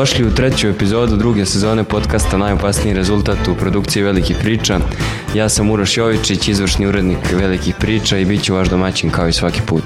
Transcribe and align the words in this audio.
Dobrodošli 0.00 0.26
u 0.26 0.34
treću 0.34 0.68
epizodu 0.68 1.16
druge 1.16 1.46
sezone 1.46 1.84
podcasta 1.84 2.38
Najopasniji 2.38 2.94
rezultat 2.94 3.48
u 3.48 3.54
produkciji 3.54 4.02
Velikih 4.02 4.36
priča. 4.40 4.78
Ja 5.34 5.48
sam 5.48 5.70
Uroš 5.70 5.96
Jovičić, 5.96 6.48
izvršni 6.48 6.86
urednik 6.86 7.18
Velikih 7.32 7.74
priča 7.80 8.18
i 8.18 8.24
bit 8.24 8.42
ću 8.42 8.54
vaš 8.54 8.68
domaćin 8.68 9.10
kao 9.10 9.28
i 9.28 9.32
svaki 9.32 9.60
put. 9.66 9.84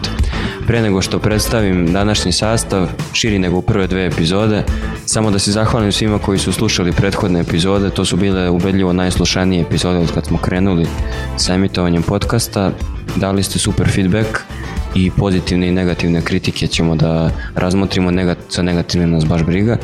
Pre 0.66 0.82
nego 0.82 1.02
što 1.02 1.18
predstavim 1.18 1.92
današnji 1.92 2.32
sastav, 2.32 2.88
širi 3.12 3.38
nego 3.38 3.56
u 3.56 3.62
prve 3.62 3.86
dve 3.86 4.06
epizode, 4.06 4.62
samo 5.06 5.30
da 5.30 5.38
se 5.38 5.52
zahvalim 5.52 5.92
svima 5.92 6.18
koji 6.18 6.38
su 6.38 6.52
slušali 6.52 6.92
prethodne 6.92 7.40
epizode, 7.40 7.90
to 7.90 8.04
su 8.04 8.16
bile 8.16 8.50
ubedljivo 8.50 8.92
najslušanije 8.92 9.62
epizode 9.62 9.98
od 9.98 10.12
kad 10.14 10.26
smo 10.26 10.38
krenuli 10.38 10.86
sa 11.36 11.54
emitovanjem 11.54 12.02
podcasta, 12.02 12.70
dali 13.16 13.42
ste 13.42 13.58
super 13.58 13.88
feedback, 13.88 14.28
i 14.94 15.10
pozitivne 15.10 15.68
i 15.68 15.72
negativne 15.72 16.22
kritike 16.22 16.66
ćemo 16.66 16.96
da 16.96 17.30
razmotrimo, 17.54 18.10
negat, 18.10 18.38
sa 18.48 18.62
negativnim 18.62 19.10
nas 19.10 19.24
baš 19.24 19.42
briga 19.42 19.76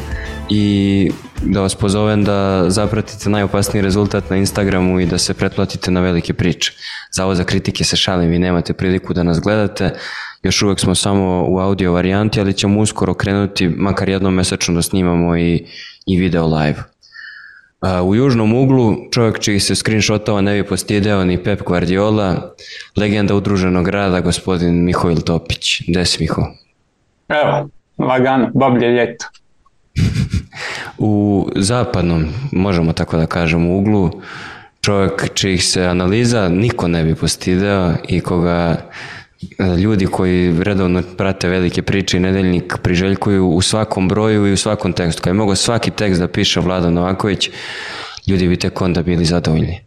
i 0.51 1.11
da 1.43 1.61
vas 1.61 1.75
pozovem 1.75 2.25
da 2.25 2.65
zapratite 2.71 3.31
najopasniji 3.31 3.83
rezultat 3.83 4.31
na 4.31 4.37
Instagramu 4.37 5.01
i 5.01 5.07
da 5.07 5.19
se 5.19 5.35
pretplatite 5.35 5.91
na 5.91 6.01
velike 6.01 6.33
priče. 6.33 6.73
Za 7.13 7.35
za 7.35 7.45
kritike 7.45 7.85
se 7.85 7.97
šalim, 7.97 8.31
vi 8.31 8.39
nemate 8.39 8.73
priliku 8.73 9.15
da 9.15 9.23
nas 9.23 9.41
gledate, 9.41 9.91
još 10.43 10.63
uvek 10.63 10.81
smo 10.81 10.95
samo 10.95 11.47
u 11.49 11.59
audio 11.59 11.93
varijanti, 11.93 12.41
ali 12.41 12.53
ćemo 12.53 12.81
uskoro 12.81 13.15
krenuti 13.15 13.69
makar 13.69 14.09
jednom 14.09 14.35
mesečno 14.35 14.75
da 14.75 14.83
snimamo 14.83 15.37
i, 15.37 15.67
i 16.07 16.17
video 16.21 16.47
live. 16.47 16.90
U 18.05 18.15
južnom 18.15 18.55
uglu 18.55 18.97
čovjek 19.11 19.39
čiji 19.39 19.61
se 19.61 19.75
screenshotova 19.75 20.41
ne 20.41 20.55
bi 20.55 20.69
postideo 20.69 21.25
ni 21.25 21.43
Pep 21.43 21.63
Guardiola, 21.63 22.55
legenda 22.97 23.35
udruženog 23.35 23.85
grada, 23.85 24.21
gospodin 24.21 24.85
Mihojl 24.85 25.21
Topić. 25.21 25.83
Gde 25.89 26.05
si 26.05 26.17
Miho? 26.21 26.43
Evo, 27.29 27.69
lagano, 27.99 28.51
bablje 28.55 28.89
ljeto. 28.89 29.27
u 30.99 31.47
zapadnom, 31.57 32.27
možemo 32.53 32.93
tako 32.93 33.17
da 33.17 33.27
kažemo, 33.27 33.77
uglu, 33.77 34.11
čovjek 34.81 35.35
čijih 35.35 35.65
se 35.65 35.85
analiza 35.85 36.49
niko 36.49 36.89
ne 36.89 37.05
bi 37.05 37.15
postideo 37.15 37.95
i 38.09 38.21
koga 38.21 38.77
ljudi 39.83 40.07
koji 40.07 40.63
redovno 40.63 41.03
prate 41.17 41.49
velike 41.49 41.83
priče 41.83 42.17
i 42.17 42.21
nedeljnik 42.21 42.77
priželjkuju 42.83 43.49
u 43.49 43.63
svakom 43.63 44.09
broju 44.09 44.47
i 44.47 44.53
u 44.53 44.57
svakom 44.57 44.93
tekstu. 44.93 45.23
Kad 45.23 45.31
je 45.31 45.35
mogo 45.35 45.55
svaki 45.55 45.91
tekst 45.91 46.21
da 46.21 46.29
piše 46.29 46.61
Vlada 46.61 46.91
Novaković, 46.91 47.51
ljudi 48.27 48.49
bi 48.49 48.57
tek 48.57 48.81
onda 48.81 49.03
bili 49.03 49.25
zadovoljni. 49.25 49.81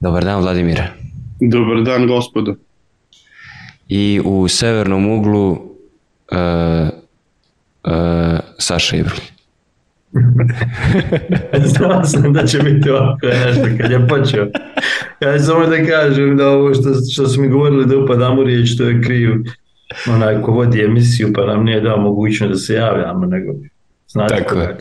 Dobar 0.00 0.24
dan, 0.24 0.40
Vladimir. 0.40 0.82
Dobar 1.40 1.82
dan, 1.82 2.06
gospodo. 2.06 2.54
I 3.88 4.20
u 4.24 4.48
severnom 4.48 5.10
uglu 5.10 5.50
uh, 5.50 5.58
uh, 7.84 8.38
Saša 8.58 8.96
Ibrulj. 8.96 9.37
Znao 11.76 12.04
sam 12.04 12.32
da 12.32 12.46
će 12.46 12.58
biti 12.58 12.90
ovako 12.90 13.26
nešto 13.26 13.68
kad 13.80 13.90
je 13.90 14.08
počeo. 14.08 14.46
Ja 15.20 15.38
samo 15.38 15.66
da 15.66 15.84
kažem 15.84 16.36
da 16.36 16.48
ovo 16.48 16.74
što, 16.74 16.88
što 17.12 17.28
su 17.28 17.40
mi 17.40 17.48
govorili 17.48 17.86
da 17.86 17.98
upadamo 17.98 18.42
riječ, 18.42 18.76
to 18.76 18.84
je 18.84 19.02
kriv 19.02 19.30
onaj 20.10 20.42
ko 20.42 20.52
vodi 20.52 20.84
emisiju 20.84 21.32
pa 21.34 21.46
nam 21.46 21.64
nije 21.64 21.80
dao 21.80 22.00
mogućnost 22.00 22.52
da 22.52 22.58
se 22.58 22.74
javljamo, 22.74 23.26
nego 23.26 23.52
Znači 24.08 24.34
tako 24.34 24.58
je. 24.58 24.76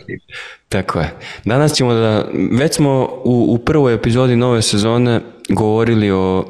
Tako 0.69 0.99
je. 0.99 1.13
Danas 1.45 1.73
ćemo 1.73 1.94
da, 1.94 2.25
već 2.59 2.73
smo 2.73 3.09
u, 3.23 3.45
u 3.50 3.57
prvoj 3.57 3.94
epizodi 3.94 4.35
nove 4.35 4.62
sezone 4.62 5.22
govorili 5.50 6.12
o 6.12 6.45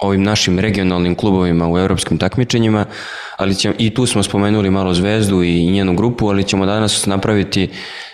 ovim 0.00 0.22
našim 0.22 0.58
regionalnim 0.58 1.14
klubovima 1.14 1.68
u 1.68 1.78
europskim 1.78 2.18
takmičenjima, 2.18 2.84
ali 3.36 3.54
ćemo, 3.54 3.74
i 3.78 3.90
tu 3.94 4.06
smo 4.06 4.22
spomenuli 4.22 4.70
malo 4.70 4.94
Zvezdu 4.94 5.42
i 5.42 5.70
njenu 5.70 5.94
grupu, 5.94 6.28
ali 6.28 6.44
ćemo 6.44 6.66
danas 6.66 7.06
napraviti 7.06 7.68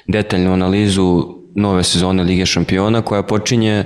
detaljnu 0.06 0.52
analizu 0.52 1.24
nove 1.54 1.82
sezone 1.82 2.24
Lige 2.24 2.46
šampiona 2.46 3.02
koja 3.02 3.22
počinje 3.22 3.84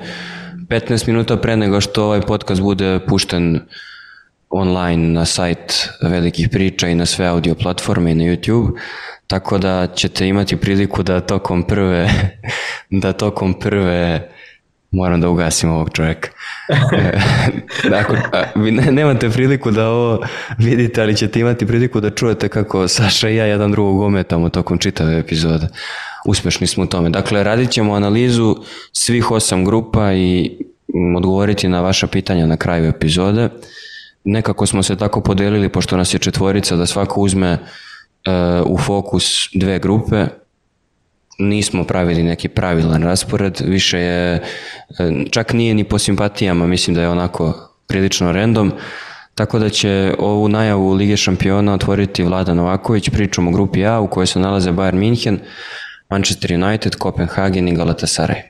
15 0.69 1.06
minuta 1.06 1.36
pre 1.36 1.56
nego 1.56 1.81
što 1.81 2.04
ovaj 2.04 2.20
podcast 2.20 2.60
bude 2.60 3.00
pušten 3.09 3.60
online 4.50 5.09
na 5.09 5.25
sajt 5.25 5.88
velikih 6.03 6.48
priča 6.48 6.88
i 6.88 6.94
na 6.94 7.06
sve 7.06 7.26
audio 7.26 7.54
platforme 7.54 8.10
i 8.10 8.15
na 8.15 8.25
YouTube, 8.25 8.78
tako 9.26 9.59
da 9.59 9.86
ćete 9.94 10.28
imati 10.28 10.56
priliku 10.56 11.03
da 11.03 11.20
tokom 11.20 11.62
prve 11.62 12.09
da 13.03 13.12
tokom 13.12 13.54
prve 13.54 14.30
moram 14.91 15.21
da 15.21 15.28
ugasim 15.28 15.71
ovog 15.71 15.91
čovjeka. 15.93 16.28
dakle, 17.91 18.21
vi 18.62 18.71
ne, 18.71 18.93
nemate 18.93 19.31
priliku 19.31 19.71
da 19.71 19.88
ovo 19.88 20.26
vidite, 20.59 21.03
ali 21.03 21.16
ćete 21.16 21.41
imati 21.41 21.66
priliku 21.66 22.00
da 22.00 22.10
čujete 22.10 22.49
kako 22.49 22.88
Saša 22.88 23.28
i 23.28 23.37
ja 23.37 23.44
jedan 23.44 23.72
drugog 23.72 24.00
ometamo 24.00 24.48
tokom 24.48 24.78
čitave 24.78 25.19
epizode. 25.19 25.69
Uspešni 26.27 26.66
smo 26.66 26.84
u 26.84 26.87
tome. 26.87 27.10
Dakle, 27.10 27.43
radit 27.43 27.71
ćemo 27.71 27.94
analizu 27.94 28.56
svih 28.93 29.31
osam 29.31 29.65
grupa 29.65 30.12
i 30.12 30.59
odgovoriti 31.16 31.69
na 31.69 31.81
vaša 31.81 32.06
pitanja 32.06 32.47
na 32.47 32.56
kraju 32.56 32.88
epizode. 32.88 33.48
Nekako 34.25 34.66
smo 34.66 34.82
se 34.82 34.97
tako 34.97 35.21
podelili, 35.21 35.69
pošto 35.69 35.97
nas 35.97 36.15
je 36.15 36.19
četvorica, 36.19 36.77
da 36.77 36.87
svako 36.87 37.21
uzme 37.21 37.53
uh, 37.53 38.71
u 38.71 38.78
fokus 38.78 39.48
dve 39.54 39.78
grupe, 39.78 40.27
nismo 41.38 41.84
pravili 41.84 42.22
neki 42.22 42.49
pravilan 42.49 43.03
raspored, 43.03 43.60
više 43.65 43.99
je, 43.99 44.34
e, 44.34 44.41
čak 45.31 45.53
nije 45.53 45.75
ni 45.75 45.84
po 45.84 45.99
simpatijama, 45.99 46.66
mislim 46.66 46.94
da 46.94 47.03
je 47.03 47.09
onako 47.09 47.54
prilično 47.88 48.32
random, 48.32 48.72
tako 49.34 49.59
da 49.59 49.69
će 49.69 50.15
ovu 50.19 50.48
najavu 50.48 50.93
Lige 50.93 51.16
šampiona 51.16 51.75
otvoriti 51.75 52.22
Vlada 52.22 52.54
Novaković, 52.54 53.10
pričom 53.10 53.48
o 53.48 53.50
grupi 53.50 53.87
A 53.87 54.00
u 54.00 54.06
kojoj 54.09 54.27
se 54.27 54.41
nalaze 54.41 54.71
Bayern 54.72 54.98
München, 54.98 55.38
Manchester 56.10 56.62
United, 56.62 56.94
Copenhagen 57.03 57.69
i 57.69 57.77
Galatasaray. 57.77 58.43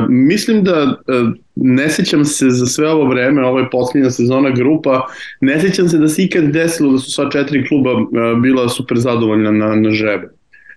mislim 0.09 0.63
da 0.63 0.97
e, 1.07 1.13
ne 1.55 1.89
sećam 1.89 2.25
se 2.25 2.49
za 2.49 2.65
sve 2.65 2.89
ovo 2.89 3.09
vreme, 3.09 3.45
ovo 3.45 3.59
je 3.59 3.69
posljednja 3.69 4.09
sezona 4.09 4.49
grupa, 4.49 5.07
ne 5.41 5.59
sećam 5.59 5.89
se 5.89 5.97
da 5.97 6.07
se 6.07 6.23
ikad 6.23 6.43
desilo 6.43 6.91
da 6.91 6.97
su 6.97 7.11
sva 7.11 7.29
četiri 7.29 7.67
kluba 7.67 7.91
e, 7.91 7.95
bila 8.41 8.69
super 8.69 8.97
zadovoljna 8.97 9.51
na, 9.51 9.75
na 9.75 9.91
žrebe. 9.91 10.29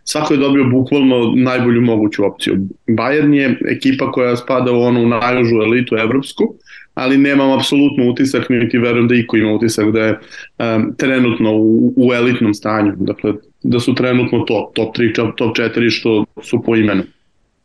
Svako 0.05 0.35
je 0.35 0.41
dobio 0.41 0.65
bukvalno 0.65 1.33
najbolju 1.37 1.81
moguću 1.81 2.25
opciju. 2.25 2.57
Bayern 2.89 3.33
je 3.33 3.59
ekipa 3.69 4.13
koja 4.13 4.37
spada 4.37 4.73
u 4.73 4.81
onu 4.81 5.09
najužu 5.09 5.57
elitu 5.57 5.97
evropsku, 5.97 6.55
ali 6.95 7.19
nemam 7.19 7.51
apsolutno 7.51 8.11
utisak, 8.11 8.49
niti 8.49 8.79
verujem 8.79 9.09
da 9.09 9.15
iko 9.15 9.37
ima 9.37 9.53
utisak 9.53 9.93
da 9.93 10.01
je 10.01 10.13
um, 10.13 10.95
trenutno 10.97 11.57
u, 11.57 11.93
u 11.97 12.13
elitnom 12.15 12.55
stanju. 12.55 12.93
Dakle, 12.97 13.33
da 13.63 13.81
su 13.81 13.95
trenutno 13.95 14.39
to, 14.39 14.73
top 14.75 14.97
3, 14.97 15.37
top 15.37 15.57
4 15.57 15.91
što 15.91 16.25
su 16.43 16.63
po 16.63 16.77
imenu. 16.77 17.03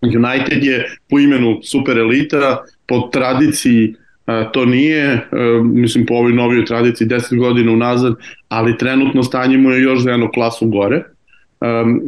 United 0.01 0.63
je 0.63 0.95
po 1.09 1.19
imenu 1.19 1.59
super 1.63 1.97
elita, 1.97 2.63
po 2.87 3.09
tradiciji 3.13 3.95
a, 4.25 4.51
to 4.51 4.65
nije, 4.65 5.27
a, 5.31 5.61
mislim 5.63 6.05
po 6.05 6.13
ovoj 6.13 6.33
novoj 6.33 6.65
tradiciji 6.65 7.07
10 7.07 7.37
godina 7.37 7.71
unazad, 7.71 8.13
ali 8.47 8.77
trenutno 8.77 9.23
stanje 9.23 9.57
mu 9.57 9.71
je 9.71 9.81
još 9.81 9.99
za 9.99 10.11
jednu 10.11 10.29
klasu 10.33 10.67
gore. 10.67 11.03
Um, 11.61 12.01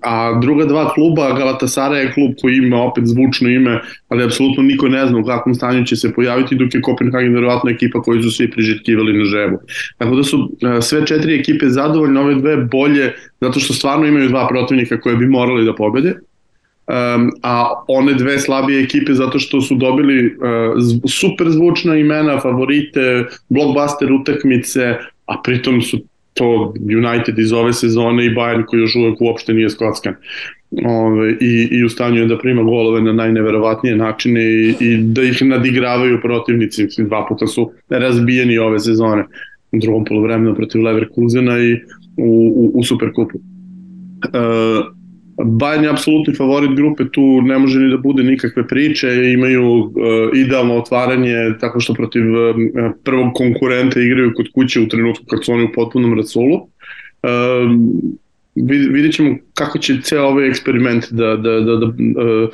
a 0.00 0.38
druga 0.40 0.64
dva 0.64 0.94
kluba, 0.94 1.32
Galatasaray 1.38 1.94
je 1.94 2.12
klub 2.12 2.32
koji 2.42 2.56
ima 2.56 2.82
opet 2.82 3.04
zvučno 3.06 3.48
ime, 3.48 3.80
ali 4.08 4.24
apsolutno 4.24 4.62
niko 4.62 4.88
ne 4.88 5.06
zna 5.06 5.18
u 5.18 5.24
kakvom 5.24 5.54
stanju 5.54 5.84
će 5.84 5.96
se 5.96 6.12
pojaviti, 6.12 6.54
dok 6.54 6.74
je 6.74 6.80
Kopenhagen 6.80 7.34
verovatno 7.34 7.70
ekipa 7.70 8.02
koju 8.02 8.22
su 8.22 8.30
svi 8.30 8.50
prižitkivali 8.50 9.18
na 9.18 9.24
žebu. 9.24 9.58
Tako 9.98 10.16
da 10.16 10.22
su 10.22 10.38
uh, 10.38 10.48
sve 10.80 11.06
četiri 11.06 11.34
ekipe 11.40 11.68
zadovoljne, 11.68 12.20
ove 12.20 12.34
dve 12.34 12.56
bolje, 12.56 13.12
zato 13.40 13.60
što 13.60 13.72
stvarno 13.72 14.06
imaju 14.06 14.28
dva 14.28 14.48
protivnika 14.48 15.00
koje 15.00 15.16
bi 15.16 15.26
morali 15.26 15.64
da 15.64 15.74
pobede 15.74 16.14
um, 16.86 17.30
a 17.42 17.84
one 17.88 18.14
dve 18.14 18.38
slabije 18.38 18.82
ekipe 18.82 19.14
zato 19.14 19.38
što 19.38 19.60
su 19.60 19.74
dobili 19.74 20.26
uh, 20.26 20.32
super 21.10 21.50
zvučna 21.50 21.96
imena, 21.96 22.40
favorite, 22.40 23.24
blockbuster 23.48 24.12
utakmice, 24.12 24.94
a 25.26 25.42
pritom 25.44 25.82
su 25.82 25.98
to 26.34 26.74
United 26.80 27.38
iz 27.38 27.52
ove 27.52 27.72
sezone 27.72 28.26
i 28.26 28.34
Bayern 28.34 28.64
koji 28.66 28.80
još 28.80 28.96
uvek 28.96 29.20
uopšte 29.20 29.54
nije 29.54 29.70
skockan. 29.70 30.14
Ove, 30.86 31.32
i, 31.40 31.68
I 31.70 31.84
u 31.84 31.88
stanju 31.88 32.20
je 32.20 32.26
da 32.26 32.38
prima 32.38 32.62
golove 32.62 33.02
na 33.02 33.12
najneverovatnije 33.12 33.96
načine 33.96 34.44
i, 34.44 34.74
i 34.80 34.96
da 34.98 35.22
ih 35.22 35.42
nadigravaju 35.42 36.20
protivnici. 36.22 36.84
Mislim, 36.84 37.06
dva 37.06 37.26
puta 37.28 37.46
su 37.46 37.70
razbijeni 37.88 38.58
ove 38.58 38.78
sezone 38.78 39.24
u 39.72 39.78
drugom 39.78 40.04
polovremenu 40.04 40.54
protiv 40.54 40.82
Leverkusena 40.82 41.58
i 41.58 41.74
u, 42.16 42.52
u, 42.56 42.72
u 42.74 42.84
Superkupu. 42.84 43.38
Uh, 43.38 44.94
Bayern 45.36 45.82
je 45.82 45.90
apsolutni 45.90 46.34
favorit 46.34 46.76
grupe, 46.76 47.04
tu 47.12 47.42
ne 47.42 47.58
može 47.58 47.78
ni 47.78 47.90
da 47.90 47.96
bude 47.96 48.22
nikakve 48.22 48.66
priče, 48.68 49.08
imaju 49.32 49.64
uh, 49.64 49.90
idealno 50.34 50.74
otvaranje 50.74 51.34
tako 51.60 51.80
što 51.80 51.94
protiv 51.94 52.22
uh, 52.22 52.56
prvog 53.04 53.32
konkurenta 53.34 54.00
igraju 54.00 54.32
kod 54.36 54.46
kuće 54.54 54.80
u 54.80 54.88
trenutku 54.88 55.24
kad 55.26 55.44
su 55.44 55.52
oni 55.52 55.64
u 55.64 55.72
potpunom 55.74 56.14
rasulu. 56.14 56.54
Uh, 56.54 57.30
vidjet 58.92 59.14
ćemo 59.14 59.36
kako 59.54 59.78
će 59.78 60.00
ceo 60.02 60.24
ovaj 60.24 60.48
eksperiment 60.48 61.04
da, 61.10 61.36
da, 61.36 61.60
da, 61.60 61.76
da 61.76 61.86
uh, 61.86 62.48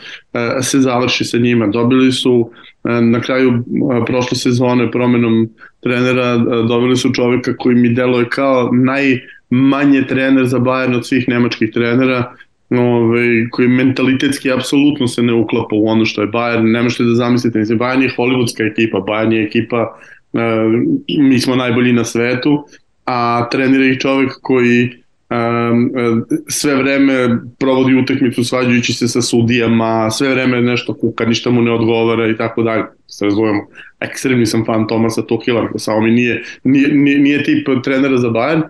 se 0.62 0.78
završi 0.78 1.24
sa 1.24 1.38
njima. 1.38 1.66
Dobili 1.66 2.12
su 2.12 2.50
na 2.84 3.20
kraju 3.20 3.64
prošle 4.06 4.36
sezone 4.38 4.90
promenom 4.90 5.48
trenera, 5.80 6.36
dobili 6.68 6.96
su 6.96 7.12
čoveka 7.12 7.56
koji 7.56 7.76
mi 7.76 7.88
deluje 7.94 8.28
kao 8.28 8.70
najmanje 8.72 10.06
trener 10.08 10.46
za 10.46 10.58
Bayern 10.58 10.96
od 10.96 11.06
svih 11.06 11.28
nemačkih 11.28 11.70
trenera, 11.74 12.34
ovaj, 12.70 13.48
koji 13.50 13.68
mentalitetski 13.68 14.52
apsolutno 14.52 15.08
se 15.08 15.22
ne 15.22 15.32
uklapa 15.32 15.76
u 15.76 15.88
ono 15.88 16.04
što 16.04 16.22
je 16.22 16.28
Bayern, 16.28 16.72
ne 16.72 16.82
možete 16.82 17.04
da 17.04 17.14
zamislite, 17.14 17.58
mislim, 17.58 17.78
Bayern 17.78 18.02
je 18.02 18.14
hollywoodska 18.18 18.70
ekipa, 18.70 18.98
Bayern 18.98 19.32
je 19.32 19.42
ekipa, 19.42 19.98
uh, 20.32 20.40
mi 21.18 21.40
smo 21.40 21.56
najbolji 21.56 21.92
na 21.92 22.04
svetu, 22.04 22.64
a 23.06 23.48
trenira 23.50 23.84
ih 23.84 23.98
čovek 23.98 24.32
koji 24.42 24.90
um, 25.30 25.90
sve 26.48 26.74
vreme 26.74 27.38
provodi 27.58 27.94
utakmicu 27.94 28.44
svađajući 28.44 28.92
se 28.92 29.08
sa 29.08 29.22
sudijama, 29.22 30.10
sve 30.10 30.28
vreme 30.28 30.60
nešto 30.62 30.94
kuka, 30.94 31.24
ništa 31.24 31.50
mu 31.50 31.62
ne 31.62 31.72
odgovara 31.72 32.28
i 32.28 32.36
tako 32.36 32.62
dalje. 32.62 32.84
Se 33.06 33.24
razumemo. 33.24 33.66
Ekstremni 34.00 34.46
sam 34.46 34.64
fan 34.64 34.86
Tomasa 34.86 35.22
Tuhila, 35.22 35.68
samo 35.76 36.00
mi 36.00 36.10
nije, 36.10 36.42
nije, 36.64 36.94
nije, 36.94 37.18
nije 37.18 37.44
tip 37.44 37.68
trenera 37.84 38.16
za 38.16 38.28
Bayern, 38.28 38.62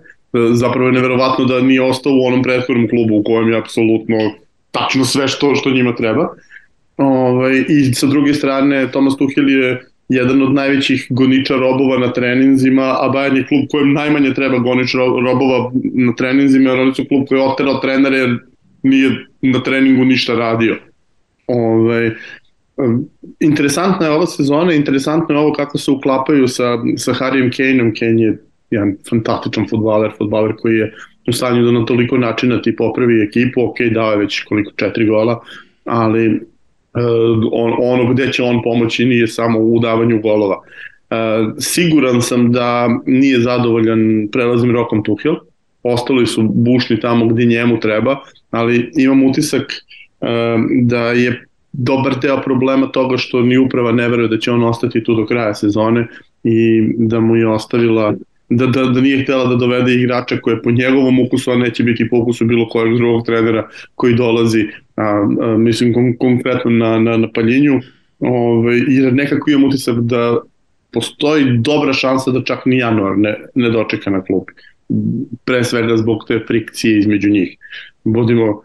zapravo 0.53 0.87
je 0.87 0.93
neverovatno 0.93 1.45
da 1.45 1.61
nije 1.61 1.83
ostao 1.83 2.13
u 2.13 2.27
onom 2.27 2.43
prethodnom 2.43 2.89
klubu 2.89 3.17
u 3.17 3.23
kojem 3.23 3.49
je 3.49 3.59
apsolutno 3.59 4.17
tačno 4.71 5.05
sve 5.05 5.29
što, 5.29 5.55
što 5.55 5.71
njima 5.71 5.95
treba. 5.95 6.29
Ovaj, 6.97 7.65
I 7.69 7.95
sa 7.95 8.07
druge 8.07 8.35
strane, 8.35 8.93
Tomas 8.93 9.17
Tuhel 9.17 9.51
je 9.51 9.87
jedan 10.09 10.43
od 10.43 10.53
najvećih 10.53 11.07
goniča 11.11 11.57
robova 11.57 11.99
na 11.99 12.13
treninzima, 12.13 12.83
a 12.83 13.11
Bayern 13.15 13.37
je 13.37 13.47
klub 13.47 13.65
kojem 13.71 13.93
najmanje 13.93 14.35
treba 14.35 14.59
goniča 14.59 14.99
robova 14.99 15.71
na 15.95 16.15
treninzima, 16.15 16.71
jer 16.71 16.81
oni 16.81 16.95
su 16.95 17.05
klub 17.09 17.27
koji 17.29 17.39
je 17.39 17.45
oterao 17.45 17.79
trenere 17.79 18.17
jer 18.17 18.39
nije 18.83 19.11
na 19.43 19.63
treningu 19.63 20.05
ništa 20.05 20.35
radio. 20.35 20.77
Ove, 21.47 22.17
ovaj, 22.77 23.01
interesantna 23.41 24.07
je 24.07 24.13
ova 24.13 24.27
sezona, 24.27 24.73
interesantno 24.73 25.35
je 25.35 25.39
ovo 25.39 25.53
kako 25.53 25.79
se 25.79 25.91
uklapaju 25.91 26.49
sa, 26.49 26.79
sa 26.97 27.13
Harijem 27.13 27.51
Kaneom. 27.57 27.95
Kane 27.99 28.23
je 28.23 28.39
jedan 28.71 28.97
fantastičan 29.11 29.67
futbaler, 29.71 30.11
futbaler 30.19 30.55
koji 30.57 30.77
je 30.77 30.93
u 31.29 31.33
stanju 31.33 31.65
da 31.65 31.73
na 31.73 31.85
toliko 31.85 32.19
načina 32.19 32.63
ti 32.63 32.77
popravi 32.77 33.23
ekipu, 33.23 33.63
ok, 33.63 33.77
dao 33.95 34.11
je 34.11 34.17
već 34.17 34.43
koliko 34.45 34.73
četiri 34.77 35.07
gola, 35.07 35.41
ali 35.85 36.29
uh, 36.29 36.41
on, 37.53 37.73
ono 37.79 38.13
gde 38.13 38.33
će 38.33 38.43
on 38.43 38.63
pomoći 38.63 39.05
nije 39.05 39.27
samo 39.27 39.59
u 39.59 39.79
davanju 39.79 40.21
golova. 40.21 40.57
Uh, 40.57 41.55
siguran 41.59 42.23
sam 42.23 42.53
da 42.53 42.89
nije 43.07 43.41
zadovoljan 43.41 44.29
prelaznim 44.33 44.73
rokom 44.73 45.05
Tuhel, 45.05 45.35
ostali 45.83 46.27
su 46.27 46.43
bušni 46.43 47.01
tamo 47.01 47.27
gde 47.27 47.45
njemu 47.45 47.81
treba, 47.81 48.17
ali 48.51 48.91
imam 48.97 49.23
utisak 49.23 49.63
uh, 49.63 50.29
da 50.83 51.11
je 51.11 51.45
dobar 51.73 52.19
deo 52.23 52.43
problema 52.43 52.87
toga 52.87 53.17
što 53.17 53.43
ni 53.43 53.59
uprava 53.59 53.93
ne 53.93 54.09
veruje 54.09 54.29
da 54.29 54.39
će 54.39 54.51
on 54.51 54.65
ostati 54.65 55.05
tu 55.05 55.15
do 55.15 55.27
kraja 55.27 55.55
sezone 55.55 56.07
i 56.45 56.83
da 56.99 57.21
mu 57.21 57.37
je 57.37 57.49
ostavila 57.49 58.15
da, 58.51 58.67
da, 58.67 58.85
da 58.85 59.01
nije 59.01 59.23
htela 59.23 59.45
da 59.45 59.57
dovede 59.57 59.95
igrača 59.95 60.37
koje 60.37 60.63
po 60.63 60.71
njegovom 60.71 61.21
ukusu, 61.21 61.51
a 61.51 61.57
neće 61.57 61.83
biti 61.83 62.09
po 62.09 62.17
ukusu 62.17 62.45
bilo 62.45 62.69
kojeg 62.69 62.97
drugog 62.97 63.27
trenera 63.27 63.69
koji 63.95 64.15
dolazi, 64.15 64.67
a, 64.97 65.03
a, 65.41 65.57
mislim 65.59 65.95
kon, 65.95 66.17
konkretno 66.17 66.71
na, 66.71 66.99
na, 66.99 67.17
na 67.17 67.29
paljenju, 67.33 67.81
ove, 68.21 68.79
jer 68.89 69.15
nekako 69.15 69.51
imam 69.51 69.65
utisak 69.65 70.01
da 70.01 70.41
postoji 70.93 71.59
dobra 71.59 71.93
šansa 71.93 72.31
da 72.31 72.45
čak 72.45 72.67
ni 72.67 72.79
januar 72.79 73.19
ne, 73.19 73.35
ne 73.55 73.71
dočeka 73.71 74.11
na 74.11 74.25
klubi. 74.25 74.53
Pre 75.45 75.65
svega 75.65 75.97
zbog 75.97 76.25
te 76.29 76.41
frikcije 76.47 76.99
između 76.99 77.31
njih. 77.31 77.57
Budimo 78.05 78.63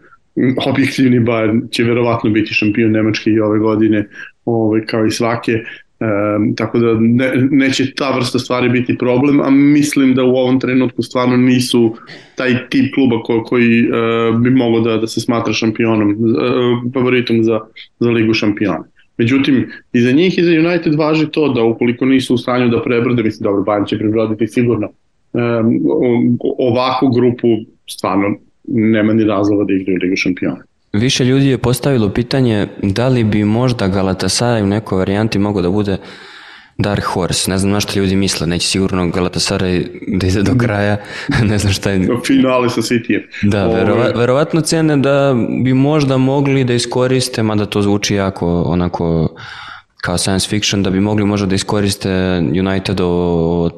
objektivni, 0.66 1.20
ba 1.20 1.54
će 1.70 1.84
verovatno 1.84 2.30
biti 2.30 2.54
šampion 2.54 2.90
Nemačke 2.90 3.30
i 3.30 3.40
ove 3.40 3.58
godine, 3.58 4.08
ove, 4.44 4.86
kao 4.86 5.06
i 5.06 5.10
svake, 5.10 5.52
E, 6.00 6.06
tako 6.56 6.78
da 6.78 6.94
ne, 7.00 7.32
neće 7.50 7.94
ta 7.94 8.16
vrsta 8.16 8.38
stvari 8.38 8.68
biti 8.68 8.98
problem, 8.98 9.40
a 9.40 9.50
mislim 9.50 10.14
da 10.14 10.24
u 10.24 10.36
ovom 10.36 10.60
trenutku 10.60 11.02
stvarno 11.02 11.36
nisu 11.36 11.96
taj 12.34 12.68
tip 12.70 12.94
kluba 12.94 13.22
ko, 13.22 13.42
koji 13.44 13.80
e, 13.80 13.88
bi 14.40 14.50
mogao 14.50 14.80
da, 14.80 14.96
da 14.96 15.06
se 15.06 15.20
smatra 15.20 15.52
šampionom, 15.52 16.10
e, 16.10 16.16
favoritom 16.94 17.42
za, 17.44 17.60
za 17.98 18.10
ligu 18.10 18.34
šampiona. 18.34 18.84
Međutim, 19.18 19.70
i 19.92 20.00
za 20.00 20.12
njih 20.12 20.38
i 20.38 20.42
za 20.42 20.50
United 20.50 20.94
važi 20.94 21.26
to 21.26 21.48
da 21.52 21.62
ukoliko 21.62 22.04
nisu 22.04 22.34
u 22.34 22.38
stanju 22.38 22.68
da 22.68 22.82
prebrode, 22.82 23.22
mislim, 23.22 23.44
dobro, 23.44 23.62
Bayern 23.62 23.88
će 23.88 23.98
prebroditi 23.98 24.46
sigurno, 24.46 24.86
e, 24.86 25.38
ovakvu 26.58 27.08
grupu 27.08 27.48
stvarno 27.86 28.36
nema 28.68 29.12
ni 29.12 29.24
razloga 29.24 29.64
da 29.64 29.72
igraju 29.72 29.98
ligu 30.02 30.16
šampiona. 30.16 30.62
Više 30.96 31.24
ljudi 31.24 31.46
je 31.46 31.58
postavilo 31.58 32.08
pitanje 32.10 32.66
da 32.82 33.08
li 33.08 33.24
bi 33.24 33.44
možda 33.44 33.88
Galatasaray 33.88 34.62
u 34.62 34.66
nekoj 34.66 34.98
varijanti 34.98 35.38
mogao 35.38 35.62
da 35.62 35.70
bude 35.70 35.96
Dark 36.78 37.04
Horse. 37.04 37.50
Ne 37.50 37.58
znam 37.58 37.72
na 37.72 37.80
što 37.80 37.98
ljudi 37.98 38.16
misle, 38.16 38.46
neće 38.46 38.66
sigurno 38.68 39.06
Galatasaray 39.06 39.86
da 40.18 40.26
ide 40.26 40.42
do 40.42 40.54
kraja, 40.58 40.96
ne 41.50 41.58
znam 41.58 41.72
šta 41.72 41.90
je. 41.90 42.08
Finale 42.26 42.70
sa 42.70 42.80
City. 42.80 43.22
Da, 43.42 43.66
verova, 43.66 44.04
verovatno 44.14 44.60
cene 44.60 44.96
da 44.96 45.34
bi 45.64 45.74
možda 45.74 46.16
mogli 46.16 46.64
da 46.64 46.74
iskoriste, 46.74 47.42
mada 47.42 47.66
to 47.66 47.82
zvuči 47.82 48.14
jako 48.14 48.62
onako 48.62 49.36
kao 49.96 50.18
science 50.18 50.48
fiction, 50.48 50.82
da 50.82 50.90
bi 50.90 51.00
mogli 51.00 51.24
možda 51.24 51.46
da 51.46 51.54
iskoriste 51.54 52.42
Unitedovo 52.60 53.70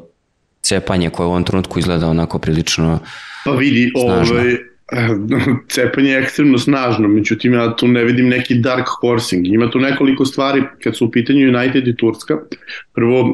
cepanje 0.63 1.11
koje 1.11 1.27
u 1.27 1.31
ovom 1.31 1.45
trenutku 1.45 1.79
izgleda 1.79 2.09
onako 2.09 2.39
prilično 2.39 2.99
Pa 3.45 3.51
vidi, 3.51 3.93
snažno. 4.05 4.35
ovaj, 4.35 4.57
cepanje 5.75 6.11
je 6.11 6.19
ekstremno 6.19 6.59
snažno, 6.59 7.09
međutim 7.09 7.53
ja 7.53 7.77
tu 7.77 7.89
ne 7.89 8.05
vidim 8.05 8.29
neki 8.29 8.55
dark 8.55 8.87
horsing. 9.01 9.47
Ima 9.47 9.71
tu 9.71 9.79
nekoliko 9.79 10.25
stvari 10.25 10.63
kad 10.83 10.97
su 10.97 11.07
u 11.07 11.11
pitanju 11.11 11.49
United 11.49 11.89
i 11.89 11.97
Turska. 11.97 12.39
Prvo, 12.95 13.21
uh, 13.21 13.33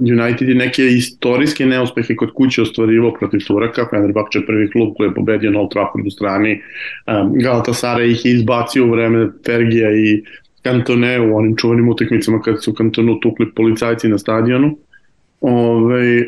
United 0.00 0.48
je 0.48 0.54
neke 0.54 0.86
istorijske 0.86 1.66
neuspehe 1.66 2.16
kod 2.16 2.32
kuće 2.34 2.62
ostvarivo 2.62 3.12
protiv 3.18 3.40
Turaka, 3.46 3.86
Fenerbahče 3.90 4.38
je 4.38 4.46
prvi 4.46 4.70
klub 4.70 4.94
koji 4.96 5.08
je 5.08 5.14
pobedio 5.14 5.50
na 5.50 5.60
Old 5.60 5.70
Trafford 5.70 6.06
u 6.06 6.10
strani, 6.10 6.52
um, 7.06 7.34
Galatasaray 7.34 8.10
ih 8.10 8.24
je 8.24 8.32
izbacio 8.32 8.86
u 8.86 8.90
vreme 8.90 9.28
Fergija 9.46 9.90
i 9.92 10.22
Kantone 10.62 11.20
u 11.20 11.36
onim 11.36 11.56
čuvanim 11.56 11.88
utakmicama 11.88 12.42
kad 12.42 12.64
su 12.64 12.74
Kantonu 12.74 13.20
tukli 13.20 13.50
policajci 13.54 14.08
na 14.08 14.18
stadionu. 14.18 14.76
Ove, 15.42 16.18
e, 16.18 16.26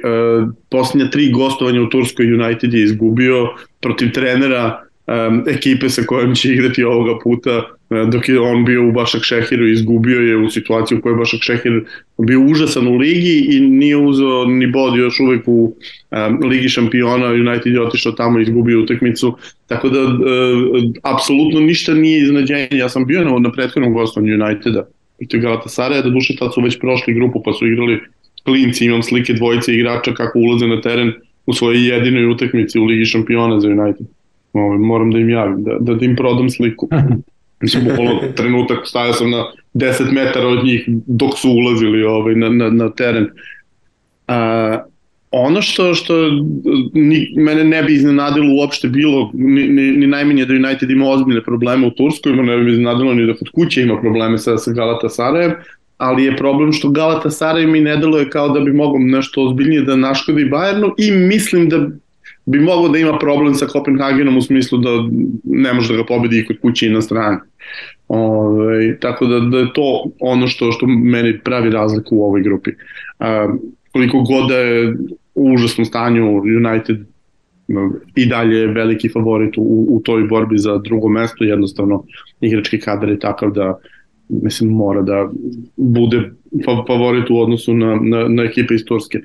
posljednja 0.71 1.11
tri 1.11 1.31
gostovanja 1.31 1.83
u 1.83 1.89
Turskoj 1.89 2.33
United 2.33 2.75
je 2.75 2.85
izgubio 2.85 3.49
protiv 3.81 4.11
trenera 4.13 4.85
um, 5.07 5.45
ekipe 5.49 5.89
sa 5.89 6.03
kojom 6.07 6.35
će 6.35 6.53
igrati 6.53 6.85
ovoga 6.85 7.19
puta, 7.23 7.63
uh, 7.91 8.09
dok 8.09 8.29
je 8.29 8.41
on 8.41 8.65
bio 8.65 8.89
u 8.89 8.93
Bašak 8.93 9.23
Šehiru, 9.23 9.69
izgubio 9.69 10.21
je 10.21 10.37
u 10.37 10.51
situaciju 10.51 10.99
u 10.99 11.01
kojoj 11.01 11.17
Bašak 11.17 11.43
Šehir 11.43 11.85
bio 12.19 12.41
užasan 12.41 12.87
u 12.89 12.97
ligi 12.97 13.47
i 13.51 13.61
nije 13.61 13.97
uzeo 13.97 14.45
ni 14.45 14.67
bod 14.67 14.97
još 14.97 15.21
uvek 15.21 15.43
u 15.47 15.77
um, 16.11 16.49
Ligi 16.49 16.69
šampiona, 16.69 17.27
United 17.27 17.73
je 17.73 17.83
otišao 17.83 18.13
tamo 18.13 18.39
i 18.39 18.43
izgubio 18.43 18.83
utakmicu, 18.83 19.37
tako 19.67 19.89
da 19.89 20.03
uh, 20.03 20.13
apsolutno 21.03 21.61
ništa 21.61 21.95
nije 21.95 22.23
iznenađenje. 22.23 22.69
Ja 22.71 22.89
sam 22.89 23.07
bio 23.07 23.25
na, 23.25 23.39
na 23.39 23.53
prethodnom 23.53 23.93
gostovanju 23.93 24.45
Uniteda 24.45 24.87
protiv 25.19 25.41
Galatasaraja, 25.41 26.03
da 26.03 26.11
duše 26.11 26.37
tad 26.37 26.55
su 26.55 26.61
već 26.61 26.79
prošli 26.79 27.15
grupu 27.15 27.43
pa 27.45 27.53
su 27.53 27.67
igrali 27.67 28.01
klinci, 28.45 28.85
imam 28.85 29.03
slike 29.03 29.33
dvojice 29.33 29.75
igrača 29.75 30.15
kako 30.15 30.39
ulaze 30.39 30.67
na 30.67 30.81
teren 30.81 31.13
u 31.47 31.53
svojoj 31.53 31.89
jedinoj 31.89 32.27
utakmici 32.27 32.79
u 32.79 32.85
Ligi 32.85 33.05
šampiona 33.05 33.61
za 33.61 33.69
United. 33.69 34.07
ovaj, 34.53 34.79
moram 34.79 35.11
da 35.11 35.19
im 35.19 35.31
javim, 35.31 35.65
da, 35.65 35.77
da, 35.81 35.95
da 35.95 36.05
im 36.05 36.17
prodam 36.17 36.51
sliku. 36.51 36.89
Mislim, 37.61 37.85
bukvalno 37.85 38.21
trenutak 38.37 38.79
stajao 38.85 39.13
sam 39.13 39.31
na 39.31 39.45
10 39.75 40.13
metara 40.13 40.49
od 40.49 40.65
njih 40.65 40.85
dok 41.07 41.39
su 41.39 41.51
ulazili 41.51 42.05
ovaj, 42.05 42.35
na, 42.35 42.49
na, 42.49 42.71
na 42.71 42.91
teren. 42.91 43.29
A, 44.29 44.85
ono 45.31 45.63
što, 45.63 45.95
što 45.95 46.15
ni, 46.95 47.35
mene 47.37 47.65
ne 47.65 47.83
bi 47.83 47.95
iznenadilo 47.95 48.55
uopšte 48.61 48.89
bilo, 48.89 49.31
ni, 49.35 49.69
ni, 49.69 49.83
ni 49.83 50.07
najmenje 50.07 50.45
da 50.45 50.55
United 50.55 50.91
ima 50.91 51.09
ozbiljne 51.09 51.43
probleme 51.43 51.87
u 51.87 51.91
Turskoj, 51.91 52.33
ne 52.33 52.57
bi 52.57 52.73
iznenadilo 52.73 53.15
ni 53.15 53.27
da 53.27 53.35
kod 53.35 53.51
kuće 53.51 53.83
ima 53.83 54.01
probleme 54.01 54.39
sa, 54.39 54.59
sa 54.59 54.73
Galata 54.73 55.09
Sarajev, 55.09 55.51
ali 55.99 56.25
je 56.25 56.37
problem 56.37 56.73
što 56.73 56.91
Galata 56.91 57.31
Sarajev 57.31 57.69
mi 57.69 57.81
ne 57.81 57.97
deluje 57.97 58.31
kao 58.31 58.49
da 58.49 58.61
bi 58.61 58.73
mogao 58.73 58.99
nešto 58.99 59.47
ozbiljnije 59.47 59.83
da 59.83 59.97
naškodi 59.97 60.45
Bayernu 60.45 60.93
i 60.99 61.11
mislim 61.11 61.69
da 61.69 61.87
bi 62.47 62.61
mogao 62.61 62.89
da 62.89 62.99
ima 62.99 63.19
problem 63.19 63.55
sa 63.55 63.67
Kopenhagenom 63.67 64.37
u 64.37 64.43
smislu 64.43 64.79
da 64.79 64.91
ne 65.45 65.73
može 65.73 65.93
da 65.93 65.97
ga 65.97 66.07
pobedi 66.07 66.39
i 66.39 66.47
kod 66.47 66.61
kuće 66.61 66.87
i 66.87 66.91
na 66.91 67.03
strani. 67.03 67.39
Ove, 68.09 68.99
tako 69.01 69.27
da, 69.27 69.41
da 69.41 69.59
je 69.59 69.73
to 69.75 70.05
ono 70.21 70.47
što 70.47 70.73
što 70.73 70.87
meni 70.87 71.39
pravi 71.39 71.71
razliku 71.71 72.17
u 72.17 72.25
ovoj 72.25 72.43
grupi. 72.43 72.71
A, 73.19 73.49
koliko 73.93 74.21
god 74.21 74.49
da 74.49 74.57
je 74.57 74.97
u 75.35 75.53
užasnom 75.53 75.85
stanju 75.85 76.43
United 76.43 76.99
i 78.17 78.27
dalje 78.27 78.67
veliki 78.67 79.09
favorit 79.09 79.55
u, 79.57 79.87
u 79.91 80.01
toj 80.05 80.23
borbi 80.23 80.59
za 80.59 80.79
drugo 80.79 81.09
mesto, 81.09 81.45
jednostavno 81.45 82.05
igrački 82.41 82.81
kadar 82.81 83.09
je 83.09 83.19
takav 83.19 83.51
da 83.51 83.79
mislim 84.43 84.71
mora 84.71 85.03
da 85.03 85.31
bude 85.77 86.31
favorit 86.87 87.31
u 87.31 87.41
odnosu 87.41 87.75
na, 87.75 87.99
na, 88.03 88.29
na 88.29 88.43
ekipe 88.43 88.75
iz 88.75 88.85
Turske. 88.85 89.21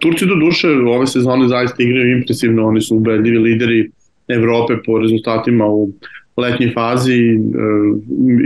Turci 0.00 0.26
do 0.26 0.34
duše 0.34 0.68
ove 0.68 1.06
sezone 1.06 1.48
zaista 1.48 1.82
igraju 1.82 2.16
impresivno, 2.18 2.66
oni 2.66 2.80
su 2.80 2.96
ubedljivi 2.96 3.38
lideri 3.38 3.90
Evrope 4.28 4.74
po 4.86 4.98
rezultatima 4.98 5.66
u 5.66 5.90
letnjoj 6.36 6.72
fazi, 6.72 7.14
e, 7.14 7.36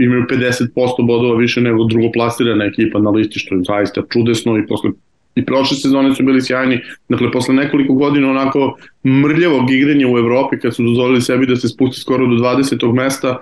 imaju 0.03 0.25
50% 0.29 1.07
bodova 1.07 1.35
više 1.35 1.61
nego 1.61 1.83
drugoplasirana 1.83 2.65
ekipa 2.65 2.99
na 2.99 3.09
listi, 3.09 3.39
što 3.39 3.55
je 3.55 3.63
zaista 3.63 4.01
čudesno 4.09 4.57
i 4.57 4.67
posle 4.67 4.91
i 5.35 5.45
prošle 5.45 5.77
sezone 5.77 6.15
su 6.15 6.23
bili 6.23 6.41
sjajni, 6.41 6.79
dakle 7.09 7.31
posle 7.31 7.55
nekoliko 7.55 7.93
godina 7.93 8.29
onako 8.29 8.77
mrljavog 9.05 9.71
igranja 9.71 10.07
u 10.07 10.17
Evropi 10.17 10.59
kad 10.59 10.75
su 10.75 10.83
dozvolili 10.83 11.21
sebi 11.21 11.45
da 11.45 11.55
se 11.55 11.67
spusti 11.67 12.01
skoro 12.01 12.27
do 12.27 12.35
20. 12.35 12.93
mesta, 12.93 13.41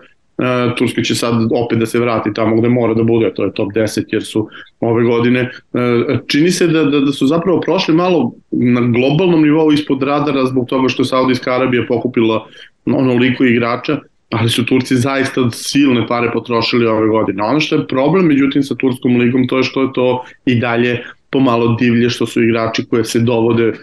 Turska 0.77 1.01
će 1.03 1.15
sad 1.15 1.33
opet 1.51 1.79
da 1.79 1.85
se 1.85 1.99
vrati 1.99 2.33
tamo 2.33 2.55
gde 2.55 2.69
mora 2.69 2.93
da 2.93 3.03
bude, 3.03 3.33
to 3.35 3.43
je 3.43 3.53
top 3.53 3.71
10 3.73 4.03
jer 4.11 4.23
su 4.23 4.47
ove 4.79 5.03
godine 5.03 5.49
uh, 5.73 5.81
čini 6.27 6.51
se 6.51 6.67
da, 6.67 6.83
da, 6.83 6.99
da 6.99 7.11
su 7.11 7.27
zapravo 7.27 7.59
prošli 7.61 7.95
malo 7.95 8.31
na 8.51 8.81
globalnom 8.81 9.41
nivou 9.41 9.71
ispod 9.71 10.03
radara 10.03 10.45
zbog 10.45 10.69
toga 10.69 10.89
što 10.89 11.05
Saudijska 11.05 11.55
Arabija 11.55 11.85
pokupila 11.87 12.45
onoliko 12.85 13.43
igrača 13.43 13.99
ali 14.29 14.49
su 14.49 14.65
Turci 14.65 14.95
zaista 14.95 15.49
silne 15.51 16.07
pare 16.07 16.31
potrošili 16.33 16.85
ove 16.85 17.07
godine. 17.07 17.43
Ono 17.43 17.59
što 17.59 17.75
je 17.75 17.87
problem, 17.87 18.25
međutim, 18.25 18.63
sa 18.63 18.75
Turskom 18.75 19.17
ligom, 19.17 19.47
to 19.47 19.57
je 19.57 19.63
što 19.63 19.81
je 19.81 19.87
to 19.93 20.23
i 20.45 20.59
dalje 20.59 21.03
pomalo 21.31 21.75
divlje, 21.79 22.09
što 22.09 22.25
su 22.25 22.43
igrači 22.43 22.85
koje 22.85 23.05
se 23.05 23.19
dovode 23.19 23.73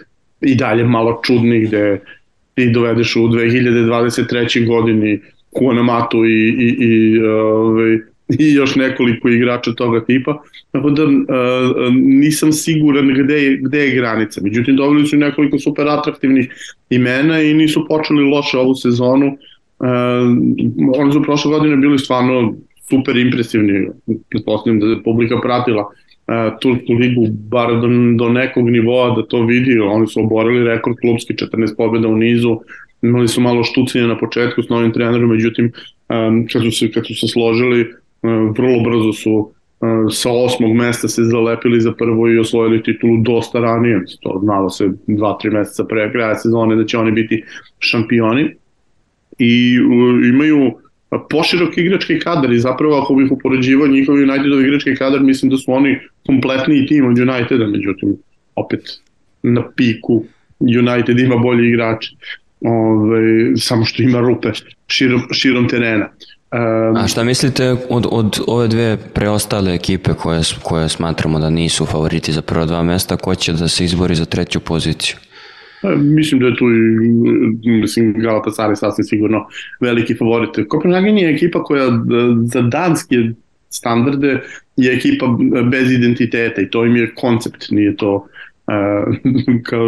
i 0.41 0.55
dalje 0.55 0.83
malo 0.83 1.21
čudni, 1.23 1.65
gde 1.65 2.01
ti 2.53 2.69
dovedeš 2.71 3.15
u 3.15 3.19
2023. 3.19 4.67
godini 4.67 5.19
Kuanamatu 5.57 6.25
i, 6.25 6.49
i, 6.49 6.75
i, 6.79 7.19
ovaj, 7.23 7.97
i 8.39 8.53
još 8.53 8.75
nekoliko 8.75 9.29
igrača 9.29 9.71
toga 9.71 10.05
tipa, 10.05 10.41
tako 10.71 10.89
da 10.89 11.03
uh, 11.03 11.11
nisam 11.93 12.51
siguran 12.51 13.13
gde 13.23 13.43
je, 13.43 13.57
gde 13.57 13.79
je 13.79 13.95
granica. 13.95 14.41
Međutim, 14.43 14.75
dobili 14.75 15.07
su 15.07 15.17
nekoliko 15.17 15.59
super 15.59 15.87
atraktivnih 15.87 16.49
imena 16.89 17.41
i 17.41 17.53
nisu 17.53 17.85
počeli 17.87 18.23
loše 18.23 18.57
ovu 18.57 18.75
sezonu. 18.75 19.27
Uh, 19.27 19.87
oni 20.99 21.13
su 21.13 21.23
prošle 21.23 21.51
godine 21.51 21.75
bili 21.75 21.99
stvarno 21.99 22.55
super 22.89 23.17
impresivni, 23.17 23.87
pretpostavljam 24.29 24.79
da 24.79 24.87
je 24.87 25.03
publika 25.03 25.39
pratila 25.43 25.81
uh, 25.81 26.59
Tursku 26.61 26.93
ligu 26.93 27.27
bar 27.29 27.81
do, 27.81 27.87
do 28.17 28.29
nekog 28.29 28.69
nivoa 28.69 29.15
da 29.15 29.25
to 29.25 29.45
vidi, 29.45 29.79
oni 29.79 30.07
su 30.07 30.19
oborili 30.19 30.63
rekord 30.63 30.97
klubski 31.01 31.33
14 31.33 31.75
pobjeda 31.77 32.07
u 32.07 32.17
nizu, 32.17 32.59
imali 33.01 33.27
su 33.27 33.41
malo 33.41 33.63
štucinja 33.63 34.07
na 34.07 34.17
početku 34.17 34.63
s 34.63 34.69
novim 34.69 34.93
trenerom, 34.93 35.29
međutim 35.29 35.71
kad, 36.53 36.63
su 36.63 36.71
se, 36.71 36.91
kad 36.91 37.07
su 37.07 37.13
se 37.13 37.27
složili 37.27 37.93
vrlo 38.57 38.83
brzo 38.83 39.13
su 39.13 39.51
sa 40.11 40.31
osmog 40.31 40.73
mesta 40.73 41.07
se 41.07 41.23
zalepili 41.23 41.81
za 41.81 41.91
prvo 41.91 42.29
i 42.29 42.39
osvojili 42.39 42.83
titulu 42.83 43.17
dosta 43.17 43.59
ranije, 43.59 44.03
to 44.21 44.39
znalo 44.43 44.69
se 44.69 44.89
dva, 45.07 45.37
tri 45.41 45.49
meseca 45.49 45.85
pre 45.85 46.11
kraja 46.11 46.35
sezone 46.35 46.75
da 46.75 46.85
će 46.85 46.97
oni 46.97 47.11
biti 47.11 47.43
šampioni. 47.79 48.55
I 49.39 49.77
imaju 50.29 50.71
poširok 51.29 51.77
igrački 51.77 52.19
kadar 52.19 52.53
i 52.53 52.59
zapravo 52.59 52.95
ako 52.95 53.15
bih 53.15 53.31
upoređivao 53.31 53.87
njihov 53.87 54.15
Unitedov 54.15 54.61
igrački 54.61 54.95
kadar 54.95 55.21
mislim 55.21 55.51
da 55.51 55.57
su 55.57 55.71
oni 55.71 55.99
kompletniji 56.25 56.85
tim 56.85 57.05
od 57.05 57.19
Uniteda, 57.19 57.67
međutim 57.67 58.17
opet 58.55 58.81
na 59.43 59.71
piku 59.75 60.23
United 60.59 61.19
ima 61.19 61.35
bolji 61.37 61.67
igrače 61.67 62.09
ove, 62.61 63.57
samo 63.57 63.85
što 63.85 64.03
ima 64.03 64.19
rupe 64.19 64.49
širom, 64.87 65.21
širom 65.31 65.69
terena. 65.69 66.09
Um, 66.51 66.95
A 66.95 67.07
šta 67.07 67.23
mislite 67.23 67.75
od, 67.89 68.07
od 68.11 68.39
ove 68.47 68.67
dve 68.67 68.97
preostale 69.13 69.73
ekipe 69.73 70.13
koje, 70.13 70.41
koje 70.63 70.89
smatramo 70.89 71.39
da 71.39 71.49
nisu 71.49 71.85
favoriti 71.85 72.31
za 72.31 72.41
prva 72.41 72.65
dva 72.65 72.83
mesta, 72.83 73.17
ko 73.17 73.35
će 73.35 73.53
da 73.53 73.67
se 73.67 73.85
izbori 73.85 74.15
za 74.15 74.25
treću 74.25 74.59
poziciju? 74.59 75.15
Pa, 75.81 75.95
mislim 75.95 76.39
da 76.39 76.47
je 76.47 76.55
tu 76.55 76.65
mislim, 77.63 78.15
Galatasaray 78.15 78.75
sasvim 78.75 79.03
sigurno 79.03 79.47
veliki 79.81 80.15
favorit. 80.15 80.49
Kopenhagen 80.67 81.17
je 81.17 81.33
ekipa 81.33 81.63
koja 81.63 81.87
za 82.45 82.61
danske 82.61 83.15
standarde 83.69 84.41
je 84.77 84.93
ekipa 84.93 85.25
bez 85.71 85.91
identiteta 85.91 86.61
i 86.61 86.69
to 86.69 86.85
im 86.85 86.95
je 86.95 87.15
koncept, 87.15 87.65
nije 87.69 87.95
to 87.95 88.15
uh, 88.15 89.15
kao, 89.69 89.87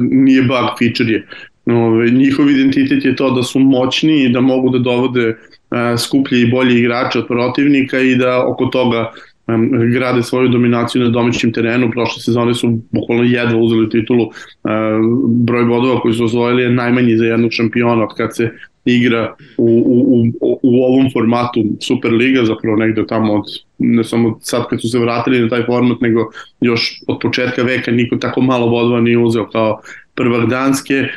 nije 0.00 0.42
bug 0.42 0.78
feature 0.78 1.12
je. 1.12 1.26
Ove, 1.66 2.10
njihov 2.10 2.50
identitet 2.50 3.04
je 3.04 3.16
to 3.16 3.30
da 3.30 3.42
su 3.42 3.58
moćni 3.58 4.24
i 4.24 4.28
da 4.28 4.40
mogu 4.40 4.70
da 4.70 4.78
dovode 4.78 5.36
a, 5.70 5.96
skuplje 5.98 6.40
i 6.40 6.50
bolje 6.50 6.78
igrače 6.78 7.18
od 7.18 7.26
protivnika 7.26 8.00
i 8.00 8.16
da 8.16 8.46
oko 8.46 8.66
toga 8.66 9.10
a, 9.46 9.56
grade 9.92 10.22
svoju 10.22 10.48
dominaciju 10.48 11.02
na 11.02 11.08
domaćem 11.10 11.52
terenu. 11.52 11.90
Prošle 11.90 12.22
sezone 12.22 12.54
su 12.54 12.78
bukvalno 12.90 13.24
jedva 13.24 13.58
uzeli 13.58 13.90
titulu. 13.90 14.30
A, 14.64 15.00
broj 15.28 15.64
bodova 15.64 16.00
koji 16.00 16.14
su 16.14 16.24
osvojili 16.24 16.62
je 16.62 16.70
najmanji 16.70 17.16
za 17.16 17.24
jednog 17.24 17.52
šampiona 17.52 18.04
od 18.04 18.14
kad 18.16 18.36
se 18.36 18.50
igra 18.84 19.34
u, 19.56 19.82
u, 19.86 20.26
u, 20.40 20.60
u 20.62 20.84
ovom 20.84 21.10
formatu 21.12 21.64
Superliga, 21.80 22.44
zapravo 22.44 22.76
negde 22.76 23.06
tamo 23.06 23.34
od, 23.34 23.44
ne 23.78 24.04
samo 24.04 24.38
sad 24.42 24.68
kad 24.68 24.80
su 24.80 24.88
se 24.88 24.98
vratili 24.98 25.40
na 25.40 25.48
taj 25.48 25.66
format, 25.66 26.00
nego 26.00 26.30
još 26.60 27.00
od 27.06 27.18
početka 27.22 27.62
veka 27.62 27.90
niko 27.90 28.16
tako 28.16 28.40
malo 28.40 28.68
bodova 28.68 29.00
nije 29.00 29.18
uzeo 29.18 29.46
kao 29.46 29.80
prvak 30.14 30.48
Danske. 30.48 31.08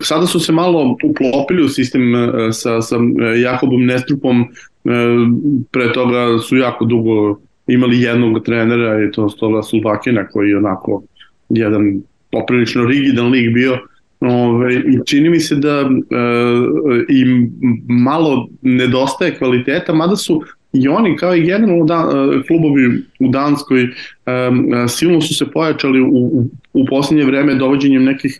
Sada 0.00 0.26
su 0.26 0.40
se 0.40 0.52
malo 0.52 0.96
uklopili 1.04 1.64
u 1.64 1.68
sistem 1.68 2.14
e, 2.14 2.52
sa, 2.52 2.82
sa 2.82 2.96
e, 2.96 3.40
Jakobom 3.40 3.86
Nestrupom, 3.86 4.44
pre 5.70 5.92
toga 5.92 6.38
su 6.38 6.56
jako 6.56 6.84
dugo 6.84 7.38
imali 7.66 8.00
jednog 8.00 8.44
trenera 8.44 9.04
i 9.04 9.10
to 9.12 9.28
Stola 9.28 9.62
Sulbakina 9.62 10.28
koji 10.28 10.50
je 10.50 10.58
onako 10.58 11.02
jedan 11.48 12.02
poprilično 12.32 12.84
rigidan 12.84 13.30
lik 13.30 13.54
bio. 13.54 13.78
Ove, 14.20 14.74
I 14.74 14.98
čini 15.06 15.30
mi 15.30 15.40
se 15.40 15.54
da 15.54 15.80
e, 15.80 15.86
im 17.08 17.52
malo 17.88 18.48
nedostaje 18.62 19.34
kvaliteta, 19.38 19.94
mada 19.94 20.16
su 20.16 20.42
i 20.72 20.88
oni 20.88 21.16
kao 21.16 21.34
i 21.34 21.42
generalno 21.42 21.84
da, 21.84 21.94
e, 21.94 22.46
klubovi 22.46 23.02
u 23.20 23.28
Danskoj 23.28 23.82
um, 23.82 24.88
silno 24.88 25.20
su 25.20 25.34
se 25.34 25.50
pojačali 25.50 26.00
u, 26.00 26.08
u, 26.08 26.48
u 26.72 26.86
posljednje 26.86 27.24
vreme 27.24 27.54
dovođenjem 27.54 28.04
nekih 28.04 28.38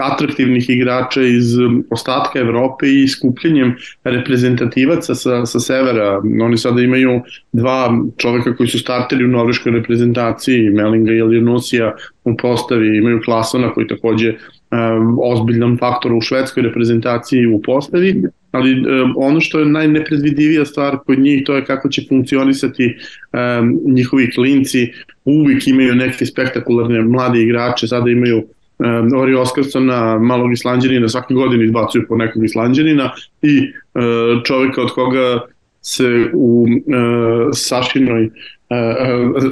atraktivnih 0.00 0.70
igrača 0.70 1.22
iz 1.22 1.54
ostatka 1.90 2.38
Evrope 2.38 2.86
i 2.86 3.08
skupljenjem 3.08 3.74
reprezentativaca 4.04 5.14
sa, 5.14 5.46
sa 5.46 5.60
severa. 5.60 6.22
Oni 6.42 6.58
sada 6.58 6.82
imaju 6.82 7.20
dva 7.52 7.98
čoveka 8.16 8.56
koji 8.56 8.68
su 8.68 8.78
starteri 8.78 9.24
u 9.24 9.28
norveškoj 9.28 9.72
reprezentaciji, 9.72 10.70
Melinga 10.70 11.12
i 11.12 11.18
Elionusija 11.18 11.94
u 12.24 12.36
postavi, 12.36 12.96
imaju 12.98 13.20
Klasona 13.24 13.72
koji 13.72 13.86
takođe 13.86 14.30
um, 14.30 15.18
ozbiljan 15.22 15.78
faktor 15.78 16.12
u 16.12 16.20
švedskoj 16.20 16.62
reprezentaciji 16.62 17.46
u 17.46 17.62
postavi 17.62 18.22
ali 18.54 18.72
um, 18.72 19.14
ono 19.16 19.40
što 19.40 19.58
je 19.58 19.66
najnepredvidivija 19.66 20.64
stvar 20.64 20.98
kod 21.06 21.18
njih 21.18 21.42
to 21.46 21.56
je 21.56 21.64
kako 21.64 21.88
će 21.88 22.06
funkcionisati 22.08 22.96
um, 23.32 23.80
njihovi 23.86 24.30
klinci, 24.30 24.92
uvijek 25.24 25.68
imaju 25.68 25.94
neke 25.94 26.26
spektakularne 26.26 27.02
mlade 27.02 27.42
igrače, 27.42 27.86
sada 27.86 28.10
imaju 28.10 28.44
um, 28.78 29.20
Ori 29.20 29.34
Oskarsona, 29.34 30.18
malog 30.18 30.52
islanđanina, 30.52 31.08
svake 31.08 31.34
godine 31.34 31.64
izbacuju 31.64 32.04
po 32.08 32.16
nekog 32.16 32.44
islanđanina 32.44 33.10
i 33.42 33.58
uh, 33.58 34.42
čovjeka 34.44 34.82
od 34.82 34.90
koga 34.90 35.40
se 35.82 36.30
u 36.34 36.62
uh, 36.62 37.48
Sašinoj 37.52 38.24
uh, 38.24 38.30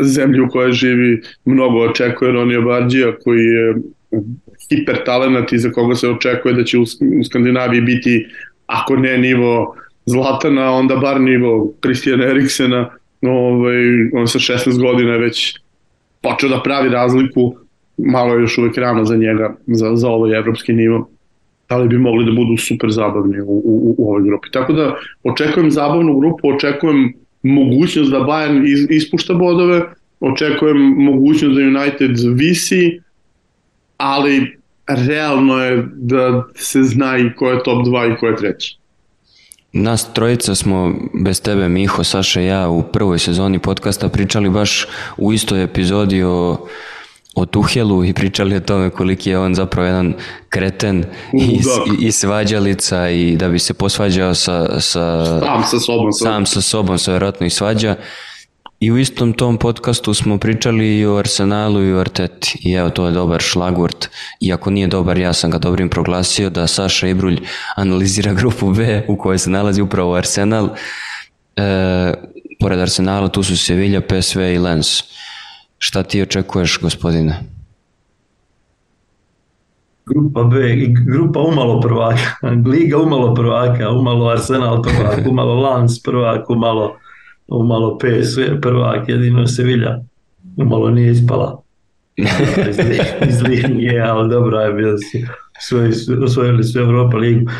zemlji 0.02 0.40
u 0.40 0.48
kojoj 0.48 0.72
živi 0.72 1.22
mnogo 1.44 1.78
očekuje 1.78 2.32
Ronija 2.32 2.60
Barđija 2.60 3.16
koji 3.24 3.44
je 3.44 3.74
hiper 4.68 5.04
talenat 5.04 5.52
i 5.52 5.58
za 5.58 5.70
koga 5.70 5.94
se 5.94 6.08
očekuje 6.08 6.54
da 6.54 6.64
će 6.64 6.78
u, 6.78 6.82
u 7.20 7.24
Skandinaviji 7.24 7.80
biti, 7.80 8.26
ako 8.66 8.96
ne 8.96 9.18
nivo 9.18 9.76
Zlatana, 10.06 10.70
onda 10.70 10.96
bar 10.96 11.20
nivo 11.20 11.74
Kristijana 11.80 12.24
Eriksena, 12.24 12.90
ovaj, 13.22 13.82
on 14.14 14.28
sa 14.28 14.38
16 14.38 14.80
godina 14.82 15.12
je 15.12 15.18
već 15.18 15.58
počeo 16.22 16.48
da 16.48 16.62
pravi 16.62 16.88
razliku, 16.88 17.56
malo 18.04 18.34
je 18.34 18.40
još 18.40 18.58
uvek 18.58 18.76
rano 18.78 19.04
za 19.04 19.16
njega, 19.16 19.56
za, 19.66 19.96
za 19.96 20.08
ovaj 20.08 20.38
evropski 20.38 20.72
nivo, 20.72 21.08
ali 21.68 21.88
bi 21.88 21.98
mogli 21.98 22.24
da 22.24 22.32
budu 22.32 22.56
super 22.56 22.90
zabavni 22.90 23.40
u, 23.40 23.62
u, 23.64 23.94
u 23.98 24.08
ovoj 24.08 24.22
grupi. 24.22 24.50
Tako 24.50 24.72
da 24.72 24.94
očekujem 25.24 25.70
zabavnu 25.70 26.18
grupu, 26.18 26.48
očekujem 26.48 27.12
mogućnost 27.42 28.10
da 28.10 28.18
Bayern 28.18 28.72
iz, 28.72 28.86
ispušta 28.90 29.34
bodove, 29.34 29.82
očekujem 30.20 30.76
mogućnost 30.98 31.54
da 31.56 31.80
United 31.80 32.10
visi, 32.34 33.00
ali 33.96 34.58
realno 34.88 35.64
je 35.64 35.88
da 35.94 36.44
se 36.54 36.82
zna 36.82 37.18
i 37.18 37.34
ko 37.36 37.50
je 37.50 37.62
top 37.62 37.86
2 37.86 38.14
i 38.14 38.16
ko 38.16 38.26
je 38.26 38.36
treći. 38.36 38.76
Nas 39.72 40.12
trojica 40.12 40.54
smo, 40.54 40.94
bez 41.14 41.42
tebe 41.42 41.68
Miho, 41.68 42.04
Saša 42.04 42.40
i 42.40 42.46
ja, 42.46 42.68
u 42.68 42.82
prvoj 42.82 43.18
sezoni 43.18 43.58
podcasta 43.58 44.08
pričali 44.08 44.50
baš 44.50 44.86
u 45.16 45.32
istoj 45.32 45.62
epizodi 45.64 46.22
o, 46.22 46.56
o 47.34 47.46
Tuhelu 47.46 48.04
i 48.04 48.12
pričali 48.12 48.56
o 48.56 48.60
tome 48.60 48.90
koliki 48.90 49.30
je 49.30 49.38
on 49.38 49.54
zapravo 49.54 49.86
jedan 49.86 50.14
kreten 50.48 51.04
i, 51.32 51.44
i, 51.44 52.06
i 52.06 52.12
svađalica 52.12 53.10
i 53.10 53.36
da 53.36 53.48
bi 53.48 53.58
se 53.58 53.74
posvađao 53.74 54.34
sa, 54.34 54.80
sa, 54.80 55.24
sam 55.40 55.64
sa 55.70 55.78
sobom. 55.78 56.12
Sam 56.12 56.46
sa 56.46 56.60
sobom 56.60 56.98
se 56.98 57.10
vjerojatno 57.10 57.46
i 57.46 57.50
svađa. 57.50 57.96
I 58.80 58.90
u 58.92 58.98
istom 58.98 59.32
tom 59.32 59.58
podcastu 59.58 60.14
smo 60.14 60.38
pričali 60.38 60.98
i 60.98 61.06
o 61.06 61.16
Arsenalu 61.16 61.82
i 61.82 61.92
o 61.92 61.98
Arteti. 62.00 62.58
I 62.64 62.72
evo, 62.72 62.90
to 62.90 63.06
je 63.06 63.12
dobar 63.12 63.40
šlagvort. 63.40 64.08
Iako 64.40 64.70
nije 64.70 64.86
dobar, 64.86 65.18
ja 65.18 65.32
sam 65.32 65.50
ga 65.50 65.58
dobrim 65.58 65.88
proglasio 65.88 66.50
da 66.50 66.66
Saša 66.66 67.08
Ibrulj 67.08 67.40
analizira 67.76 68.32
grupu 68.40 68.72
B 68.72 69.04
u 69.08 69.16
kojoj 69.16 69.38
se 69.38 69.50
nalazi 69.50 69.82
upravo 69.82 70.14
Arsenal. 70.14 70.68
E, 71.56 72.14
pored 72.60 72.80
Arsenala 72.80 73.28
tu 73.28 73.42
su 73.42 73.56
Sevilla, 73.56 74.00
PSV 74.00 74.40
i 74.40 74.58
Lens. 74.58 75.02
Šta 75.84 76.02
ti 76.02 76.22
očekuješ, 76.22 76.78
gospodine? 76.82 77.34
Grupa 80.06 80.42
B, 80.42 80.56
grupa 81.06 81.40
umalo 81.40 81.80
prvaka, 81.80 82.48
Liga 82.72 82.98
umalo 82.98 83.34
prvaka, 83.34 83.90
umalo 83.90 84.28
Arsenal 84.28 84.82
prvak, 84.82 85.26
umalo 85.30 85.54
Lens 85.62 86.02
prvak, 86.02 86.50
umalo 86.50 86.96
umalo 87.48 87.98
PSV 87.98 88.60
prvak, 88.60 89.08
jedino 89.08 89.46
Sevilla 89.46 90.00
umalo 90.56 90.90
nije 90.90 91.10
ispala 91.10 91.62
iz, 93.28 93.42
linije, 93.42 94.00
ali 94.00 94.30
dobro 94.30 94.60
je 94.60 94.72
bilo 94.72 94.96
su 95.60 95.78
osvojili 96.24 96.64
su 96.64 96.78
Europa 96.78 97.16
ligu. 97.16 97.50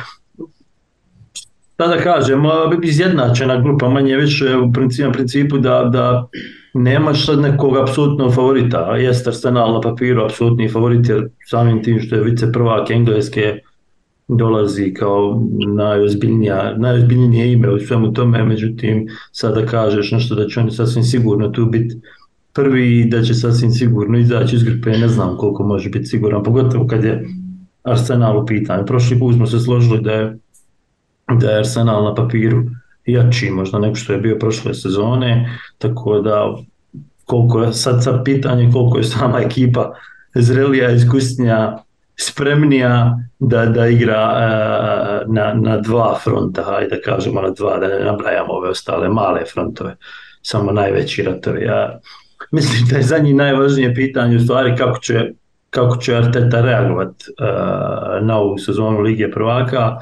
Tada 1.77 1.97
kažem, 1.97 2.43
izjednačena 2.83 3.61
grupa 3.61 3.89
manje 3.89 4.17
više 4.17 4.57
u 4.57 4.73
principu, 4.73 5.13
principu 5.13 5.59
da, 5.59 5.85
da 5.93 6.29
nemaš 6.75 7.27
sad 7.27 7.41
nekog 7.41 7.77
apsolutnog 7.77 8.35
favorita, 8.35 8.87
a 8.91 8.97
jest 8.97 9.27
Arsenal 9.27 9.73
na 9.73 9.81
papiru 9.81 10.25
apsolutni 10.25 10.69
favorit 10.69 11.09
jer 11.09 11.29
samim 11.47 11.83
tim 11.83 12.01
što 12.01 12.17
je 12.17 12.25
vice 12.25 12.53
prvak 12.53 12.91
Engleske 12.91 13.59
dolazi 14.29 14.95
kao 14.95 15.43
najozbiljnija, 15.77 16.75
najozbiljnije 16.79 17.53
ime 17.53 17.71
u 17.71 17.79
svemu 17.79 18.13
tome, 18.13 18.45
međutim 18.45 19.07
sada 19.33 19.67
kažeš 19.67 20.11
nešto 20.11 20.35
da 20.35 20.49
će 20.49 20.61
oni 20.61 20.71
sasvim 20.71 21.05
sigurno 21.05 21.49
tu 21.49 21.67
biti 21.67 21.97
prvi 22.53 22.99
i 22.99 23.05
da 23.05 23.23
će 23.23 23.35
sasvim 23.35 23.71
sigurno 23.71 24.19
izaći 24.19 24.57
iz 24.57 24.63
grupe, 24.63 24.91
ne 24.91 25.09
znam 25.09 25.37
koliko 25.37 25.65
može 25.65 25.91
biti 25.91 26.07
siguran, 26.07 26.43
pogotovo 26.43 26.87
kad 26.87 27.05
je 27.05 27.25
Arsenal 27.83 28.43
u 28.43 28.47
pitanju. 28.47 28.87
Prošli 28.87 29.19
put 29.19 29.35
smo 29.35 29.47
se 29.47 29.61
složili 29.61 30.01
da 30.01 30.13
je, 30.13 30.39
da 31.41 31.51
je 31.51 31.59
Arsenal 31.59 32.05
na 32.05 32.15
papiru 32.15 32.63
jači 33.07 33.51
možda 33.51 33.79
nego 33.79 33.95
što 33.95 34.13
je 34.13 34.19
bio 34.19 34.39
prošle 34.39 34.75
sezone, 34.75 35.59
tako 35.79 36.21
da 36.21 36.57
koliko 37.25 37.63
je 37.63 37.73
sad, 37.73 38.05
sad 38.05 38.25
pitanje 38.25 38.71
koliko 38.73 38.99
je 38.99 39.05
sama 39.05 39.41
ekipa 39.41 39.95
zrelija, 40.35 40.91
iskusnija, 40.91 41.85
spremnija 42.21 43.19
da, 43.39 43.67
da 43.67 43.87
igra 43.87 44.33
uh, 44.33 45.35
na, 45.35 45.55
na 45.55 45.77
dva 45.77 46.19
fronta, 46.25 46.63
hajde 46.63 46.97
da 46.97 47.03
kažemo 47.03 47.43
na 47.43 47.51
dva, 47.51 47.79
da 47.79 47.89
ne 47.89 48.05
nabrajamo 48.05 48.53
ove 48.53 48.69
ostale 48.69 49.09
male 49.09 49.45
frontove, 49.53 49.97
samo 50.43 50.73
najveći 50.73 51.23
ratovi. 51.23 51.65
Ja 51.65 51.99
mislim 52.51 52.89
da 52.91 52.97
je 52.97 53.03
za 53.03 53.19
njih 53.19 53.35
najvažnije 53.35 53.95
pitanje 53.95 54.37
u 54.37 54.41
stvari 54.41 54.77
kako 54.77 54.99
će, 54.99 55.31
kako 55.71 55.97
će 55.97 56.17
Arteta 56.17 56.61
reagovat 56.61 57.09
uh, 57.09 58.27
na 58.27 58.39
ovu 58.39 58.59
sezonu 58.59 59.01
Lige 59.01 59.31
prvaka. 59.31 59.97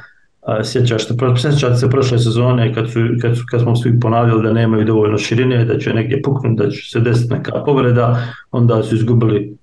Sjećaš 0.65 1.07
se, 1.07 1.15
sjećate 1.41 1.75
se 1.75 1.91
prošle 1.91 2.19
sezone 2.19 2.75
kad, 2.75 2.91
su, 2.91 3.01
kad, 3.23 3.37
su, 3.37 3.45
kad 3.51 3.61
smo 3.61 3.77
svi 3.77 4.01
ponavljali 4.01 4.43
da 4.43 4.53
nemaju 4.53 4.85
dovoljno 4.85 5.19
širine, 5.19 5.65
da 5.65 5.79
će 5.79 5.95
negdje 5.95 6.23
puknuti, 6.23 6.63
da 6.63 6.71
će 6.71 6.91
se 6.91 7.01
desiti 7.01 7.35
neka 7.35 7.65
povreda, 7.65 8.27
onda 8.51 8.83
su 8.83 8.95
izgubili 8.95 9.57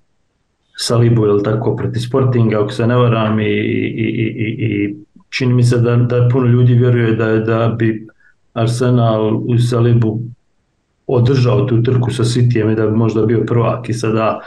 Salibu 0.76 1.26
ili 1.26 1.42
tako 1.42 1.76
protiv 1.76 2.00
Sportinga, 2.00 2.60
ako 2.60 2.72
se 2.72 2.86
ne 2.86 2.96
varam 2.96 3.40
i, 3.40 3.44
i, 3.44 4.06
i, 4.36 4.56
i 4.58 4.96
čini 5.30 5.54
mi 5.54 5.62
se 5.62 5.78
da, 5.78 5.96
da 5.96 6.28
puno 6.32 6.46
ljudi 6.46 6.74
vjeruje 6.74 7.14
da, 7.14 7.36
da 7.36 7.74
bi 7.78 8.06
Arsenal 8.52 9.36
u 9.36 9.58
Salibu 9.58 10.20
održao 11.06 11.64
tu 11.64 11.82
trku 11.82 12.10
sa 12.10 12.22
Cityjem 12.24 12.72
i 12.72 12.74
da 12.74 12.86
bi 12.86 12.96
možda 12.96 13.26
bio 13.26 13.44
prvak 13.46 13.88
i 13.88 13.92
sada 13.92 14.40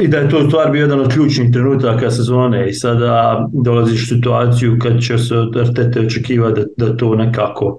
i 0.00 0.08
da 0.08 0.18
je 0.18 0.28
to 0.28 0.38
u 0.38 0.72
bio 0.72 0.80
jedan 0.80 1.00
od 1.00 1.12
ključnih 1.12 1.52
trenutaka 1.52 2.10
sezone 2.10 2.68
i 2.68 2.72
sada 2.72 3.46
dolaziš 3.52 4.02
u 4.02 4.06
situaciju 4.06 4.78
kad 4.82 5.00
će 5.00 5.18
se 5.18 5.36
od 5.36 5.56
Artete 5.56 6.00
očekivati 6.00 6.60
da, 6.76 6.86
da 6.86 6.96
to 6.96 7.14
nekako 7.14 7.78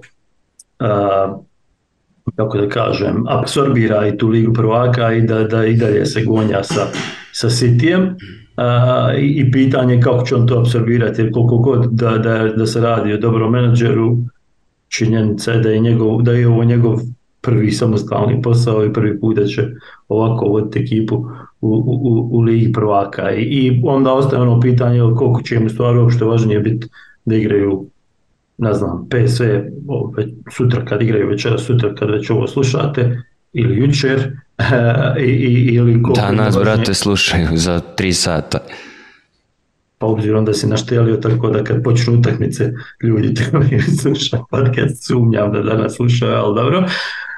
uh, 0.80 1.42
kako 2.36 2.58
da 2.58 2.68
kažem, 2.68 3.24
apsorbira 3.28 4.06
i 4.06 4.16
tu 4.16 4.28
ligu 4.28 4.52
prvaka 4.52 5.12
i 5.12 5.22
da, 5.22 5.44
da 5.44 5.66
i 5.66 5.76
dalje 5.76 6.06
se 6.06 6.24
gonja 6.24 6.62
sa, 6.62 6.86
sa 7.32 7.48
Cityjem. 7.48 8.14
Uh, 8.56 9.18
i, 9.18 9.26
i 9.40 9.52
pitanje 9.52 10.00
kako 10.00 10.26
će 10.26 10.34
on 10.34 10.46
to 10.46 10.60
apsorbirati, 10.60 11.22
jer 11.22 11.32
koliko 11.32 11.58
god 11.58 11.88
da, 11.90 12.18
da, 12.18 12.48
da 12.56 12.66
se 12.66 12.80
radi 12.80 13.12
o 13.12 13.18
dobrom 13.18 13.52
menadžeru, 13.52 14.16
činjenica 14.88 15.52
je 15.52 15.60
da 15.60 15.68
je, 15.70 15.80
njegov, 15.80 16.22
da 16.22 16.32
je 16.32 16.48
ovo 16.48 16.64
njegov 16.64 17.00
prvi 17.42 17.70
samostalni 17.70 18.42
posao 18.42 18.84
i 18.84 18.92
prvi 18.92 19.20
put 19.20 19.36
da 19.36 19.44
će 19.44 19.62
ovako 20.08 20.44
voditi 20.44 20.78
ekipu 20.78 21.16
u, 21.60 21.68
u, 21.68 22.28
u 22.32 22.40
ligi 22.40 22.72
prvaka. 22.72 23.30
I, 23.30 23.42
I 23.42 23.80
onda 23.84 24.12
ostaje 24.12 24.42
ono 24.42 24.60
pitanje 24.60 25.00
koliko 25.16 25.42
će 25.42 25.54
im 25.54 25.70
stvari 25.70 25.98
uopšte 25.98 26.24
važnije 26.24 26.60
biti 26.60 26.86
da 27.24 27.34
igraju 27.34 27.86
ne 28.58 28.74
znam, 28.74 29.08
PSV 29.08 29.44
sutra 30.56 30.84
kad 30.84 31.02
igraju 31.02 31.28
večera, 31.28 31.58
sutra 31.58 31.94
kad 31.94 32.10
već 32.10 32.30
ovo 32.30 32.46
slušate, 32.46 33.22
ili 33.52 33.76
jučer, 33.76 34.32
i, 35.26 35.30
i, 35.30 35.74
ili 35.74 36.02
koliko... 36.02 36.20
Danas, 36.20 36.58
brate, 36.58 36.94
slušaju 36.94 37.48
za 37.52 37.80
tri 37.80 38.12
sata. 38.12 38.58
Pa 39.98 40.06
obzirom 40.06 40.44
da 40.44 40.52
si 40.52 40.66
naštelio 40.66 41.16
tako 41.16 41.50
da 41.50 41.64
kad 41.64 41.82
počnu 41.82 42.14
utakmice 42.18 42.72
ljudi 43.02 43.34
trebaju 43.34 43.82
slušati 44.02 44.42
podcast, 44.50 45.06
sumnjam 45.06 45.52
da 45.52 45.62
danas 45.62 45.96
slušaju, 45.96 46.32
ali 46.32 46.54
dobro. 46.54 46.84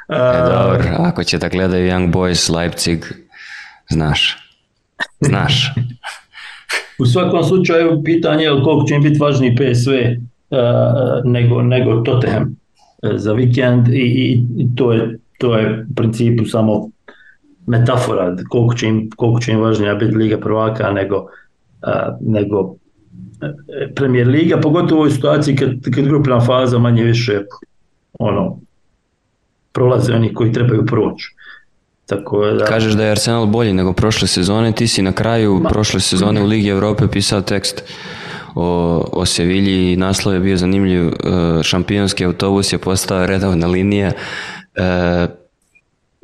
E, 0.09 0.49
dobro, 0.49 0.95
ako 0.99 1.25
će 1.25 1.38
da 1.38 1.49
gledaju 1.49 1.90
Young 1.90 2.12
Boys 2.12 2.57
Leipzig, 2.57 3.05
znaš. 3.90 4.37
Znaš. 5.21 5.75
U 6.99 7.07
svakom 7.07 7.45
slučaju 7.45 8.03
pitanje 8.05 8.45
je 8.45 8.51
koliko 8.51 8.87
će 8.88 8.95
im 8.95 9.03
biti 9.03 9.19
važniji 9.19 9.57
PSV 9.57 9.93
Eh, 10.55 11.21
nego, 11.25 11.62
nego 11.62 12.01
Tottenham 12.01 12.57
za 13.03 13.33
vikend 13.33 13.88
i, 13.88 14.43
i 14.57 14.69
to, 14.77 14.93
je, 14.93 15.19
to 15.38 15.57
je 15.57 15.87
u 15.90 15.95
principu 15.95 16.45
samo 16.45 16.90
metafora 17.67 18.37
koliko 18.49 18.75
će 18.75 18.87
im, 18.87 19.11
koliko 19.17 19.40
će 19.40 19.53
im 19.53 19.61
važnija 19.61 19.95
biti 19.95 20.17
Liga 20.17 20.38
prvaka 20.40 20.93
nego, 20.93 21.17
uh, 21.17 22.17
nego 22.21 22.75
Premier 23.95 24.29
Liga, 24.29 24.61
pogotovo 24.61 24.99
u 24.99 25.01
ovoj 25.01 25.11
situaciji 25.11 25.57
kad, 25.57 25.71
kad 25.95 26.05
grupna 26.05 26.40
faza 26.40 26.79
manje 26.79 27.05
više 27.05 27.40
ono, 28.19 28.59
prolaze 29.74 30.14
oni 30.14 30.34
koji 30.34 30.52
trebaju 30.52 30.87
proći. 30.87 31.34
Tako 32.06 32.46
da... 32.46 32.64
Kažeš 32.64 32.92
da 32.92 33.04
je 33.04 33.10
Arsenal 33.10 33.46
bolji 33.46 33.72
nego 33.72 33.92
prošle 33.92 34.28
sezone, 34.28 34.72
ti 34.72 34.88
si 34.88 35.02
na 35.02 35.12
kraju 35.12 35.60
Ma... 35.62 35.68
prošle 35.68 36.00
sezone 36.00 36.42
u 36.42 36.46
Ligi 36.46 36.68
Europe 36.68 37.08
pisao 37.08 37.40
tekst 37.40 37.82
o, 38.54 38.64
o 39.12 39.26
Sevilji 39.26 39.92
i 39.92 39.96
naslov 39.96 40.34
je 40.34 40.40
bio 40.40 40.56
zanimljiv, 40.56 41.06
e, 41.06 41.12
šampionski 41.62 42.24
autobus 42.24 42.72
je 42.72 42.78
postao 42.78 43.26
redovna 43.26 43.66
linija. 43.66 44.12
E, 44.74 45.26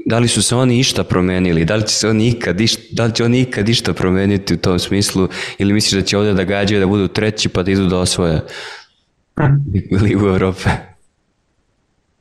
da 0.06 0.18
li 0.18 0.28
su 0.28 0.42
se 0.42 0.56
oni 0.56 0.78
išta 0.78 1.04
promenili, 1.04 1.64
da 1.64 1.76
li 1.76 1.82
će 1.82 1.94
se 1.94 2.08
oni 2.08 2.28
ikad, 2.28 2.60
išta, 2.60 2.82
da 2.92 3.04
li 3.04 3.14
će 3.14 3.24
oni 3.24 3.40
ikad 3.40 3.68
išta 3.68 3.92
promeniti 3.92 4.54
u 4.54 4.56
tom 4.56 4.78
smislu 4.78 5.28
ili 5.58 5.72
misliš 5.72 6.00
da 6.00 6.06
će 6.06 6.18
ovdje 6.18 6.34
da 6.34 6.44
gađaju 6.44 6.80
da 6.80 6.86
budu 6.86 7.08
treći 7.08 7.48
pa 7.48 7.62
da 7.62 7.70
idu 7.70 7.86
da 7.86 7.98
osvoje 7.98 8.40
Ligu 10.02 10.26
Europe? 10.26 10.89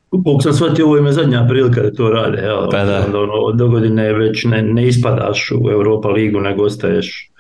Koliko 0.10 0.42
sam 0.42 0.54
shvatio, 0.54 0.86
ovo 0.86 0.98
je 0.98 1.12
zadnja 1.12 1.46
prilika 1.50 1.82
da 1.82 1.92
to 1.94 2.10
rade. 2.10 2.38
Evo, 2.38 2.68
pa 2.72 2.84
da. 2.86 3.04
Onda, 3.06 3.20
ono, 3.20 3.52
do 3.52 3.68
godine 3.68 4.14
već 4.14 4.44
ne, 4.44 4.62
ne 4.62 4.88
ispadaš 4.88 5.52
u 5.52 5.70
Europa 5.72 6.10
ligu, 6.10 6.40
nego 6.40 6.64
ostaješ 6.64 7.32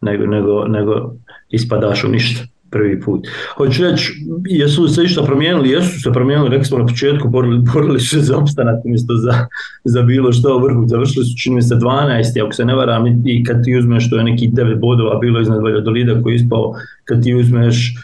nego, 0.00 0.26
nego, 0.26 0.64
nego 0.68 1.14
ispadaš 1.50 2.04
u 2.04 2.08
ništa 2.08 2.44
prvi 2.70 3.00
put. 3.00 3.26
Hoću 3.56 3.82
reći, 3.82 4.12
jesu 4.48 4.88
se 4.88 5.04
išta 5.04 5.22
promijenili? 5.22 5.70
Jesu 5.70 6.00
se 6.00 6.12
promijenili, 6.12 6.48
rekli 6.48 6.64
smo 6.64 6.78
na 6.78 6.86
početku, 6.86 7.28
borili, 7.28 7.58
borili 7.74 8.00
su 8.00 8.08
se 8.08 8.20
za 8.20 8.36
opstanak 8.36 8.84
umjesto 8.84 9.16
za, 9.16 9.46
za 9.84 10.02
bilo 10.02 10.32
što 10.32 10.56
u 10.56 10.62
vrhu. 10.62 10.86
Završili 10.86 11.24
su 11.24 11.38
čini 11.42 11.56
mi 11.56 11.62
se 11.62 11.74
12, 11.74 12.44
ako 12.44 12.52
se 12.52 12.64
ne 12.64 12.74
varam, 12.74 13.22
i 13.26 13.44
kad 13.44 13.64
ti 13.64 13.76
uzmeš, 13.78 14.10
to 14.10 14.16
je 14.16 14.24
neki 14.24 14.48
9 14.48 14.80
bodova 14.80 15.18
bilo 15.18 15.40
iznad 15.40 15.62
Valjadolida 15.62 16.22
koji 16.22 16.32
je 16.32 16.36
ispao, 16.36 16.74
kad 17.04 17.22
ti 17.22 17.34
uzmeš 17.34 17.94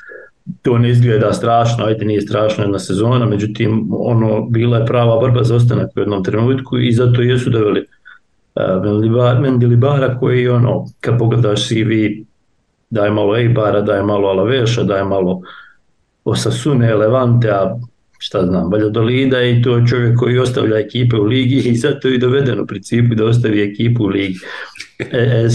to 0.63 0.79
ne 0.79 0.91
izgleda 0.91 1.33
strašno, 1.33 1.85
ajde 1.85 2.05
nije 2.05 2.21
strašno 2.21 2.65
jedna 2.65 2.79
sezona, 2.79 3.27
međutim 3.27 3.89
ono 3.91 4.43
bila 4.43 4.79
je 4.79 4.87
prava 4.87 5.17
borba 5.21 5.43
za 5.45 5.57
ostanak 5.57 5.91
u 5.97 6.01
jednom 6.01 6.25
trenutku 6.25 6.79
i 6.79 6.93
zato 6.93 7.23
jesu 7.23 7.51
doveli 7.51 7.87
uh, 8.55 9.41
Mendilibara 9.41 10.19
koji 10.19 10.49
ono, 10.49 10.85
kad 11.01 11.19
pogledaš 11.19 11.69
CV 11.69 11.91
daje 12.91 13.11
malo 13.11 13.37
Eibara, 13.37 13.81
daje 13.81 14.03
malo 14.03 14.29
Alaveša, 14.29 14.83
daje 14.83 15.05
malo 15.05 15.41
Osasune, 16.25 16.95
Levante, 16.95 17.51
a 17.51 17.77
šta 18.25 18.47
znam, 18.47 18.71
Valjadolida 18.71 19.43
i 19.43 19.63
to 19.63 19.77
je 19.77 19.87
čovjek 19.87 20.19
koji 20.19 20.39
ostavlja 20.39 20.79
ekipe 20.79 21.17
u 21.17 21.25
ligi 21.25 21.57
i 21.69 21.77
zato 21.77 22.09
je 22.09 22.19
doveden 22.19 22.61
u 22.61 22.67
principu 22.67 23.15
da 23.15 23.25
ostavi 23.25 23.63
ekipu 23.63 24.05
u 24.05 24.07
ligi. 24.07 24.39
E, 24.99 25.19
e, 25.19 25.49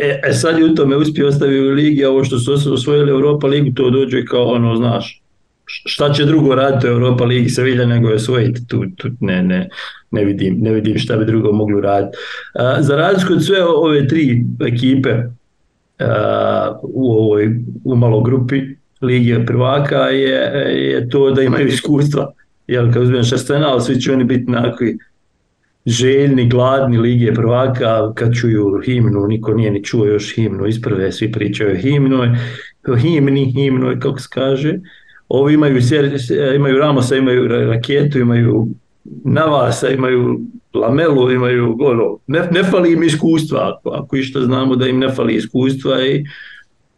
e, 0.00 0.20
e 0.28 0.32
sad 0.32 0.58
je 0.58 0.64
u 0.64 0.74
tome 0.74 0.96
uspio 0.96 1.28
ostaviti 1.28 1.60
u 1.60 1.72
ligi, 1.72 2.04
a 2.04 2.10
ovo 2.10 2.24
što 2.24 2.38
su 2.38 2.72
osvojili 2.72 3.10
Europa 3.10 3.46
ligu, 3.46 3.74
to 3.74 3.90
dođe 3.90 4.24
kao 4.24 4.44
ono, 4.44 4.76
znaš, 4.76 5.22
šta 5.66 6.12
će 6.12 6.24
drugo 6.24 6.54
raditi 6.54 6.86
u 6.86 6.90
Europa 6.90 7.24
ligi 7.24 7.48
Sevilla 7.48 7.86
nego 7.86 8.08
je 8.08 8.14
osvojiti, 8.14 8.66
tu, 8.68 8.84
tu 8.96 9.08
ne, 9.20 9.42
ne, 9.42 9.68
ne, 10.10 10.24
vidim, 10.24 10.56
ne 10.60 10.72
vidim 10.72 10.98
šta 10.98 11.16
bi 11.16 11.24
drugo 11.24 11.52
mogli 11.52 11.80
raditi. 11.80 12.16
za 12.80 12.96
razliku 12.96 13.32
od 13.32 13.44
sve 13.44 13.64
ove 13.64 14.08
tri 14.08 14.44
ekipe 14.66 15.14
u 16.82 17.12
ovoj 17.12 17.58
umalo 17.84 18.20
grupi 18.20 18.75
Lige 19.00 19.46
prvaka 19.46 19.96
je, 19.96 20.38
je 20.90 21.08
to 21.08 21.30
da 21.30 21.42
imaju 21.42 21.66
iskustva. 21.66 22.32
Jer 22.66 22.92
kad 22.92 23.02
uzmeš 23.02 23.32
Arsenal, 23.32 23.80
svi 23.80 24.00
će 24.00 24.12
oni 24.12 24.24
biti 24.24 24.50
nakvi 24.50 24.98
željni, 25.86 26.48
gladni 26.48 26.98
Lige 26.98 27.34
prvaka, 27.34 28.12
kad 28.14 28.34
čuju 28.34 28.80
himnu, 28.84 29.26
niko 29.26 29.54
nije 29.54 29.70
ni 29.70 29.84
čuo 29.84 30.06
još 30.06 30.34
himnu, 30.34 30.66
isprve 30.66 31.12
svi 31.12 31.32
pričaju 31.32 31.76
himnu, 31.76 32.18
himni, 33.00 33.52
himnu, 33.52 33.96
kako 34.00 34.18
se 34.18 34.28
kaže. 34.32 34.78
Ovi 35.28 35.54
imaju, 35.54 35.80
imaju 36.56 36.78
Ramosa, 36.78 37.16
imaju 37.16 37.48
raketu, 37.48 38.18
imaju 38.18 38.68
Navasa, 39.24 39.88
imaju 39.88 40.40
Lamelu, 40.74 41.30
imaju 41.30 41.76
ono, 41.80 42.18
ne, 42.26 42.48
ne 42.50 42.62
fali 42.62 42.92
im 42.92 43.02
iskustva, 43.02 43.72
ako, 43.72 43.90
ako 43.90 44.16
išta 44.16 44.40
znamo 44.40 44.76
da 44.76 44.88
im 44.88 44.98
ne 44.98 45.08
fali 45.08 45.34
iskustva 45.34 46.06
i, 46.06 46.24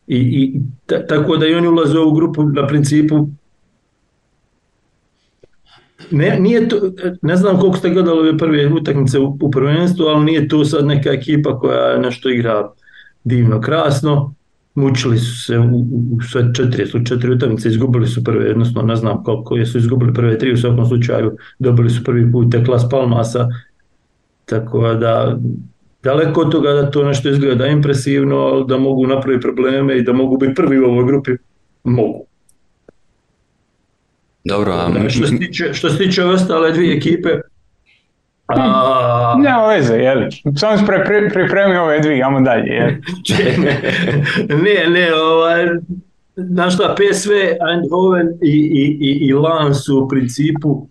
i, 0.08 0.18
i 0.18 0.60
tako 1.08 1.36
da 1.36 1.46
i 1.46 1.54
oni 1.54 1.68
ulaze 1.68 1.98
u 1.98 2.02
ovu 2.02 2.12
grupu 2.12 2.42
na 2.42 2.66
principu 2.66 3.28
ne, 6.10 6.40
nije 6.40 6.68
to, 6.68 6.76
ne 7.22 7.36
znam 7.36 7.60
koliko 7.60 7.78
ste 7.78 7.90
gledali 7.90 8.18
ove 8.18 8.38
prve 8.38 8.72
utakmice 8.72 9.18
u, 9.18 9.38
u 9.42 9.50
prvenstvu, 9.50 10.04
ali 10.04 10.24
nije 10.24 10.48
to 10.48 10.64
sad 10.64 10.86
neka 10.86 11.10
ekipa 11.10 11.58
koja 11.58 11.98
nešto 11.98 12.30
igra 12.30 12.70
divno, 13.24 13.60
krasno. 13.60 14.34
Mučili 14.74 15.18
su 15.18 15.44
se 15.44 15.58
u, 15.58 15.86
u 16.12 16.20
sve 16.30 16.54
četiri, 16.54 16.86
su 16.86 17.04
četiri 17.04 17.32
utakmice, 17.32 17.68
izgubili 17.68 18.06
su 18.06 18.24
prve, 18.24 18.50
odnosno 18.50 18.82
ne 18.82 18.96
znam 18.96 19.24
koliko, 19.24 19.56
jesu 19.56 19.78
izgubili 19.78 20.14
prve 20.14 20.38
tri, 20.38 20.52
u 20.52 20.56
svakom 20.56 20.86
slučaju 20.86 21.36
dobili 21.58 21.90
su 21.90 22.04
prvi 22.04 22.32
put 22.32 22.52
Teklas 22.52 22.88
Palmasa, 22.90 23.48
tako 24.44 24.94
da 24.94 25.38
daleko 26.02 26.40
od 26.40 26.52
toga 26.52 26.72
da 26.72 26.90
to 26.90 27.04
nešto 27.04 27.28
izgleda 27.28 27.66
impresivno, 27.66 28.36
ali 28.36 28.64
da 28.66 28.78
mogu 28.78 29.06
napraviti 29.06 29.42
probleme 29.42 29.98
i 29.98 30.02
da 30.02 30.12
mogu 30.12 30.36
biti 30.36 30.54
prvi 30.54 30.78
u 30.78 30.84
ovoj 30.84 31.04
grupi, 31.04 31.30
mogu. 31.84 32.24
Dobro, 34.44 34.72
a... 34.72 35.08
Što 35.08 35.26
se 35.26 35.38
tiče, 35.38 35.74
što 35.74 35.90
se 35.90 35.98
tiče 35.98 36.24
ostale 36.24 36.72
dvije 36.72 36.96
ekipe, 36.96 37.28
a... 38.46 39.34
Nema 39.38 39.66
veze, 39.66 39.94
jel? 39.94 40.22
Samo 40.56 40.76
se 40.78 40.86
pre, 40.86 41.28
pripremi 41.32 41.76
ove 41.76 42.00
dvije, 42.00 42.24
ajmo 42.24 42.40
dalje, 42.40 42.72
jel? 42.72 42.90
ne, 44.64 44.90
ne, 44.90 45.14
ovaj, 45.14 45.66
znaš 46.36 46.74
šta, 46.74 46.94
PSV, 46.94 47.32
Eindhoven 47.72 48.28
i, 48.42 48.50
i, 48.50 48.98
i, 49.00 49.26
i 49.26 49.32
Lan 49.32 49.74
su 49.74 50.04
u 50.04 50.08
principu 50.08 50.86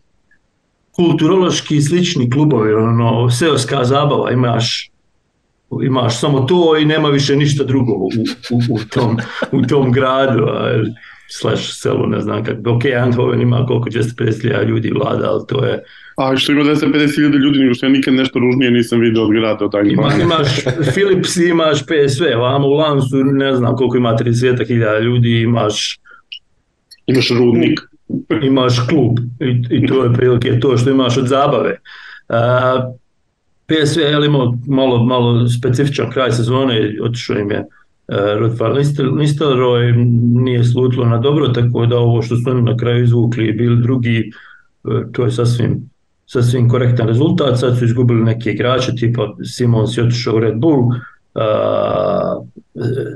kulturološki 0.96 1.82
slični 1.82 2.30
klubovi, 2.30 2.74
ono, 2.74 3.30
seoska 3.30 3.84
zabava, 3.84 4.32
imaš 4.32 4.92
imaš 5.84 6.20
samo 6.20 6.40
to 6.40 6.78
i 6.78 6.86
nema 6.86 7.10
više 7.10 7.36
ništa 7.36 7.64
drugo 7.64 7.94
u, 7.94 8.10
u, 8.52 8.76
u, 8.76 8.80
tom, 8.90 9.18
u 9.52 9.62
tom 9.62 9.92
gradu, 9.92 10.48
slash 11.30 11.64
selu, 11.74 12.08
ne 12.08 12.22
znam 12.22 12.44
kako. 12.44 12.70
Ok, 12.72 12.86
Eindhoven 12.86 13.42
ima 13.42 13.66
koliko 13.66 13.90
250 13.90 14.68
ljudi 14.68 14.92
vlada, 14.92 15.30
ali 15.32 15.44
to 15.48 15.66
je 15.66 15.84
A 16.18 16.38
što 16.38 16.52
ima 16.52 16.64
250.000 16.64 17.40
ljudi, 17.40 17.60
nego 17.60 17.74
što 17.74 17.86
ja 17.86 17.90
nikad 17.90 18.14
nešto 18.14 18.40
ružnije 18.40 18.72
nisam 18.72 19.00
vidio 19.00 19.24
od 19.24 19.32
grada. 19.32 19.66
Od 19.66 19.74
Ima, 19.88 20.10
imaš 20.22 20.48
Philips, 20.94 21.36
imaš 21.36 21.80
PSV, 21.86 22.24
vamo 22.40 22.68
u 22.68 22.74
Lansu 22.74 23.18
ne 23.24 23.56
znam 23.56 23.76
koliko 23.76 23.98
ima 23.98 24.18
30.000 24.18 25.02
ljudi, 25.02 25.42
imaš... 25.42 26.00
Imaš 27.08 27.30
rudnik. 27.30 27.80
Imaš 28.44 28.80
klub 28.90 29.20
i, 29.40 29.78
i 29.78 29.88
to 29.88 30.04
je 30.04 30.14
prilike 30.14 30.60
to 30.60 30.78
što 30.78 30.90
imaš 30.90 31.18
od 31.18 31.28
zabave. 31.28 31.80
Uh, 32.30 32.36
PSV 33.68 34.00
je 34.00 34.26
imao 34.26 34.58
malo, 34.68 35.06
malo 35.06 35.48
specifičan 35.50 36.12
kraj 36.12 36.32
sezone, 36.32 36.96
otišao 37.04 37.38
im 37.38 37.52
je 37.52 37.60
uh, 37.60 37.68
Rodvar 38.40 38.72
Nistelrooy, 39.14 39.94
nije 40.44 40.64
slutilo 40.64 41.06
na 41.06 41.18
dobro, 41.18 41.48
tako 41.48 41.86
da 41.86 41.98
ovo 41.98 42.22
što 42.22 42.36
su 42.36 42.50
oni 42.50 42.62
na 42.62 42.78
kraju 42.78 43.04
izvukli 43.04 43.52
bili 43.52 43.82
drugi, 43.82 44.32
uh, 44.84 45.02
to 45.12 45.26
je 45.26 45.32
sasvim 45.32 45.90
sasvim 46.28 46.70
korektan 46.70 47.08
rezultat, 47.08 47.60
sad 47.60 47.78
su 47.78 47.86
izgubili 47.86 48.24
neke 48.24 48.52
igrače, 48.52 48.96
tipa 48.96 49.36
Simons 49.44 49.98
je 49.98 50.04
otišao 50.04 50.36
u 50.36 50.40
Red 50.40 50.56
Bull, 50.56 50.80
uh, 50.80 50.94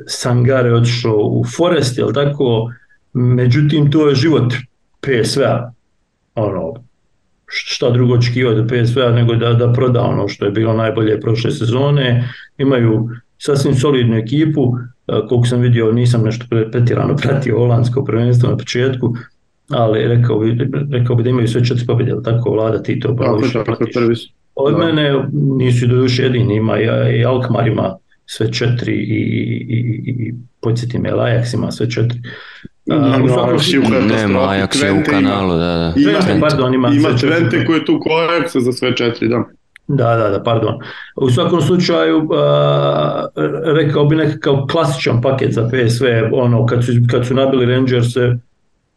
Sangare 0.07 0.69
je 0.69 0.75
otišao 0.75 1.17
u 1.17 1.43
Forest, 1.57 1.97
jel 1.97 2.13
tako? 2.13 2.71
Međutim, 3.13 3.91
to 3.91 4.09
je 4.09 4.15
život 4.15 4.53
PSV-a. 5.01 5.71
Ono, 6.35 6.73
šta 7.51 7.89
drugo 7.89 8.13
očekivati 8.13 8.59
od 8.59 8.67
PSV-a 8.67 9.11
nego 9.11 9.35
da, 9.35 9.53
da 9.53 9.73
proda 9.73 10.01
ono 10.01 10.27
što 10.27 10.45
je 10.45 10.51
bilo 10.51 10.73
najbolje 10.73 11.19
prošle 11.19 11.51
sezone. 11.51 12.29
Imaju 12.57 13.09
sasvim 13.37 13.75
solidnu 13.75 14.17
ekipu, 14.17 14.73
koliko 15.05 15.47
sam 15.47 15.61
vidio 15.61 15.91
nisam 15.91 16.23
nešto 16.23 16.45
pretirano 16.71 17.15
pratio 17.15 17.57
holandsko 17.57 18.03
prvenstvo 18.03 18.49
na 18.49 18.57
početku, 18.57 19.15
ali 19.69 20.07
rekao 20.07 20.39
bi, 20.39 20.69
rekao 20.91 21.15
bi 21.15 21.23
da 21.23 21.29
imaju 21.29 21.47
sve 21.47 21.65
četiri 21.65 21.85
pobjede, 21.85 22.13
tako 22.23 22.51
vlada 22.51 22.83
ti 22.83 22.99
to 22.99 23.13
tako, 23.13 23.37
više 23.37 24.15
su. 24.15 24.33
Od 24.55 24.73
da. 24.73 24.85
mene 24.85 25.23
nisu 25.57 25.87
do 25.87 25.95
duše 25.95 26.23
jedini, 26.23 26.55
ima 26.55 26.79
i 27.11 27.25
Alkmaar 27.25 27.67
ima 27.67 27.95
sve 28.25 28.53
četiri 28.53 28.93
i, 28.93 29.21
i, 29.69 30.03
i 30.07 30.33
podsjetim 30.61 31.05
je 31.05 31.11
Ajax 31.11 31.55
ima 31.55 31.71
sve 31.71 31.89
četiri. 31.89 32.19
Uh, 32.85 32.95
no, 32.95 33.17
nema 34.01 34.39
Ajax 34.39 34.83
je 34.85 34.91
u 34.91 35.03
kanalu, 35.09 35.53
da, 35.53 35.57
da. 35.57 35.93
Ima, 35.95 36.11
Twente, 36.11 36.39
pardon, 36.39 36.73
ima, 36.73 36.89
ima 36.89 37.09
Twente 37.09 37.65
koji 37.65 37.77
je 37.77 37.85
tu 37.85 37.99
ko 37.99 38.09
Ajaxa 38.09 38.59
za 38.59 38.71
sve 38.71 38.95
četiri, 38.95 39.27
da. 39.27 39.43
Da, 39.87 40.15
da, 40.15 40.29
da, 40.29 40.43
pardon. 40.43 40.75
U 41.15 41.29
svakom 41.29 41.61
slučaju, 41.61 42.17
uh, 42.17 42.27
rekao 43.75 44.05
bi 44.05 44.15
nekakav 44.15 44.65
klasičan 44.71 45.21
paket 45.21 45.53
za 45.53 45.69
PSV, 45.69 46.05
ono, 46.33 46.65
kad 46.65 46.85
su, 46.85 46.91
kad 47.11 47.25
su 47.25 47.33
nabili 47.33 47.65
Rangers-e, 47.65 48.37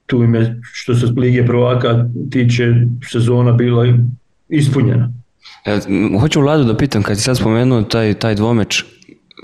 tu 0.07 0.23
ime 0.23 0.61
što 0.63 0.95
se 0.95 1.07
Lige 1.17 1.47
prvaka 1.47 2.05
tiče 2.31 2.73
sezona 3.13 3.53
bila 3.53 3.87
ispunjena. 4.49 5.11
E, 5.65 5.79
hoću 6.21 6.41
Vladu 6.41 6.65
da 6.65 6.77
pitam, 6.77 7.03
kad 7.03 7.17
si 7.17 7.23
sad 7.23 7.37
spomenuo 7.37 7.83
taj, 7.83 8.15
taj 8.15 8.35
dvomeč, 8.35 8.85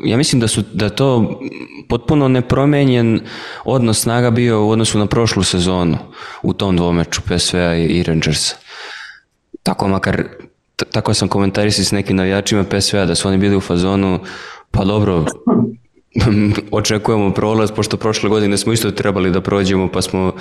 ja 0.05 0.17
mislim 0.17 0.41
da 0.41 0.49
su 0.49 0.63
da 0.73 0.89
to 0.89 1.41
potpuno 1.89 2.29
nepromenjen 2.29 3.21
odnos 3.65 4.01
snaga 4.01 4.31
bio 4.31 4.65
u 4.65 4.71
odnosu 4.71 4.99
na 4.99 5.07
prošlu 5.07 5.43
sezonu 5.43 5.99
u 6.43 6.53
tom 6.53 6.77
dvomeču 6.77 7.21
PSV-a 7.23 7.75
i, 7.75 8.03
Rangersa. 8.03 8.57
Tako 9.63 9.89
makar 9.89 10.25
tako 10.93 11.15
sam 11.15 11.29
komentarisao 11.29 11.85
s 11.85 11.93
nekim 11.93 12.17
navijačima 12.17 12.65
PSV-a 12.65 13.05
da 13.05 13.15
su 13.15 13.29
oni 13.29 13.39
bili 13.39 13.57
u 13.57 13.61
fazonu 13.61 14.21
pa 14.71 14.85
dobro, 14.85 15.25
očekujemo 16.71 17.35
prolaz, 17.35 17.71
pošto 17.73 17.97
prošle 17.97 18.29
godine 18.29 18.57
smo 18.57 18.73
isto 18.73 18.91
trebali 18.91 19.31
da 19.31 19.41
prođemo, 19.41 19.89
pa 19.89 20.03
smo 20.03 20.33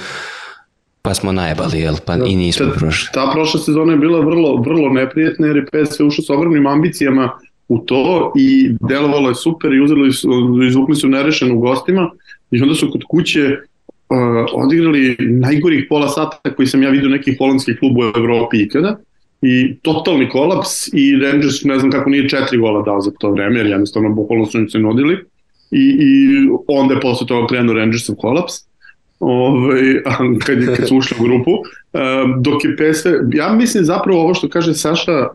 pa 1.02 1.14
smo 1.14 1.32
najbali, 1.32 1.80
jel? 1.80 1.96
Pa 2.06 2.16
i 2.16 2.36
nismo 2.36 2.66
ta, 2.66 2.72
prošli. 2.72 3.10
Ta 3.14 3.32
prošla 3.34 3.60
sezona 3.60 3.92
je 3.92 3.98
bila 3.98 4.20
vrlo, 4.20 4.62
vrlo 4.62 4.90
neprijetna 4.90 5.48
jer 5.48 5.58
je 5.58 5.66
PSV 5.66 6.04
ušao 6.04 6.26
sa 6.26 6.34
ogromnim 6.34 6.68
ambicijama 6.68 7.40
u 7.70 7.80
to 7.80 8.34
i 8.36 8.72
delovalo 8.82 9.30
je 9.30 9.36
super 9.36 9.74
i 9.74 9.82
uzeli 9.82 10.14
su, 10.14 10.30
izvukli 10.68 10.96
su 10.96 11.08
nerešeno 11.08 11.56
u 11.56 11.60
gostima 11.60 12.12
i 12.52 12.62
onda 12.62 12.76
su 12.76 12.92
kod 12.92 13.02
kuće 13.10 13.46
uh, 13.50 14.18
odigrali 14.54 15.18
najgorih 15.20 15.86
pola 15.90 16.08
sata 16.08 16.54
koji 16.56 16.68
sam 16.68 16.84
ja 16.84 16.90
vidio 16.90 17.10
neki 17.10 17.36
holandski 17.38 17.78
klub 17.78 17.98
u 17.98 18.04
Evropi 18.20 18.62
ikada 18.62 19.00
i 19.42 19.76
totalni 19.82 20.30
kolaps 20.30 20.94
i 20.94 21.16
Rangers 21.16 21.64
ne 21.64 21.80
znam 21.80 21.92
kako 21.92 22.10
nije 22.10 22.30
četiri 22.30 22.58
gola 22.58 22.82
dao 22.82 23.02
za 23.02 23.12
to 23.20 23.32
vreme 23.32 23.60
jer 23.60 23.68
jednostavno 23.68 24.10
bukvalno 24.10 24.46
su 24.46 24.68
se 24.70 24.80
nudili 24.80 25.18
i, 25.72 25.98
i 26.00 26.28
onda 26.68 26.94
je 26.94 27.02
posle 27.02 27.28
toga 27.28 27.48
krenuo 27.48 27.76
Rangersov 27.76 28.16
kolaps. 28.16 28.54
Ovaj, 29.20 29.82
kad, 30.46 30.76
kad 30.76 30.88
su 30.88 30.98
ušli 30.98 31.18
u 31.20 31.24
grupu, 31.24 31.52
dok 32.40 32.64
je 32.64 32.76
PSV, 32.78 33.10
ja 33.34 33.54
mislim 33.54 33.84
zapravo 33.84 34.22
ovo 34.22 34.34
što 34.34 34.50
kaže 34.50 34.74
Saša, 34.74 35.12
e, 35.12 35.28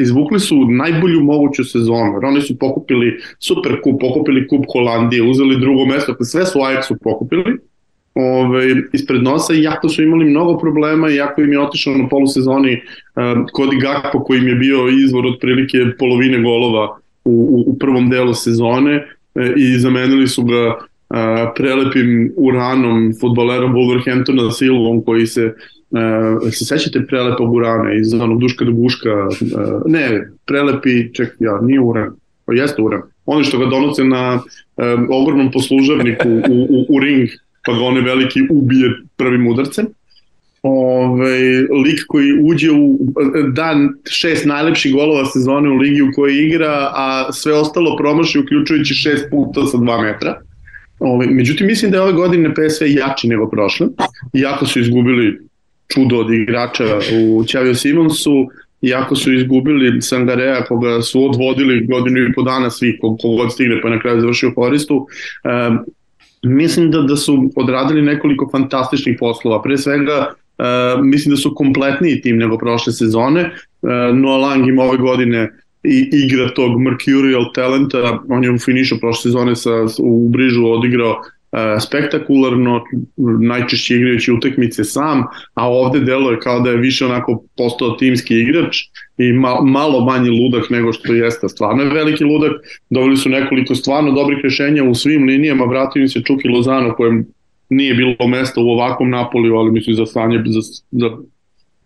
izvukli 0.00 0.40
su 0.40 0.64
najbolju 0.64 1.20
moguću 1.20 1.64
sezonu, 1.64 2.12
jer 2.14 2.24
oni 2.24 2.40
su 2.40 2.58
pokupili 2.58 3.20
super 3.38 3.80
kup, 3.82 4.00
pokupili 4.00 4.48
kup 4.48 4.64
Holandije, 4.72 5.22
uzeli 5.22 5.60
drugo 5.60 5.86
mesto, 5.86 6.14
pa 6.18 6.24
sve 6.24 6.46
su 6.46 6.58
Ajaxu 6.58 6.94
pokupili, 7.02 7.58
ove, 8.14 8.82
ispred 8.92 9.22
nosa 9.22 9.54
i 9.54 9.62
jako 9.62 9.88
su 9.88 10.02
imali 10.02 10.24
mnogo 10.24 10.58
problema 10.58 11.10
i 11.10 11.16
jako 11.16 11.40
im 11.42 11.52
je 11.52 11.60
otišao 11.60 11.94
na 11.94 12.08
polusezoni 12.08 12.72
um, 12.72 13.46
Cody 13.56 13.80
Gakpo 13.80 14.24
koji 14.24 14.38
im 14.38 14.48
je 14.48 14.54
bio 14.54 14.88
izvor 14.88 15.26
otprilike 15.26 15.78
polovine 15.98 16.42
golova 16.42 16.98
u, 17.24 17.30
u, 17.30 17.70
u 17.70 17.78
prvom 17.78 18.10
delu 18.10 18.34
sezone 18.34 18.94
e, 19.34 19.52
i 19.56 19.78
zamenili 19.78 20.28
su 20.28 20.44
ga 20.44 20.78
a, 21.08 21.52
prelepim 21.56 22.32
uranom 22.36 23.12
futbolerom 23.20 23.74
Wolverhamptona 23.74 24.50
Silvom 24.50 25.04
koji 25.04 25.26
se 25.26 25.54
Uh, 25.92 26.52
se 26.52 26.64
sećate 26.64 27.06
prelepog 27.06 27.52
urana 27.52 27.94
iz 27.94 28.14
onog 28.14 28.40
Duška 28.40 28.64
do 28.64 28.72
Guška, 28.72 29.28
uh, 29.28 29.82
ne, 29.86 30.28
prelepi, 30.46 31.14
ček, 31.14 31.34
ja, 31.40 31.60
nije 31.62 31.80
uran, 31.80 32.10
pa 32.46 32.54
jeste 32.54 32.82
uran, 32.82 33.02
oni 33.26 33.44
što 33.44 33.58
ga 33.58 33.66
donose 33.66 34.04
na 34.04 34.34
uh, 34.34 34.84
ogromnom 35.10 35.52
poslužavniku 35.52 36.28
u, 36.28 36.66
u, 36.70 36.86
u 36.88 37.00
ring, 37.00 37.28
pa 37.66 37.72
ga 37.72 37.80
onaj 37.80 38.02
veliki 38.02 38.40
ubije 38.50 38.90
prvim 39.16 39.46
udarcem. 39.46 39.86
Ove, 40.62 41.60
lik 41.84 42.00
koji 42.08 42.32
uđe 42.42 42.70
u 42.70 42.98
dan 43.52 43.88
šest 44.10 44.44
najlepših 44.44 44.92
golova 44.94 45.24
sezone 45.24 45.70
u 45.70 45.76
ligi 45.76 46.02
u 46.02 46.12
kojoj 46.14 46.46
igra, 46.46 46.90
a 46.94 47.32
sve 47.32 47.54
ostalo 47.54 47.96
promaši 47.96 48.38
uključujući 48.38 48.94
šest 48.94 49.30
puta 49.30 49.66
sa 49.66 49.78
dva 49.78 50.02
metra. 50.02 50.40
Ove, 50.98 51.26
međutim, 51.26 51.66
mislim 51.66 51.90
da 51.90 51.96
je 51.96 52.02
ove 52.02 52.12
godine 52.12 52.54
PSV 52.54 52.84
jači 52.86 53.28
nego 53.28 53.50
prošle, 53.50 53.86
iako 54.32 54.66
su 54.66 54.80
izgubili 54.80 55.38
čudo 55.94 56.16
od 56.16 56.32
igrača 56.32 56.84
u 57.14 57.44
Ćavio 57.44 57.74
Simonsu, 57.74 58.48
iako 58.82 59.16
su 59.16 59.32
izgubili 59.32 60.02
Sangarea 60.02 60.64
koga 60.64 61.02
su 61.02 61.24
odvodili 61.24 61.86
godinu 61.86 62.18
i 62.18 62.32
po 62.32 62.42
dana 62.42 62.70
svi 62.70 62.98
kogod 63.00 63.52
stigne 63.52 63.80
pa 63.82 63.90
na 63.90 64.00
kraju 64.00 64.20
završio 64.20 64.52
koristu 64.54 64.96
um, 64.96 65.78
mislim 66.42 66.90
da, 66.90 67.02
da 67.02 67.16
su 67.16 67.50
odradili 67.56 68.02
nekoliko 68.02 68.48
fantastičnih 68.52 69.16
poslova. 69.20 69.62
Pre 69.62 69.78
svega 69.78 70.26
uh, 70.58 71.04
mislim 71.04 71.30
da 71.30 71.36
su 71.36 71.54
kompletniji 71.54 72.20
tim 72.20 72.36
nego 72.36 72.58
prošle 72.58 72.92
sezone. 72.92 73.50
Uh, 73.82 73.90
Noah 74.16 74.40
Lang 74.40 74.68
im 74.68 74.78
ove 74.78 74.96
godine 74.98 75.50
i 75.84 76.10
igra 76.12 76.48
tog 76.54 76.80
Mercurial 76.80 77.52
talenta, 77.54 78.18
on 78.28 78.44
je 78.44 78.50
u 78.50 78.58
finišu 78.58 79.00
prošle 79.00 79.22
sezone 79.22 79.56
sa, 79.56 79.70
u 79.98 80.28
Brižu 80.28 80.66
odigrao 80.66 81.22
spektakularno, 81.80 82.84
najčešće 83.40 83.96
igrajući 83.96 84.32
utakmice 84.32 84.84
sam, 84.84 85.24
a 85.54 85.68
ovde 85.68 86.00
deluje 86.00 86.38
kao 86.38 86.60
da 86.60 86.70
je 86.70 86.76
više 86.76 87.06
onako 87.06 87.44
postao 87.56 87.90
timski 87.90 88.34
igrač 88.34 88.76
i 89.18 89.32
malo 89.62 90.04
manji 90.04 90.30
ludak 90.30 90.70
nego 90.70 90.92
što 90.92 91.12
jeste. 91.12 91.48
Stvarno 91.48 91.82
je 91.82 91.90
veliki 91.90 92.24
ludak, 92.24 92.52
dobili 92.90 93.16
su 93.16 93.28
nekoliko 93.28 93.74
stvarno 93.74 94.12
dobrih 94.12 94.38
rešenja 94.42 94.84
u 94.84 94.94
svim 94.94 95.24
linijama, 95.24 95.64
vratio 95.64 96.00
im 96.00 96.08
se 96.08 96.22
Čuki 96.22 96.48
Lozano 96.48 96.94
kojem 96.94 97.26
nije 97.68 97.94
bilo 97.94 98.28
mesta 98.28 98.60
u 98.60 98.68
ovakvom 98.68 99.10
Napoliju, 99.10 99.54
ali 99.54 99.72
mislim 99.72 99.96
za 99.96 100.06
stanje 100.06 100.42
za, 100.46 100.60
za 100.90 101.10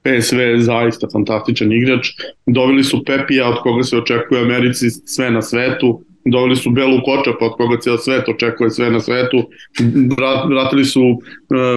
PSV 0.03 0.37
zaista 0.59 1.07
fantastičan 1.13 1.73
igrač. 1.73 2.09
Doveli 2.47 2.85
su 2.85 3.05
Pepija 3.05 3.49
od 3.49 3.57
koga 3.63 3.83
se 3.83 3.97
očekuje 3.97 4.41
Americi 4.41 4.91
sve 4.91 5.31
na 5.31 5.43
svetu, 5.43 6.03
doveli 6.27 6.57
su 6.57 6.71
Belu 6.71 7.01
Kočapa 7.05 7.45
od 7.45 7.53
koga 7.57 7.77
cijel 7.81 7.99
svet 7.99 8.29
očekuje 8.29 8.71
sve 8.71 8.91
na 8.91 9.01
svetu, 9.01 9.49
vratili 10.51 10.85
su 10.85 11.03
uh, 11.03 11.19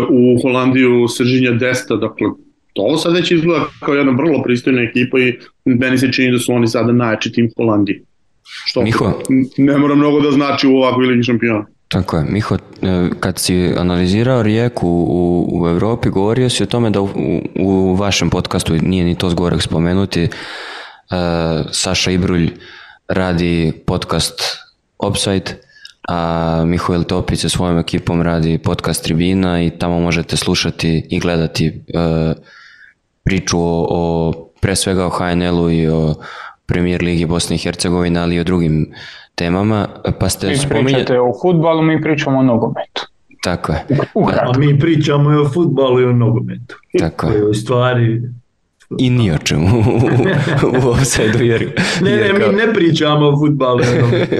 u 0.10 0.42
Holandiju 0.42 1.08
Seržinja 1.08 1.52
Desta, 1.52 1.96
dakle 1.96 2.28
to 2.74 2.98
sad 2.98 3.14
već 3.14 3.32
izgleda 3.32 3.66
kao 3.86 3.94
jedna 3.94 4.12
vrlo 4.12 4.44
pristojna 4.44 4.82
ekipa 4.82 5.20
i 5.20 5.34
meni 5.66 5.98
se 5.98 6.12
čini 6.12 6.32
da 6.32 6.40
su 6.40 6.54
oni 6.54 6.68
sada 6.68 6.92
najjači 6.92 7.32
tim 7.32 7.50
Holandiji. 7.58 8.02
Što 8.66 8.82
Miho, 8.82 9.22
ne 9.58 9.78
mora 9.78 9.96
mnogo 9.96 10.22
da 10.22 10.32
znači 10.32 10.68
u 10.68 10.76
ovakvoj 10.76 11.06
ligi 11.06 11.24
šampiona. 11.24 11.66
Tako 11.88 12.18
je, 12.18 12.26
Miho, 12.30 12.56
e, 12.56 12.60
kad 13.20 13.40
si 13.40 13.74
analizirao 13.78 14.44
Rijeku 14.44 14.88
u, 14.88 15.50
u 15.62 15.68
Evropi, 15.68 16.10
govorio 16.10 16.50
si 16.50 16.64
o 16.64 16.66
tome 16.66 16.90
da 16.90 17.02
u, 17.02 17.10
u 17.56 17.96
vašem 17.96 18.30
podcastu, 18.30 18.74
nije 18.82 19.06
ni 19.06 19.16
to 19.16 19.30
zgorek 19.30 19.62
spomenuti, 19.62 20.24
uh, 20.24 20.30
Saša 21.72 22.12
Ibrulj 22.12 22.50
radi 23.10 23.74
podcast 23.86 24.42
Offside, 24.98 25.58
a 26.10 26.64
Mihael 26.66 27.04
Topić 27.04 27.40
sa 27.40 27.50
svojom 27.50 27.78
ekipom 27.78 28.22
radi 28.22 28.58
podcast 28.58 29.04
Tribina 29.04 29.64
i 29.64 29.70
tamo 29.70 30.00
možete 30.00 30.38
slušati 30.38 31.08
i 31.10 31.20
gledati 31.20 31.68
uh, 31.94 32.36
priču 33.24 33.60
o, 33.60 33.88
o 33.90 34.34
pre 34.62 34.76
svega 34.76 35.06
o 35.06 35.10
HNL-u 35.10 35.72
i 35.72 35.88
o 35.88 36.16
Premier 36.66 37.04
Ligi 37.04 37.26
Bosne 37.26 37.56
i 37.56 37.60
Hercegovine, 37.60 38.20
ali 38.20 38.36
i 38.36 38.40
o 38.40 38.44
drugim 38.44 38.94
temama. 39.36 39.88
Pa 40.20 40.30
ste 40.30 40.48
vi 40.48 40.58
spominjali... 40.58 40.94
pričate 40.94 41.20
o 41.20 41.34
futbalu, 41.42 41.82
mi 41.82 42.02
pričamo 42.02 42.40
o 42.40 42.44
nogometu. 42.44 43.08
Tako 43.44 43.72
je. 43.72 43.86
A 44.42 44.58
mi 44.58 44.80
pričamo 44.80 45.32
i 45.32 45.36
o 45.36 45.50
futbalu 45.50 46.02
i 46.02 46.06
o 46.06 46.14
nogometu. 46.14 46.76
Tako 47.00 47.28
je. 47.28 47.46
U 47.46 47.54
stvari 47.54 48.22
i 48.98 49.10
ni 49.10 49.32
o 49.32 49.38
čemu 49.38 49.84
u 50.84 50.88
offside-u. 50.90 51.44
Jer, 51.44 51.72
ne, 52.02 52.12
ne, 52.12 52.34
mi 52.34 52.56
ne 52.56 52.74
pričamo 52.74 53.28
o 53.28 53.40
futbalu. 53.40 53.80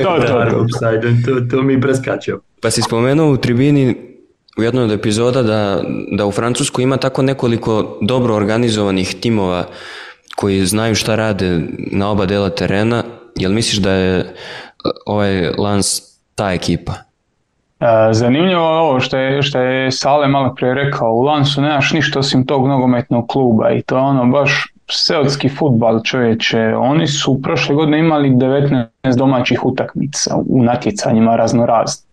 to, 0.04 0.28
to, 0.28 0.50
to. 0.52 0.66
to, 1.26 1.42
to 1.52 1.62
mi 1.62 1.82
preskačemo. 1.82 2.40
Pa 2.62 2.72
si 2.72 2.82
spomenuo 2.82 3.32
u 3.32 3.38
tribini 3.38 3.96
u 4.58 4.64
jednoj 4.64 4.84
od 4.84 4.92
epizoda 4.92 5.44
da, 5.44 5.84
da 6.12 6.26
u 6.26 6.32
Francusku 6.32 6.82
ima 6.82 6.98
tako 6.98 7.22
nekoliko 7.22 7.98
dobro 8.02 8.36
organizovanih 8.36 9.16
timova 9.22 9.66
koji 10.36 10.66
znaju 10.66 10.96
šta 10.96 11.16
rade 11.16 11.62
na 11.92 12.10
oba 12.12 12.26
dela 12.26 12.50
terena. 12.50 13.04
Jel 13.36 13.52
misliš 13.52 13.78
da 13.78 13.92
je 13.92 14.36
ovaj 15.06 15.50
Lans 15.58 16.02
ta 16.36 16.52
ekipa? 16.52 17.09
Zanimljivo 18.12 18.62
je 18.62 18.80
ovo 18.80 19.00
što 19.00 19.18
je, 19.18 19.42
što 19.42 19.60
je 19.60 19.92
Sale 19.92 20.28
malo 20.28 20.56
prije 20.56 20.74
rekao, 20.74 21.14
u 21.14 21.22
Lansu 21.22 21.62
nemaš 21.62 21.92
ništa 21.94 22.20
osim 22.20 22.46
tog 22.46 22.68
nogometnog 22.68 23.28
kluba 23.28 23.72
i 23.72 23.82
to 23.82 23.96
je 23.96 24.02
ono 24.02 24.26
baš 24.26 24.74
seotski 24.92 25.50
futbal 25.50 26.02
čovječe. 26.04 26.76
Oni 26.76 27.08
su 27.08 27.42
prošle 27.42 27.76
godine 27.76 28.00
imali 28.00 28.30
19 28.30 28.88
domaćih 29.18 29.66
utakmica 29.66 30.36
u 30.48 30.64
natjecanjima 30.64 31.36
raznoraznih. 31.36 32.10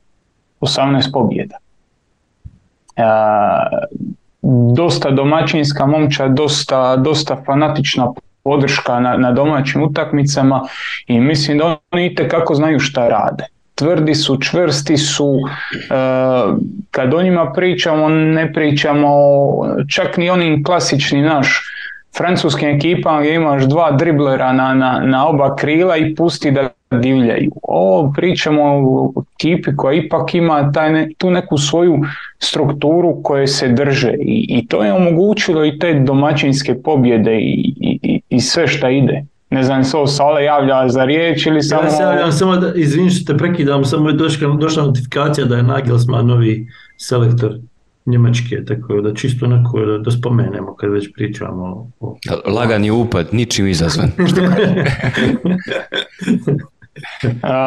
18 0.61 1.12
pobjeda. 1.12 1.57
E, 2.96 3.02
dosta 4.76 5.11
domaćinska 5.11 5.87
momča, 5.87 6.29
dosta, 6.29 6.96
dosta 6.96 7.37
fanatična 7.46 8.12
podrška 8.42 9.00
na, 9.00 9.16
na 9.16 9.33
domaćim 9.33 9.83
utakmicama 9.83 10.62
i 11.07 11.20
mislim 11.20 11.59
da 11.59 11.76
oni 11.90 12.14
kako 12.14 12.55
znaju 12.55 12.81
šta 12.81 13.09
rade 13.09 13.56
tvrdi 13.77 14.15
su, 14.15 14.39
čvrsti 14.41 14.97
su, 14.97 15.37
e, 15.37 15.95
kad 16.91 17.15
o 17.15 17.23
njima 17.23 17.53
pričamo, 17.53 18.09
ne 18.09 18.53
pričamo 18.53 19.09
čak 19.95 20.17
ni 20.17 20.31
onim 20.31 20.65
klasični 20.65 21.23
naš 21.23 21.62
francuskim 22.17 22.69
ekipama 22.69 23.21
gdje 23.21 23.35
imaš 23.35 23.65
dva 23.65 23.91
driblera 23.91 24.53
na, 24.53 24.75
na, 24.75 25.01
na 25.05 25.29
oba 25.29 25.57
krila 25.57 25.97
i 25.97 26.15
pusti 26.15 26.51
da 26.51 26.69
divljaju. 26.91 27.51
Ovo 27.62 28.12
pričamo 28.17 28.62
o 28.65 29.23
ekipi 29.35 29.77
koja 29.77 29.95
ipak 29.95 30.35
ima 30.35 30.73
taj 30.73 30.93
ne, 30.93 31.09
tu 31.19 31.31
neku 31.31 31.59
svoju 31.59 31.99
strukturu 32.39 33.23
koje 33.23 33.47
se 33.47 33.69
drže 33.69 34.12
i, 34.21 34.47
i 34.49 34.67
to 34.67 34.85
je 34.85 34.93
omogućilo 34.93 35.65
i 35.65 35.79
te 35.79 35.95
domaćinske 35.95 36.75
pobjede 36.83 37.39
i, 37.39 37.75
i, 37.81 38.21
i 38.29 38.41
sve 38.41 38.67
šta 38.67 38.91
ide. 38.91 39.25
Ne 39.50 39.62
znam, 39.62 39.85
se 39.85 39.96
ovo 39.96 40.06
Sale 40.06 40.44
javlja 40.44 40.88
za 40.88 41.04
riječ 41.04 41.46
ili 41.46 41.62
samo... 41.62 41.82
Ja 41.82 41.90
se 41.90 42.02
javljam 42.02 42.32
samo 42.32 42.56
da, 42.56 42.72
izvini 42.74 43.11
što 43.11 43.32
te 43.32 43.38
prekidam, 43.38 43.85
samo 43.85 44.09
je 44.09 44.14
došla, 44.14 44.56
došla 44.61 44.82
notifikacija 44.82 45.46
da 45.46 45.56
je 45.56 45.62
Nagelsmann 45.62 46.26
novi 46.26 46.68
selektor 46.96 47.59
Njemačke, 48.06 48.64
tako 48.64 49.00
da 49.00 49.14
čisto 49.14 49.46
onako 49.46 49.80
da, 49.80 49.98
da 49.98 50.11
spomenemo 50.11 50.76
kad 50.76 50.90
već 50.90 51.12
pričamo 51.14 51.90
o... 52.00 52.16
Lagani 52.46 52.90
upad, 52.90 53.28
ničim 53.32 53.66
izazvan. 53.66 54.11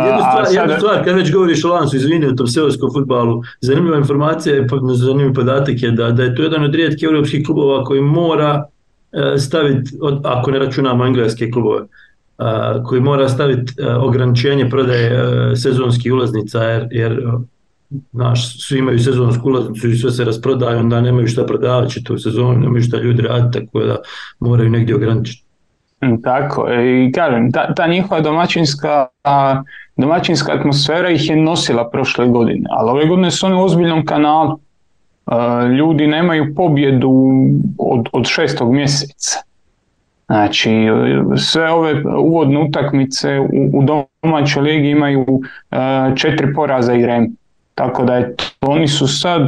jednu, 0.05 0.19
stvar, 0.19 0.45
sad... 0.45 0.53
jednu 0.53 0.75
stvar, 0.77 1.03
kad 1.05 1.15
već 1.15 1.31
govoriš 1.33 1.65
o 1.65 1.67
Lansu, 1.67 1.95
izvini, 1.95 2.25
o 2.25 2.31
tom 2.31 2.47
seoskom 2.47 2.89
futbalu, 2.93 3.41
zanimljiva 3.61 3.97
informacija, 3.97 4.55
je, 4.55 4.67
zanimljiv 4.93 5.33
podatak 5.33 5.81
je 5.81 5.91
da, 5.91 6.11
da 6.11 6.23
je 6.23 6.35
to 6.35 6.43
jedan 6.43 6.63
od 6.63 6.75
rijetkih 6.75 7.03
europskih 7.03 7.45
klubova 7.45 7.83
koji 7.83 8.01
mora 8.01 8.65
staviti, 9.37 9.91
ako 10.23 10.51
ne 10.51 10.59
računamo 10.59 11.05
engleske 11.05 11.51
klubove, 11.51 11.81
koji 12.85 13.01
mora 13.01 13.29
staviti 13.29 13.73
e, 13.77 13.93
ograničenje 13.95 14.69
prodaje 14.69 15.11
e, 15.11 15.55
sezonskih 15.55 16.13
ulaznica 16.13 16.63
jer, 16.63 16.87
jer 16.91 17.21
znaš, 18.11 18.67
svi 18.67 18.79
imaju 18.79 18.99
sezonsku 18.99 19.49
ulaznicu 19.49 19.89
i 19.89 19.95
sve 19.95 20.11
se 20.11 20.25
rasprodaju, 20.25 20.79
onda 20.79 21.01
nemaju 21.01 21.27
šta 21.27 21.45
prodavati 21.45 22.03
to 22.03 22.13
u 22.13 22.17
sezonu, 22.17 22.59
nemaju 22.59 22.83
šta 22.83 22.97
ljudi 22.97 23.21
raditi, 23.21 23.59
tako 23.59 23.79
da 23.79 23.97
moraju 24.39 24.69
negdje 24.69 24.95
ograničiti. 24.95 25.43
Mm, 26.03 26.21
tako, 26.23 26.67
i 26.73 27.11
kažem, 27.11 27.51
ta, 27.51 27.73
ta 27.73 27.87
njihova 27.87 28.21
domaćinska, 28.21 29.07
domaćinska 29.97 30.53
atmosfera 30.53 31.09
ih 31.09 31.29
je 31.29 31.35
nosila 31.35 31.89
prošle 31.89 32.27
godine, 32.27 32.69
ali 32.69 32.91
ove 32.91 33.05
godine 33.05 33.31
su 33.31 33.45
oni 33.45 33.55
u 33.55 33.63
ozbiljnom 33.63 34.05
kanalu. 34.05 34.59
Ljudi 35.77 36.07
nemaju 36.07 36.55
pobjedu 36.55 37.11
od, 37.77 38.09
od 38.11 38.25
šestog 38.27 38.73
mjeseca. 38.73 39.39
Znači, 40.25 40.71
sve 41.37 41.71
ove 41.71 42.03
uvodne 42.17 42.59
utakmice 42.59 43.39
u, 43.39 43.69
u 43.73 43.83
domaćoj 44.23 44.61
ligi 44.61 44.89
imaju 44.89 45.41
četiri 46.15 46.53
poraza 46.53 46.93
i 46.93 47.05
rem. 47.05 47.35
Tako 47.75 48.03
da 48.03 48.15
je, 48.15 48.35
oni 48.61 48.87
su 48.87 49.07
sad 49.07 49.41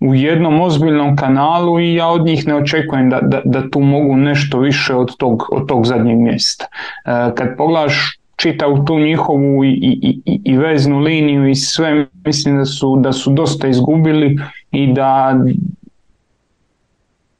u 0.00 0.14
jednom 0.14 0.60
ozbiljnom 0.60 1.16
kanalu 1.16 1.80
i 1.80 1.94
ja 1.94 2.08
od 2.08 2.24
njih 2.24 2.46
ne 2.46 2.54
očekujem 2.54 3.10
da, 3.10 3.20
da, 3.20 3.40
da 3.44 3.70
tu 3.70 3.80
mogu 3.80 4.16
nešto 4.16 4.58
više 4.58 4.94
od 4.94 5.16
tog, 5.16 5.42
od 5.52 5.68
tog 5.68 5.86
zadnjeg 5.86 6.18
mjesta. 6.18 6.66
E, 7.04 7.34
kad 7.34 7.56
pogledaš 7.56 8.18
čitav 8.36 8.84
tu 8.86 8.98
njihovu 8.98 9.64
i, 9.64 9.68
i, 9.68 10.20
i, 10.26 10.40
i 10.44 10.58
veznu 10.58 10.98
liniju 10.98 11.48
i 11.48 11.54
sve, 11.54 12.06
mislim 12.24 12.58
da 12.58 12.64
su, 12.64 12.96
da 12.96 13.12
su 13.12 13.30
dosta 13.30 13.68
izgubili 13.68 14.38
i 14.72 14.92
da 14.92 15.40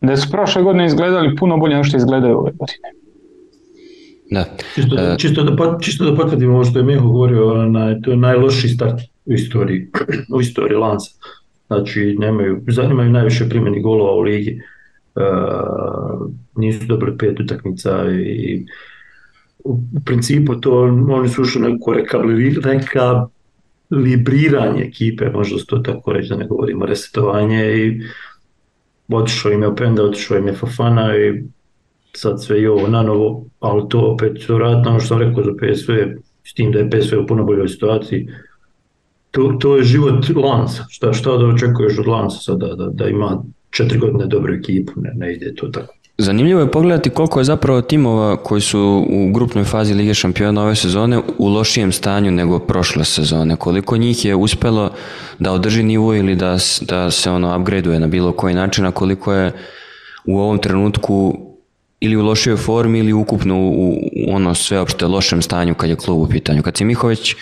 da 0.03 0.17
su 0.17 0.31
prošle 0.31 0.63
godine 0.63 0.87
izgledali 0.87 1.37
puno 1.37 1.57
bolje 1.57 1.75
nego 1.75 1.85
što 1.85 1.97
izgledaju 1.97 2.39
ove 2.39 2.53
godine. 2.59 2.89
Da. 4.31 4.45
Čisto, 4.75 4.97
da, 4.97 5.03
e, 5.03 5.19
čisto, 5.19 5.43
da, 5.43 5.79
čisto 5.81 6.11
da 6.11 6.17
potvrdim 6.17 6.55
ovo 6.55 6.65
što 6.65 6.79
je 6.79 6.85
Miho 6.85 7.09
govorio, 7.09 7.67
na, 7.67 8.01
to 8.01 8.11
je 8.11 8.17
najlošiji 8.17 8.71
start 8.71 9.01
u 9.25 9.33
istoriji, 9.33 9.89
u 10.37 10.41
istoriji 10.41 10.79
Lansa 10.79 11.11
znači 11.67 12.17
nemaju, 12.19 12.63
zanimaju 12.69 13.11
najviše 13.11 13.49
primjeni 13.49 13.83
golova 13.83 14.13
u 14.13 14.21
ligi, 14.21 14.61
e, 15.17 15.21
nisu 16.57 16.87
dobili 16.87 17.19
pet 17.19 17.41
utakmica 17.41 18.05
i 18.11 18.67
u 19.65 19.79
principu 20.05 20.55
to 20.55 20.83
oni 21.11 21.29
su 21.29 21.43
ušli 21.43 21.63
neko 21.63 21.95
rekabriliranje 23.93 24.83
ekipe, 24.83 25.31
možda 25.31 25.59
se 25.59 25.67
to 25.67 25.79
tako 25.79 26.13
reći 26.13 26.29
da 26.29 26.37
ne 26.37 26.47
govorimo 26.47 26.87
resetovanje 26.87 27.77
i 27.77 28.01
otišao 29.09 29.53
im 29.53 29.63
je 29.63 29.69
Openda, 29.69 30.03
otišao 30.03 30.39
im 30.39 30.47
je 30.47 30.55
Fafana 30.55 31.17
i 31.17 31.43
sad 32.13 32.43
sve 32.43 32.63
i 32.63 32.67
ovo 32.67 32.89
na 32.89 33.03
novo, 33.03 33.45
ali 33.61 33.89
to 33.89 34.01
opet 34.01 34.49
vratno 34.49 34.91
ono 34.91 35.01
što 35.01 35.09
sam 35.09 35.19
rekao 35.19 35.45
za 35.45 35.53
PSV, 35.53 35.93
s 36.45 36.55
tim 36.55 36.73
da 36.73 36.79
je 36.79 36.91
PSV 36.91 37.19
u 37.19 37.27
puno 37.27 37.45
boljoj 37.45 37.69
situaciji, 37.69 38.29
to, 39.31 39.57
to 39.61 39.77
je 39.77 39.85
život 39.85 40.29
Lansa. 40.37 40.85
Šta, 40.89 41.13
šta 41.13 41.37
da 41.37 41.47
očekuješ 41.47 41.99
od 41.99 42.07
Lansa 42.07 42.39
sada, 42.39 42.75
da, 42.75 42.87
da 42.87 43.09
ima 43.09 43.43
četiri 43.71 43.99
godine 43.99 44.27
dobru 44.27 44.55
ekipu, 44.55 44.93
ne, 44.97 45.13
ne 45.15 45.35
ide 45.35 45.55
to 45.55 45.69
tako. 45.69 45.95
Zanimljivo 46.23 46.61
je 46.61 46.71
pogledati 46.71 47.11
koliko 47.11 47.41
je 47.41 47.45
zapravo 47.45 47.81
timova 47.81 48.37
koji 48.37 48.61
su 48.61 49.07
u 49.11 49.33
grupnoj 49.33 49.65
fazi 49.65 49.95
Lige 49.95 50.15
šampiona 50.15 50.63
ove 50.63 50.75
sezone 50.75 51.21
u 51.39 51.49
lošijem 51.49 51.93
stanju 51.93 52.31
nego 52.31 52.59
prošle 52.59 53.05
sezone. 53.05 53.57
Koliko 53.57 53.97
njih 53.97 54.25
je 54.25 54.35
uspelo 54.35 54.91
da 55.39 55.53
održi 55.53 55.83
nivo 55.83 56.15
ili 56.15 56.37
da, 56.37 56.57
da 56.81 57.11
se 57.11 57.31
ono 57.31 57.59
upgradeuje 57.61 58.01
na 58.01 58.07
bilo 58.07 58.33
koji 58.33 58.55
način, 58.55 58.87
a 58.87 58.91
koliko 58.91 59.33
je 59.33 59.53
u 60.25 60.39
ovom 60.39 60.59
trenutku 60.59 61.39
ili 62.01 62.17
u 62.17 62.23
lošijoj 62.23 62.57
formi 62.57 62.99
ili 62.99 63.13
ukupno 63.13 63.59
u, 63.61 63.97
ono 64.29 64.55
sveopšte 64.55 65.07
lošem 65.07 65.43
stanju 65.43 65.75
kad 65.75 65.91
je 65.91 65.97
klub 65.97 66.21
u 66.21 66.29
pitanju. 66.29 66.63
Kad 66.63 66.77
si 66.77 66.85
Mihović 66.85 67.35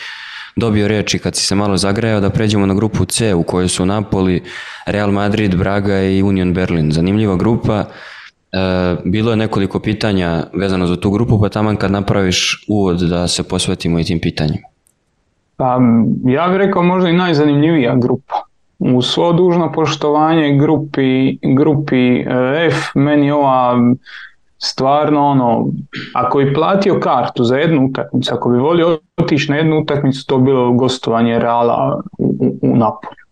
dobio 0.56 0.88
reč 0.88 1.14
i 1.14 1.18
kad 1.18 1.36
si 1.36 1.46
se 1.46 1.54
malo 1.54 1.76
zagrejao 1.76 2.20
da 2.20 2.30
pređemo 2.30 2.66
na 2.66 2.74
grupu 2.74 3.04
C 3.04 3.34
u 3.34 3.42
kojoj 3.42 3.68
su 3.68 3.86
Napoli, 3.86 4.42
Real 4.86 5.10
Madrid, 5.10 5.56
Braga 5.56 6.02
i 6.02 6.22
Union 6.22 6.54
Berlin. 6.54 6.92
Zanimljiva 6.92 7.36
grupa. 7.36 7.84
E, 8.52 8.96
bilo 9.04 9.30
je 9.30 9.36
nekoliko 9.36 9.80
pitanja 9.80 10.42
vezano 10.52 10.86
za 10.86 10.96
tu 10.96 11.10
grupu, 11.10 11.40
pa 11.40 11.48
taman 11.48 11.76
kad 11.76 11.90
napraviš 11.90 12.64
uvod 12.68 13.00
da 13.00 13.28
se 13.28 13.48
posvetimo 13.48 13.98
i 13.98 14.04
tim 14.04 14.20
pitanjima. 14.20 14.68
Pa, 15.56 15.78
ja 16.24 16.48
bih 16.48 16.56
rekao 16.56 16.82
možda 16.82 17.08
i 17.08 17.16
najzanimljivija 17.16 17.96
grupa. 17.96 18.34
U 18.78 19.02
svo 19.02 19.32
dužno 19.32 19.72
poštovanje 19.72 20.56
grupi, 20.56 21.38
grupi 21.56 22.20
e, 22.20 22.24
F, 22.70 22.76
meni 22.94 23.30
ova 23.30 23.78
stvarno 24.58 25.26
ono, 25.26 25.68
ako 26.14 26.38
bi 26.38 26.54
platio 26.54 27.00
kartu 27.00 27.44
za 27.44 27.56
jednu 27.56 27.86
utakmicu, 27.86 28.34
ako 28.34 28.50
bi 28.50 28.58
volio 28.58 28.98
otići 29.16 29.50
na 29.50 29.56
jednu 29.56 29.80
utakmicu, 29.80 30.26
to 30.26 30.38
bilo 30.38 30.72
gostovanje 30.72 31.38
Reala 31.38 32.00
u, 32.18 32.24
u, 32.24 32.58
u 32.62 32.76
Napolju. 32.76 33.24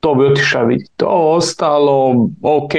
To 0.00 0.14
bi 0.14 0.26
otišao 0.26 0.64
vidjeti. 0.64 0.92
To 0.96 1.06
ostalo, 1.08 2.28
ok, 2.42 2.72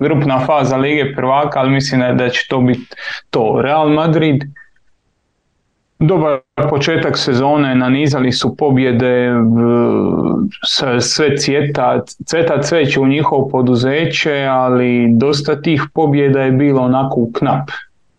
grupna 0.00 0.40
faza 0.46 0.76
Lige 0.76 1.14
prvaka, 1.14 1.60
ali 1.60 1.70
mislim 1.70 2.00
da, 2.00 2.12
da 2.12 2.28
će 2.28 2.46
to 2.48 2.60
biti 2.60 2.96
to. 3.30 3.60
Real 3.62 3.88
Madrid, 3.88 4.44
dobar 5.98 6.40
početak 6.70 7.18
sezone, 7.18 7.74
nanizali 7.74 8.32
su 8.32 8.56
pobjede, 8.56 9.30
sve 11.00 11.36
cvjeta, 11.36 12.00
cveta 12.26 12.62
cveće 12.62 13.00
u 13.00 13.06
njihovo 13.06 13.48
poduzeće, 13.48 14.46
ali 14.50 15.08
dosta 15.10 15.62
tih 15.62 15.82
pobjeda 15.94 16.40
je 16.40 16.52
bilo 16.52 16.82
onako 16.82 17.20
u 17.20 17.32
knap. 17.32 17.70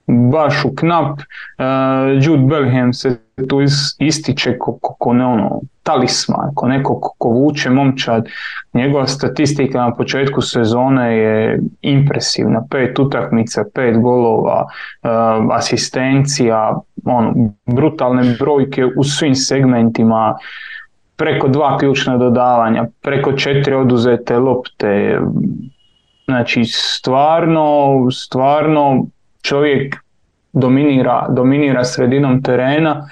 Baš 0.07 0.65
u 0.65 0.75
knap. 0.75 1.19
Uh, 1.19 2.23
Jude 2.23 2.43
Bellingham 2.43 2.93
se 2.93 3.17
tu 3.49 3.61
ističe 3.99 4.57
ko, 4.57 4.77
ko, 4.81 5.13
ne 5.13 5.25
ono, 5.25 5.61
talisman, 5.83 6.51
ko 6.55 6.67
neko 6.67 6.99
ko 7.17 7.29
vuče 7.29 7.69
momčad. 7.69 8.25
Njegova 8.73 9.07
statistika 9.07 9.79
na 9.79 9.95
početku 9.95 10.41
sezone 10.41 11.17
je 11.17 11.59
impresivna. 11.81 12.63
Pet 12.69 12.99
utakmica, 12.99 13.63
pet 13.73 13.97
golova, 13.97 14.61
uh, 14.63 15.09
asistencija, 15.51 16.79
ono, 17.05 17.33
brutalne 17.65 18.35
brojke 18.39 18.85
u 18.97 19.03
svim 19.03 19.35
segmentima, 19.35 20.37
preko 21.15 21.47
dva 21.47 21.77
ključna 21.77 22.17
dodavanja, 22.17 22.85
preko 23.01 23.31
četiri 23.31 23.75
oduzete 23.75 24.39
lopte. 24.39 25.19
Znači, 26.25 26.63
stvarno, 26.65 27.97
stvarno 28.11 29.05
čovjek 29.41 29.95
dominira, 30.53 31.27
dominira 31.29 31.83
sredinom 31.83 32.43
terena 32.43 33.07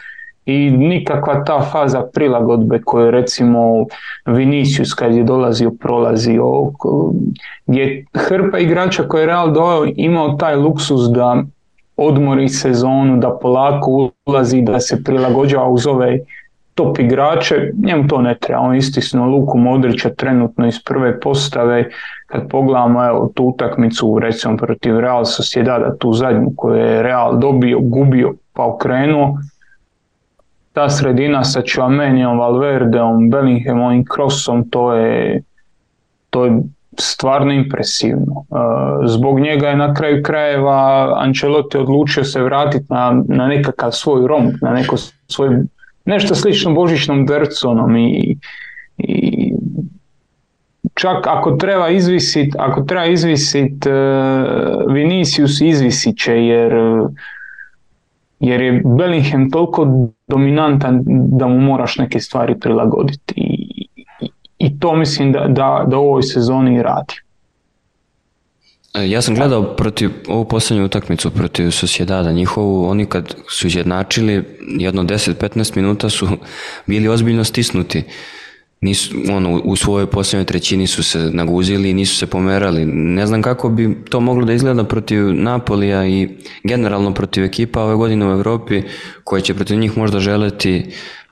i 0.50 0.72
nikakva 0.72 1.44
ta 1.44 1.62
faza 1.62 2.02
prilagodbe 2.14 2.82
koju 2.86 3.12
recimo 3.12 3.86
Vinicius 4.26 4.94
kad 4.94 5.16
je 5.16 5.24
dolazio 5.24 5.72
prolazio 5.72 6.46
gdje 7.66 8.06
hrpa 8.14 8.60
igrača 8.60 9.04
koje 9.04 9.22
je 9.22 9.26
Real 9.26 9.54
doveo 9.54 9.92
imao 9.96 10.30
taj 10.30 10.56
luksus 10.56 11.02
da 11.16 11.44
odmori 11.98 12.50
sezonu, 12.50 13.18
da 13.18 13.38
polako 13.42 14.10
ulazi, 14.26 14.62
da 14.62 14.80
se 14.80 15.04
prilagođava 15.04 15.68
uz 15.68 15.88
ove 15.88 16.20
top 16.76 17.00
igrače, 17.00 17.72
njemu 17.86 18.08
to 18.08 18.22
ne 18.22 18.36
treba, 18.40 18.62
on 18.62 18.76
istisnuo 18.76 19.28
Luku 19.28 19.58
Modrića 19.58 20.10
trenutno 20.10 20.68
iz 20.68 20.84
prve 20.86 21.20
postave, 21.20 21.90
kad 22.28 22.50
pogledamo 22.50 23.06
evo, 23.06 23.32
tu 23.36 23.44
utakmicu 23.44 24.20
recimo 24.20 24.58
protiv 24.58 25.00
Real 25.00 25.26
Sociedada, 25.26 25.98
tu 25.98 26.14
zadnju 26.14 26.52
koju 26.56 26.76
je 26.76 27.04
Real 27.04 27.40
dobio, 27.40 27.80
gubio 27.80 28.34
pa 28.54 28.66
okrenuo, 28.66 29.38
ta 30.80 30.90
sredina 30.90 31.44
sa 31.44 31.62
Čuamenijom, 31.62 32.40
Valverdeom, 32.40 33.30
Bellinghamom 33.30 34.00
i 34.00 34.06
Crossom, 34.16 34.70
to 34.70 34.94
je, 34.94 35.42
to 36.30 36.46
je 36.46 36.52
stvarno 37.00 37.54
impresivno. 37.54 38.46
E, 38.48 38.56
zbog 39.08 39.40
njega 39.40 39.68
je 39.68 39.76
na 39.76 39.94
kraju 39.94 40.24
krajeva 40.24 41.14
Ancelotti 41.18 41.78
odlučio 41.78 42.24
se 42.24 42.42
vratiti 42.42 42.86
na, 42.90 43.24
na 43.28 43.48
nekakav 43.48 43.92
svoj 43.92 44.28
romb, 44.28 44.54
na 44.62 44.72
neko 44.72 44.96
svoj, 45.28 45.50
nešto 46.06 46.36
slično 46.36 46.74
božićnom 46.74 47.26
Derconom 47.26 47.98
i, 47.98 48.38
i 48.98 49.54
čak 50.94 51.28
ako 51.28 51.52
treba 51.52 51.90
izvisit, 51.90 52.56
ako 52.60 52.82
treba 52.82 53.06
izvisit 53.06 53.86
uh, 53.86 54.94
Vinicius 54.94 55.62
izvisit 55.62 56.18
će 56.18 56.46
jer 56.46 56.74
jer 58.40 58.62
je 58.62 58.82
Bellingham 58.86 59.52
toliko 59.52 60.08
dominantan 60.30 61.04
da 61.38 61.48
mu 61.48 61.62
moraš 61.62 61.98
neke 61.98 62.20
stvari 62.20 62.60
prilagoditi. 62.60 63.34
I, 63.38 63.88
i, 64.22 64.30
i 64.58 64.80
to 64.80 64.96
mislim 64.96 65.32
da, 65.32 65.40
da, 65.48 65.86
da 65.88 65.98
u 65.98 66.02
ovoj 66.02 66.24
sezoni 66.24 66.84
radi. 66.84 67.14
E, 68.94 69.10
ja 69.10 69.22
sam 69.22 69.36
gledao 69.36 69.64
protiv 69.64 70.12
ovu 70.28 70.46
posljednju 70.46 70.86
utakmicu 70.86 71.32
protiv 71.32 71.72
Sociedada 71.72 72.32
njihovu, 72.32 72.86
oni 72.90 73.06
kad 73.06 73.36
su 73.48 73.68
izjednačili 73.68 74.44
jedno 74.80 75.04
10-15 75.04 75.76
minuta 75.76 76.10
su 76.10 76.28
bili 76.86 77.08
ozbiljno 77.08 77.44
stisnuti 77.44 78.04
nisu, 78.82 79.16
ono, 79.32 79.62
u 79.64 79.76
svojoj 79.76 80.08
posljednjoj 80.08 80.46
trećini 80.46 80.88
su 80.88 81.04
se 81.04 81.20
naguzili 81.20 81.90
i 81.90 81.94
nisu 81.94 82.18
se 82.18 82.28
pomerali. 82.28 82.86
Ne 82.86 83.28
znam 83.28 83.42
kako 83.42 83.70
bi 83.70 83.98
to 84.10 84.20
moglo 84.20 84.46
da 84.46 84.54
izgleda 84.54 84.84
protiv 84.84 85.34
Napolija 85.34 86.08
i 86.08 86.30
generalno 86.64 87.14
protiv 87.14 87.44
ekipa 87.44 87.82
ove 87.82 87.96
godine 87.96 88.28
u 88.28 88.32
Europi 88.32 88.84
koje 89.24 89.42
će 89.42 89.54
protiv 89.54 89.78
njih 89.78 89.98
možda 89.98 90.20
želeti 90.20 90.86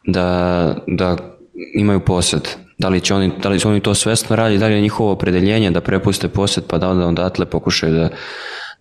da, 0.05 0.77
da 0.87 1.17
imaju 1.73 1.99
posjed. 1.99 2.41
Da 2.77 2.89
li, 2.89 3.01
će 3.01 3.13
oni, 3.13 3.31
da 3.43 3.49
li 3.49 3.59
će 3.59 3.67
oni 3.67 3.79
to 3.79 3.93
svesno 3.93 4.35
raditi, 4.35 4.59
da 4.59 4.67
li 4.67 4.73
je 4.73 4.81
njihovo 4.81 5.11
opredeljenje 5.11 5.71
da 5.71 5.81
prepuste 5.81 6.27
posjed 6.27 6.63
pa 6.67 6.77
da 6.77 6.89
onda 6.89 7.07
odatle 7.07 7.45
pokušaju 7.45 7.93
da, 7.93 8.09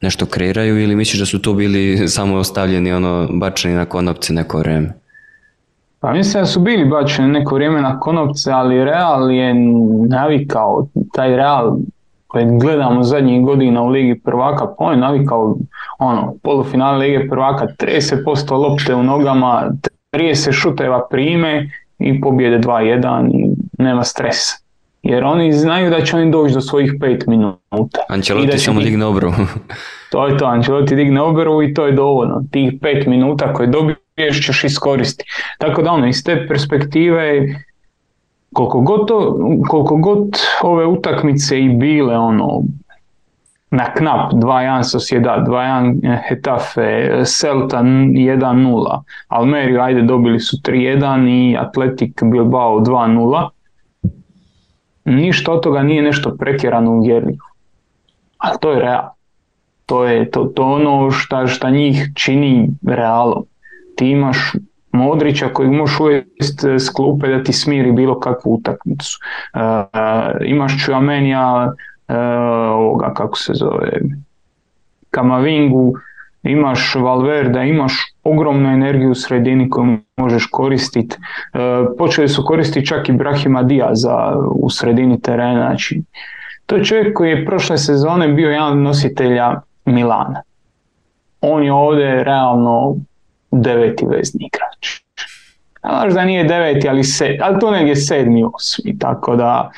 nešto 0.00 0.26
kreiraju 0.26 0.82
ili 0.82 0.96
misliš 0.96 1.20
da 1.20 1.26
su 1.26 1.42
to 1.42 1.54
bili 1.54 1.98
samo 2.08 2.36
ostavljeni 2.36 2.92
ono 2.92 3.28
bačeni 3.32 3.74
na 3.74 3.84
konopce 3.84 4.32
neko 4.32 4.58
vreme? 4.58 5.05
Pa 6.07 6.12
mislim 6.12 6.42
da 6.42 6.46
su 6.46 6.61
bili 6.61 6.84
bačeni 6.84 7.28
neko 7.28 7.54
vrijeme 7.54 7.80
na 7.82 8.00
konopce, 8.00 8.50
ali 8.50 8.84
Real 8.84 9.30
je 9.30 9.54
navikao, 10.09 10.86
taj 11.12 11.36
Real 11.36 11.76
koji 12.26 12.46
gledamo 12.61 13.02
zadnjih 13.02 13.42
godina 13.42 13.82
u 13.82 13.88
Ligi 13.88 14.20
prvaka, 14.20 14.66
pa 14.66 14.84
on 14.84 14.92
je 14.92 15.00
navikao 15.00 15.57
ono, 15.98 16.34
polufinale 16.42 16.98
Lige 16.98 17.28
prvaka, 17.28 17.66
30% 17.78 18.52
lopte 18.52 18.94
u 18.94 19.02
nogama, 19.02 19.70
30 20.12 20.52
šuteva 20.52 21.07
prime 21.11 21.70
i 21.98 22.20
pobjede 22.20 22.59
2-1 22.59 23.30
i 23.32 23.50
nema 23.82 24.04
stresa. 24.04 24.57
Jer 25.02 25.24
oni 25.24 25.52
znaju 25.52 25.90
da 25.90 26.00
će 26.00 26.16
oni 26.16 26.30
doći 26.30 26.54
do 26.54 26.61
svojih 26.61 26.92
5 27.00 27.28
minuta. 27.28 28.00
Ancelotti 28.09 28.48
I 28.48 28.50
da 28.50 28.57
će 28.57 28.64
samo 28.64 28.80
digne 28.80 29.04
obru. 29.04 29.32
To 30.11 30.26
je 30.26 30.38
to, 30.38 30.46
Ancelotti 30.46 30.96
digne 30.96 31.20
oberu 31.20 31.62
i 31.62 31.74
to 31.74 31.86
je 31.86 31.92
dovoljno. 31.92 32.42
Tih 32.50 32.72
pet 32.82 33.07
minuta 33.07 33.52
koje 33.52 33.66
dobiješ 33.66 34.05
ćeš 34.16 34.64
iskoristiti. 34.64 35.30
Tako 35.58 35.82
da 35.82 35.92
ono, 35.92 36.06
iz 36.06 36.24
te 36.24 36.46
perspektive 36.48 37.46
koliko 38.52 38.80
god, 38.80 39.08
to, 39.08 39.38
koliko 39.68 39.96
god 39.96 40.38
ove 40.62 40.86
utakmice 40.86 41.60
i 41.60 41.68
bile 41.68 42.18
ono 42.18 42.62
na 43.70 43.94
knap 43.94 44.32
2-1 44.32 44.82
Sociedad, 44.82 45.46
2-1 45.46 46.18
Hetafe, 46.28 47.22
Celta 47.24 47.82
1-0, 47.82 49.02
Almerio 49.28 49.82
ajde 49.82 50.02
dobili 50.02 50.40
su 50.40 50.56
3-1 50.64 51.28
i 51.28 51.56
Atletic 51.56 52.22
Bilbao 52.22 52.80
2-0. 52.80 53.48
Ništa 55.04 55.52
od 55.52 55.62
toga 55.62 55.82
nije 55.82 56.02
nešto 56.02 56.36
pretjerano 56.36 56.90
uvjerljivo. 56.90 57.46
Ali 58.38 58.58
to 58.60 58.70
je 58.72 58.80
real. 58.80 59.08
To 59.86 60.04
je 60.04 60.30
to, 60.30 60.44
to 60.44 60.62
ono 60.62 61.10
šta, 61.10 61.46
šta 61.46 61.70
njih 61.70 62.10
čini 62.14 62.70
realom. 62.86 63.44
Ti 63.97 64.11
imaš 64.11 64.53
Modrića 64.97 65.49
kojeg 65.49 65.72
možeš 65.72 66.01
uvesti 66.01 66.68
s 66.78 66.90
klupe 66.90 67.28
da 67.28 67.42
ti 67.42 67.53
smiri 67.53 67.92
bilo 67.92 68.20
kakvu 68.20 68.55
utakmicu. 68.55 69.18
E, 69.55 69.59
imaš 70.44 70.84
Čuamenija, 70.84 71.72
e, 72.09 72.16
ovoga 72.70 73.14
kako 73.14 73.38
se 73.38 73.53
zove, 73.55 73.92
Kamavingu, 75.11 75.94
imaš 76.42 76.94
Valverde, 76.94 77.68
imaš 77.68 77.92
ogromnu 78.24 78.68
energiju 78.68 79.11
u 79.11 79.14
sredini 79.14 79.70
koju 79.70 79.99
možeš 80.16 80.47
koristiti. 80.47 81.16
E, 81.16 81.59
počeli 81.99 82.28
su 82.28 82.44
koristiti 82.44 82.86
čak 82.86 83.09
i 83.09 83.12
Brahima 83.12 83.62
Diaza 83.62 84.34
u 84.55 84.70
sredini 84.70 85.20
terena. 85.20 85.66
Znači, 85.66 86.03
to 86.66 86.76
je 86.76 86.84
čovjek 86.84 87.16
koji 87.16 87.30
je 87.30 87.47
prošle 87.47 87.78
sezone 87.78 88.28
bio 88.28 88.51
jedan 88.51 88.72
od 88.72 88.78
nositelja 88.78 89.61
Milana. 89.84 90.42
On 91.40 91.64
je 91.64 91.72
ovdje 91.72 92.24
realno 92.24 92.97
deveti 93.51 94.07
vezni 94.07 94.47
igrač. 94.47 95.01
A 95.82 96.05
Možda 96.05 96.24
nije 96.24 96.44
deveti, 96.44 96.88
ali, 96.88 97.05
se, 97.05 97.38
ali 97.42 97.61
to 97.61 97.70
negdje 97.70 97.97
sedmi, 97.97 98.44
osmi, 98.55 98.99
tako 98.99 99.36
da 99.36 99.70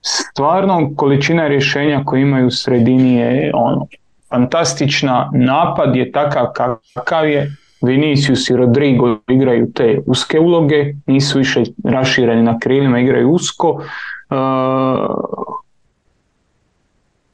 stvarno 0.00 0.90
količina 0.96 1.48
rješenja 1.48 2.02
koje 2.04 2.22
imaju 2.22 2.46
u 2.46 2.50
sredini 2.50 3.14
je 3.14 3.50
ono, 3.54 3.86
fantastična, 4.28 5.30
napad 5.34 5.96
je 5.96 6.12
takav 6.12 6.46
kakav 6.94 7.28
je, 7.28 7.56
Vinicius 7.82 8.50
i 8.50 8.56
Rodrigo 8.56 9.18
igraju 9.28 9.72
te 9.72 10.00
uske 10.06 10.40
uloge, 10.40 10.94
nisu 11.06 11.38
više 11.38 11.62
rašireni 11.84 12.42
na 12.42 12.58
krilima, 12.58 13.00
igraju 13.00 13.30
usko. 13.30 13.68
Uh, 13.70 14.36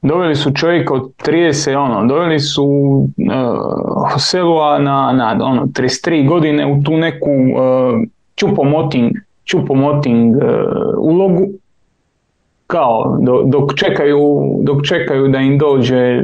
doveli 0.02 0.34
su 0.34 0.52
čovjeka 0.52 0.94
od 0.94 1.10
30, 1.26 1.76
ono, 1.76 2.06
doveli 2.06 2.40
su 2.40 2.64
uh, 2.64 3.06
Joselua 4.12 4.78
na, 4.78 5.12
na 5.12 5.38
ono, 5.42 5.62
33 5.62 6.28
godine 6.28 6.66
u 6.66 6.82
tu 6.82 6.96
neku 6.96 7.30
uh, 7.30 8.02
čupomoting, 8.34 9.12
čupomoting 9.44 10.36
uh, 10.36 10.42
ulogu, 10.98 11.46
kao 12.66 13.18
do, 13.20 13.42
dok, 13.46 13.74
čekaju, 13.74 14.18
dok 14.62 14.84
čekaju 14.84 15.28
da 15.28 15.38
im 15.38 15.58
dođe 15.58 16.22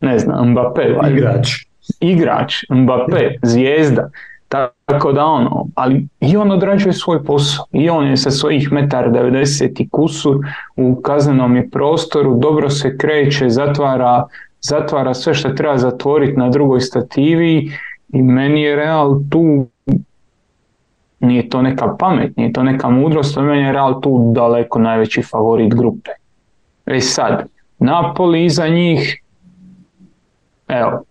ne 0.00 0.18
znam, 0.18 0.50
Mbappé, 0.50 1.10
Igrač. 1.10 1.48
igrač, 2.00 2.54
Mbappé, 2.70 3.38
zvijezda. 3.42 4.10
Tako 4.48 5.12
da 5.12 5.24
ono, 5.24 5.66
ali 5.74 6.06
i 6.20 6.36
on 6.36 6.50
odrađuje 6.50 6.92
svoj 6.92 7.24
posao. 7.24 7.64
I 7.72 7.90
on 7.90 8.06
je 8.06 8.16
sa 8.16 8.30
svojih 8.30 8.72
metara 8.72 9.10
90 9.10 9.82
i 9.82 9.88
kusur 9.88 10.36
u 10.76 11.00
kaznenom 11.02 11.56
je 11.56 11.70
prostoru, 11.70 12.38
dobro 12.38 12.70
se 12.70 12.98
kreće, 12.98 13.48
zatvara, 13.50 14.24
zatvara 14.60 15.14
sve 15.14 15.34
što 15.34 15.48
treba 15.48 15.78
zatvoriti 15.78 16.38
na 16.38 16.48
drugoj 16.50 16.80
stativi 16.80 17.70
i 18.08 18.22
meni 18.22 18.62
je 18.62 18.76
Real 18.76 19.20
tu 19.30 19.66
nije 21.20 21.48
to 21.48 21.62
neka 21.62 21.96
pamet, 21.98 22.36
nije 22.36 22.52
to 22.52 22.62
neka 22.62 22.90
mudrost, 22.90 23.36
ali 23.36 23.46
meni 23.46 23.62
je 23.62 23.72
Real 23.72 24.00
tu 24.00 24.32
daleko 24.34 24.78
najveći 24.78 25.22
favorit 25.22 25.74
grupe. 25.74 26.10
E 26.86 27.00
sad, 27.00 27.48
Napoli 27.78 28.44
iza 28.44 28.68
njih 28.68 29.22
evo, 30.68 31.02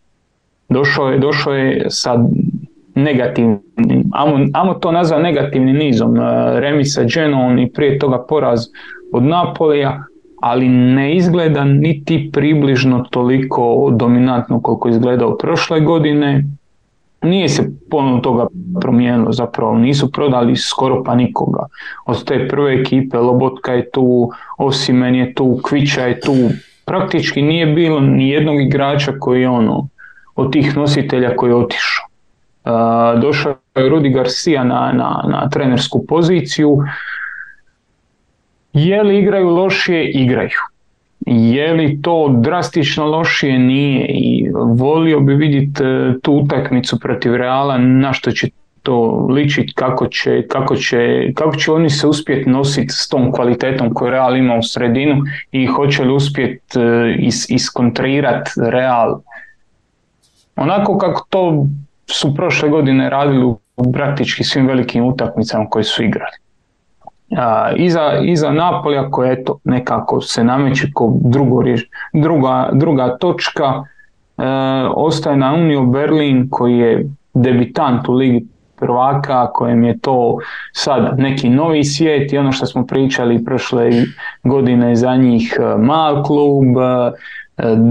došao 0.70 1.10
je, 1.10 1.20
došao 1.20 1.54
je 1.54 1.86
sa 1.90 2.16
negativnim, 2.96 3.60
amo, 4.14 4.46
amo 4.54 4.74
to 4.74 4.92
nazva 4.92 5.20
negativnim 5.20 5.76
nizom, 5.76 6.18
e, 6.18 6.60
remi 6.60 6.86
sa 6.86 7.04
Genoom 7.04 7.60
i 7.60 7.72
prije 7.72 8.00
toga 8.00 8.26
poraz 8.30 8.60
od 9.12 9.24
Napolija, 9.24 10.04
ali 10.42 10.70
ne 10.70 11.16
izgleda 11.16 11.64
niti 11.64 12.30
približno 12.34 13.06
toliko 13.10 13.90
dominantno 13.94 14.62
koliko 14.62 14.90
izgledao 14.90 15.38
prošle 15.38 15.80
godine. 15.80 16.44
Nije 17.22 17.50
se 17.50 17.72
puno 17.90 18.20
toga 18.20 18.48
promijenilo 18.82 19.32
zapravo, 19.32 19.78
nisu 19.78 20.12
prodali 20.12 20.56
skoro 20.56 21.04
pa 21.04 21.16
nikoga. 21.16 21.66
Od 22.06 22.26
te 22.26 22.48
prve 22.48 22.74
ekipe 22.82 23.18
Lobotka 23.18 23.74
je 23.74 23.90
tu, 23.92 24.30
Osimen 24.58 25.16
je 25.16 25.34
tu, 25.34 25.60
Kvića 25.64 26.02
je 26.02 26.20
tu, 26.20 26.34
praktički 26.86 27.42
nije 27.42 27.66
bilo 27.66 28.00
ni 28.00 28.30
jednog 28.30 28.62
igrača 28.62 29.14
koji 29.20 29.42
je 29.42 29.50
ono, 29.50 29.88
od 30.36 30.52
tih 30.52 30.78
nositelja 30.78 31.36
koji 31.36 31.52
je 31.52 31.56
otišao. 31.56 32.05
Došao 33.22 33.56
je 33.76 33.90
Rudi 33.90 34.10
Garcia 34.10 34.64
na, 34.64 34.92
na, 34.94 35.24
na 35.30 35.50
trenersku 35.50 36.06
poziciju. 36.08 36.78
Je 38.74 39.04
li 39.04 39.20
igraju 39.20 39.50
lošije? 39.50 40.12
Igraju. 40.12 40.60
Je 41.26 41.74
li 41.74 42.02
to 42.02 42.36
drastično 42.38 43.06
lošije? 43.06 43.60
Nije. 43.60 44.06
I 44.10 44.50
volio 44.76 45.20
bi 45.20 45.36
vidjeti 45.36 45.84
tu 46.22 46.34
utakmicu 46.34 47.00
protiv 47.00 47.36
Reala 47.36 47.78
na 47.78 48.14
što 48.14 48.32
će 48.32 48.48
to 48.86 49.28
ličiti, 49.30 49.74
kako 49.74 50.08
će, 50.08 50.48
kako, 50.48 50.76
će, 50.76 51.32
kako 51.34 51.56
će 51.56 51.72
oni 51.72 51.90
se 51.90 52.08
uspjeti 52.08 52.50
nositi 52.50 52.90
s 52.90 53.10
tom 53.10 53.32
kvalitetom 53.32 53.94
koju 53.94 54.12
Real 54.12 54.38
ima 54.38 54.56
u 54.56 54.64
sredinu 54.64 55.24
i 55.52 55.66
hoće 55.66 56.04
li 56.04 56.14
uspjeti 56.14 56.80
is, 57.20 57.50
iskontrirati 57.50 58.52
Real 58.58 59.22
onako 60.56 60.98
kako 60.98 61.26
to 61.30 61.68
su 62.06 62.36
prošle 62.36 62.70
godine 62.70 63.10
radili 63.10 63.46
u 63.78 63.92
praktički 63.94 64.44
svim 64.44 64.68
velikim 64.68 65.06
utakmicama 65.06 65.70
koje 65.70 65.84
su 65.84 66.04
igrali. 66.04 66.38
A, 67.38 67.72
iza, 67.76 68.14
iza 68.24 68.52
Napolija 68.52 69.10
koja 69.12 69.32
eto 69.32 69.60
nekako 69.64 70.22
se 70.22 70.44
nameće 70.44 70.88
kao 70.96 71.14
drugo, 71.22 71.64
druga, 72.14 72.70
druga 72.74 73.18
točka 73.18 73.64
e, 73.64 74.44
ostaje 74.96 75.38
na 75.38 75.54
Unio 75.54 75.84
Berlin 75.86 76.48
koji 76.50 76.78
je 76.78 77.10
debitant 77.34 78.10
u 78.10 78.14
Ligi 78.14 78.46
prvaka 78.76 79.52
kojem 79.52 79.84
je 79.84 80.00
to 80.00 80.38
sad 80.72 81.20
neki 81.20 81.50
novi 81.50 81.84
svijet 81.84 82.34
i 82.34 82.38
ono 82.38 82.52
što 82.52 82.66
smo 82.66 82.86
pričali 82.86 83.46
prošle 83.46 83.90
godine 84.44 84.96
za 84.96 85.16
njih 85.16 85.58
mal 85.80 86.24
klub, 86.24 86.66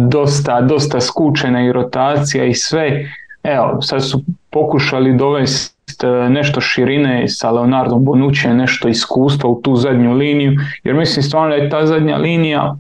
dosta, 0.09 0.61
dosta 0.61 1.01
skučena 1.01 1.65
i 1.65 1.73
rotacija 1.73 2.45
i 2.45 2.55
sve. 2.55 3.05
Evo, 3.45 3.83
sad 3.83 4.05
su 4.05 4.21
pokušali 4.51 5.17
dovesti 5.17 5.75
nešto 6.29 6.61
širine 6.61 7.29
sa 7.29 7.51
Leonardom 7.51 8.05
Bonucci, 8.05 8.49
nešto 8.49 8.89
iskustva 8.89 9.51
u 9.51 9.61
tu 9.63 9.77
zadnju 9.77 10.13
liniju, 10.13 10.53
jer 10.85 10.95
mislim 10.95 11.23
stvarno 11.23 11.49
da 11.49 11.63
je 11.63 11.71
ta 11.71 11.87
zadnja 11.87 12.17
linija 12.17 12.77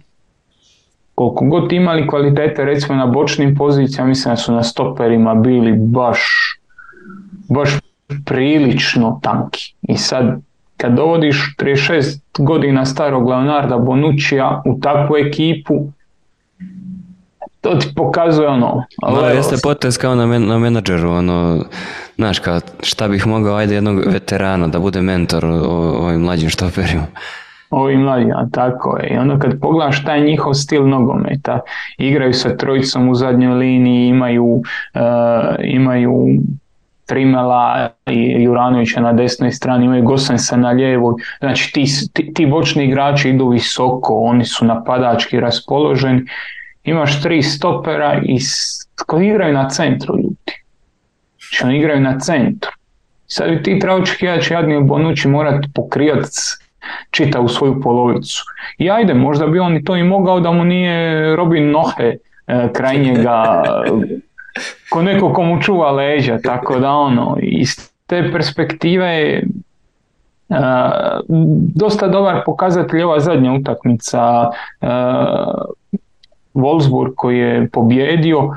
koliko 1.14 1.44
god 1.44 1.72
imali 1.72 2.06
kvalitete 2.06 2.64
recimo 2.64 2.98
na 2.98 3.06
bočnim 3.06 3.56
pozicijama, 3.56 4.08
mislim 4.08 4.32
da 4.32 4.36
su 4.36 4.52
na 4.52 4.62
stoperima 4.62 5.34
bili 5.34 5.72
baš 5.72 6.20
baš 7.48 7.70
prilično 8.24 9.20
tanki. 9.22 9.74
I 9.82 9.96
sad 9.96 10.40
kad 10.76 10.92
dovodiš 10.92 11.54
36 11.58 12.18
godina 12.38 12.84
starog 12.84 13.28
Leonarda 13.28 13.78
Bonuccija 13.78 14.62
u 14.66 14.80
takvu 14.80 15.16
ekipu, 15.16 15.74
to 17.64 17.74
ti 17.74 17.88
pokazuje 17.96 18.48
ono... 18.48 18.84
Da, 19.20 19.28
jeste 19.28 19.56
potez 19.62 19.98
kao 19.98 20.14
na, 20.14 20.26
men, 20.26 20.46
na 20.46 20.58
menadžeru, 20.58 21.10
ono, 21.10 21.64
znaš, 22.16 22.38
kao 22.38 22.60
šta 22.82 23.08
bih 23.08 23.26
mogao, 23.26 23.56
ajde 23.56 23.74
jednog 23.74 24.02
veterana 24.06 24.68
da 24.68 24.78
bude 24.78 25.02
mentor 25.02 25.44
o, 25.44 25.58
ovim 26.00 26.20
mlađim 26.20 26.48
štoperima. 26.48 27.06
Ovi 27.70 27.96
mladi, 27.96 28.32
a 28.34 28.46
tako 28.52 28.98
je. 28.98 29.08
I 29.08 29.16
onda 29.16 29.38
kad 29.38 29.60
pogledaš 29.60 30.04
taj 30.04 30.20
njihov 30.20 30.54
stil 30.54 30.88
nogometa, 30.88 31.60
igraju 31.98 32.32
sa 32.32 32.56
trojicom 32.56 33.08
u 33.08 33.14
zadnjoj 33.14 33.54
liniji, 33.54 34.08
imaju, 34.08 34.44
uh, 34.44 34.60
imaju 35.64 36.26
Trimela 37.06 37.88
i 38.06 38.42
Juranovića 38.42 39.00
na 39.00 39.12
desnoj 39.12 39.50
strani, 39.52 39.84
imaju 39.84 40.02
Gosensa 40.02 40.56
na 40.56 40.70
lijevoj. 40.70 41.14
Znači 41.38 41.72
ti, 41.72 41.84
ti, 42.12 42.34
ti 42.34 42.46
bočni 42.46 42.84
igrači 42.84 43.28
idu 43.28 43.48
visoko, 43.48 44.14
oni 44.14 44.44
su 44.44 44.64
napadački 44.64 45.40
raspoloženi. 45.40 46.22
Imaš 46.84 47.22
tri 47.22 47.42
stopera 47.42 48.20
i 48.24 48.38
koji 49.06 49.28
igraju 49.28 49.54
na 49.54 49.68
centru 49.68 50.16
ljudi. 50.16 50.52
Znači 51.38 51.64
oni 51.64 51.78
igraju 51.78 52.00
na 52.00 52.18
centru. 52.18 52.70
Sad 53.26 53.50
bi 53.50 53.62
ti 53.62 53.78
trebao 53.78 53.98
očekivati 53.98 54.44
će 54.44 54.54
Jadni 54.54 54.82
Bonući 54.82 55.28
morati 55.28 55.68
pokrijati 55.74 56.38
čita 57.10 57.40
u 57.40 57.48
svoju 57.48 57.80
polovicu. 57.80 58.44
I 58.78 58.90
ajde, 58.90 59.14
možda 59.14 59.46
bi 59.46 59.58
on 59.58 59.76
i 59.76 59.84
to 59.84 59.96
i 59.96 60.02
mogao 60.02 60.40
da 60.40 60.52
mu 60.52 60.64
nije 60.64 61.36
Robin 61.36 61.70
Nohe 61.70 62.16
e, 62.46 62.68
kraj 62.72 62.98
njega 62.98 63.62
ko 64.90 65.02
neko 65.02 65.32
ko 65.32 65.42
mu 65.42 65.62
čuva 65.62 65.90
leđa, 65.90 66.38
tako 66.38 66.78
da 66.78 66.90
ono, 66.90 67.36
iz 67.42 67.90
te 68.06 68.30
perspektive 68.32 69.06
je 69.06 69.46
dosta 71.74 72.08
dobar 72.08 72.42
pokazatelj 72.46 73.02
ova 73.02 73.20
zadnja 73.20 73.52
utakmica 73.52 74.50
uh, 74.80 74.88
Wolfsburg 76.54 77.12
koji 77.16 77.38
je 77.38 77.68
pobjedio 77.68 78.50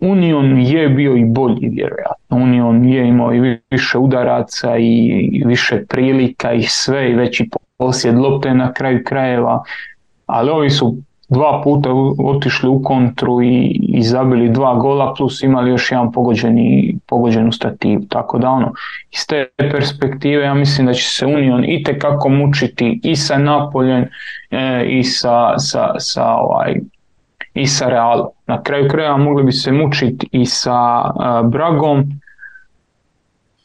Union 0.00 0.60
je 0.60 0.88
bio 0.88 1.16
i 1.16 1.24
bolji 1.24 1.68
vjerojatno. 1.68 2.36
Union 2.36 2.84
je 2.84 3.08
imao 3.08 3.34
i 3.34 3.58
više 3.70 3.98
udaraca 3.98 4.76
i 4.78 5.42
više 5.46 5.84
prilika 5.88 6.52
i 6.52 6.62
sve 6.62 7.10
i 7.10 7.14
veći 7.14 7.50
posjed 7.78 8.18
lopte 8.18 8.54
na 8.54 8.72
kraju 8.72 9.02
krajeva, 9.04 9.62
ali 10.26 10.50
ovi 10.50 10.70
su 10.70 10.96
dva 11.28 11.60
puta 11.64 11.90
otišli 12.18 12.68
u 12.68 12.82
kontru 12.82 13.42
i, 13.42 13.80
i 13.82 14.02
zabili 14.02 14.48
dva 14.48 14.74
gola 14.74 15.14
plus 15.14 15.42
imali 15.42 15.70
još 15.70 15.90
jedan 15.90 16.12
pogođeni, 16.12 16.96
pogođenu 17.06 17.52
stativu. 17.52 18.02
Tako 18.08 18.38
da 18.38 18.50
ono, 18.50 18.72
iz 19.10 19.26
te 19.26 19.46
perspektive 19.56 20.44
ja 20.44 20.54
mislim 20.54 20.86
da 20.86 20.92
će 20.92 21.08
se 21.08 21.26
Union 21.26 21.64
i 21.64 21.84
kako 21.98 22.28
mučiti 22.28 23.00
i 23.02 23.16
sa 23.16 23.38
Napoljem 23.38 24.04
e, 24.50 24.84
i 24.88 25.04
sa, 25.04 25.58
sa, 25.58 25.94
sa 25.98 26.34
ovaj, 26.34 26.74
i 27.54 27.66
sa 27.66 27.88
Realom. 27.88 28.28
Na 28.46 28.62
kraju 28.62 28.88
kraja 28.88 29.16
mogli 29.16 29.44
bi 29.44 29.52
se 29.52 29.72
mučiti 29.72 30.28
i 30.32 30.46
sa 30.46 31.02
uh, 31.04 31.48
Bragom. 31.48 32.04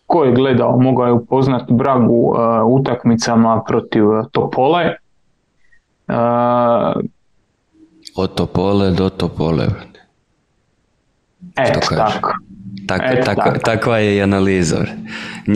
Ko 0.06 0.24
je 0.24 0.32
gledao, 0.32 0.80
mogao 0.80 1.06
je 1.06 1.14
upoznat 1.14 1.72
Bragu 1.72 2.14
uh, 2.14 2.38
utakmicama 2.66 3.64
protiv 3.68 4.04
Topole. 4.32 4.96
Uh, 6.08 7.02
Od 8.16 8.34
Topole 8.36 8.92
do 8.92 9.10
Topole. 9.10 9.68
Eto, 11.56 11.80
tako. 11.96 12.34
Tak, 12.88 13.02
e, 13.06 13.22
tak, 13.22 13.36
tak. 13.36 13.64
Takva 13.64 13.98
je 13.98 14.16
i 14.16 14.22
analiza 14.22 14.78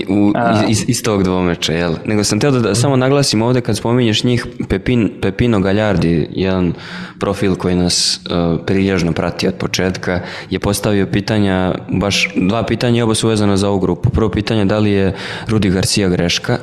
u, 0.10 0.34
iz, 0.68 0.84
iz 0.88 1.04
tog 1.04 1.24
dvomeča, 1.24 1.74
jel? 1.74 1.94
Nego 2.06 2.24
sam 2.24 2.40
teo 2.40 2.52
da, 2.52 2.60
da 2.60 2.76
samo 2.76 2.96
naglasim 2.96 3.42
ovde 3.42 3.62
kad 3.62 3.78
spominješ 3.78 4.24
njih 4.24 4.46
Pepin, 4.70 5.10
Pepino 5.22 5.60
Galjardi, 5.60 6.28
jedan 6.32 6.74
profil 7.20 7.56
koji 7.56 7.76
nas 7.76 8.20
uh, 8.26 8.60
prilježno 8.66 9.12
prati 9.12 9.48
od 9.48 9.54
početka, 9.54 10.20
je 10.50 10.60
postavio 10.60 11.06
pitanja, 11.06 11.76
baš 11.90 12.30
dva 12.36 12.64
pitanja 12.64 13.04
oba 13.04 13.16
su 13.16 13.28
vezana 13.28 13.58
za 13.58 13.70
ovu 13.70 13.80
grupu. 13.80 14.10
Prvo 14.10 14.30
pitanje 14.30 14.66
da 14.66 14.80
li 14.80 14.92
je 14.92 15.14
Rudi 15.48 15.70
Garcia 15.70 16.10
greška, 16.10 16.58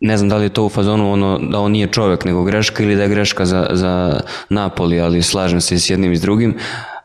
ne 0.00 0.16
znam 0.16 0.28
da 0.28 0.36
li 0.36 0.44
je 0.44 0.48
to 0.48 0.64
u 0.64 0.68
fazonu 0.68 1.12
ono 1.12 1.38
da 1.38 1.58
on 1.58 1.72
nije 1.72 1.86
čovjek 1.86 2.24
nego 2.24 2.44
greška 2.44 2.82
ili 2.82 2.96
da 2.96 3.02
je 3.02 3.08
greška 3.08 3.46
za, 3.46 3.66
za 3.70 4.20
Napoli, 4.48 5.00
ali 5.00 5.22
slažem 5.22 5.60
se 5.60 5.78
s 5.78 5.90
jednim 5.90 6.12
i 6.12 6.16
s 6.16 6.20
drugim. 6.20 6.54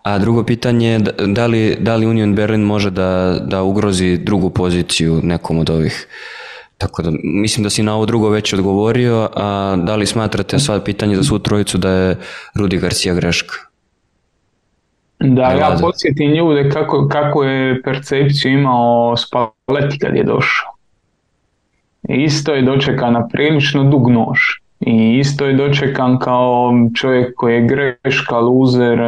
A 0.04 0.20
drugo 0.20 0.44
pitanje 0.44 0.88
je 0.88 1.00
da 1.28 1.46
li, 1.46 1.78
da 1.80 1.96
li 1.96 2.06
Union 2.06 2.36
Berlin 2.36 2.62
može 2.62 2.90
da, 2.92 3.40
da 3.42 3.64
ugrozi 3.64 4.18
drugu 4.18 4.50
poziciju 4.50 5.20
nekom 5.24 5.60
od 5.60 5.70
ovih 5.70 6.08
Tako 6.78 7.02
da 7.02 7.12
mislim 7.24 7.64
da 7.64 7.70
si 7.70 7.84
na 7.84 7.96
ovo 7.96 8.06
drugo 8.06 8.30
već 8.30 8.54
odgovorio, 8.54 9.30
a 9.36 9.76
da 9.84 9.96
li 9.96 10.06
smatrate 10.06 10.60
sad 10.60 10.86
pitanje 10.86 11.16
za 11.16 11.24
svu 11.24 11.40
trojicu 11.40 11.78
da 11.78 11.90
je 11.90 12.18
Rudi 12.56 12.78
Garcia 12.78 13.14
greška? 13.14 13.56
Da, 15.20 15.42
ja 15.44 15.78
podsjetim 15.82 16.32
ljude 16.32 16.70
kako, 16.70 17.08
kako 17.08 17.44
je 17.44 17.82
percepciju 17.82 18.54
imao 18.54 19.16
Spalletti 19.18 20.00
kad 20.00 20.16
je 20.16 20.24
došao. 20.24 20.72
Isto 22.10 22.54
je 22.54 22.62
dočekan 22.62 23.14
na 23.14 23.28
prilično 23.28 23.84
dug 23.84 24.10
nož. 24.10 24.40
I 24.80 25.18
isto 25.20 25.46
je 25.46 25.54
dočekan 25.54 26.20
kao 26.20 26.72
čovjek 26.96 27.36
koji 27.36 27.54
je 27.54 27.68
greška, 27.68 28.40
luzer, 28.40 29.00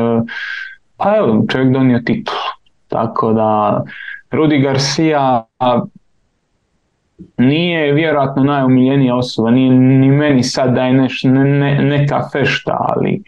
pa 0.97 1.15
evo, 1.17 1.45
čovjek 1.49 1.73
donio 1.73 1.99
titul. 1.99 2.35
Tako 2.87 3.33
da 3.33 3.83
Rudi 4.31 4.59
Garcia 4.59 5.43
nije 7.37 7.93
vjerojatno 7.93 8.43
najomiljenija 8.43 9.15
osoba, 9.15 9.51
nije 9.51 9.71
ni 9.71 10.07
meni 10.09 10.43
sad 10.43 10.73
da 10.73 10.81
je 10.81 10.93
neš, 10.93 11.23
ne, 11.23 11.43
ne, 11.43 11.83
neka 11.83 12.29
fešta, 12.31 12.77
ali 12.79 13.23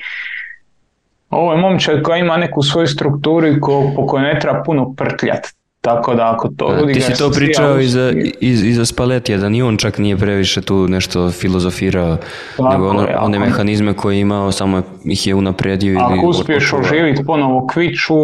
ovo 1.30 1.51
je 1.51 1.57
momčad 1.57 2.01
koja 2.01 2.18
ima 2.18 2.38
neku 2.38 2.61
svoju 2.61 2.88
strukturu 2.88 3.47
i 3.47 3.59
ko, 3.59 3.91
po 3.95 4.07
kojoj 4.07 4.34
ne 4.34 4.39
treba 4.39 4.63
puno 4.63 4.93
prtljat. 4.97 5.57
Tako 5.82 6.15
da 6.15 6.34
ako 6.34 6.49
to 6.57 6.78
Rudi 6.80 6.93
Ti 6.93 7.01
si 7.01 7.17
to 7.17 7.32
pričao 7.32 7.80
i 7.80 7.88
za, 7.88 8.13
iz, 8.39 8.63
i 8.63 8.73
za 8.73 8.86
Spaletija, 8.86 9.38
da 9.38 9.49
ni 9.49 9.61
on 9.61 9.78
čak 9.78 9.97
nije 9.97 10.17
previše 10.17 10.61
tu 10.61 10.88
nešto 10.88 11.32
filozofirao, 11.32 12.17
Tako 12.57 12.69
nego 12.69 12.89
ono, 12.89 13.01
je, 13.01 13.17
one 13.17 13.39
mehanizme 13.39 13.93
koje 13.93 14.15
je 14.15 14.21
imao, 14.21 14.51
samo 14.51 14.82
ih 15.05 15.28
je 15.28 15.36
unapredio. 15.36 15.99
Ako 15.99 16.28
uspiješ 16.28 16.73
oživiti 16.73 17.25
ponovo 17.25 17.67
kviču, 17.67 18.15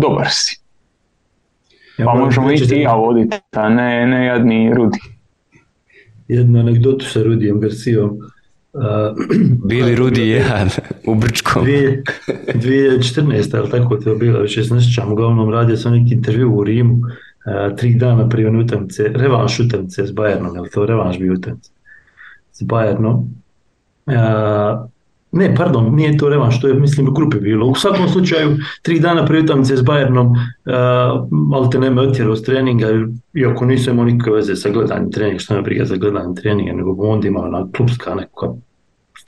dobar 0.00 0.26
si. 0.30 0.60
Ja 1.98 2.06
pa 2.06 2.14
možemo 2.14 2.52
i 2.52 2.56
ti 2.56 2.76
ja 2.76 2.94
voditi, 2.94 3.36
a 3.52 3.68
ne, 3.68 4.06
ne 4.06 4.26
jadni 4.26 4.74
Rudi. 4.74 4.98
Jednu 6.28 6.60
anegdotu 6.60 7.04
sa 7.04 7.22
Rudijem 7.22 7.60
Garcijom. 7.60 8.18
Uh, 8.76 9.16
Bili 9.68 9.94
Rudi 9.94 10.22
i 10.22 10.30
ja 10.30 10.66
u 11.06 11.14
Brčkom. 11.14 11.64
2014. 11.64 13.56
ali 13.58 13.70
tako 13.70 13.96
to 13.96 14.10
je 14.10 14.16
bilo, 14.16 14.40
više 14.40 14.64
se 14.64 14.74
ne 14.74 14.80
sjećam, 14.80 15.12
uglavnom 15.12 15.50
radio 15.50 15.76
sam 15.76 15.92
neki 15.92 16.14
intervju 16.14 16.52
u 16.54 16.64
Rimu, 16.64 16.94
uh, 16.94 17.76
tri 17.76 17.94
dana 17.94 18.28
prije 18.28 18.48
one 18.48 18.58
utakmice, 18.58 19.08
revanš 19.14 19.60
utakmice 19.60 20.06
s 20.06 20.12
Bayernom, 20.12 20.64
je 20.64 20.70
to 20.70 20.86
revanš 20.86 21.18
bio 21.18 21.32
utakmice 21.32 21.70
s 22.52 22.62
Bayernom. 22.62 23.24
Uh, 24.06 24.88
Ne, 25.32 25.54
pardon, 25.54 25.94
nije 25.94 26.18
to 26.18 26.28
revanš, 26.28 26.60
to 26.60 26.68
je 26.68 26.74
mislim 26.74 27.08
u 27.08 27.12
grupi 27.12 27.40
bilo. 27.40 27.66
U 27.66 27.74
svakom 27.74 28.08
slučaju, 28.08 28.56
tri 28.82 29.00
dana 29.00 29.24
prije 29.26 29.42
utakmice 29.42 29.76
s 29.76 29.80
Bayernom, 29.80 30.26
uh, 30.26 31.70
te 31.70 31.78
nema 31.78 32.02
otjerao 32.02 32.36
s 32.36 32.42
treninga, 32.42 32.86
iako 33.34 33.64
nisam 33.64 33.92
imao 33.94 34.04
nikakve 34.04 34.32
veze 34.32 34.56
sa 34.56 34.70
gledanjem 34.70 35.10
treninga, 35.12 35.38
što 35.38 35.54
me 35.54 35.62
briga 35.62 35.84
za 35.84 35.96
gledanje 35.96 36.34
treninga, 36.34 36.72
nego 36.72 37.08
onda 37.08 37.28
imao 37.28 37.44
ona 37.44 37.66
klubska 37.76 38.14
neka, 38.14 38.46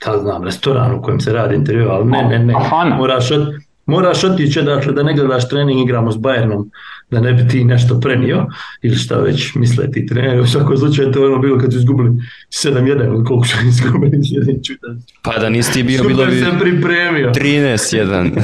šta 0.01 0.17
znam, 0.17 0.43
restoran 0.43 0.91
u 0.91 1.01
kojem 1.01 1.19
se 1.19 1.33
radi 1.33 1.55
intervju, 1.55 1.89
ali 1.89 2.05
ne, 2.05 2.23
ne, 2.23 2.39
ne, 2.39 2.53
moraš, 2.97 3.31
od, 3.31 3.47
moraš 3.85 4.23
otići, 4.23 4.61
dakle, 4.61 4.93
da 4.93 5.03
ne 5.03 5.13
gledaš 5.13 5.49
trening, 5.49 5.81
igramo 5.81 6.11
s 6.11 6.15
Bayernom, 6.15 6.69
da 7.11 7.19
ne 7.19 7.33
bi 7.33 7.47
ti 7.47 7.63
nešto 7.63 7.99
prenio 7.99 8.45
ili 8.81 8.95
šta 8.95 9.19
već 9.19 9.55
misle 9.55 9.91
ti 9.91 10.05
treneri. 10.05 10.39
U 10.39 10.47
svakom 10.47 10.77
slučaju 10.77 11.11
to 11.11 11.19
je 11.19 11.25
ono 11.25 11.39
bilo 11.39 11.59
kad 11.59 11.73
su 11.73 11.79
izgubili 11.79 12.09
7-1 12.49 13.05
ili 13.05 13.25
koliko 13.25 13.47
su 13.47 13.57
izgubili 13.67 14.21
Pa 15.23 15.37
da 15.37 15.49
nisi 15.49 15.73
ti 15.73 15.83
bio 15.83 16.03
bilo 16.03 16.25
bi 16.25 16.41
sam 16.41 16.59
pripremio. 16.59 17.31
13-1 17.31 18.41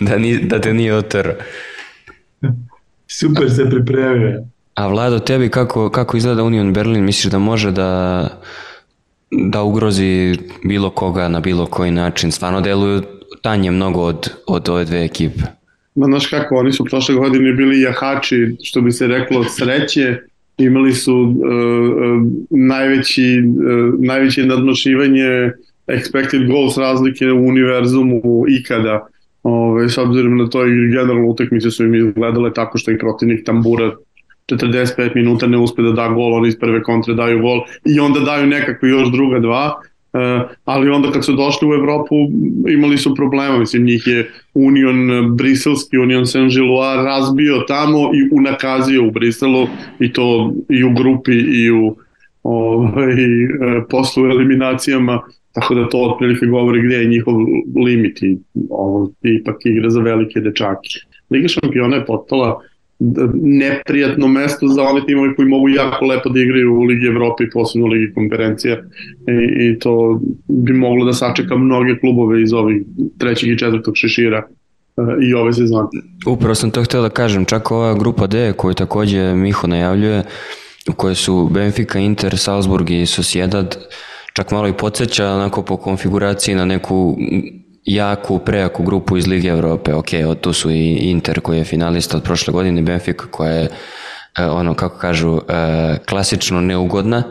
da, 0.08 0.18
ni, 0.18 0.38
da 0.38 0.60
te 0.60 0.74
nije 0.74 0.94
otero. 0.94 1.32
Super 3.06 3.50
se 3.50 3.70
pripremio. 3.70 4.44
A 4.74 4.86
Vlado, 4.86 5.18
tebi 5.18 5.48
kako, 5.48 5.90
kako 5.90 6.16
izgleda 6.16 6.42
Union 6.42 6.72
Berlin? 6.72 7.04
Misliš 7.04 7.32
da 7.32 7.38
može 7.38 7.70
da 7.70 8.28
da 9.30 9.62
ugrozi 9.62 10.38
bilo 10.64 10.90
koga 10.90 11.28
na 11.28 11.40
bilo 11.40 11.66
koji 11.66 11.90
način? 11.90 12.32
Stvarno 12.32 12.60
deluju 12.60 13.02
tanje 13.42 13.70
mnogo 13.70 14.00
od, 14.00 14.30
od 14.46 14.68
ove 14.68 14.84
dve 14.84 15.04
ekipe. 15.04 15.40
Ma 15.94 16.06
znaš 16.06 16.26
kako, 16.26 16.56
oni 16.56 16.72
su 16.72 16.84
prošle 16.84 17.14
godine 17.14 17.52
bili 17.52 17.80
jahači, 17.80 18.56
što 18.62 18.80
bi 18.80 18.92
se 18.92 19.06
reklo, 19.06 19.44
sreće, 19.44 20.16
imali 20.58 20.92
su 20.92 21.14
uh, 21.14 21.26
uh, 21.26 22.26
najveći, 22.50 23.42
uh, 23.42 24.00
najveće 24.06 24.46
nadmašivanje 24.46 25.52
expected 25.86 26.46
goals 26.46 26.76
razlike 26.76 27.26
u 27.30 27.48
univerzumu 27.48 28.22
ikada. 28.48 29.06
Ove, 29.42 29.88
s 29.88 29.98
obzirom 29.98 30.36
na 30.36 30.48
to 30.48 30.66
i 30.66 30.70
generalno 30.70 31.28
utakmice 31.28 31.70
su 31.70 31.84
im 31.84 31.94
izgledale 31.94 32.52
tako 32.52 32.78
što 32.78 32.90
ih 32.90 32.96
protivnik 33.00 33.46
tambura 33.46 33.96
45 34.52 35.14
minuta 35.14 35.46
ne 35.46 35.58
uspe 35.58 35.82
da 35.82 35.92
da 35.92 36.08
gol, 36.08 36.34
oni 36.34 36.48
iz 36.48 36.58
prve 36.58 36.82
kontre 36.82 37.14
daju 37.14 37.42
gol 37.42 37.60
i 37.84 38.00
onda 38.00 38.20
daju 38.20 38.46
nekakve 38.46 38.88
još 38.88 39.10
druga 39.12 39.38
dva 39.38 39.80
E, 40.12 40.48
ali 40.64 40.90
onda 40.90 41.10
kad 41.10 41.24
su 41.24 41.32
došli 41.32 41.68
u 41.68 41.74
Evropu 41.74 42.14
imali 42.68 42.98
su 42.98 43.14
problema, 43.14 43.58
mislim 43.58 43.84
njih 43.84 44.06
je 44.06 44.30
Union 44.54 45.36
Briselski, 45.36 45.98
Union 45.98 46.24
Saint-Gilloise 46.24 47.04
razbio 47.04 47.64
tamo 47.68 47.98
i 47.98 48.28
unakazio 48.32 49.06
u 49.06 49.10
Briselu 49.10 49.66
i 49.98 50.12
to 50.12 50.52
i 50.68 50.84
u 50.84 50.90
grupi 50.90 51.32
i 51.32 51.70
u 51.70 51.96
ovaj, 52.42 53.14
poslu 53.90 54.24
eliminacijama, 54.24 55.20
tako 55.52 55.74
da 55.74 55.88
to 55.88 55.98
otprilike 55.98 56.46
govori 56.46 56.82
gde 56.82 56.94
je 56.96 57.08
njihov 57.08 57.34
limit 57.84 58.22
i 58.22 58.38
ovo 58.70 59.10
ipak 59.22 59.56
igra 59.64 59.90
za 59.90 60.00
velike 60.00 60.40
dečake. 60.40 60.88
Liga 61.30 61.48
šampiona 61.48 61.96
je 61.96 62.06
postala 62.06 62.60
neprijatno 63.42 64.28
mesto 64.28 64.68
za 64.68 64.82
one 64.82 65.06
timove 65.06 65.34
koji 65.34 65.48
mogu 65.48 65.68
jako 65.68 66.04
lepo 66.04 66.28
da 66.28 66.40
igraju 66.40 66.74
u 66.74 66.82
Ligi 66.82 67.06
Evrope 67.06 67.44
i 67.44 67.50
posebno 67.50 67.86
u 67.86 67.90
Ligi 67.90 68.14
konferencija 68.14 68.76
I, 69.28 69.66
i 69.66 69.78
to 69.78 70.20
bi 70.48 70.72
moglo 70.72 71.04
da 71.04 71.12
sačeka 71.12 71.56
mnoge 71.56 71.98
klubove 71.98 72.42
iz 72.42 72.52
ovih 72.52 72.82
trećeg 73.18 73.50
i 73.50 73.58
četvrtog 73.58 73.96
šešira 73.96 74.38
e, 74.38 75.02
i 75.22 75.34
ove 75.34 75.52
sezone. 75.52 75.88
Upravo 76.26 76.54
sam 76.54 76.70
to 76.70 76.82
htio 76.82 77.02
da 77.02 77.08
kažem, 77.08 77.44
čak 77.44 77.70
ova 77.70 77.94
grupa 77.94 78.26
D 78.26 78.52
koju 78.56 78.74
takođe 78.74 79.34
Miho 79.34 79.66
najavljuje, 79.66 80.22
u 80.88 80.92
kojoj 80.92 81.14
su 81.14 81.48
Benfica, 81.52 81.98
Inter, 81.98 82.38
Salzburg 82.38 82.90
i 82.90 83.06
Sociedad, 83.06 83.78
čak 84.32 84.50
malo 84.50 84.68
i 84.68 84.72
podsjeća 84.72 85.26
onako 85.26 85.62
po 85.62 85.76
konfiguraciji 85.76 86.54
na 86.54 86.64
neku 86.64 87.16
jaku, 87.88 88.38
prejaku 88.38 88.82
grupu 88.82 89.16
iz 89.16 89.26
Lige 89.26 89.48
Evrope. 89.48 89.94
Ok, 89.94 90.08
tu 90.40 90.52
su 90.52 90.70
i 90.70 90.94
Inter 90.94 91.40
koji 91.40 91.58
je 91.58 91.64
finalista 91.64 92.16
od 92.16 92.22
prošle 92.22 92.52
godine, 92.52 92.82
Benfica 92.82 93.24
koja 93.30 93.52
je 93.52 93.68
e, 94.38 94.44
ono 94.44 94.74
kako 94.74 94.98
kažu 94.98 95.38
e, 95.38 95.96
klasično 96.08 96.60
neugodna 96.60 97.22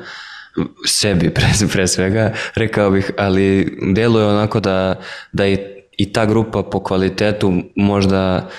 sebi 0.87 1.29
pre, 1.35 1.47
pre 1.71 1.87
svega, 1.87 2.33
rekao 2.55 2.91
bih, 2.91 3.11
ali 3.17 3.77
deluje 3.95 4.25
onako 4.25 4.59
da, 4.59 4.95
da 5.31 5.47
i, 5.47 5.57
i 5.97 6.13
ta 6.13 6.25
grupa 6.25 6.63
po 6.63 6.83
kvalitetu 6.83 7.53
možda 7.75 8.49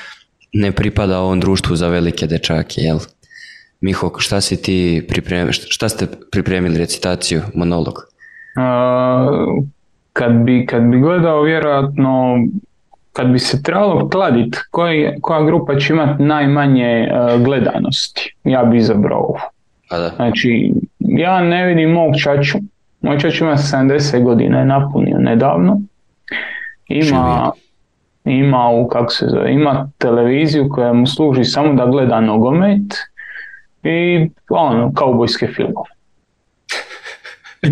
ne 0.52 0.72
pripada 0.72 1.18
ovom 1.18 1.40
društvu 1.40 1.76
za 1.76 1.88
velike 1.88 2.26
dečake, 2.26 2.80
jel? 2.80 2.98
Miho, 3.80 4.12
šta 4.18 4.40
si 4.40 4.62
ti 4.62 5.06
pripremili, 5.08 5.52
šta 5.52 5.88
ste 5.88 6.06
pripremili 6.30 6.78
recitaciju, 6.78 7.42
monolog? 7.54 7.94
Uh, 8.56 9.64
kad 10.18 10.32
bi, 10.32 10.66
kad 10.66 10.82
bi 10.82 10.98
gledao 10.98 11.42
vjerojatno 11.42 12.38
kad 13.12 13.26
bi 13.26 13.38
se 13.38 13.62
trebalo 13.62 14.08
kladit 14.08 14.56
koja, 14.70 15.12
koja 15.20 15.42
grupa 15.42 15.78
će 15.78 15.92
imati 15.92 16.22
najmanje 16.22 17.08
uh, 17.10 17.42
gledanosti, 17.44 18.34
ja 18.44 18.64
bi 18.64 18.76
izabrao 18.76 19.18
ovu. 19.18 19.38
Pa 19.90 19.98
da. 19.98 20.08
Znači, 20.08 20.72
ja 20.98 21.40
ne 21.40 21.66
vidim 21.66 21.90
mog 21.90 22.14
čaču, 22.22 22.58
moj 23.00 23.18
čač 23.18 23.40
ima 23.40 23.56
70 23.56 24.22
godina, 24.22 24.58
je 24.58 24.64
napunio 24.64 25.18
nedavno. 25.18 25.80
Ima, 26.88 27.50
ima 28.24 28.70
u, 28.70 28.88
kako 28.88 29.12
se 29.12 29.26
zove, 29.28 29.52
ima 29.52 29.90
televiziju 29.98 30.68
koja 30.68 30.92
mu 30.92 31.06
služi 31.06 31.44
samo 31.44 31.74
da 31.74 31.86
gleda 31.86 32.20
nogomet 32.20 32.94
i 33.82 34.28
ono, 34.48 34.92
kaubojske 34.94 35.46
filmove. 35.46 35.90
I. 37.62 37.68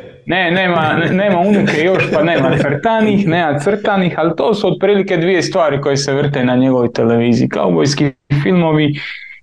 Ne, 0.26 0.50
nema, 0.50 1.00
nema 1.12 1.38
unuke 1.38 1.84
još, 1.84 2.10
pa 2.14 2.22
nema 2.22 2.56
crtanih, 2.58 3.26
nema 3.26 3.58
crtanih, 3.58 4.14
ali 4.16 4.36
to 4.36 4.54
su 4.54 4.68
otprilike 4.68 5.16
dvije 5.16 5.42
stvari 5.42 5.80
koje 5.80 5.96
se 5.96 6.14
vrte 6.14 6.44
na 6.44 6.56
njegovoj 6.56 6.92
televiziji. 6.92 7.48
Kaubojski 7.48 8.10
filmovi 8.42 8.94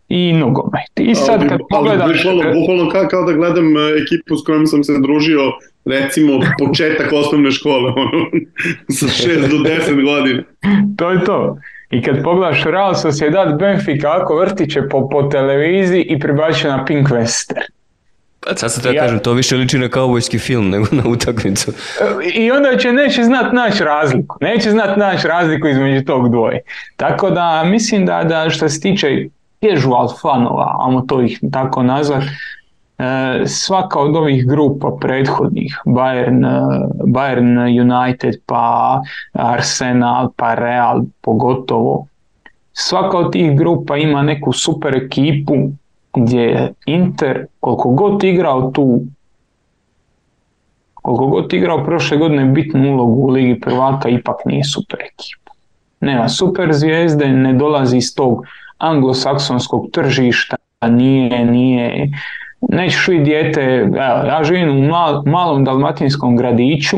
i 0.09 0.33
nogomet. 0.33 0.99
I 0.99 1.15
sad 1.15 1.49
kad 1.49 1.59
pogledam... 1.69 2.11
Bukvalno, 2.11 2.59
bukvalno 2.59 2.89
kao, 2.89 3.07
kao 3.07 3.23
da 3.23 3.33
gledam 3.33 3.77
e, 3.77 3.79
ekipu 4.03 4.35
s 4.35 4.43
kojom 4.45 4.67
sam 4.67 4.83
se 4.83 4.93
družio 5.01 5.41
recimo 5.85 6.39
početak 6.59 7.13
osnovne 7.13 7.51
škole, 7.51 7.91
ono, 8.03 8.25
sa 8.89 9.05
6 9.05 9.49
do 9.49 9.69
10 9.69 10.05
godina. 10.05 10.43
to 10.97 11.11
je 11.11 11.23
to. 11.25 11.57
I 11.91 12.01
kad 12.01 12.23
pogledaš 12.23 12.63
Real 12.63 12.95
Sociedad 12.95 13.59
Benfica, 13.59 14.11
ako 14.11 14.35
vrtiće 14.35 14.81
po, 14.89 15.09
po 15.09 15.23
televiziji 15.23 16.05
i 16.09 16.19
pribače 16.19 16.67
na 16.67 16.85
Pink 16.85 17.09
Western. 17.09 17.63
Pa 18.45 18.55
sad 18.55 18.83
to 18.83 18.91
ja 18.91 19.01
kažem, 19.01 19.19
to 19.19 19.33
više 19.33 19.55
liči 19.55 19.77
na 19.77 19.89
kaubojski 19.89 20.39
film 20.39 20.69
nego 20.69 20.85
na 20.91 21.03
utakmicu. 21.09 21.71
I 22.33 22.51
onda 22.51 22.77
će 22.77 22.93
neće 22.93 23.23
znat 23.23 23.53
naći 23.53 23.83
razliku. 23.83 24.37
Neće 24.41 24.71
znat 24.71 24.97
naći 24.97 25.27
razliku 25.27 25.67
između 25.67 26.05
tog 26.05 26.29
dvoje. 26.29 26.59
Tako 26.95 27.29
da 27.29 27.63
mislim 27.63 28.05
da, 28.05 28.23
da 28.23 28.49
što 28.49 28.69
se 28.69 28.79
tiče 28.79 29.07
casual 29.61 30.09
fanova, 30.21 30.75
amo 30.79 31.01
to 31.01 31.21
ih 31.21 31.39
tako 31.51 31.83
nazvat, 31.83 32.23
e, 32.23 33.47
svaka 33.47 33.99
od 33.99 34.15
ovih 34.15 34.47
grupa 34.47 34.97
prethodnih, 35.01 35.81
Bayern, 35.85 36.45
e, 36.45 36.61
Bayern 37.03 37.81
United, 37.81 38.35
pa 38.45 38.99
Arsenal, 39.33 40.31
pa 40.35 40.53
Real 40.53 41.01
pogotovo, 41.21 42.07
svaka 42.73 43.17
od 43.17 43.31
tih 43.31 43.57
grupa 43.57 43.97
ima 43.97 44.21
neku 44.21 44.53
super 44.53 44.95
ekipu 44.95 45.55
gdje 46.13 46.73
Inter 46.85 47.45
koliko 47.59 47.89
god 47.89 48.23
igrao 48.23 48.71
tu 48.71 49.01
koliko 50.93 51.27
god 51.27 51.53
igrao 51.53 51.85
prošle 51.85 52.17
godine 52.17 52.45
bitnu 52.45 52.93
ulogu 52.93 53.21
u 53.21 53.29
Ligi 53.29 53.59
prvaka 53.59 54.09
ipak 54.09 54.35
nije 54.45 54.63
super 54.63 54.99
ekipa. 54.99 55.51
Nema 55.99 56.29
super 56.29 56.73
zvijezde, 56.73 57.27
ne 57.27 57.53
dolazi 57.53 57.97
iz 57.97 58.15
tog 58.15 58.45
anglosaksonskog 58.77 59.85
tržišta, 59.91 60.55
nije, 60.89 61.45
nije, 61.45 62.09
nećeš 62.61 63.07
vidjeti 63.07 63.59
dijete, 63.59 63.89
ja 64.27 64.39
živim 64.43 64.77
u 64.77 64.87
mal, 64.87 65.23
malom 65.25 65.63
dalmatinskom 65.63 66.37
gradiću 66.37 66.97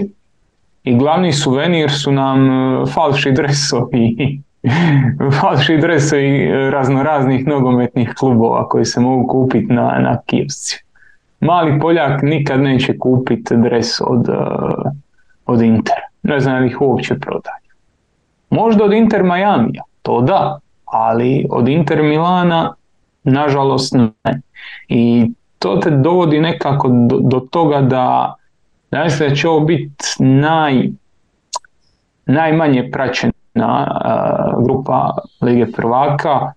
i 0.83 0.95
glavni 0.95 1.33
suvenir 1.33 1.91
su 1.91 2.11
nam 2.11 2.49
e, 2.49 2.85
falši 2.85 3.31
dresovi 3.31 4.39
falši 5.41 5.77
dresovi 5.77 6.51
raznoraznih 6.71 7.47
nogometnih 7.47 8.13
klubova 8.19 8.69
koji 8.69 8.85
se 8.85 8.99
mogu 8.99 9.27
kupiti 9.27 9.73
na, 9.73 9.97
na 9.99 10.17
kiosci. 10.25 10.83
Mali 11.39 11.79
Poljak 11.79 12.21
nikad 12.21 12.61
neće 12.61 12.97
kupiti 12.97 13.55
dres 13.57 14.01
od, 14.01 14.29
e, 14.29 14.33
od 15.45 15.61
Intera. 15.61 16.07
Ne 16.23 16.39
znam 16.39 16.61
li 16.61 16.67
ih 16.67 16.81
uopće 16.81 17.15
prodaju. 17.19 17.65
Možda 18.49 18.83
od 18.83 18.93
Inter 18.93 19.23
Majamija, 19.23 19.83
to 20.01 20.21
da, 20.21 20.59
ali 20.85 21.45
od 21.49 21.67
Inter 21.67 22.03
Milana 22.03 22.73
nažalost 23.23 23.93
ne. 23.93 24.41
I 24.87 25.31
to 25.59 25.77
te 25.77 25.89
dovodi 25.89 26.41
nekako 26.41 26.89
do, 27.09 27.19
do 27.19 27.39
toga 27.39 27.81
da 27.81 28.35
mislim 29.03 29.29
da 29.29 29.35
će 29.35 29.49
ovo 29.49 29.59
biti 29.59 30.05
naj, 30.19 30.89
najmanje 32.25 32.89
praćena 32.91 33.33
uh, 33.63 34.65
grupa 34.65 35.11
Lige 35.41 35.65
prvaka, 35.71 36.51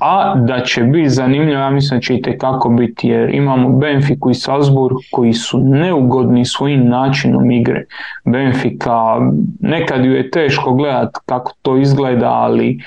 a 0.00 0.34
da 0.34 0.60
će 0.60 0.82
biti 0.82 1.08
zanimljivo, 1.08 1.60
ja 1.60 1.70
mislim 1.70 1.98
da 1.98 2.02
će 2.02 2.14
i 2.14 2.38
kako 2.38 2.68
biti, 2.68 3.08
jer 3.08 3.34
imamo 3.34 3.68
Benfiku 3.68 4.30
i 4.30 4.34
Salzburg 4.34 4.96
koji 5.12 5.32
su 5.32 5.58
neugodni 5.58 6.44
svojim 6.44 6.88
načinom 6.88 7.50
igre. 7.50 7.84
Benfika, 8.24 9.20
nekad 9.60 10.04
ju 10.04 10.12
je 10.12 10.30
teško 10.30 10.74
gledat 10.74 11.10
kako 11.26 11.52
to 11.62 11.76
izgleda, 11.76 12.30
ali 12.30 12.78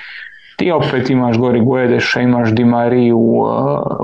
ti 0.58 0.72
opet 0.72 1.10
imaš 1.10 1.38
gori 1.38 1.62
Guedeša, 1.62 2.22
imaš 2.22 2.52
Di 2.52 2.66
Mariju, 2.66 3.18
uh, 3.18 3.50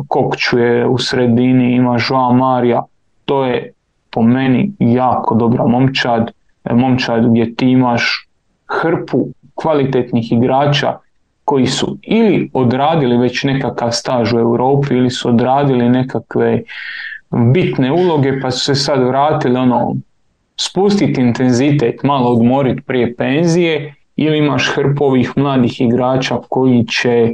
Kokću 0.08 0.60
je 0.60 0.88
u 0.88 0.98
sredini, 0.98 1.76
imaš 1.76 2.10
Joao 2.10 2.34
Marija, 2.34 2.84
to 3.26 3.46
je 3.46 3.72
po 4.12 4.22
meni 4.22 4.72
jako 4.80 5.36
dobra 5.36 5.68
momčad, 5.68 6.32
e, 6.64 6.74
momčad 6.74 7.26
gdje 7.30 7.56
ti 7.56 7.70
imaš 7.70 8.27
hrpu 8.68 9.28
kvalitetnih 9.56 10.32
igrača 10.32 10.98
koji 11.46 11.66
su 11.66 11.98
ili 12.02 12.50
odradili 12.54 13.18
već 13.18 13.44
nekakav 13.44 13.92
staž 13.92 14.34
u 14.34 14.40
Europi 14.40 14.94
ili 14.94 15.10
su 15.10 15.30
odradili 15.30 15.90
nekakve 15.90 16.62
bitne 17.30 17.92
uloge 17.92 18.40
pa 18.42 18.52
su 18.52 18.66
se 18.66 18.76
sad 18.76 19.08
vratili 19.08 19.56
ono 19.56 19.96
spustiti 20.60 21.22
intenzitet, 21.22 22.04
malo 22.04 22.32
odmoriti 22.32 22.82
prije 22.82 23.16
penzije 23.16 23.94
ili 24.16 24.38
imaš 24.38 24.72
hrpovih 24.76 25.32
mladih 25.36 25.82
igrača 25.82 26.38
koji 26.50 26.86
će 26.86 27.34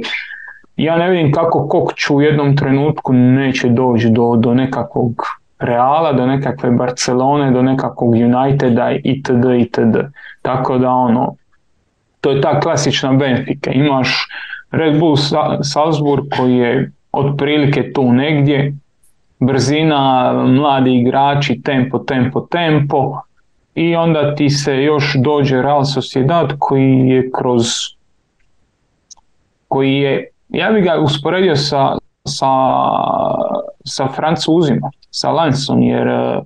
ja 0.76 0.96
ne 0.96 1.10
vidim 1.10 1.32
kako 1.32 1.68
Kokću 1.68 2.16
u 2.16 2.22
jednom 2.22 2.56
trenutku 2.56 3.12
neće 3.12 3.68
doći 3.68 4.10
do, 4.10 4.36
do 4.36 4.54
nekakvog 4.54 5.14
Reala, 5.58 6.12
do 6.12 6.26
nekakve 6.26 6.70
Barcelone, 6.70 7.50
do 7.50 7.62
nekakvog 7.62 8.10
Uniteda 8.10 8.90
itd. 9.04 9.44
itd. 9.58 9.96
Tako 10.42 10.78
da 10.78 10.90
ono, 10.90 11.34
to 12.20 12.30
je 12.30 12.40
ta 12.40 12.60
klasična 12.60 13.12
Benfica. 13.12 13.70
Imaš 13.70 14.28
Red 14.70 14.98
Bull 14.98 15.16
Salzburg 15.62 16.24
koji 16.36 16.56
je 16.56 16.92
otprilike 17.12 17.92
tu 17.92 18.12
negdje, 18.12 18.74
brzina, 19.40 20.32
mladi 20.46 20.94
igrači, 21.00 21.60
tempo, 21.64 21.98
tempo, 21.98 22.40
tempo, 22.40 23.20
i 23.74 23.96
onda 23.96 24.34
ti 24.34 24.50
se 24.50 24.82
još 24.82 25.14
dođe 25.24 25.62
Real 25.62 25.84
Sociedad 25.84 26.52
koji 26.58 27.08
je 27.08 27.30
kroz 27.30 27.64
koji 29.68 29.94
je, 29.94 30.28
ja 30.48 30.72
bih 30.72 30.84
ga 30.84 31.00
usporedio 31.00 31.56
sa, 31.56 31.98
sa, 32.28 32.52
sa 33.84 34.08
Francuzima, 34.08 34.90
sa 35.14 35.30
Lansom, 35.30 35.82
jer 35.82 36.08
uh, 36.08 36.42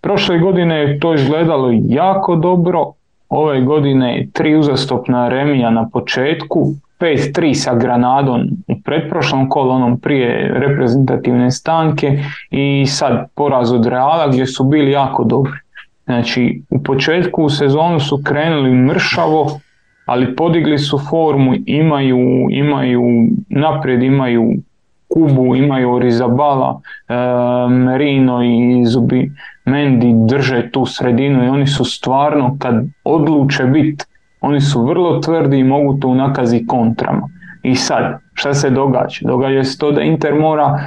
prošle 0.00 0.38
godine 0.38 0.76
je 0.76 1.00
to 1.00 1.14
izgledalo 1.14 1.70
jako 1.88 2.36
dobro, 2.36 2.92
ove 3.28 3.60
godine 3.60 4.26
tri 4.32 4.56
uzastopna 4.56 5.28
remija 5.28 5.70
na 5.70 5.88
početku, 5.92 6.74
5-3 7.00 7.54
sa 7.54 7.74
Granadom 7.74 8.40
u 8.68 8.80
pretprošlom 8.84 9.48
kolu, 9.48 9.70
onom 9.70 10.00
prije 10.00 10.52
reprezentativne 10.54 11.50
stanke 11.50 12.18
i 12.50 12.86
sad 12.86 13.26
poraz 13.34 13.72
od 13.72 13.86
Reala 13.86 14.28
gdje 14.28 14.46
su 14.46 14.64
bili 14.64 14.90
jako 14.90 15.24
dobri. 15.24 15.58
Znači, 16.04 16.62
u 16.70 16.82
početku 16.82 17.42
u 17.44 17.50
sezonu 17.50 18.00
su 18.00 18.20
krenuli 18.24 18.70
mršavo, 18.70 19.60
ali 20.06 20.36
podigli 20.36 20.78
su 20.78 20.98
formu, 21.10 21.54
imaju, 21.66 22.18
imaju 22.50 23.02
naprijed, 23.48 24.02
imaju 24.02 24.52
Kubu, 25.08 25.56
imaju 25.56 25.98
Rizabala, 25.98 26.80
e, 27.08 27.14
Merino 27.68 28.42
i 28.42 28.84
Zubi 28.86 29.32
Mendi 29.64 30.12
drže 30.26 30.70
tu 30.70 30.86
sredinu 30.86 31.44
i 31.44 31.48
oni 31.48 31.66
su 31.66 31.84
stvarno 31.84 32.56
kad 32.58 32.74
odluče 33.04 33.64
biti, 33.64 34.04
oni 34.40 34.60
su 34.60 34.86
vrlo 34.86 35.18
tvrdi 35.20 35.58
i 35.58 35.64
mogu 35.64 35.94
to 35.94 36.14
nakazi 36.14 36.66
kontrama. 36.66 37.28
I 37.62 37.74
sad, 37.74 38.18
šta 38.34 38.54
se 38.54 38.70
događa? 38.70 39.20
Događa 39.22 39.64
se 39.64 39.78
to 39.78 39.92
da 39.92 40.02
Inter 40.02 40.34
mora 40.34 40.78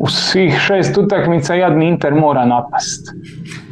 u 0.00 0.06
svih 0.06 0.58
šest 0.58 0.98
utakmica 0.98 1.54
jadni 1.54 1.88
Inter 1.88 2.14
mora 2.14 2.44
napast. 2.44 3.14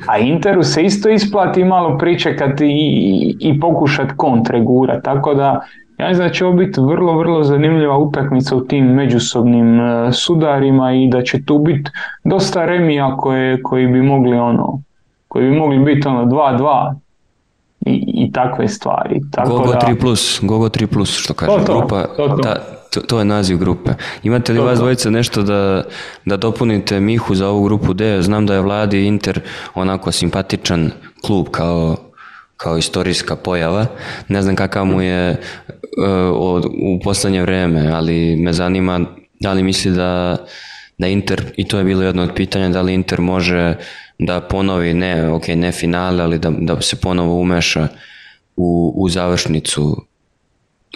A 0.09 0.19
Interu 0.19 0.63
se 0.63 0.83
isto 0.83 1.09
isplati 1.09 1.65
malo 1.65 1.99
pričekati 1.99 2.67
i, 2.67 3.37
i 3.41 3.61
pokušati 3.61 4.15
kontre 4.17 4.61
gura. 4.61 5.01
Tako 5.01 5.35
da 5.35 5.61
ja 5.99 6.09
mislim 6.09 6.29
da 6.29 6.35
će 6.35 6.47
ovo 6.47 6.57
biti 6.57 6.81
vrlo, 6.81 7.19
vrlo 7.19 7.45
zanimljiva 7.45 7.99
utakmica 7.99 8.57
u 8.57 8.61
tim 8.61 8.87
međusobnim 8.87 9.81
e, 9.81 10.13
sudarima 10.13 10.93
i 10.93 11.09
da 11.09 11.23
će 11.23 11.45
tu 11.45 11.59
biti 11.59 11.91
dosta 12.25 12.65
remija 12.65 13.17
koje, 13.17 13.63
koji 13.63 13.87
bi 13.87 14.03
mogli 14.03 14.37
ono 14.37 14.83
koji 15.37 15.51
bi 15.51 15.57
mogli 15.57 15.79
biti 15.79 16.09
ono 16.09 16.25
2-2 16.25 16.95
i, 17.87 18.05
i 18.15 18.33
takve 18.33 18.69
stvari. 18.69 19.21
Tako 19.31 19.51
Gogo 19.51 19.73
da, 19.73 19.79
3 19.79 20.01
plus, 20.01 20.39
Gogo 20.43 20.69
3 20.69 20.87
plus, 20.87 21.19
što 21.19 21.35
kaže 21.35 21.53
To, 21.53 21.65
to, 21.65 21.79
grupa, 21.79 22.03
to, 22.03 22.29
to. 22.29 22.37
da, 22.37 22.57
to, 22.93 23.01
to 23.01 23.19
je 23.19 23.25
naziv 23.25 23.59
grupe. 23.59 23.91
Imate 24.23 24.53
li 24.53 24.59
To, 24.59 24.65
vas 24.65 24.79
dvojice 24.79 25.11
nešto 25.11 25.43
da, 25.43 25.83
da 26.25 26.37
dopunite 26.37 27.01
Mihu 27.01 27.35
za 27.35 27.49
ovu 27.49 27.65
grupu 27.65 27.95
D? 27.95 28.23
Znam 28.23 28.47
da 28.47 28.55
je 28.55 28.61
Vladi 28.61 29.07
Inter 29.07 29.41
onako 29.75 30.13
simpatičan 30.13 30.91
klub 31.27 31.47
kao, 31.51 31.97
kao 32.57 32.79
istorijska 32.79 33.37
pojava. 33.37 33.87
Ne 34.29 34.43
znam 34.43 34.57
kakav 34.57 34.85
mu 34.85 35.03
je 35.03 35.31
e, 35.31 35.39
od, 36.33 36.65
u 36.65 37.01
poslednje 37.05 37.43
vreme, 37.43 37.89
ali 37.89 38.37
me 38.37 38.53
zanima 38.53 39.01
da 39.41 39.53
li 39.53 39.63
misli 39.63 39.93
da, 39.93 40.37
da 40.99 41.07
Inter, 41.07 41.45
i 41.57 41.69
to 41.69 41.79
je 41.79 41.85
bilo 41.85 42.03
jedno 42.03 42.23
od 42.23 42.31
pitanja, 42.37 42.69
da 42.69 42.83
li 42.83 42.95
Inter 42.95 43.21
može 43.21 43.75
da 44.19 44.41
ponovi, 44.41 44.95
ne, 44.95 45.29
ok, 45.29 45.49
ne 45.49 45.73
finale, 45.73 46.23
ali 46.23 46.39
da, 46.39 46.51
da 46.51 46.81
se 46.81 46.97
ponovo 47.01 47.41
umeša 47.41 47.89
u, 48.57 48.93
u 48.97 49.09
završnicu 49.09 50.07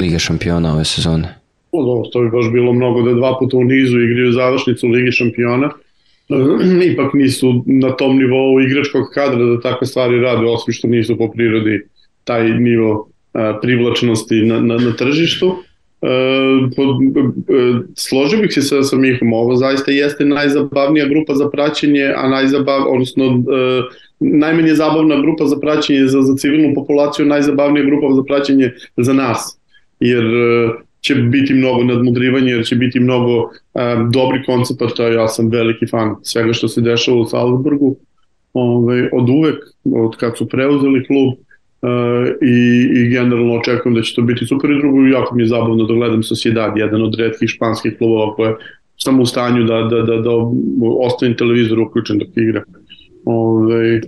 Lige 0.00 0.18
šampiona 0.18 0.72
ove 0.74 0.84
sezone. 0.84 1.34
O, 1.72 1.84
dobro, 1.84 2.10
to 2.10 2.20
bi 2.20 2.30
baš 2.30 2.52
bilo 2.52 2.72
mnogo 2.72 3.02
da 3.02 3.14
dva 3.14 3.36
puta 3.38 3.56
u 3.56 3.64
nizu 3.64 4.00
igraju 4.00 4.32
završnicu 4.32 4.86
Ligi 4.86 5.12
šampiona. 5.12 5.70
Ipak 6.92 7.14
nisu 7.14 7.62
na 7.66 7.90
tom 7.96 8.18
nivou 8.18 8.60
igračkog 8.60 9.10
kadra 9.14 9.44
da 9.44 9.60
takve 9.60 9.86
stvari 9.86 10.20
rade, 10.20 10.46
osim 10.46 10.74
što 10.74 10.88
nisu 10.88 11.18
po 11.18 11.30
prirodi 11.30 11.82
taj 12.24 12.50
nivo 12.50 13.08
a, 13.32 13.58
privlačnosti 13.62 14.34
na, 14.34 14.60
na, 14.60 14.76
na 14.76 14.92
tržištu. 14.96 15.56
E, 16.02 16.08
pod, 16.76 16.88
e, 16.96 17.80
složio 17.94 18.40
bih 18.40 18.52
se 18.52 18.62
sa, 18.62 18.82
sa 18.82 18.96
Mihom, 18.96 19.32
ovo 19.32 19.56
zaista 19.56 19.90
jeste 19.90 20.24
najzabavnija 20.24 21.06
grupa 21.08 21.34
za 21.34 21.50
praćenje, 21.50 22.12
a 22.16 22.28
najzabav, 22.28 22.82
odnosno 22.88 23.24
e, 23.24 23.82
najmanje 24.20 24.74
zabavna 24.74 25.20
grupa 25.20 25.44
za 25.44 25.56
praćenje 25.60 26.06
za, 26.06 26.22
za 26.22 26.36
civilnu 26.36 26.74
populaciju, 26.74 27.26
najzabavnija 27.26 27.84
grupa 27.84 28.14
za 28.14 28.22
praćenje 28.22 28.72
za 28.96 29.12
nas. 29.12 29.58
Jer 30.00 30.24
e, 30.24 30.70
će 31.00 31.14
biti 31.14 31.54
mnogo 31.54 31.84
nadmudrivanja, 31.84 32.54
jer 32.54 32.64
će 32.64 32.76
biti 32.76 33.00
mnogo 33.00 33.40
um, 33.40 34.10
dobri 34.12 34.42
koncepata, 34.46 35.08
ja 35.08 35.28
sam 35.28 35.48
veliki 35.48 35.86
fan 35.86 36.14
svega 36.22 36.52
što 36.52 36.68
se 36.68 36.80
dešava 36.80 37.20
u 37.20 37.24
Salzburgu, 37.24 37.96
ovaj, 38.52 39.08
od 39.12 39.28
uvek, 39.28 39.58
od 39.84 40.16
kad 40.16 40.38
su 40.38 40.48
preuzeli 40.48 41.06
klub 41.06 41.28
uh, 41.28 42.28
i, 42.42 42.88
i 43.00 43.08
generalno 43.08 43.54
očekujem 43.54 43.94
da 43.94 44.02
će 44.02 44.14
to 44.14 44.22
biti 44.22 44.46
super. 44.46 44.70
I 44.70 44.78
drugo, 44.78 45.06
jako 45.06 45.34
mi 45.34 45.42
je 45.42 45.46
zabavno 45.46 45.84
da 45.84 45.94
gledam 45.94 46.22
Sociedad, 46.22 46.76
jedan 46.76 47.02
od 47.02 47.14
redkih 47.14 47.48
španskih 47.48 47.98
klubova 47.98 48.34
koje 48.34 48.54
sam 48.96 49.20
u 49.20 49.26
stanju 49.26 49.64
da, 49.64 49.82
da, 49.82 50.02
da, 50.02 50.16
da 50.16 50.30
ostavim 51.06 51.36
televizor 51.36 51.80
uključen 51.80 52.18
dok 52.18 52.28
igra. 52.36 52.62
Ovaj, 53.24 53.96
uh, 53.96 54.02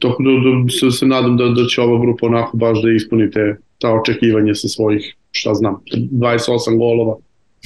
tako 0.00 0.22
da, 0.22 0.30
da 0.30 0.68
se, 0.68 0.98
se 0.98 1.06
nadam 1.06 1.36
da, 1.36 1.48
da 1.48 1.64
će 1.64 1.80
ova 1.80 2.00
grupa 2.00 2.26
onako 2.26 2.56
baš 2.56 2.82
da 2.82 2.90
ispunite 2.90 3.56
ta 3.78 3.92
očekivanja 3.92 4.54
sa 4.54 4.68
svojih 4.68 5.14
šta 5.36 5.54
znam, 5.54 5.76
28 5.92 6.78
golova 6.78 7.16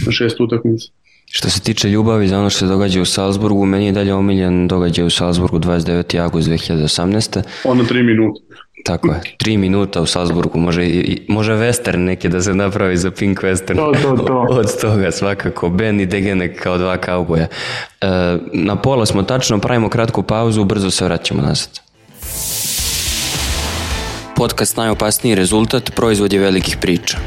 na 0.07 0.13
šest 0.13 0.41
utakmica. 0.41 0.91
Što 1.33 1.51
se 1.51 1.61
tiče 1.61 1.89
ljubavi 1.89 2.29
za 2.29 2.39
ono 2.39 2.51
što 2.51 2.59
se 2.59 2.67
događa 2.67 3.01
u 3.01 3.05
Salzburgu, 3.05 3.67
meni 3.67 3.87
je 3.87 3.93
dalje 3.93 4.15
omiljen 4.15 4.69
događaj 4.69 5.05
u 5.05 5.11
Salzburgu 5.11 5.59
29. 5.59 6.23
august 6.23 6.49
2018. 6.49 7.43
Ono 7.65 7.85
tri 7.85 8.03
minuta. 8.03 8.41
Tako 8.85 9.09
je, 9.09 9.21
tri 9.39 9.57
minuta 9.57 10.01
u 10.01 10.07
Salzburgu, 10.07 10.59
može, 10.59 10.89
može 11.29 11.53
western 11.53 11.97
neki 11.97 12.29
da 12.29 12.41
se 12.41 12.55
napravi 12.55 12.97
za 12.97 13.11
Pink 13.11 13.41
Western. 13.41 13.77
To, 13.77 13.93
to, 14.03 14.23
to. 14.25 14.47
Od 14.59 14.81
toga 14.81 15.11
svakako, 15.11 15.69
Ben 15.69 16.01
i 16.01 16.07
Degenek 16.07 16.63
kao 16.63 16.79
dva 16.79 16.97
kauboja. 16.97 17.47
E, 18.01 18.07
na 18.53 18.77
pola 18.77 19.07
smo 19.07 19.23
tačno, 19.23 19.59
pravimo 19.59 19.89
kratku 19.89 20.23
pauzu, 20.23 20.65
brzo 20.65 20.91
se 20.91 21.05
vraćamo 21.05 21.43
nazad. 21.43 21.81
Podcast 24.37 24.77
Najopasniji 24.77 25.35
rezultat 25.35 25.91
proizvod 25.97 26.33
je 26.33 26.39
velikih 26.39 26.77
priča. 26.81 27.19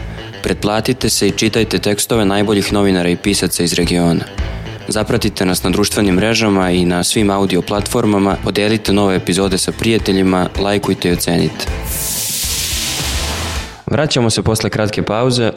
Pretplatite 0.44 1.10
se 1.10 1.28
i 1.28 1.32
čitajte 1.32 1.80
tekstove 1.80 2.26
najboljih 2.26 2.74
novinara 2.74 3.10
i 3.10 3.16
pisaca 3.16 3.64
iz 3.64 3.74
regiona. 3.74 4.24
Zapratite 4.88 5.46
nas 5.46 5.64
na 5.64 5.70
društvenim 5.70 6.16
mrežama 6.16 6.72
i 6.72 6.86
na 6.86 7.04
svim 7.04 7.30
audio 7.30 7.62
platformama, 7.62 8.38
podelite 8.44 8.94
nove 8.94 9.16
epizode 9.16 9.58
sa 9.58 9.72
prijateljima, 9.72 10.50
lajkujte 10.60 11.10
i 11.10 11.12
ocenite. 11.12 11.66
Vraćamo 13.86 14.30
se 14.30 14.44
posle 14.44 14.70
kratke 14.70 15.04
pauze. 15.04 15.44
E, 15.46 15.52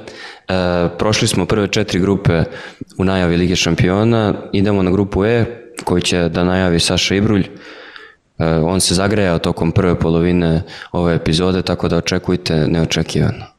prošli 0.99 1.29
smo 1.29 1.47
prve 1.47 1.69
četiri 1.69 2.01
grupe 2.01 2.45
u 2.99 3.05
najavi 3.05 3.37
Lige 3.37 3.57
šampiona. 3.57 4.35
Idemo 4.53 4.83
na 4.83 4.91
grupu 4.91 5.25
E, 5.25 5.45
koju 5.85 6.01
će 6.01 6.29
da 6.29 6.45
najavi 6.45 6.81
Saša 6.81 7.15
Ibrulj. 7.15 7.45
E, 8.39 8.47
on 8.47 8.81
se 8.81 8.95
zagrejao 8.95 9.39
tokom 9.39 9.73
prve 9.73 9.99
polovine 9.99 10.63
ove 10.93 11.15
epizode, 11.15 11.63
tako 11.63 11.89
da 11.89 11.97
očekujte 11.97 12.67
neočekivano. 12.69 13.56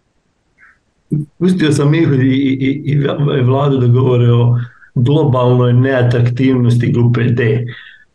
Pustio 1.40 1.72
sam 1.72 1.94
ih 1.94 2.08
i, 2.22 2.26
i, 2.26 2.92
i 3.40 3.42
vladu 3.44 3.78
da 3.78 3.88
govore 3.88 4.32
o 4.32 4.60
globalnoj 4.96 5.74
neatraktivnosti 5.74 6.92
grupe 6.92 7.24
D. 7.24 7.66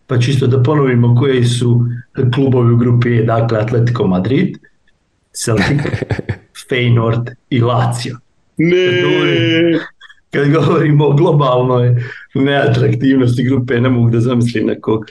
Pa 0.07 0.18
čisto 0.18 0.47
da 0.47 0.62
ponovimo 0.62 1.14
koji 1.16 1.45
su 1.45 1.86
klubovi 2.34 2.72
u 2.72 2.76
grupi 2.76 3.16
E, 3.18 3.22
dakle 3.22 3.59
Atletico 3.59 4.07
Madrid, 4.07 4.59
Celtic, 5.45 5.80
Feyenoord 6.70 7.30
i 7.51 7.61
Lazio. 7.61 8.18
Ne! 8.57 9.78
Kad 10.30 10.51
govorimo 10.51 11.07
o 11.07 11.12
globalnoj 11.12 11.97
neatraktivnosti 12.34 13.45
grupe, 13.45 13.80
ne 13.80 13.88
mogu 13.88 14.11
da 14.11 14.20
zamislim 14.20 14.66
nekog 14.66 15.05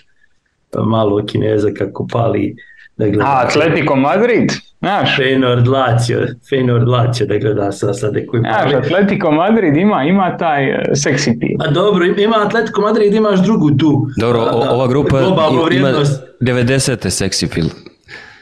malo 0.85 1.25
kineza 1.25 1.69
kako 1.77 2.07
pali 2.07 2.55
da 2.97 3.07
gleda. 3.07 3.23
A, 3.23 3.45
Atletico 3.47 3.95
Madrid, 3.95 4.51
znaš? 4.81 5.17
Feyenoord 5.17 5.67
Lazio, 5.67 6.19
Feyenoord 6.49 6.87
Lazio 6.87 7.27
da 7.27 7.37
gleda 7.37 7.71
sa 7.71 7.93
sad 7.93 8.13
koji 8.27 8.39
Znaš, 8.39 8.73
Atletico 8.73 9.31
Madrid 9.31 9.77
ima, 9.77 10.03
ima 10.03 10.37
taj 10.37 10.71
uh, 10.71 10.77
seksi 10.93 11.37
pil. 11.39 11.67
A 11.67 11.71
dobro, 11.71 12.05
ima 12.05 12.35
Atletico 12.45 12.81
Madrid, 12.81 13.13
imaš 13.13 13.39
drugu 13.43 13.71
tu. 13.71 14.07
Dobro, 14.17 14.39
o, 14.39 14.73
ova 14.73 14.87
grupa 14.87 15.21
ima 15.21 15.63
vrijednost. 15.65 16.23
90. 16.41 17.09
seksi 17.09 17.47
pil. 17.47 17.65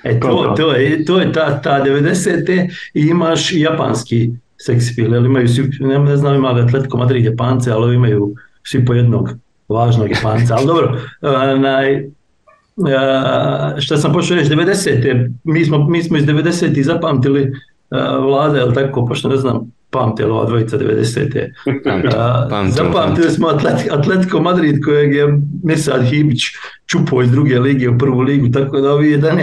E, 0.04 0.20
to, 0.20 0.54
to, 0.58 0.74
je, 0.74 1.06
to 1.06 1.20
je 1.20 1.34
ta, 1.34 1.62
ta 1.62 1.84
90. 1.86 2.70
i 2.94 3.02
imaš 3.02 3.52
japanski 3.52 4.30
seksi 4.58 4.96
pil, 4.96 5.16
ali 5.16 5.26
imaju 5.26 5.48
svi, 5.48 5.70
ne, 5.80 6.00
ne 6.00 6.18
znam 6.18 6.36
ima 6.36 6.52
li 6.52 6.62
Atletico 6.62 6.98
Madrid 6.98 7.26
Japance, 7.26 7.72
ali 7.72 7.96
imaju 7.96 8.36
svi 8.64 8.86
po 8.86 8.94
jednog 8.94 9.30
važnog 9.68 10.12
Japanca, 10.12 10.56
ali 10.56 10.68
dobro, 10.68 11.02
onaj, 11.56 12.04
Uh, 12.80 13.80
što 13.80 13.98
sam 13.98 14.14
počeo 14.14 14.38
reći, 14.38 14.50
90. 14.50 15.34
Mi 15.44 15.66
smo, 15.66 15.90
mi 15.90 16.04
smo 16.04 16.18
iz 16.18 16.24
90. 16.24 16.82
zapamtili 16.84 17.42
uh, 17.42 18.26
vlade, 18.26 18.62
ali 18.62 18.74
tako, 18.74 19.06
pošto 19.06 19.30
ne 19.30 19.38
znam, 19.38 19.72
pamtili 19.92 20.32
ova 20.32 20.46
dvojica 20.46 20.78
90. 20.78 21.50
Pamtim, 21.84 22.12
pamtim, 22.50 22.72
Zapamtili 22.72 23.32
smo 23.32 23.48
Atleti, 23.48 23.90
Atletico 23.92 24.42
Madrid 24.42 24.86
kojeg 24.86 25.14
je 25.14 25.40
Mesad 25.64 26.06
Hibić 26.10 26.42
čupao 26.86 27.22
iz 27.22 27.32
druge 27.32 27.60
lige 27.60 27.90
u 27.90 27.98
prvu 27.98 28.22
ligu, 28.22 28.48
tako 28.54 28.82
da 28.82 28.94
ovi 28.94 29.18
11 29.18 29.36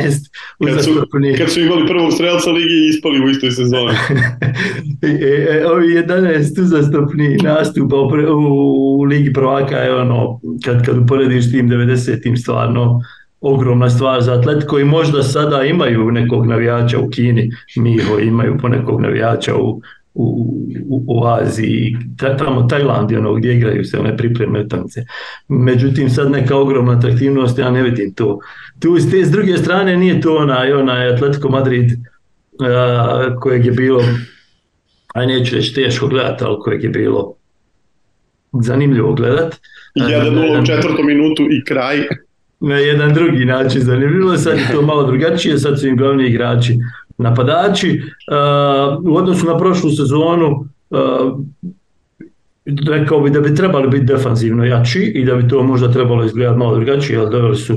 Kad 0.66 0.84
su, 0.84 0.90
kad 1.38 1.50
su 1.50 1.60
imali 1.60 1.86
prvog 1.86 2.12
strelca 2.12 2.50
lige 2.50 2.74
i 2.74 2.88
ispali 2.88 3.24
u 3.24 3.28
istoj 3.28 3.50
sezoni. 3.50 3.92
e, 5.02 5.08
e, 5.50 5.66
ovi 5.66 5.86
11 5.86 6.62
uzastopni 6.62 7.36
nastupa 7.36 7.96
u, 7.96 8.08
u, 8.36 9.00
u 9.00 9.02
ligi 9.02 9.32
prvaka 9.32 9.76
je 9.76 9.94
ono, 9.94 10.40
kad, 10.64 10.86
kad 10.86 10.98
uporediš 10.98 11.50
tim 11.50 11.70
90-im 11.70 12.36
stvarno 12.36 13.00
ogromna 13.40 13.90
stvar 13.90 14.22
za 14.22 14.34
Atletico 14.34 14.78
i 14.78 14.84
možda 14.84 15.22
sada 15.22 15.62
imaju 15.62 16.10
nekog 16.10 16.46
navijača 16.46 16.98
u 16.98 17.10
Kini, 17.10 17.50
Miho 17.76 18.18
imaju 18.18 18.58
po 18.58 18.68
nekog 18.68 19.00
navijača 19.00 19.56
u, 19.56 19.80
u, 20.14 20.54
u, 20.88 21.04
u 21.08 21.26
Aziji, 21.26 21.96
tamo 22.38 22.62
Tajland 22.62 23.12
ono 23.12 23.34
gdje 23.34 23.54
igraju 23.54 23.84
se 23.84 23.98
one 23.98 24.16
pripreme 24.16 24.60
utakmice. 24.60 25.04
Međutim, 25.48 26.10
sad 26.10 26.30
neka 26.30 26.56
ogromna 26.56 26.92
atraktivnost, 26.92 27.58
ja 27.58 27.70
ne 27.70 27.82
vidim 27.82 28.14
to. 28.14 28.38
Tu 28.78 28.98
s 28.98 29.10
te 29.10 29.24
s 29.24 29.30
druge 29.30 29.56
strane 29.56 29.96
nije 29.96 30.20
to 30.20 30.36
onaj, 30.36 30.72
onaj 30.72 31.08
Atletico 31.08 31.48
Madrid 31.48 31.90
uh, 31.92 33.40
kojeg 33.40 33.66
je 33.66 33.72
bilo, 33.72 34.02
aj 35.14 35.26
neću 35.26 35.56
reći 35.56 35.74
teško 35.74 36.06
gledati, 36.06 36.44
ali 36.44 36.56
kojeg 36.60 36.84
je 36.84 36.90
bilo 36.90 37.34
zanimljivo 38.52 39.14
gledat. 39.14 39.56
Jedan 39.94 40.38
u 40.38 40.66
četvrtom 40.66 41.06
minutu 41.06 41.42
i 41.42 41.64
kraj. 41.64 41.98
Na 42.60 42.76
jedan 42.76 43.14
drugi 43.14 43.44
način 43.44 43.80
zanimljivo, 43.80 44.36
sad 44.36 44.58
je 44.58 44.68
to 44.72 44.82
malo 44.82 45.02
drugačije, 45.06 45.58
sad 45.58 45.80
su 45.80 45.88
im 45.88 45.96
glavni 45.96 46.26
igrači 46.26 46.78
napadači. 47.18 48.00
Uh, 48.00 49.12
u 49.12 49.16
odnosu 49.16 49.46
na 49.46 49.58
prošlu 49.58 49.90
sezonu 49.90 50.64
uh, 50.90 50.98
rekao 52.88 53.20
bi 53.20 53.30
da 53.30 53.40
bi 53.40 53.54
trebali 53.54 53.88
biti 53.88 54.04
defanzivno 54.04 54.64
jači 54.64 55.00
i 55.00 55.24
da 55.24 55.34
bi 55.34 55.48
to 55.48 55.62
možda 55.62 55.92
trebalo 55.92 56.24
izgledati 56.24 56.58
malo 56.58 56.74
drugačije, 56.74 57.18
ali 57.18 57.30
doveli 57.30 57.56
su 57.56 57.76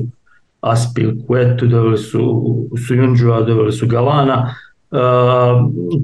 Aspil, 0.62 1.12
Kuetu, 1.28 1.68
doveli 1.68 1.98
su 1.98 2.44
Sujunđua, 2.88 3.42
doveli 3.42 3.72
su 3.72 3.88
Galana. 3.88 4.56
Uh, 4.92 5.00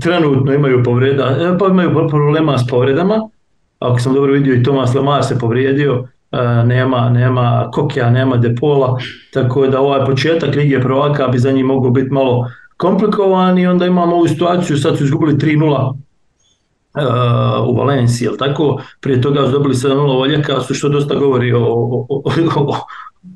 trenutno 0.02 0.54
imaju 0.54 0.84
povreda, 0.84 1.58
pa 1.60 1.68
imaju 1.68 2.08
problema 2.10 2.58
s 2.58 2.68
povredama. 2.70 3.16
Ako 3.80 4.00
sam 4.00 4.14
dobro 4.14 4.34
vidio 4.34 4.56
i 4.56 4.64
Tomas 4.64 4.96
Lemar 4.96 5.24
se 5.24 5.40
povrijedio, 5.40 6.08
nema, 6.66 7.10
nema 7.10 7.70
Kokija, 7.74 8.10
nema 8.10 8.38
Depola, 8.38 8.98
tako 9.34 9.68
da 9.68 9.82
ovaj 9.82 10.06
početak 10.06 10.56
Lige 10.56 10.82
prvaka 10.82 11.28
bi 11.28 11.40
za 11.40 11.52
njih 11.52 11.66
mogao 11.66 11.92
biti 11.92 12.10
malo 12.14 12.48
komplikovan 12.78 13.58
i 13.58 13.68
onda 13.68 13.86
imamo 13.86 14.16
ovu 14.16 14.28
situaciju, 14.28 14.78
sad 14.78 14.98
su 14.98 15.04
izgubili 15.04 15.34
3-0 15.34 15.94
uh, 16.96 17.70
u 17.70 17.76
Valenciji, 17.76 18.26
jel 18.26 18.38
tako? 18.38 18.82
Prije 19.02 19.22
toga 19.22 19.46
su 19.46 19.52
dobili 19.52 19.76
7-0 19.76 20.20
Valjaka, 20.20 20.62
su 20.62 20.74
što 20.74 20.90
dosta 20.90 21.16
govori 21.16 21.54
o, 21.54 21.60
o, 21.60 22.06
o, 22.10 22.22
o, 22.56 22.78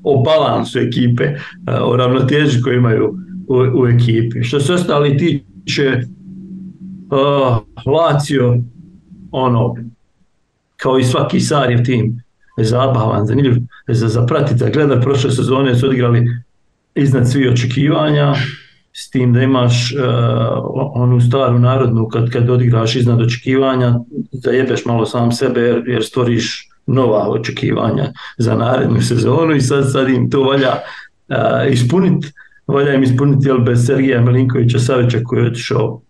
o 0.03 0.23
balansu 0.23 0.79
ekipe, 0.79 1.23
uh, 1.25 1.91
o 1.91 1.95
ravnoteži 1.95 2.61
koju 2.61 2.77
imaju 2.77 3.13
u, 3.47 3.81
u 3.81 3.87
ekipi. 3.87 4.43
Što 4.43 4.59
se 4.59 4.73
ostali 4.73 5.17
tiče 5.17 6.01
uh, 7.11 7.57
Lazio, 7.93 8.57
ono, 9.31 9.75
kao 10.77 10.99
i 10.99 11.03
svaki 11.03 11.39
Sarjev 11.39 11.83
tim, 11.85 12.23
je 12.59 12.65
zabavan, 12.65 13.25
zanimljiv 13.25 13.55
za, 13.87 14.07
za 14.07 14.25
pratiti, 14.25 14.59
za 14.59 14.69
gledat 14.69 15.03
prošle 15.03 15.31
sezone 15.31 15.75
su 15.75 15.85
odigrali 15.85 16.25
iznad 16.95 17.31
svih 17.31 17.51
očekivanja, 17.51 18.35
s 18.93 19.09
tim 19.09 19.33
da 19.33 19.41
imaš 19.41 19.91
uh, 19.91 20.01
onu 20.93 21.21
staru 21.21 21.59
narodnu 21.59 22.07
kad, 22.07 22.29
kad 22.29 22.49
odigraš 22.49 22.95
iznad 22.95 23.21
očekivanja, 23.21 23.99
zajebeš 24.31 24.85
malo 24.85 25.05
sam 25.05 25.31
sebe 25.31 25.61
jer, 25.61 25.83
jer 25.87 26.03
stvoriš 26.03 26.69
nova 26.85 27.29
očekivanja 27.29 28.11
za 28.37 28.55
narednu 28.55 29.01
sezonu 29.01 29.55
i 29.55 29.61
sad, 29.61 29.91
sad 29.91 30.09
im 30.09 30.29
to 30.29 30.43
valja 30.43 30.73
uh, 30.73 31.73
ispuniti, 31.73 32.27
valja 32.67 32.93
im 32.93 33.03
ispuniti 33.03 33.47
jel, 33.47 33.59
bez 33.59 33.85
Sergija 33.85 34.21
Milinkovića 34.21 34.79
Savića 34.79 35.19
koji 35.23 35.41
je 35.41 35.47
otišao 35.47 35.93
uh, 35.93 36.01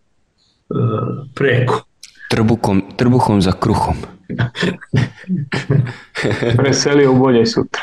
preko. 1.36 1.89
Trbukom, 2.30 2.82
trbuhom 2.95 3.41
za 3.41 3.51
kruhom. 3.51 3.95
Preselio 6.57 7.11
u 7.11 7.15
bolje 7.15 7.45
sutra. 7.45 7.82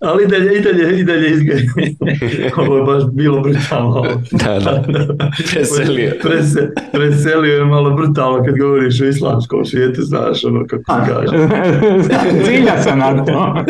Ali 0.00 0.24
i 0.24 0.26
dalje, 0.26 0.58
i 0.58 0.60
dalje, 0.60 1.00
i 1.00 1.04
dalje 1.04 1.30
izgleda. 1.30 1.72
Ovo 2.62 2.76
je 2.76 2.82
baš 2.82 3.02
bilo 3.12 3.40
brutalno. 3.40 4.02
da, 4.30 4.58
da. 4.64 4.84
Preselio. 5.52 6.12
Prese, 6.22 6.70
preselio 6.92 7.54
je 7.54 7.64
malo 7.64 7.90
brutalno 7.90 8.44
kad 8.44 8.58
govoriš 8.58 9.00
o 9.00 9.04
islamskom 9.04 9.64
svijetu, 9.64 10.02
znaš 10.02 10.44
ono 10.44 10.66
kako 10.66 10.82
se 10.82 11.12
kaže. 11.12 11.48
Cilja 12.44 12.82
sam 12.82 12.98
na 12.98 13.24
to. 13.24 13.64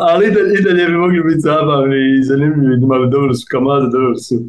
ali 0.00 0.26
i 0.26 0.30
dalje, 0.30 0.58
i 0.58 0.62
dalje 0.62 0.86
bi 0.86 0.96
mogli 0.96 1.22
biti 1.22 1.40
zabavni 1.40 2.18
i 2.18 2.24
zanimljivi, 2.24 2.82
imali 2.82 3.10
dobro 3.10 3.34
su 3.34 3.46
Kamada, 3.50 3.86
dobro 3.86 4.16
su 4.16 4.42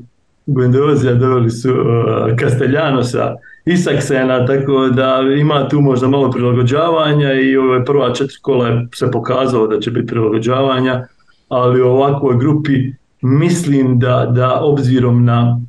Guendozija, 0.47 1.13
dobili 1.13 1.49
su 1.49 1.71
uh, 1.71 2.37
Casteljanosa, 2.39 3.35
Isaksena, 3.65 4.45
tako 4.45 4.87
da 4.87 5.21
ima 5.39 5.67
tu 5.67 5.81
možda 5.81 6.07
malo 6.07 6.31
prilagođavanja 6.31 7.33
i 7.33 7.57
ove 7.57 7.85
prva 7.85 8.13
četiri 8.13 8.37
kola 8.41 8.85
se 8.95 9.11
pokazalo 9.11 9.67
da 9.67 9.79
će 9.79 9.91
biti 9.91 10.07
prilagođavanja, 10.07 11.07
ali 11.49 11.81
u 11.81 11.87
ovakvoj 11.87 12.37
grupi 12.37 12.73
mislim 13.21 13.99
da, 13.99 14.31
da 14.35 14.59
obzirom 14.61 15.25
na 15.25 15.59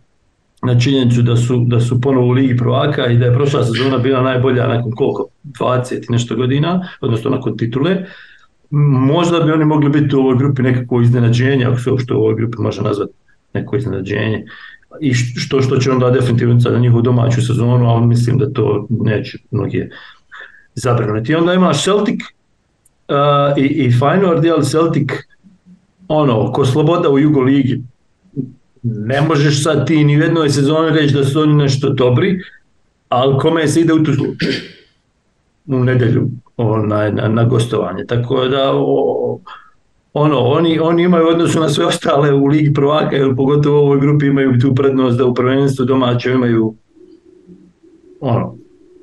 na 0.62 0.80
činjenicu 0.80 1.22
da 1.22 1.36
su, 1.36 1.64
da 1.66 1.80
su 1.80 2.00
ponovo 2.00 2.26
u 2.26 2.30
Ligi 2.30 2.56
prvaka 2.56 3.06
i 3.06 3.18
da 3.18 3.26
je 3.26 3.34
prošla 3.34 3.64
sezona 3.64 3.98
bila 3.98 4.22
najbolja 4.22 4.66
nakon 4.66 4.92
koliko, 4.92 5.26
20 5.60 5.94
i 5.94 6.12
nešto 6.12 6.36
godina, 6.36 6.88
odnosno 7.00 7.30
nakon 7.30 7.56
titule, 7.56 7.96
možda 8.70 9.40
bi 9.40 9.52
oni 9.52 9.64
mogli 9.64 9.90
biti 9.90 10.16
u 10.16 10.18
ovoj 10.18 10.36
grupi 10.36 10.62
nekako 10.62 11.00
iznenađenje, 11.00 11.64
ako 11.64 11.80
se 11.80 11.90
uopšte 11.90 12.14
u 12.14 12.16
ovoj 12.16 12.34
grupi 12.34 12.58
može 12.58 12.82
nazvati 12.82 13.12
neko 13.55 13.76
iznenađenje 13.76 14.44
i 15.01 15.14
što 15.14 15.62
što 15.62 15.76
će 15.76 15.90
onda 15.90 16.11
definitivno 16.11 16.61
za 16.61 16.78
njihovu 16.78 17.03
domaću 17.03 17.46
sezonu, 17.46 17.90
ali 17.90 18.07
mislim 18.07 18.38
da 18.38 18.53
to 18.53 18.86
neće 18.90 19.38
mnogi 19.51 19.90
zabrinuti. 20.74 21.32
I 21.32 21.34
onda 21.34 21.55
imaš 21.55 21.84
Celtic 21.84 22.20
uh, 22.20 23.59
i, 23.59 23.66
i 23.66 23.90
Feyenoord, 23.90 24.53
ali 24.53 24.64
Celtic 24.64 25.12
ono, 26.09 26.53
ko 26.53 26.64
sloboda 26.64 27.11
u 27.11 27.18
Jugo 27.18 27.40
ligi. 27.40 27.82
Ne 28.82 29.20
možeš 29.20 29.62
sad 29.62 29.86
ti 29.86 30.05
ni 30.05 30.16
u 30.16 30.20
jednoj 30.20 30.51
sezoni 30.51 30.90
reći 30.90 31.14
da 31.14 31.24
su 31.24 31.40
oni 31.40 31.55
nešto 31.55 31.88
dobri, 31.88 32.40
ali 33.09 33.38
kome 33.38 33.68
se 33.68 33.80
ide 33.80 33.92
u 33.92 34.05
tu 34.05 34.12
u 35.66 35.84
nedelju 35.84 36.28
onaj, 36.57 37.12
na, 37.12 37.28
na 37.28 37.44
gostovanje. 37.44 38.05
Tako 38.07 38.44
da 38.44 38.72
o, 38.74 39.40
ono, 40.18 40.38
oni, 40.38 40.78
oni 40.78 41.02
imaju 41.02 41.28
odnosu 41.28 41.60
na 41.60 41.68
sve 41.68 41.86
ostale 41.86 42.34
u 42.34 42.46
Ligi 42.46 42.74
prvaka, 42.74 43.16
jer 43.16 43.36
pogotovo 43.36 43.80
u 43.80 43.84
ovoj 43.84 44.00
grupi 44.00 44.26
imaju 44.26 44.58
tu 44.58 44.74
prednost 44.74 45.18
da 45.18 45.26
u 45.26 45.34
prvenstvu 45.34 45.84
domaće 45.84 46.30
imaju 46.30 46.74
ono, 48.20 48.54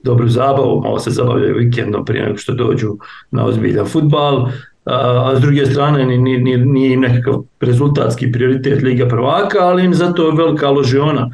dobru 0.03 0.27
zabavu, 0.27 0.81
malo 0.81 0.99
se 0.99 1.11
zabavljaju 1.11 1.55
vikendom 1.55 2.05
prije 2.05 2.25
nego 2.25 2.37
što 2.37 2.53
dođu 2.53 2.97
na 3.31 3.45
ozbiljan 3.45 3.85
futbal, 3.85 4.47
a, 4.85 5.31
a 5.31 5.35
s 5.35 5.41
druge 5.41 5.65
strane 5.65 6.05
nije, 6.05 6.39
nije, 6.39 6.57
nije 6.57 6.93
im 6.93 7.01
nekakav 7.01 7.43
rezultatski 7.59 8.31
prioritet 8.31 8.81
Liga 8.83 9.07
prvaka, 9.07 9.59
ali 9.59 9.85
im 9.85 9.93
zato 9.93 10.27
je 10.27 10.35
velika 10.35 10.69
ložiona. 10.69 11.31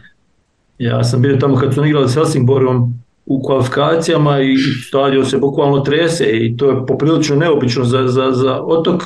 Ja 0.77 1.03
sam 1.03 1.21
bio 1.21 1.37
tamo 1.37 1.55
kad 1.55 1.73
su 1.73 1.85
igrali 1.85 2.09
s 2.09 2.15
Helsingborom 2.15 2.93
u 3.25 3.43
kvalifikacijama 3.43 4.39
i 4.39 4.57
stadion 4.57 5.25
se 5.25 5.37
bukvalno 5.37 5.79
trese 5.79 6.25
i 6.25 6.57
to 6.57 6.69
je 6.69 6.85
poprilično 6.85 7.35
neobično 7.35 7.83
za, 7.83 8.07
za, 8.07 8.31
za 8.31 8.61
otok, 8.61 9.03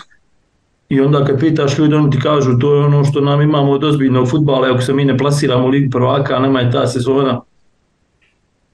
I 0.90 1.02
onda 1.02 1.26
kad 1.26 1.40
pitaš 1.40 1.78
ljudi, 1.78 1.96
oni 1.96 2.12
ti 2.12 2.20
kažu 2.20 2.60
to 2.60 2.76
je 2.76 2.86
ono 2.86 3.04
što 3.04 3.22
nam 3.22 3.42
imamo 3.42 3.72
od 3.72 3.84
ozbiljnog 3.84 4.30
futbala, 4.30 4.72
ako 4.72 4.82
se 4.82 4.94
mi 4.94 5.06
ne 5.06 5.18
plasiramo 5.18 5.66
u 5.66 5.70
Ligi 5.70 5.90
prvaka, 5.90 6.40
nema 6.40 6.60
je 6.60 6.72
ta 6.72 6.88
sezona 6.88 7.42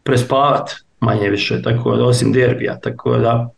prespavat 0.04 0.70
manje 1.00 1.30
više, 1.30 1.62
tako 1.62 1.96
da, 1.96 2.06
osim 2.06 2.34
derbija, 2.34 2.80
tako 2.80 3.18
da, 3.18 3.50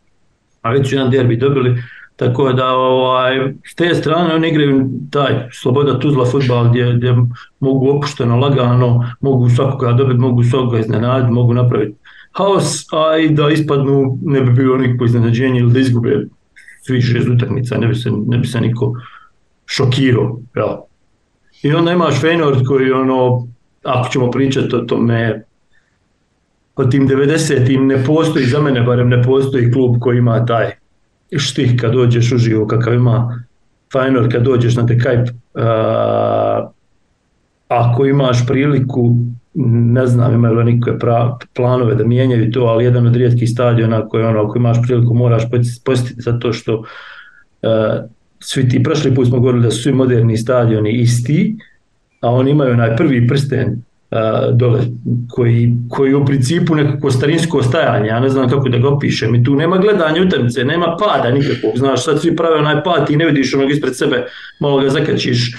a 0.62 0.70
već 0.70 0.92
jedan 0.92 1.10
derbi 1.10 1.36
dobili, 1.36 1.82
tako 2.16 2.52
da 2.52 2.68
ovaj, 2.72 3.52
s 3.64 3.74
te 3.74 3.94
strane 3.94 4.34
oni 4.34 4.48
igraju 4.48 4.90
taj 5.10 5.48
sloboda 5.52 5.98
tuzla 5.98 6.24
futbal 6.24 6.68
gdje, 6.68 6.92
gdje 6.96 7.14
mogu 7.60 7.88
opušteno, 7.90 8.36
lagano, 8.36 9.10
mogu 9.20 9.50
svakoga 9.50 9.92
dobiti, 9.92 10.20
mogu 10.20 10.44
svakoga 10.44 10.78
iznenaditi, 10.78 11.32
mogu 11.32 11.54
napraviti 11.54 11.96
haos, 12.32 12.86
a 12.92 13.18
i 13.18 13.28
da 13.28 13.50
ispadnu 13.50 14.18
ne 14.22 14.40
bi 14.40 14.52
bilo 14.52 14.76
nikako 14.76 15.04
iznenađenje 15.04 15.60
ili 15.60 15.72
da 15.72 15.80
izgube 15.80 16.26
svih 16.86 17.04
šest 17.04 17.28
utakmica, 17.28 17.78
ne 17.78 17.86
bi 17.86 17.94
se, 17.94 18.10
ne 18.26 18.38
bi 18.38 18.46
se 18.46 18.60
niko 18.60 18.94
šokirao. 19.66 20.40
Ja. 20.56 20.80
I 21.62 21.72
onda 21.72 21.92
imaš 21.92 22.20
Feynord 22.20 22.66
koji 22.66 22.92
ono, 22.92 23.46
ako 23.84 24.08
ćemo 24.08 24.30
pričati 24.30 24.76
o 24.76 24.78
tome, 24.78 25.44
o 26.76 26.84
tim 26.84 27.08
90-im 27.08 27.86
ne 27.86 28.04
postoji, 28.04 28.46
za 28.46 28.60
mene 28.60 28.82
barem 28.82 29.08
ne 29.08 29.22
postoji 29.22 29.72
klub 29.72 29.96
koji 30.00 30.18
ima 30.18 30.46
taj 30.46 30.70
štih 31.36 31.76
kad 31.80 31.92
dođeš 31.92 32.32
uživo 32.32 32.66
kakav 32.66 32.94
ima 32.94 33.44
Feynord 33.92 34.32
kad 34.32 34.42
dođeš 34.42 34.76
na 34.76 34.86
te 34.86 34.98
kajp, 34.98 35.28
uh, 35.28 36.70
ako 37.68 38.06
imaš 38.06 38.46
priliku 38.46 39.16
ne 39.54 40.06
znam 40.06 40.34
imaju 40.34 40.54
li 40.54 40.64
nikakve 40.64 40.98
planove 41.54 41.94
da 41.94 42.04
mijenjaju 42.04 42.52
to, 42.52 42.60
ali 42.60 42.84
jedan 42.84 43.06
od 43.06 43.16
rijetkih 43.16 43.50
stadiona 43.50 44.08
koji 44.08 44.24
ono, 44.24 44.42
ako 44.42 44.58
imaš 44.58 44.82
priliku 44.82 45.14
moraš 45.14 45.42
posjetiti 45.84 46.22
zato 46.22 46.52
što 46.52 46.78
uh, 46.78 46.86
svi 48.40 48.68
ti 48.68 48.82
prošli 48.82 49.14
put 49.14 49.28
smo 49.28 49.38
govorili 49.38 49.62
da 49.64 49.70
su 49.70 49.82
svi 49.82 49.92
moderni 49.92 50.36
stadioni 50.36 50.92
isti, 50.92 51.56
a 52.20 52.30
oni 52.30 52.50
imaju 52.50 52.72
onaj 52.72 52.96
prvi 52.96 53.28
prsten 53.28 53.82
uh, 54.10 54.56
dole 54.56 54.80
koji, 55.30 55.74
koji 55.88 56.14
u 56.14 56.24
principu 56.24 56.74
nekako 56.74 57.10
starinsko 57.10 57.62
stajanje, 57.62 58.08
ja 58.08 58.20
ne 58.20 58.28
znam 58.28 58.48
kako 58.48 58.68
da 58.68 58.78
ga 58.78 58.88
opišem 58.88 59.34
i 59.34 59.44
tu 59.44 59.54
nema 59.54 59.78
gledanja 59.78 60.22
utakmice, 60.22 60.64
nema 60.64 60.96
pada 60.98 61.30
nikakvog, 61.30 61.72
znaš, 61.76 62.04
sad 62.04 62.20
svi 62.20 62.36
prave 62.36 62.58
onaj 62.58 62.82
pad 62.82 63.10
i 63.10 63.16
ne 63.16 63.26
vidiš 63.26 63.54
onog 63.54 63.70
ispred 63.70 63.96
sebe, 63.96 64.26
malo 64.60 64.80
ga 64.80 64.88
zakačiš 64.88 65.54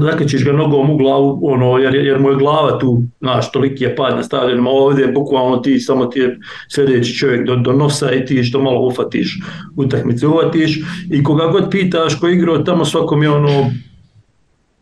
zakačiš 0.00 0.44
ga 0.44 0.52
nogom 0.52 0.90
u 0.90 0.96
glavu, 0.96 1.40
ono, 1.42 1.78
jer, 1.78 1.94
jer 1.94 2.20
mu 2.20 2.30
je 2.30 2.36
glava 2.36 2.78
tu, 2.78 3.02
znaš, 3.20 3.52
toliki 3.52 3.84
je 3.84 3.96
pad 3.96 4.16
na 4.16 4.22
stadionu, 4.22 4.70
ovdje 4.70 5.06
bukvalno 5.06 5.56
ti 5.56 5.80
samo 5.80 6.06
ti 6.06 6.20
je 6.20 6.38
sljedeći 6.74 7.14
čovjek 7.14 7.46
do, 7.46 7.56
do 7.56 7.72
nosa 7.72 8.12
i 8.12 8.24
ti 8.26 8.44
što 8.44 8.62
malo 8.62 8.86
ufatiš, 8.86 9.40
utakmice 9.76 10.26
ufatiš 10.26 10.78
i 11.10 11.22
koga 11.22 11.46
god 11.46 11.70
pitaš 11.70 12.20
ko 12.20 12.28
igrao 12.28 12.58
tamo 12.58 12.84
svakom 12.84 13.22
je 13.22 13.30
ono 13.30 13.70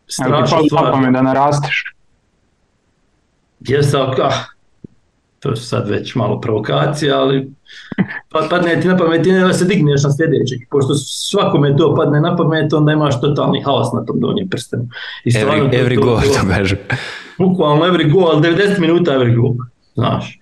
strašno 0.07 0.57
stvar. 0.67 1.11
da 1.11 1.21
narasteš. 1.21 1.83
Jeste, 3.59 3.97
ah, 3.97 4.33
to 5.41 5.55
su 5.55 5.65
sad 5.67 5.89
već 5.89 6.15
malo 6.15 6.41
provokacija, 6.41 7.19
ali 7.19 7.51
pa, 8.29 8.47
padne 8.49 8.81
ti 8.81 8.87
na 8.87 8.97
pamet 8.97 9.27
i 9.27 9.31
da 9.31 9.53
se 9.53 9.65
digneš 9.65 10.03
na 10.03 10.11
sljedećeg. 10.11 10.59
Pošto 10.71 10.93
svakome 10.95 11.77
to 11.77 11.95
padne 11.95 12.21
na 12.21 12.35
pamet, 12.35 12.73
onda 12.73 12.91
imaš 12.91 13.21
totalni 13.21 13.63
haos 13.63 13.93
na 13.93 14.05
tom 14.05 14.19
donjem 14.19 14.49
prstenu. 14.49 14.87
I 15.25 15.31
every, 15.31 15.71
to, 15.71 15.77
every 15.77 15.95
to, 15.95 16.01
goal, 16.01 16.21
to, 16.21 16.47
kažem. 16.49 16.77
Bukvalno 17.37 17.85
every 17.85 18.11
goal, 18.11 18.31
ali 18.31 18.41
90 18.41 18.79
minuta 18.79 19.11
every 19.11 19.35
goal. 19.35 19.53
Znaš. 19.93 20.39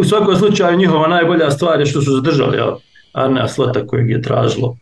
u 0.00 0.04
svakom 0.04 0.36
slučaju 0.36 0.78
njihova 0.78 1.08
najbolja 1.08 1.50
stvar 1.50 1.80
je 1.80 1.86
što 1.86 2.02
su 2.02 2.12
zadržali 2.12 2.58
Arnea 3.12 3.48
Slota 3.48 3.86
kojeg 3.86 4.10
je 4.10 4.22
tražilo 4.22 4.76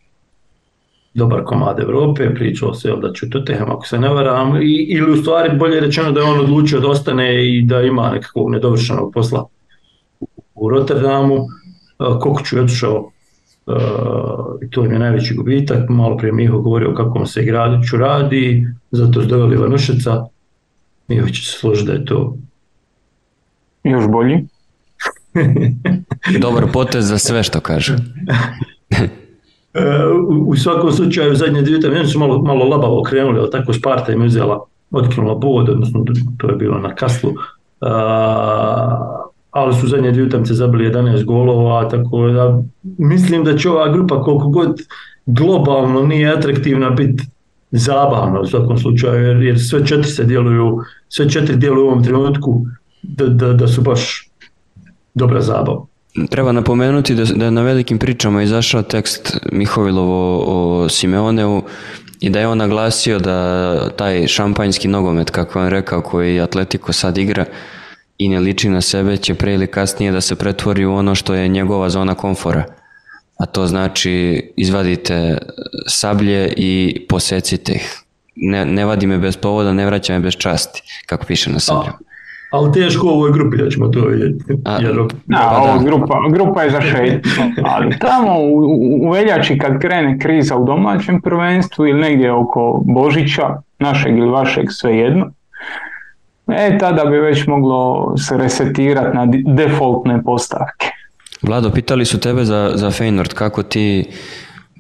dobar 1.15 1.45
komad 1.45 1.81
Evrope, 1.81 2.35
pričao 2.35 2.75
se 2.75 2.93
da 3.03 3.13
će 3.13 3.31
Tottenham 3.31 3.71
ako 3.71 3.87
se 3.87 3.99
ne 3.99 4.09
varam, 4.09 4.63
i, 4.63 4.87
ili 4.91 5.13
u 5.13 5.17
stvari 5.17 5.59
bolje 5.59 5.81
rečeno 5.81 6.13
da 6.13 6.21
je 6.21 6.27
on 6.27 6.41
odlučio 6.41 6.81
da 6.81 6.89
ostane 6.89 7.49
i 7.49 7.63
da 7.63 7.83
ima 7.83 8.11
nekakvog 8.11 8.51
nedovršenog 8.51 9.13
posla 9.13 9.47
u 10.55 10.69
Rotterdamu. 10.69 11.47
Kokuć 12.21 12.53
je 12.53 12.61
otišao 12.61 13.11
i 14.63 14.71
to 14.71 14.85
je 14.85 14.99
najveći 14.99 15.35
gubitak. 15.35 15.89
Malo 15.89 16.17
prije 16.17 16.33
Miho 16.33 16.59
govorio 16.59 16.95
kako 16.95 17.27
se 17.27 17.43
igradiću 17.43 17.97
radi, 17.97 18.67
zato 18.91 19.23
su 19.23 19.29
doveli 19.29 19.57
Vanušeca. 19.57 20.27
Miho 21.09 21.29
će 21.29 21.45
se 21.45 21.59
složiti 21.59 21.87
da 21.87 21.93
je 21.93 22.05
to 22.05 22.37
još 23.85 24.09
bolji. 24.09 24.47
Dobar 26.41 26.67
potez 26.73 27.09
za 27.09 27.19
sve 27.19 27.43
što 27.43 27.61
kaže. 27.61 27.97
u, 30.47 30.57
svakom 30.57 30.93
slučaju 30.93 31.35
zadnje 31.35 31.63
dvije 31.63 31.79
utakmice 31.79 32.07
su 32.07 32.19
malo, 32.19 32.43
malo 32.43 32.65
labavo 32.65 33.03
krenuli, 33.03 33.39
ali 33.39 33.51
tako 33.51 33.73
Sparta 33.73 34.13
im 34.13 34.23
uzela, 34.23 34.65
otkinula 34.91 35.35
bod, 35.35 35.69
odnosno 35.69 36.05
to 36.39 36.51
je 36.51 36.57
bilo 36.57 36.79
na 36.79 36.95
kaslu. 36.95 37.31
ali 39.51 39.75
su 39.75 39.87
zadnje 39.87 40.11
dvije 40.11 40.27
utakmice 40.27 40.55
zabili 40.55 40.91
11 40.91 41.25
golova, 41.25 41.89
tako 41.89 42.29
da 42.29 42.63
mislim 42.99 43.45
da 43.45 43.57
će 43.57 43.71
ova 43.71 43.93
grupa 43.93 44.23
koliko 44.23 44.49
god 44.49 44.81
globalno 45.27 46.03
nije 46.03 46.33
atraktivna 46.33 46.91
biti 46.91 47.25
zabavna 47.71 48.41
u 48.41 48.47
svakom 48.47 48.79
slučaju, 48.79 49.25
jer, 49.25 49.43
jer 49.43 49.61
sve 49.61 49.87
četiri 49.87 50.11
se 50.11 50.25
djeluju, 50.25 50.79
sve 51.09 51.31
četiri 51.31 51.57
djeluju 51.57 51.85
u 51.85 51.89
ovom 51.89 52.05
trenutku 52.05 52.67
da, 53.03 53.27
da, 53.27 53.53
da 53.53 53.69
su 53.69 53.83
baš 53.83 54.31
dobra 55.15 55.41
zabava. 55.41 55.87
Treba 56.31 56.53
napomenuti 56.53 57.15
da, 57.15 57.25
da 57.25 57.45
je 57.45 57.51
na 57.51 57.63
velikim 57.63 57.99
pričama 57.99 58.43
izašao 58.43 58.83
tekst 58.83 59.37
Mihovilovo 59.53 60.43
o 60.47 60.89
Simeoneu 60.89 61.63
i 62.21 62.31
da 62.31 62.41
je 62.41 62.49
on 62.49 62.59
naglasio 62.59 63.19
da 63.19 63.91
taj 63.91 64.27
šampanjski 64.27 64.89
nogomet, 64.89 65.31
kako 65.31 65.61
on 65.61 65.69
rekao, 65.69 66.03
koji 66.03 66.41
Atletico 66.41 66.93
sad 66.93 67.19
igra 67.19 67.45
i 68.19 68.29
ne 68.29 68.41
liči 68.41 68.69
na 68.69 68.81
sebe, 68.81 69.17
će 69.17 69.35
pre 69.35 69.55
ili 69.55 69.67
kasnije 69.67 70.13
da 70.13 70.21
se 70.21 70.37
pretvori 70.37 70.85
u 70.85 70.95
ono 70.95 71.15
što 71.15 71.35
je 71.35 71.49
njegova 71.49 71.91
zona 71.91 72.15
komfora. 72.15 72.65
A 73.39 73.47
to 73.47 73.67
znači 73.67 74.43
izvadite 74.57 75.39
sablje 75.87 76.53
i 76.57 77.07
posecite 77.09 77.73
ih. 77.73 78.03
Ne, 78.37 78.65
ne 78.65 78.85
vadi 78.85 79.07
me 79.07 79.19
bez 79.19 79.37
povoda, 79.37 79.73
ne 79.73 79.87
vraća 79.87 80.13
me 80.13 80.21
bez 80.21 80.35
časti, 80.35 80.83
kako 81.07 81.27
piše 81.27 81.51
na 81.51 81.61
sabljama 81.61 82.08
ali 82.51 82.73
teško 82.73 83.07
u 83.07 83.11
ovoj 83.11 83.33
grupi 83.33 83.57
da 83.57 83.71
ćemo 83.71 83.89
to 83.89 84.01
vidjeti. 84.01 84.45
Jer... 84.81 84.97
Da, 85.27 85.79
grupa, 85.85 86.15
grupa 86.33 86.63
je 86.63 86.71
za 86.71 86.81
šest. 86.91 87.41
Ali 87.65 87.99
tamo 87.99 88.39
u, 88.39 89.07
u, 89.07 89.11
veljači 89.11 89.59
kad 89.59 89.81
krene 89.81 90.19
kriza 90.19 90.57
u 90.57 90.65
domaćem 90.65 91.21
prvenstvu 91.21 91.87
ili 91.87 92.01
negdje 92.01 92.33
oko 92.33 92.83
Božića, 92.85 93.49
našeg 93.79 94.19
ili 94.19 94.31
vašeg 94.31 94.65
svejedno, 94.71 95.31
e 96.49 96.79
tada 96.79 97.05
bi 97.05 97.19
već 97.19 97.47
moglo 97.47 98.15
se 98.17 98.37
resetirati 98.37 99.17
na 99.17 99.27
defaultne 99.55 100.23
postavke. 100.23 100.87
Vlado, 101.43 101.71
pitali 101.71 102.05
su 102.05 102.21
tebe 102.21 102.45
za, 102.45 102.73
za 102.75 102.91
Feynord, 102.91 103.35
kako 103.35 103.63
ti, 103.63 104.05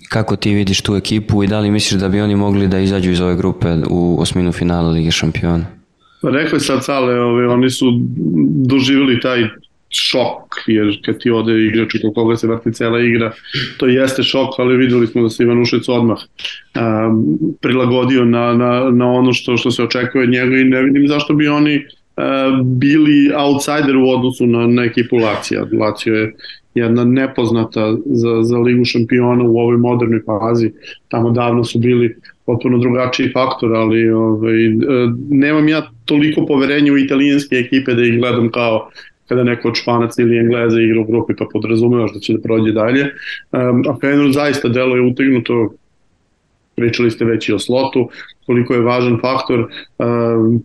kako 0.08 0.36
ti 0.36 0.54
vidiš 0.54 0.82
tu 0.82 0.96
ekipu 0.96 1.44
i 1.44 1.46
da 1.46 1.60
li 1.60 1.70
misliš 1.70 2.00
da 2.00 2.08
bi 2.08 2.20
oni 2.20 2.36
mogli 2.36 2.68
da 2.68 2.78
izađu 2.78 3.10
iz 3.10 3.20
ove 3.20 3.36
grupe 3.36 3.68
u 3.90 4.16
osminu 4.20 4.52
finala 4.52 4.90
Lige 4.90 5.10
šampiona? 5.10 5.77
Rekli 6.22 6.60
sad 6.60 6.84
Sale, 6.84 7.20
ove, 7.20 7.48
oni 7.48 7.70
su 7.70 7.86
doživjeli 8.66 9.20
taj 9.20 9.48
šok, 9.90 10.54
jer 10.66 11.00
kad 11.04 11.18
ti 11.18 11.30
ode 11.30 11.66
igrač 11.66 11.94
u 12.04 12.12
koga 12.12 12.36
se 12.36 12.46
vrti 12.46 12.72
cela 12.72 13.00
igra, 13.00 13.32
to 13.78 13.86
jeste 13.86 14.22
šok, 14.22 14.58
ali 14.58 14.76
videli 14.76 15.06
smo 15.06 15.22
da 15.22 15.30
se 15.30 15.42
Ivan 15.42 15.62
Ušec 15.62 15.88
odmah 15.88 16.18
um, 16.18 17.38
prilagodio 17.60 18.24
na, 18.24 18.54
na, 18.54 18.90
na 18.90 19.10
ono 19.10 19.32
što, 19.32 19.56
što 19.56 19.70
se 19.70 19.82
očekuje 19.82 20.24
od 20.24 20.30
njega 20.30 20.56
i 20.56 20.64
ne 20.64 20.82
vidim 20.82 21.08
zašto 21.08 21.34
bi 21.34 21.48
oni 21.48 21.76
uh, 21.76 22.66
bili 22.66 23.30
outsider 23.36 23.96
u 23.96 24.10
odnosu 24.10 24.46
na, 24.46 24.66
na 24.66 24.84
ekipu 24.84 25.16
Lacija. 25.16 25.66
Lacio 25.80 26.14
je 26.14 26.34
jedna 26.74 27.04
nepoznata 27.04 27.96
za, 28.06 28.42
za 28.42 28.58
ligu 28.58 28.84
šampiona 28.84 29.44
u 29.44 29.58
ovoj 29.58 29.76
modernoj 29.76 30.20
fazi. 30.26 30.72
Tamo 31.08 31.30
davno 31.30 31.64
su 31.64 31.78
bili 31.78 32.16
potpuno 32.46 32.78
drugačiji 32.78 33.32
faktor, 33.32 33.74
ali 33.74 34.10
ovaj, 34.10 34.66
e, 34.66 34.70
nemam 35.30 35.68
ja 35.68 35.90
toliko 36.08 36.46
poverenja 36.46 36.92
u 36.92 36.98
italijanske 36.98 37.56
ekipe 37.56 37.94
da 37.94 38.04
ih 38.04 38.18
gledam 38.18 38.50
kao 38.50 38.90
kada 39.28 39.44
neko 39.44 39.68
od 39.68 39.76
Španaca 39.76 40.22
ili 40.22 40.38
Engleza 40.38 40.80
igra 40.80 41.00
u 41.00 41.04
grupi 41.04 41.34
pa 41.38 41.46
podrazumevaš 41.52 42.12
da 42.14 42.20
će 42.20 42.32
da 42.32 42.40
prođe 42.42 42.72
dalje. 42.72 43.02
Um, 43.02 43.82
a 43.88 43.96
Feyenoord 44.00 44.32
zaista 44.32 44.68
deluje 44.68 45.02
utegnuto, 45.02 45.74
pričali 46.76 47.10
ste 47.10 47.24
već 47.24 47.48
i 47.48 47.52
o 47.52 47.58
slotu, 47.58 48.08
koliko 48.46 48.74
je 48.74 48.80
važan 48.80 49.18
faktor, 49.20 49.66
um, 49.98 50.62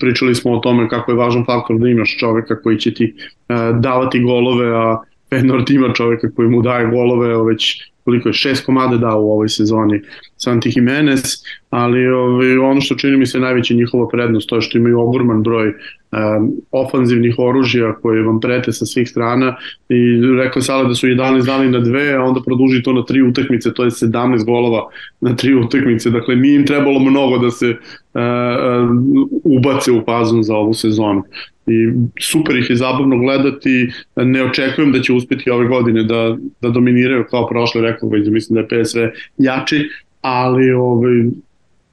pričali 0.00 0.34
smo 0.34 0.52
o 0.52 0.58
tome 0.60 0.88
kako 0.88 1.12
je 1.12 1.16
važan 1.16 1.44
faktor 1.44 1.78
da 1.78 1.88
imaš 1.88 2.16
čoveka 2.18 2.60
koji 2.62 2.78
će 2.78 2.94
ti 2.94 3.14
uh, 3.14 3.80
davati 3.80 4.20
golove, 4.20 4.70
a 4.76 4.96
Feyenoord 5.30 5.74
ima 5.74 5.92
čoveka 5.92 6.30
koji 6.36 6.48
mu 6.48 6.62
daje 6.62 6.86
golove 6.86 7.44
već 7.52 7.82
koliko 8.04 8.28
je 8.28 8.32
šest 8.32 8.66
komada 8.66 8.96
dao 8.96 9.22
u 9.22 9.32
ovoj 9.32 9.48
sezoni 9.48 10.00
Santi 10.44 10.72
Jimenez, 10.74 11.22
ali 11.70 12.06
ovaj, 12.06 12.58
ono 12.58 12.80
što 12.80 12.94
čini 12.94 13.16
mi 13.16 13.26
se 13.26 13.40
najveća 13.40 13.74
njihova 13.74 14.08
prednost, 14.08 14.48
to 14.48 14.56
je 14.56 14.62
što 14.62 14.78
imaju 14.78 15.00
ogroman 15.00 15.42
broj 15.42 15.68
um, 15.68 16.52
ofanzivnih 16.70 17.34
oružja 17.38 17.94
koje 18.02 18.22
vam 18.22 18.40
prete 18.40 18.72
sa 18.72 18.86
svih 18.86 19.08
strana 19.08 19.56
i 19.88 20.20
rekao 20.38 20.62
Sala 20.62 20.84
da 20.84 20.94
su 20.94 21.06
11 21.06 21.46
dali 21.46 21.70
na 21.70 21.80
dve, 21.80 22.12
a 22.12 22.22
onda 22.22 22.40
produži 22.46 22.82
to 22.82 22.92
na 22.92 23.04
tri 23.04 23.22
utakmice, 23.22 23.74
to 23.74 23.84
je 23.84 23.90
17 23.90 24.44
golova 24.44 24.88
na 25.20 25.36
tri 25.36 25.54
utakmice, 25.54 26.10
dakle 26.10 26.36
nije 26.36 26.56
im 26.56 26.66
trebalo 26.66 27.00
mnogo 27.00 27.38
da 27.38 27.50
se 27.50 27.68
uh, 27.68 27.74
uh, 28.14 29.28
ubace 29.44 29.92
u 29.92 30.02
fazon 30.06 30.42
za 30.42 30.54
ovu 30.54 30.74
sezonu. 30.74 31.22
I 31.66 31.92
super 32.20 32.56
ih 32.56 32.70
je 32.70 32.76
zabavno 32.76 33.18
gledati, 33.18 33.90
ne 34.16 34.44
očekujem 34.44 34.92
da 34.92 35.00
će 35.00 35.12
uspeti 35.12 35.50
ove 35.50 35.66
godine 35.66 36.02
da, 36.02 36.36
da 36.60 36.68
dominiraju 36.68 37.24
kao 37.30 37.46
prošle, 37.48 37.82
rekao 37.82 38.08
već 38.08 38.28
mislim 38.28 38.54
da 38.54 38.60
je 38.60 38.84
PSV 38.84 38.98
jači, 39.38 39.88
ali 40.24 40.72
ovaj, 40.72 41.24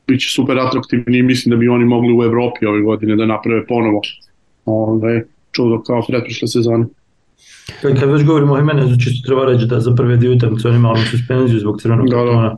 bit 0.07 0.21
će 0.21 0.29
super 0.29 0.59
atraktivni 0.59 1.17
i 1.17 1.23
mislim 1.23 1.49
da 1.49 1.57
bi 1.57 1.67
oni 1.67 1.85
mogli 1.85 2.13
u 2.17 2.23
Evropi 2.23 2.65
ove 2.65 2.81
godine 2.81 3.15
da 3.15 3.25
naprave 3.25 3.65
ponovo 3.67 4.01
ovaj, 4.65 5.21
čudo 5.51 5.81
kao 5.83 6.01
pretprošle 6.07 6.47
sezone. 6.47 6.85
Kad, 7.81 7.99
kad 7.99 8.09
već 8.09 8.23
govorimo 8.23 8.53
o 8.53 8.57
Jimenezu, 8.57 8.97
čisto 9.03 9.27
treba 9.27 9.45
reći 9.45 9.65
da 9.65 9.79
za 9.79 9.95
prve 9.95 10.17
dvije 10.17 10.35
utakmice 10.35 10.67
on 10.67 10.75
ima 10.75 10.95
suspenziju 11.11 11.59
zbog 11.59 11.81
crvenog 11.81 12.09
da, 12.09 12.15
kartona 12.15 12.55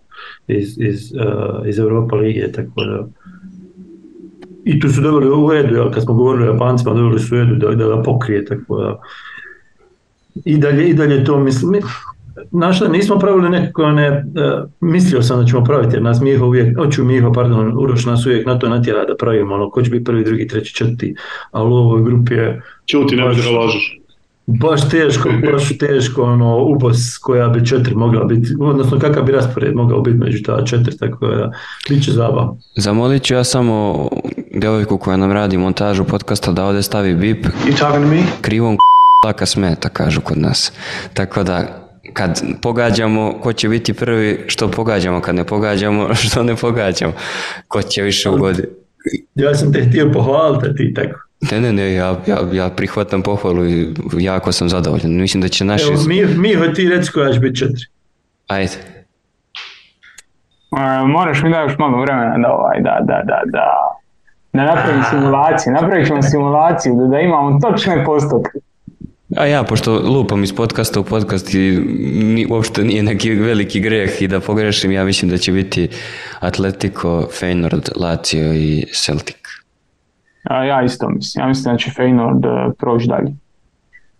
iz, 0.48 0.78
iz, 0.78 1.12
uh, 1.12 1.68
iz 1.68 1.80
Europa 1.80 2.16
lige, 2.16 2.52
tako 2.52 2.84
da 2.84 3.08
i 4.66 4.80
tu 4.80 4.90
su 4.90 5.02
doveli 5.02 5.30
u 5.30 5.52
redu, 5.52 5.76
jel, 5.76 5.92
kad 5.92 6.04
smo 6.04 6.14
govorili 6.14 6.50
o 6.50 6.52
Japancima, 6.52 6.94
doveli 6.94 7.20
su 7.20 7.36
u 7.36 7.38
redu 7.38 7.56
da, 7.56 7.76
da 7.76 7.88
ga 7.88 8.04
pokrije, 8.04 8.46
tako 8.46 8.78
da 8.78 9.00
i 10.46 10.58
dalje, 10.58 10.90
i 10.90 10.94
dalje 10.94 11.24
to 11.24 11.40
mislim, 11.40 11.82
našli, 12.52 12.90
nismo 12.90 13.20
pravili 13.20 13.50
nekako 13.50 13.92
ne, 13.92 14.10
uh, 14.10 14.70
mislio 14.82 15.22
sam 15.22 15.40
da 15.40 15.46
ćemo 15.46 15.64
praviti, 15.64 15.96
jer 15.96 16.04
nas 16.04 16.22
Miho 16.22 16.46
uvijek, 16.46 16.80
oću 16.80 17.04
Miho, 17.04 17.34
pardon, 17.34 17.78
Uroš 17.78 18.06
nas 18.06 18.26
uvijek 18.26 18.48
na 18.48 18.60
to 18.60 18.70
natjera 18.70 19.06
da 19.06 19.16
pravimo, 19.20 19.56
ono, 19.56 19.70
ko 19.70 19.82
će 19.82 19.90
biti 19.90 20.04
prvi, 20.04 20.24
drugi, 20.24 20.48
treći, 20.48 20.76
četvrti, 20.76 21.16
ali 21.52 21.70
u 21.70 21.74
ovoj 21.74 22.04
grupi 22.04 22.34
je... 22.34 22.62
Čuti, 22.86 23.16
ne 23.16 23.24
da 23.24 23.60
ložiš. 23.60 24.00
Baš 24.46 24.90
teško, 24.90 25.30
baš 25.52 25.78
teško, 25.78 26.24
ono, 26.24 26.64
ubos 26.64 27.18
koja 27.18 27.48
bi 27.48 27.66
četiri 27.66 27.96
mogla 27.96 28.24
biti, 28.24 28.50
odnosno 28.60 29.00
kakav 29.00 29.24
bi 29.24 29.32
raspored 29.32 29.76
mogao 29.76 30.02
biti 30.02 30.18
među 30.18 30.44
ta 30.44 30.66
četiri, 30.66 30.98
tako 30.98 31.28
da 31.28 31.52
bit 31.90 32.04
će 32.04 32.12
zabav. 32.12 32.56
Zamolit 32.76 33.24
ću 33.24 33.34
ja 33.34 33.44
samo 33.44 34.08
djevojku 34.56 34.98
koja 34.98 35.18
nam 35.18 35.32
radi 35.32 35.58
montažu 35.58 36.04
podcasta 36.04 36.52
da 36.52 36.66
ovdje 36.66 36.82
stavi 36.82 37.16
bip. 37.16 37.46
You 37.46 37.80
talking 37.80 38.04
to 38.04 38.10
me? 38.10 38.24
Krivom 38.42 38.78
k***laka 38.78 39.46
smeta, 39.46 39.90
kažu 39.90 40.22
kod 40.22 40.38
nas. 40.38 40.74
Tako 41.14 41.44
da, 41.44 41.83
kad 42.14 42.42
pogađamo, 42.62 43.34
ko 43.42 43.54
će 43.54 43.70
biti 43.70 43.94
prvi, 43.94 44.44
što 44.48 44.72
pogađamo, 44.72 45.22
kad 45.22 45.36
ne 45.36 45.44
pogađamo, 45.44 46.14
što 46.30 46.44
ne 46.44 46.56
pogađamo, 46.56 47.14
ko 47.68 47.82
će 47.82 48.02
više 48.02 48.30
ugoditi. 48.30 48.68
Ja 49.36 49.56
sam 49.56 49.74
te 49.74 49.86
htio 49.90 50.12
pohvaliti, 50.14 50.76
ti 50.76 50.94
tako. 50.94 51.20
Ne, 51.52 51.62
ne, 51.62 51.74
ne, 51.74 51.94
ja, 51.94 52.20
ja, 52.28 52.38
ja 52.54 52.70
prihvatam 52.70 53.22
pohvalu 53.22 53.66
i 53.66 53.94
jako 54.20 54.52
sam 54.52 54.70
zadovoljan. 54.70 55.12
Mislim 55.12 55.42
da 55.42 55.48
će 55.48 55.66
naši... 55.66 55.84
Evo, 55.84 56.04
mi, 56.08 56.26
mi 56.26 56.74
ti 56.74 56.90
reci 56.90 57.12
koja 57.12 57.34
će 57.34 57.40
biti 57.40 57.56
četiri. 57.56 57.86
Ajde. 58.48 58.72
E, 60.72 61.06
moraš 61.06 61.44
mi 61.44 61.50
da 61.50 61.60
još 61.60 61.78
malo 61.78 62.02
vremena 62.02 62.38
da 62.38 62.54
ovaj, 62.54 62.82
da, 62.82 62.98
da, 63.02 63.22
da, 63.26 63.42
da, 63.46 63.66
da 64.54 64.66
napravim 64.66 65.04
simulaciju, 65.10 65.74
napravit 65.74 66.08
ćemo 66.08 66.22
simulaciju, 66.22 66.96
da, 66.96 67.08
da 67.08 67.20
imamo 67.20 67.60
točne 67.60 68.06
postotke. 68.06 68.60
A 69.38 69.46
ja, 69.46 69.64
pošto 69.64 70.00
lupam 70.00 70.44
iz 70.44 70.56
podcasta 70.56 71.00
u 71.00 71.04
podcast 71.04 71.54
i 71.54 71.80
ni, 72.24 72.48
uopšte 72.50 72.84
nije 72.84 73.04
neki 73.04 73.32
veliki 73.32 73.80
greh 73.80 74.22
i 74.22 74.28
da 74.28 74.40
pogrešim, 74.40 74.92
ja 74.92 75.04
mislim 75.04 75.32
da 75.32 75.38
će 75.38 75.52
biti 75.52 75.90
Atletico, 76.40 77.28
Feyenoord, 77.42 77.90
Lazio 77.96 78.54
i 78.54 78.86
Celtic. 78.94 79.36
A 80.44 80.64
ja 80.64 80.84
isto 80.84 81.10
mislim. 81.10 81.44
Ja 81.44 81.48
mislim 81.48 81.74
da 81.74 81.78
će 81.78 81.92
Feyenoord 81.92 82.70
e, 82.70 82.74
proći 82.80 83.08
dalje. 83.08 83.32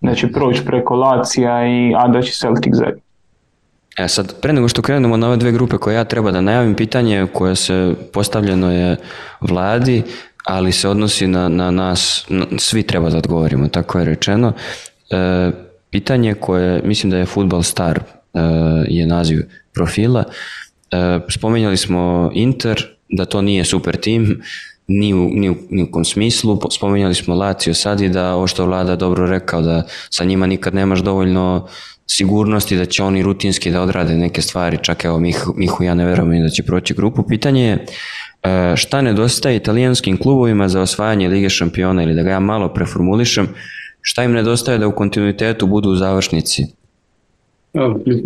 Da 0.02 0.16
će 0.16 0.32
proći 0.32 0.66
preko 0.66 0.96
Lacija, 0.96 1.68
i, 1.68 1.94
a 1.98 2.08
da 2.08 2.22
će 2.22 2.32
Celtic 2.32 2.74
zadnji. 2.74 3.02
E 3.98 4.08
sad, 4.08 4.42
pre 4.42 4.54
nego 4.54 4.68
što 4.68 4.82
krenemo 4.82 5.18
na 5.18 5.28
ove 5.28 5.38
dve 5.38 5.52
grupe 5.52 5.78
koje 5.78 5.96
ja 5.96 6.04
treba 6.04 6.32
da 6.32 6.42
najavim, 6.42 6.76
pitanje 6.76 7.28
koje 7.34 7.56
se 7.56 7.94
postavljeno 8.14 8.72
je 8.72 8.96
vladi, 9.42 10.04
ali 10.46 10.72
se 10.72 10.90
odnosi 10.90 11.28
na, 11.28 11.50
na 11.50 11.72
nas, 11.72 12.28
svi 12.58 12.84
treba 12.84 13.10
da 13.10 13.18
odgovorimo, 13.18 13.68
tako 13.68 14.00
je 14.00 14.06
rečeno. 14.06 14.54
E, 15.10 15.52
pitanje 15.90 16.34
koje, 16.34 16.82
mislim 16.86 17.10
da 17.10 17.18
je 17.18 17.26
Football 17.26 17.64
Star, 17.64 18.00
e, 18.00 18.40
je 18.88 19.08
naziv 19.08 19.40
profila. 19.74 20.24
E, 20.92 21.20
spomenjali 21.30 21.78
smo 21.78 22.32
Inter, 22.34 22.86
da 23.10 23.26
to 23.26 23.42
nije 23.42 23.66
super 23.66 23.98
tim, 23.98 24.42
ni 24.88 25.14
u, 25.14 25.30
ni, 25.34 25.50
u, 25.50 25.56
ni 25.70 25.84
u 25.84 25.92
kom 25.92 26.06
smislu. 26.06 26.60
Spominjali 26.72 27.16
smo 27.16 27.36
Lazio 27.36 27.74
sad 27.74 28.02
i 28.02 28.10
da 28.10 28.36
ovo 28.36 28.48
što 28.48 28.66
vlada 28.66 28.96
dobro 28.96 29.26
rekao 29.26 29.62
da 29.62 29.84
sa 30.10 30.24
njima 30.24 30.48
nikad 30.48 30.76
nemaš 30.76 31.00
dovoljno 31.00 31.68
sigurnosti 32.08 32.78
da 32.78 32.86
će 32.86 33.04
oni 33.04 33.24
rutinski 33.24 33.72
da 33.72 33.82
odrade 33.82 34.18
neke 34.18 34.42
stvari, 34.42 34.78
čak 34.82 35.06
evo 35.06 35.20
Mihu, 35.20 35.54
Mihu 35.58 35.84
ja 35.84 35.94
ne 35.94 36.06
verujem 36.06 36.44
da 36.44 36.50
će 36.50 36.64
proći 36.64 36.94
grupu. 36.94 37.24
Pitanje 37.24 37.64
je 37.64 37.86
e, 38.44 38.76
šta 38.76 39.02
nedostaje 39.02 39.56
italijanskim 39.56 40.18
klubovima 40.18 40.70
za 40.70 40.82
osvajanje 40.82 41.30
Lige 41.30 41.50
šampiona 41.50 42.04
ili 42.04 42.16
da 42.16 42.24
ga 42.24 42.30
ja 42.30 42.40
malo 42.40 42.74
preformulišem, 42.74 43.48
šta 44.04 44.24
im 44.24 44.32
nedostaje 44.32 44.78
da 44.78 44.88
u 44.88 44.96
kontinuitetu 44.96 45.68
budu 45.68 45.90
u 45.90 45.96
završnici? 45.96 46.64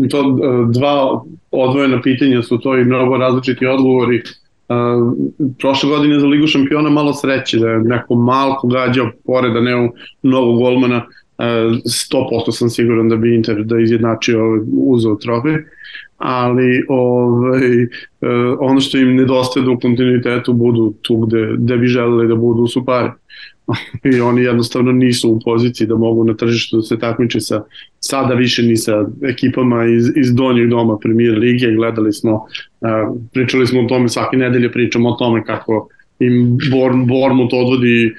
To 0.09 0.19
e, 0.19 0.71
dva 0.73 1.21
odvojena 1.51 2.01
pitanja 2.01 2.41
su 2.43 2.57
to 2.57 2.77
i 2.77 2.85
mnogo 2.85 3.17
različiti 3.17 3.65
odgovori 3.65 4.21
Uh, 4.69 5.13
prošle 5.59 5.89
godine 5.89 6.19
za 6.19 6.27
Ligu 6.27 6.47
šampiona 6.47 6.89
malo 6.89 7.13
sreće 7.13 7.59
da 7.59 7.69
je 7.69 7.79
neko 7.79 8.15
malo 8.15 8.59
gađao 8.63 9.11
pored, 9.25 9.53
da 9.53 9.61
ne 9.61 9.89
mnogo 10.23 10.53
golmana, 10.53 10.97
uh, 10.97 11.43
100% 11.85 12.51
sam 12.51 12.69
siguran 12.69 13.09
da 13.09 13.15
bi 13.15 13.35
Inter 13.35 13.63
da 13.63 13.79
izjednačio 13.79 14.63
uzeo 14.71 15.15
trofej, 15.15 15.55
ali 16.17 16.83
ovaj, 16.89 17.87
ono 18.59 18.79
što 18.79 18.97
im 18.97 19.15
nedostaje 19.15 19.65
da 19.65 19.71
u 19.71 19.79
kontinuitetu 19.79 20.53
budu 20.53 20.93
tu 21.01 21.17
gde, 21.17 21.53
gde 21.57 21.77
bi 21.77 21.87
želeli 21.87 22.27
da 22.27 22.35
budu 22.35 22.67
su 22.67 22.85
pare. 22.85 23.11
I 24.15 24.19
oni 24.19 24.41
jednostavno 24.41 24.91
nisu 24.91 25.29
u 25.29 25.39
poziciji 25.45 25.87
da 25.87 25.95
mogu 25.95 26.23
na 26.23 26.33
tržištu 26.33 26.77
da 26.77 26.83
se 26.83 26.99
takmiče 26.99 27.39
sa 27.39 27.63
sada 27.99 28.33
više 28.33 28.63
ni 28.63 28.77
sa 28.77 29.05
ekipama 29.23 29.85
iz, 29.85 30.11
iz 30.15 30.33
donjeg 30.35 30.69
doma 30.69 30.97
premier 30.97 31.37
lige. 31.37 31.71
Gledali 31.71 32.13
smo 32.13 32.45
pričali 33.33 33.67
smo 33.67 33.81
o 33.81 33.87
tome 33.87 34.09
svake 34.09 34.37
nedelje 34.37 34.71
pričamo 34.71 35.09
o 35.09 35.15
tome 35.19 35.43
kako 35.43 35.89
im 36.19 36.57
Born, 36.71 37.07
Bournemouth 37.07 37.53
odvodi 37.53 38.13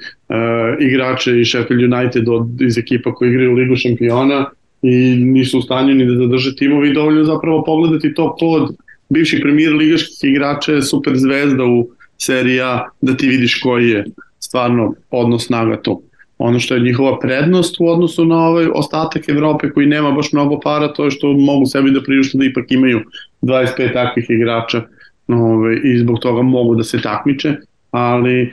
igrače 0.79 1.41
i 1.41 1.45
Sheffield 1.45 1.93
United 1.93 2.29
od, 2.29 2.61
iz 2.61 2.77
ekipa 2.77 3.13
koji 3.13 3.29
igraju 3.29 3.51
u 3.51 3.55
Ligu 3.55 3.75
šampiona 3.75 4.45
i 4.81 5.15
nisu 5.15 5.59
u 5.59 5.61
stanju 5.61 5.95
ni 5.95 6.05
da 6.05 6.15
zadrže 6.15 6.55
timovi 6.55 6.93
dovoljno 6.93 7.23
zapravo 7.23 7.63
pogledati 7.63 8.13
to 8.13 8.35
kod 8.39 8.75
bivših 9.09 9.39
premier 9.43 9.73
ligaških 9.73 10.29
igrača 10.29 10.81
super 10.81 11.13
zvezda 11.15 11.65
u 11.65 11.89
serija 12.17 12.89
da 13.01 13.17
ti 13.17 13.27
vidiš 13.27 13.59
koji 13.61 13.89
je 13.89 14.05
stvarno 14.39 14.93
odnos 15.11 15.45
snaga 15.45 15.81
tu. 15.81 16.01
Ono 16.37 16.59
što 16.59 16.73
je 16.75 16.81
njihova 16.81 17.19
prednost 17.19 17.75
u 17.79 17.87
odnosu 17.87 18.25
na 18.25 18.47
ovaj 18.47 18.67
ostatak 18.73 19.29
Evrope 19.29 19.69
koji 19.69 19.87
nema 19.87 20.11
baš 20.11 20.33
mnogo 20.33 20.59
para, 20.59 20.93
to 20.93 21.05
je 21.05 21.11
što 21.11 21.33
mogu 21.33 21.65
sebi 21.65 21.91
da 21.91 22.03
priušte 22.03 22.37
da 22.37 22.45
ipak 22.45 22.71
imaju 22.71 23.01
25 23.41 23.93
takvih 23.93 24.25
igrača 24.29 24.81
ovaj, 25.27 25.79
i 25.83 25.97
zbog 25.97 26.19
toga 26.19 26.41
mogu 26.41 26.75
da 26.75 26.83
se 26.83 27.01
takmiče, 27.01 27.55
ali 27.91 28.41
e, 28.41 28.49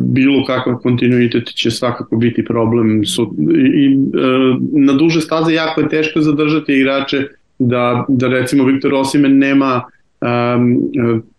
bilo 0.00 0.44
kakav 0.46 0.76
kontinuitet 0.76 1.48
će 1.48 1.70
svakako 1.70 2.16
biti 2.16 2.44
problem 2.44 3.04
su, 3.04 3.34
i, 3.56 3.84
i 3.84 3.86
e, 3.86 3.96
na 4.72 4.92
duže 4.92 5.20
staze 5.20 5.54
jako 5.54 5.80
je 5.80 5.88
teško 5.88 6.20
zadržati 6.20 6.72
igrače 6.72 7.26
da, 7.58 8.04
da 8.08 8.28
recimo 8.28 8.64
Viktor 8.64 8.94
Osimen 8.94 9.38
nema 9.38 9.82
um, 10.20 10.82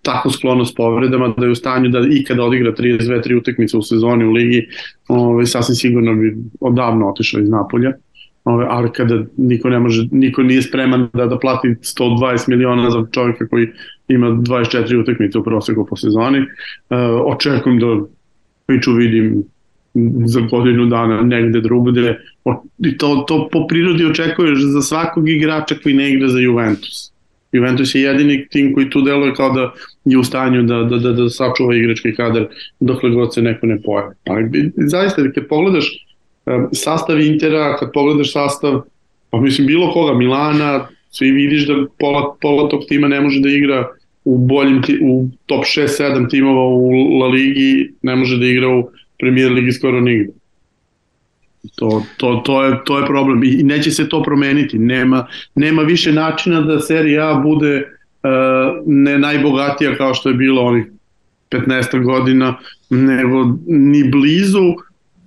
tako 0.01 0.29
sklonost 0.29 0.77
povredama 0.77 1.34
da 1.38 1.45
je 1.45 1.51
u 1.51 1.55
stanju 1.55 1.89
da 1.89 1.99
ikada 2.11 2.43
odigra 2.43 2.71
32-3 2.71 3.38
utakmice 3.38 3.77
u 3.77 3.82
sezoni 3.82 4.25
u 4.25 4.32
ligi, 4.32 4.67
ovaj, 5.07 5.45
sasvim 5.45 5.75
sigurno 5.75 6.15
bi 6.15 6.38
odavno 6.59 7.09
otišao 7.09 7.41
iz 7.41 7.49
Napolja. 7.49 7.93
Ove, 8.43 8.65
ali 8.69 8.91
kada 8.91 9.23
niko 9.38 9.69
ne 9.69 9.79
može, 9.79 10.07
niko 10.11 10.43
nije 10.43 10.61
spreman 10.61 11.09
da, 11.13 11.25
da 11.25 11.39
plati 11.39 11.67
120 11.67 12.49
miliona 12.49 12.89
za 12.89 13.05
čovjeka 13.11 13.47
koji 13.47 13.67
ima 14.07 14.27
24 14.27 15.01
utakmice 15.01 15.39
u 15.39 15.43
proseku 15.43 15.86
po 15.86 15.95
sezoni, 15.95 16.39
uh, 16.39 16.45
očekujem 17.25 17.79
da 17.79 17.86
priču 18.65 18.93
vidim 18.93 19.43
za 20.25 20.41
godinu 20.41 20.86
dana 20.86 21.21
negde 21.21 21.61
drugde 21.61 22.17
i 22.77 22.97
to, 22.97 23.25
to 23.27 23.49
po 23.51 23.67
prirodi 23.67 24.05
očekuješ 24.05 24.59
za 24.59 24.82
svakog 24.82 25.29
igrača 25.29 25.75
koji 25.84 25.95
ne 25.95 26.13
igra 26.13 26.27
za 26.27 26.39
Juventus 26.39 27.11
Juventus 27.51 27.95
je 27.95 28.01
jedini 28.01 28.47
tim 28.47 28.73
koji 28.73 28.89
tu 28.89 29.01
deluje 29.01 29.33
kao 29.33 29.49
da 29.49 29.73
je 30.05 30.17
u 30.17 30.23
stanju 30.23 30.63
da, 30.63 30.83
da, 30.83 30.97
da, 30.97 31.11
da 31.11 31.29
sačuva 31.29 31.75
igrački 31.75 32.15
kadar 32.15 32.47
dokle 32.79 33.09
god 33.09 33.33
se 33.33 33.41
neko 33.41 33.65
ne 33.65 33.81
pojavi. 33.81 34.15
Ali 34.27 34.71
zaista, 34.75 35.31
kad 35.35 35.47
pogledaš 35.47 36.05
sastav 36.71 37.21
Intera, 37.21 37.77
kad 37.77 37.91
pogledaš 37.93 38.33
sastav, 38.33 38.81
pa 39.29 39.41
mislim 39.41 39.67
bilo 39.67 39.91
koga, 39.91 40.13
Milana, 40.13 40.87
svi 41.09 41.31
vidiš 41.31 41.67
da 41.67 41.73
pola, 41.99 42.35
pola 42.41 42.69
tog 42.69 42.81
tima 42.87 43.07
ne 43.07 43.21
može 43.21 43.39
da 43.39 43.49
igra 43.49 43.87
u 44.25 44.37
boljim, 44.37 44.81
u 45.01 45.27
top 45.45 45.63
6-7 45.63 46.29
timova 46.29 46.65
u 46.65 47.17
La 47.19 47.27
Ligi, 47.27 47.93
ne 48.01 48.15
može 48.15 48.37
da 48.37 48.45
igra 48.45 48.69
u 48.69 48.89
Premier 49.19 49.51
Ligi 49.51 49.71
skoro 49.71 49.99
nigde. 49.99 50.33
To, 51.76 52.03
to, 52.18 52.41
to, 52.45 52.64
je, 52.64 52.78
to 52.86 52.99
je 52.99 53.05
problem 53.05 53.43
i 53.43 53.64
neće 53.64 53.91
se 53.91 54.09
to 54.09 54.24
promeniti. 54.24 54.80
Nema, 54.80 55.28
nema 55.55 55.82
više 55.82 56.12
načina 56.12 56.62
da 56.62 56.80
serija 56.80 57.30
A 57.30 57.33
bude 57.36 57.75
uh, 57.78 58.83
ne 58.86 59.20
najbogatija 59.20 59.96
kao 59.96 60.13
što 60.13 60.29
je 60.29 60.36
bilo 60.36 60.62
onih 60.62 60.86
15 61.51 62.04
godina, 62.04 62.58
nego 62.89 63.58
ni 63.67 64.09
blizu 64.09 64.74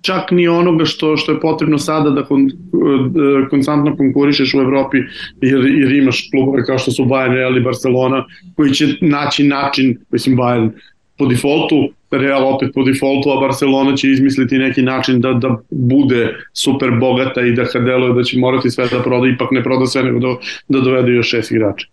čak 0.03 0.31
ni 0.31 0.49
onoga 0.49 0.85
što 0.85 1.17
što 1.17 1.33
je 1.33 1.41
potrebno 1.41 1.79
sada 1.79 2.11
da 2.11 2.25
kon, 2.25 2.45
uh, 2.45 3.49
konstantno 3.51 3.97
konkurišeš 3.97 4.55
u 4.55 4.59
Evropi 4.59 4.99
jer, 5.41 5.67
jer 5.67 5.93
imaš 5.93 6.29
klubove 6.31 6.65
kao 6.65 6.79
što 6.79 6.91
su 6.91 7.05
Bayern, 7.05 7.35
Real 7.35 7.57
i 7.57 7.61
Barcelona 7.61 8.25
koji 8.57 8.71
će 8.71 8.87
naći 9.01 9.45
način, 9.45 9.99
mislim 10.11 10.37
Bayern 10.37 10.71
po 11.19 11.27
defaultu 11.27 11.89
Real 12.19 12.55
opet 12.55 12.71
po 12.75 12.83
defaultu, 12.83 13.31
a 13.31 13.41
Barcelona 13.41 13.97
će 13.97 14.11
izmisliti 14.11 14.59
neki 14.59 14.83
način 14.83 15.21
da, 15.21 15.33
da 15.33 15.57
bude 15.71 16.35
super 16.53 16.91
bogata 17.01 17.41
i 17.41 17.53
da 17.53 17.65
kad 17.65 17.85
deluje 17.85 18.13
da 18.13 18.23
će 18.23 18.39
morati 18.39 18.71
sve 18.71 18.89
da 18.89 19.03
proda, 19.03 19.29
ipak 19.29 19.49
ne 19.51 19.63
proda 19.63 19.87
sve, 19.87 20.03
nego 20.03 20.19
da, 20.19 20.37
da 20.69 20.81
dovede 20.81 21.13
još 21.13 21.31
šest 21.31 21.51
igrača. 21.51 21.87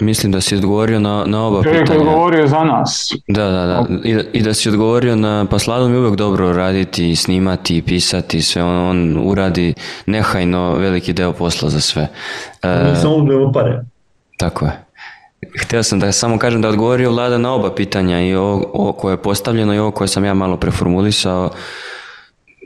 Mislim 0.00 0.32
da 0.32 0.40
si 0.40 0.54
odgovorio 0.54 1.00
na, 1.00 1.24
na 1.26 1.46
oba 1.46 1.62
Čovjek 1.62 1.80
pitanja. 1.80 1.86
Čovjek 1.86 2.06
je 2.06 2.08
odgovorio 2.08 2.46
za 2.46 2.64
nas. 2.64 3.12
Da, 3.28 3.50
da, 3.50 3.66
da. 3.66 3.86
I, 4.04 4.14
da, 4.14 4.22
I 4.32 4.42
da 4.42 4.54
si 4.54 4.68
odgovorio 4.68 5.16
na, 5.16 5.46
pa 5.50 5.58
Sladom 5.58 5.92
je 5.92 5.98
uvek 5.98 6.14
dobro 6.14 6.52
raditi, 6.52 7.16
snimati, 7.16 7.82
pisati, 7.82 8.42
sve 8.42 8.62
on, 8.62 8.76
on 8.76 9.18
uradi 9.24 9.74
nehajno 10.06 10.74
veliki 10.74 11.12
deo 11.12 11.32
posla 11.32 11.68
za 11.68 11.80
sve. 11.80 12.08
E, 12.62 12.90
Nisam 12.90 13.12
uzmemo 13.12 13.52
pare. 13.52 13.80
Tako 14.38 14.64
je. 14.64 14.85
Htio 15.60 15.82
sam 15.82 16.00
da 16.00 16.12
samo 16.12 16.38
kažem 16.38 16.62
da 16.62 16.68
odgovorio 16.68 17.10
vlada 17.10 17.38
na 17.38 17.54
oba 17.54 17.74
pitanja 17.74 18.20
i 18.20 18.34
ovo, 18.34 18.70
ovo 18.72 18.92
koje 18.92 19.12
je 19.12 19.22
postavljeno 19.22 19.74
i 19.74 19.78
ovo 19.78 19.90
koje 19.90 20.08
sam 20.08 20.24
ja 20.24 20.34
malo 20.34 20.56
preformulisao. 20.56 21.50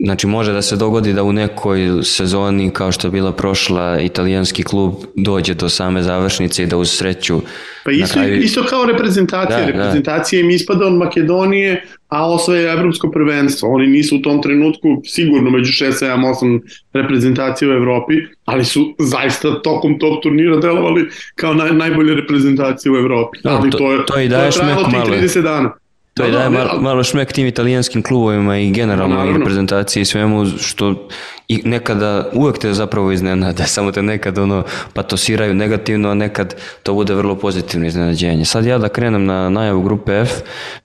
Znači 0.05 0.27
može 0.27 0.52
da 0.52 0.62
se 0.62 0.77
dogodi 0.77 1.12
da 1.12 1.22
u 1.22 1.32
nekoj 1.32 1.81
sezoni 2.02 2.70
kao 2.70 2.93
što 2.93 3.06
je 3.06 3.10
bila 3.10 3.32
prošla 3.32 4.01
italijanski 4.01 4.62
klub 4.62 4.94
dođe 5.16 5.55
do 5.55 5.68
same 5.68 6.02
završnice 6.02 6.62
i 6.62 6.66
da 6.66 6.77
uz 6.77 6.90
sreću 6.90 7.40
Pa 7.85 7.90
isto, 7.90 8.14
kraju... 8.14 8.43
isto 8.43 8.64
kao 8.64 8.85
reprezentacija. 8.85 9.59
Da, 9.59 9.64
da. 9.64 9.72
reprezentacija 9.72 10.40
im 10.40 10.51
ispada 10.51 10.86
od 10.86 10.93
Makedonije, 10.93 11.85
a 12.09 12.31
osvaja 12.31 12.72
evropsko 12.72 13.10
prvenstvo. 13.10 13.68
Oni 13.68 13.86
nisu 13.86 14.16
u 14.16 14.22
tom 14.22 14.43
trenutku 14.43 14.89
sigurno 15.05 15.51
među 15.51 15.72
6, 15.85 16.05
7, 16.05 16.35
8 16.43 16.60
reprezentacija 16.93 17.68
u 17.68 17.72
Evropi, 17.72 18.14
ali 18.44 18.64
su 18.64 18.94
zaista 18.98 19.62
tokom 19.62 19.98
tog 19.98 20.20
turnira 20.22 20.56
delovali 20.56 21.09
kao 21.35 21.55
naj, 21.55 21.72
najbolje 21.72 22.14
reprezentacije 22.14 22.93
u 22.93 22.97
Evropi. 22.97 23.39
Da, 23.44 23.51
ali 23.51 23.70
to- 23.70 23.78
to, 23.78 23.93
je, 23.93 24.06
to 24.06 24.20
i 24.20 24.28
to 24.28 24.36
daje 24.36 24.47
je 24.47 24.51
trajalo 24.51 24.85
tih 24.85 24.93
malo. 24.93 25.06
30 25.06 25.43
dana. 25.43 25.72
To 26.21 26.27
je 26.27 26.33
Da, 26.33 26.39
daje 26.39 26.51
da, 26.51 26.59
malo, 26.59 26.81
malo 26.81 27.05
šmek 27.05 27.33
tim 27.33 27.47
italijanskim 27.47 28.03
klubovima 28.03 28.59
i 28.59 28.71
generalno 28.71 29.15
i 29.15 29.19
Naravno. 29.19 29.39
reprezentaciji 29.39 30.01
i 30.01 30.05
svemu 30.05 30.47
što 30.47 31.09
i 31.49 31.61
nekada 31.65 32.29
uvek 32.33 32.59
te 32.59 32.73
zapravo 32.73 33.13
iznenada, 33.13 33.65
samo 33.77 33.93
te 33.93 34.03
nekad 34.03 34.39
ono 34.39 34.65
patosiraju 34.95 35.55
negativno, 35.55 36.11
a 36.11 36.15
nekad 36.15 36.55
to 36.83 36.95
bude 36.95 37.15
vrlo 37.15 37.35
pozitivno 37.35 37.87
iznenađenje. 37.87 38.45
Sad 38.45 38.67
ja 38.67 38.79
da 38.79 38.89
krenem 38.89 39.25
na 39.25 39.51
najavu 39.51 39.83
grupe 39.83 40.13
F, 40.13 40.31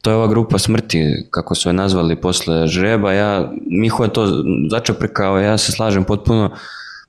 to 0.01 0.09
je 0.09 0.15
ova 0.15 0.27
grupa 0.27 0.57
smrti, 0.57 1.27
kako 1.31 1.55
su 1.55 1.69
je 1.69 1.73
nazvali 1.73 2.15
posle 2.15 2.67
žreba, 2.67 3.13
ja, 3.13 3.51
Miho 3.67 4.03
je 4.03 4.13
to 4.13 4.43
začeprekao, 4.71 5.39
ja 5.39 5.57
se 5.57 5.71
slažem 5.71 6.03
potpuno, 6.03 6.49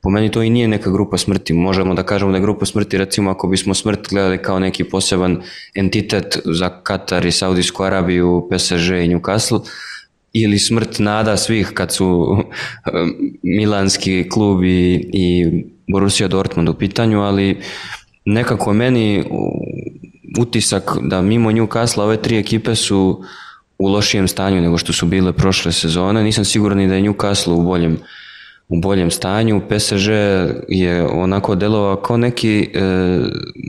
po 0.06 0.10
meni 0.10 0.30
to 0.30 0.42
i 0.42 0.50
nije 0.50 0.68
neka 0.68 0.90
grupa 0.90 1.18
smrti. 1.18 1.52
Možemo 1.52 1.94
da 1.94 2.02
kažemo 2.02 2.30
da 2.30 2.36
je 2.36 2.42
grupa 2.42 2.66
smrti, 2.66 2.98
recimo 2.98 3.30
ako 3.30 3.48
bismo 3.48 3.74
smrt 3.74 4.08
gledali 4.10 4.38
kao 4.42 4.58
neki 4.58 4.84
poseban 4.84 5.42
entitet 5.74 6.38
za 6.44 6.68
Katar 6.82 7.26
i 7.26 7.32
Saudijsku 7.32 7.82
Arabiju, 7.82 8.48
PSG 8.50 8.90
i 8.90 9.08
Newcastle, 9.08 9.60
ili 10.32 10.58
smrt 10.58 10.98
nada 10.98 11.36
svih 11.36 11.70
kad 11.74 11.92
su 11.92 12.38
Milanski 13.42 14.28
klub 14.28 14.64
i, 14.64 15.10
i 15.12 15.44
Borussia 15.92 16.28
Dortmund 16.28 16.68
u 16.68 16.74
pitanju, 16.74 17.20
ali 17.20 17.60
nekako 18.24 18.72
meni 18.72 19.24
utisak 20.38 20.96
da 21.02 21.22
mimo 21.22 21.50
Newcastle 21.50 22.02
ove 22.02 22.22
tri 22.22 22.38
ekipe 22.38 22.74
su 22.74 23.22
u 23.78 23.88
lošijem 23.88 24.28
stanju 24.28 24.60
nego 24.60 24.78
što 24.78 24.92
su 24.92 25.06
bile 25.06 25.32
prošle 25.32 25.72
sezone. 25.72 26.22
Nisam 26.22 26.44
siguran 26.44 26.78
ni 26.78 26.88
da 26.88 26.94
je 26.94 27.02
Newcastle 27.02 27.52
u 27.52 27.62
boljem 27.62 27.98
u 28.68 28.80
boljem 28.80 29.10
stanju. 29.10 29.60
PSG 29.68 30.09
je 30.68 31.06
onako 31.06 31.55
delovao 31.55 31.97
kao 31.97 32.16
neki 32.16 32.70
e, 32.74 32.80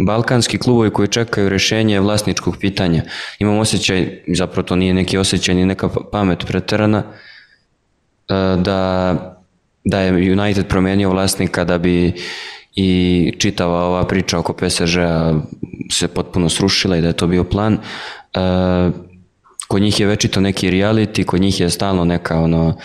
balkanski 0.05 0.57
klubovi 0.57 0.89
koji 0.89 1.07
čekaju 1.07 1.49
rešenje 1.49 1.99
vlasničkog 1.99 2.57
pitanja. 2.59 3.03
Imam 3.39 3.57
osjećaj, 3.57 4.23
zapravo 4.27 4.67
to 4.67 4.75
nije 4.75 4.93
neki 4.93 5.17
osjećaj 5.17 5.55
ni 5.55 5.65
neka 5.65 5.89
pamet 6.11 6.45
preterana, 6.47 7.03
e, 7.07 8.33
da, 8.57 9.15
da 9.83 9.99
je 9.99 10.31
United 10.31 10.67
promenio 10.67 11.09
vlasnika 11.09 11.63
da 11.63 11.77
bi 11.77 12.13
i 12.75 13.33
čitava 13.37 13.83
ova 13.83 14.07
priča 14.07 14.39
oko 14.39 14.53
PSG-a 14.53 15.33
se 15.91 16.07
potpuno 16.07 16.49
srušila 16.49 16.97
i 16.97 17.01
da 17.01 17.07
je 17.07 17.13
to 17.13 17.27
bio 17.27 17.43
plan. 17.43 17.73
E, 17.73 17.79
kod 19.67 19.81
njih 19.81 19.99
je 19.99 20.07
večito 20.07 20.41
neki 20.41 20.71
reality, 20.71 21.25
kod 21.25 21.41
njih 21.41 21.59
je 21.59 21.69
stalno 21.69 22.05
neka 22.05 22.39
ono 22.39 22.77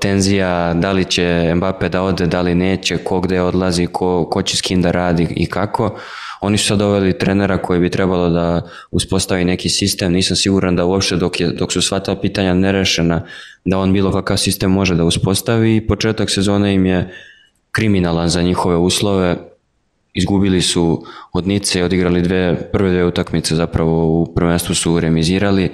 tenzija, 0.00 0.74
da 0.74 0.92
li 0.92 1.04
će 1.04 1.52
Mbappe 1.56 1.88
da 1.88 2.02
ode, 2.02 2.26
da 2.26 2.40
li 2.40 2.54
neće, 2.54 2.98
ko 2.98 3.20
gde 3.20 3.40
odlazi, 3.40 3.86
ko, 3.86 4.28
ko 4.30 4.42
će 4.42 4.56
s 4.56 4.60
kim 4.60 4.82
da 4.82 4.90
radi 4.90 5.28
i 5.36 5.46
kako. 5.46 5.98
Oni 6.40 6.58
su 6.58 6.66
sad 6.66 6.78
doveli 6.78 7.18
trenera 7.18 7.58
koji 7.58 7.80
bi 7.80 7.90
trebalo 7.90 8.28
da 8.30 8.62
uspostavi 8.90 9.44
neki 9.44 9.68
sistem, 9.68 10.12
nisam 10.12 10.36
siguran 10.36 10.76
da 10.76 10.84
uopšte 10.84 11.16
dok, 11.16 11.40
je, 11.40 11.46
dok 11.46 11.72
su 11.72 11.82
sva 11.82 12.00
ta 12.00 12.16
pitanja 12.16 12.54
nerešena, 12.54 13.26
da 13.64 13.78
on 13.78 13.92
bilo 13.92 14.12
kakav 14.12 14.36
sistem 14.36 14.70
može 14.70 14.94
da 14.94 15.04
uspostavi. 15.04 15.76
I 15.76 15.86
početak 15.86 16.30
sezone 16.30 16.74
im 16.74 16.86
je 16.86 17.14
kriminalan 17.72 18.28
za 18.28 18.42
njihove 18.42 18.76
uslove, 18.76 19.36
izgubili 20.14 20.62
su 20.62 21.04
od 21.32 21.46
Nice 21.46 21.84
odigrali 21.84 22.22
dve, 22.22 22.70
prve 22.72 22.90
dve 22.90 23.04
utakmice 23.04 23.56
zapravo 23.56 24.06
u 24.06 24.34
prvenstvu 24.34 24.74
su 24.74 25.00
remizirali, 25.00 25.70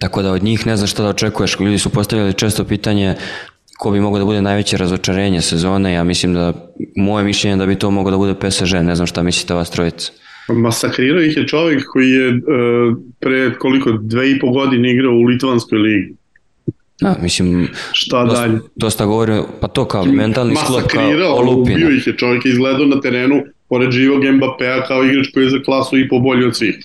Tako 0.00 0.22
da 0.22 0.32
od 0.32 0.42
njih 0.42 0.66
ne 0.66 0.76
znam 0.76 0.86
šta 0.86 1.02
da 1.02 1.08
očekuješ. 1.08 1.60
Ljudi 1.60 1.78
su 1.78 1.90
postavljali 1.90 2.32
često 2.34 2.64
pitanje 2.64 3.14
ko 3.78 3.90
bi 3.90 4.00
mogao 4.00 4.18
da 4.18 4.24
bude 4.24 4.42
najveće 4.42 4.76
razočarenje 4.76 5.40
sezone. 5.40 5.92
Ja 5.92 6.04
mislim 6.04 6.34
da, 6.34 6.52
moje 6.96 7.24
mišljenje 7.24 7.52
je 7.54 7.58
da 7.58 7.66
bi 7.66 7.74
to 7.78 7.90
mogao 7.90 8.10
da 8.10 8.16
bude 8.16 8.34
PSG. 8.34 8.74
Ne 8.82 8.94
znam 8.94 9.06
šta 9.06 9.22
mislite 9.22 9.54
vas 9.54 9.70
trojica. 9.70 10.12
Masakrirao 10.48 11.22
ih 11.22 11.36
je 11.36 11.46
čovjek 11.48 11.82
koji 11.92 12.10
je 12.10 12.28
e, 12.28 12.34
pre 13.20 13.54
koliko, 13.58 13.92
dve 13.92 14.30
i 14.30 14.38
po 14.38 14.50
godine 14.50 14.92
igrao 14.92 15.12
u 15.12 15.22
Litvanskoj 15.22 15.78
ligi. 15.78 16.14
Da, 17.00 17.16
mislim, 17.22 17.68
Šta 17.92 18.24
dosta, 18.24 18.40
dalje? 18.40 18.58
dosta 18.76 19.06
govori, 19.06 19.40
pa 19.60 19.68
to 19.68 19.84
kao 19.84 20.04
mentalni 20.04 20.56
sklop, 20.56 20.82
kao 20.82 21.00
Masakrirao, 21.02 21.34
olupina. 21.34 21.76
ubio 21.76 21.90
ih 21.90 22.06
je 22.06 22.16
čovjek 22.16 22.44
je 22.44 22.50
izgledao 22.52 22.86
na 22.86 23.00
terenu 23.00 23.42
pored 23.68 23.90
živog 23.90 24.24
Mbappea 24.24 24.84
kao 24.86 25.04
igrač 25.04 25.26
koji 25.34 25.44
je 25.44 25.50
za 25.50 25.58
klasu 25.64 25.98
i 25.98 26.08
po 26.08 26.18
bolji 26.18 26.44
od 26.46 26.56
svih. 26.56 26.76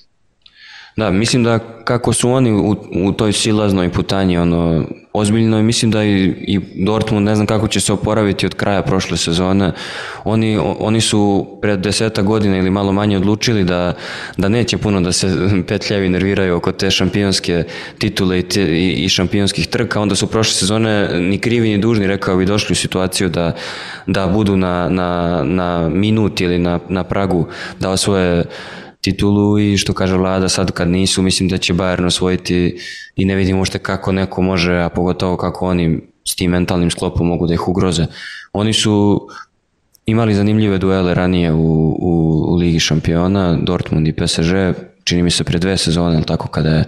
Da, 1.00 1.12
mislim 1.12 1.44
da 1.44 1.60
kako 1.84 2.14
su 2.14 2.32
oni 2.32 2.52
u, 2.52 2.76
u 3.04 3.12
toj 3.12 3.34
silaznoj 3.34 3.90
putanji, 3.90 4.38
ono, 4.38 4.84
ozbiljno 5.14 5.60
i 5.60 5.64
mislim 5.64 5.92
da 5.92 6.04
i, 6.04 6.34
i 6.48 6.60
Dortmund 6.86 7.26
ne 7.26 7.36
znam 7.36 7.48
kako 7.48 7.68
će 7.68 7.80
se 7.80 7.94
oporaviti 7.94 8.46
od 8.46 8.54
kraja 8.56 8.82
prošle 8.82 9.18
sezone. 9.18 9.72
Oni, 10.24 10.60
oni 10.80 11.02
su 11.02 11.48
pred 11.62 11.80
deseta 11.80 12.22
godina 12.22 12.58
ili 12.58 12.70
malo 12.70 12.92
manje 12.92 13.18
odlučili 13.18 13.64
da, 13.64 13.94
da 14.38 14.50
neće 14.50 14.78
puno 14.78 15.02
da 15.02 15.12
se 15.12 15.28
petljavi 15.68 16.10
nerviraju 16.10 16.56
oko 16.56 16.72
te 16.72 16.92
šampionske 16.92 17.64
titule 17.98 18.40
i, 18.40 18.44
te, 18.44 18.62
i, 18.62 19.06
i 19.06 19.10
šampionskih 19.10 19.68
trka, 19.68 20.02
onda 20.02 20.16
su 20.16 20.28
prošle 20.28 20.54
sezone 20.54 21.10
ni 21.20 21.38
krivi 21.38 21.70
ni 21.70 21.78
dužni, 21.78 22.08
rekao 22.08 22.38
bi, 22.38 22.46
došli 22.46 22.74
u 22.74 22.76
situaciju 22.76 23.30
da, 23.30 23.56
da 24.08 24.28
budu 24.28 24.58
na, 24.58 24.90
na, 24.90 25.42
na 25.44 25.90
minut 25.90 26.42
ili 26.42 26.60
na, 26.60 26.80
na 26.90 27.04
pragu 27.04 27.48
da 27.80 27.90
osvoje 27.90 28.46
titulu 29.12 29.60
i 29.60 29.78
što 29.78 29.94
kaže 29.94 30.18
vlada 30.18 30.50
sad 30.50 30.72
kad 30.72 30.88
nisu, 30.88 31.22
mislim 31.22 31.50
da 31.50 31.58
će 31.58 31.74
Bayern 31.74 32.06
osvojiti 32.06 32.80
i 33.16 33.26
ne 33.26 33.36
vidim 33.36 33.58
uopšte 33.58 33.80
kako 33.80 34.12
neko 34.12 34.42
može, 34.42 34.82
a 34.82 34.90
pogotovo 34.90 35.38
kako 35.38 35.68
oni 35.68 36.00
s 36.28 36.36
tim 36.36 36.52
mentalnim 36.52 36.92
sklopom 36.92 37.28
mogu 37.28 37.48
da 37.48 37.54
ih 37.54 37.68
ugroze. 37.68 38.06
Oni 38.54 38.74
su 38.74 39.28
imali 40.06 40.34
zanimljive 40.34 40.78
duele 40.78 41.14
ranije 41.14 41.54
u, 41.54 41.98
u, 42.00 42.46
u 42.48 42.56
Ligi 42.56 42.80
šampiona, 42.80 43.58
Dortmund 43.62 44.08
i 44.08 44.14
PSG, 44.14 44.54
čini 45.04 45.24
mi 45.24 45.32
se 45.32 45.44
pre 45.44 45.60
dve 45.60 45.78
sezone, 45.78 46.24
tako, 46.24 46.48
kada 46.48 46.70
je 46.70 46.86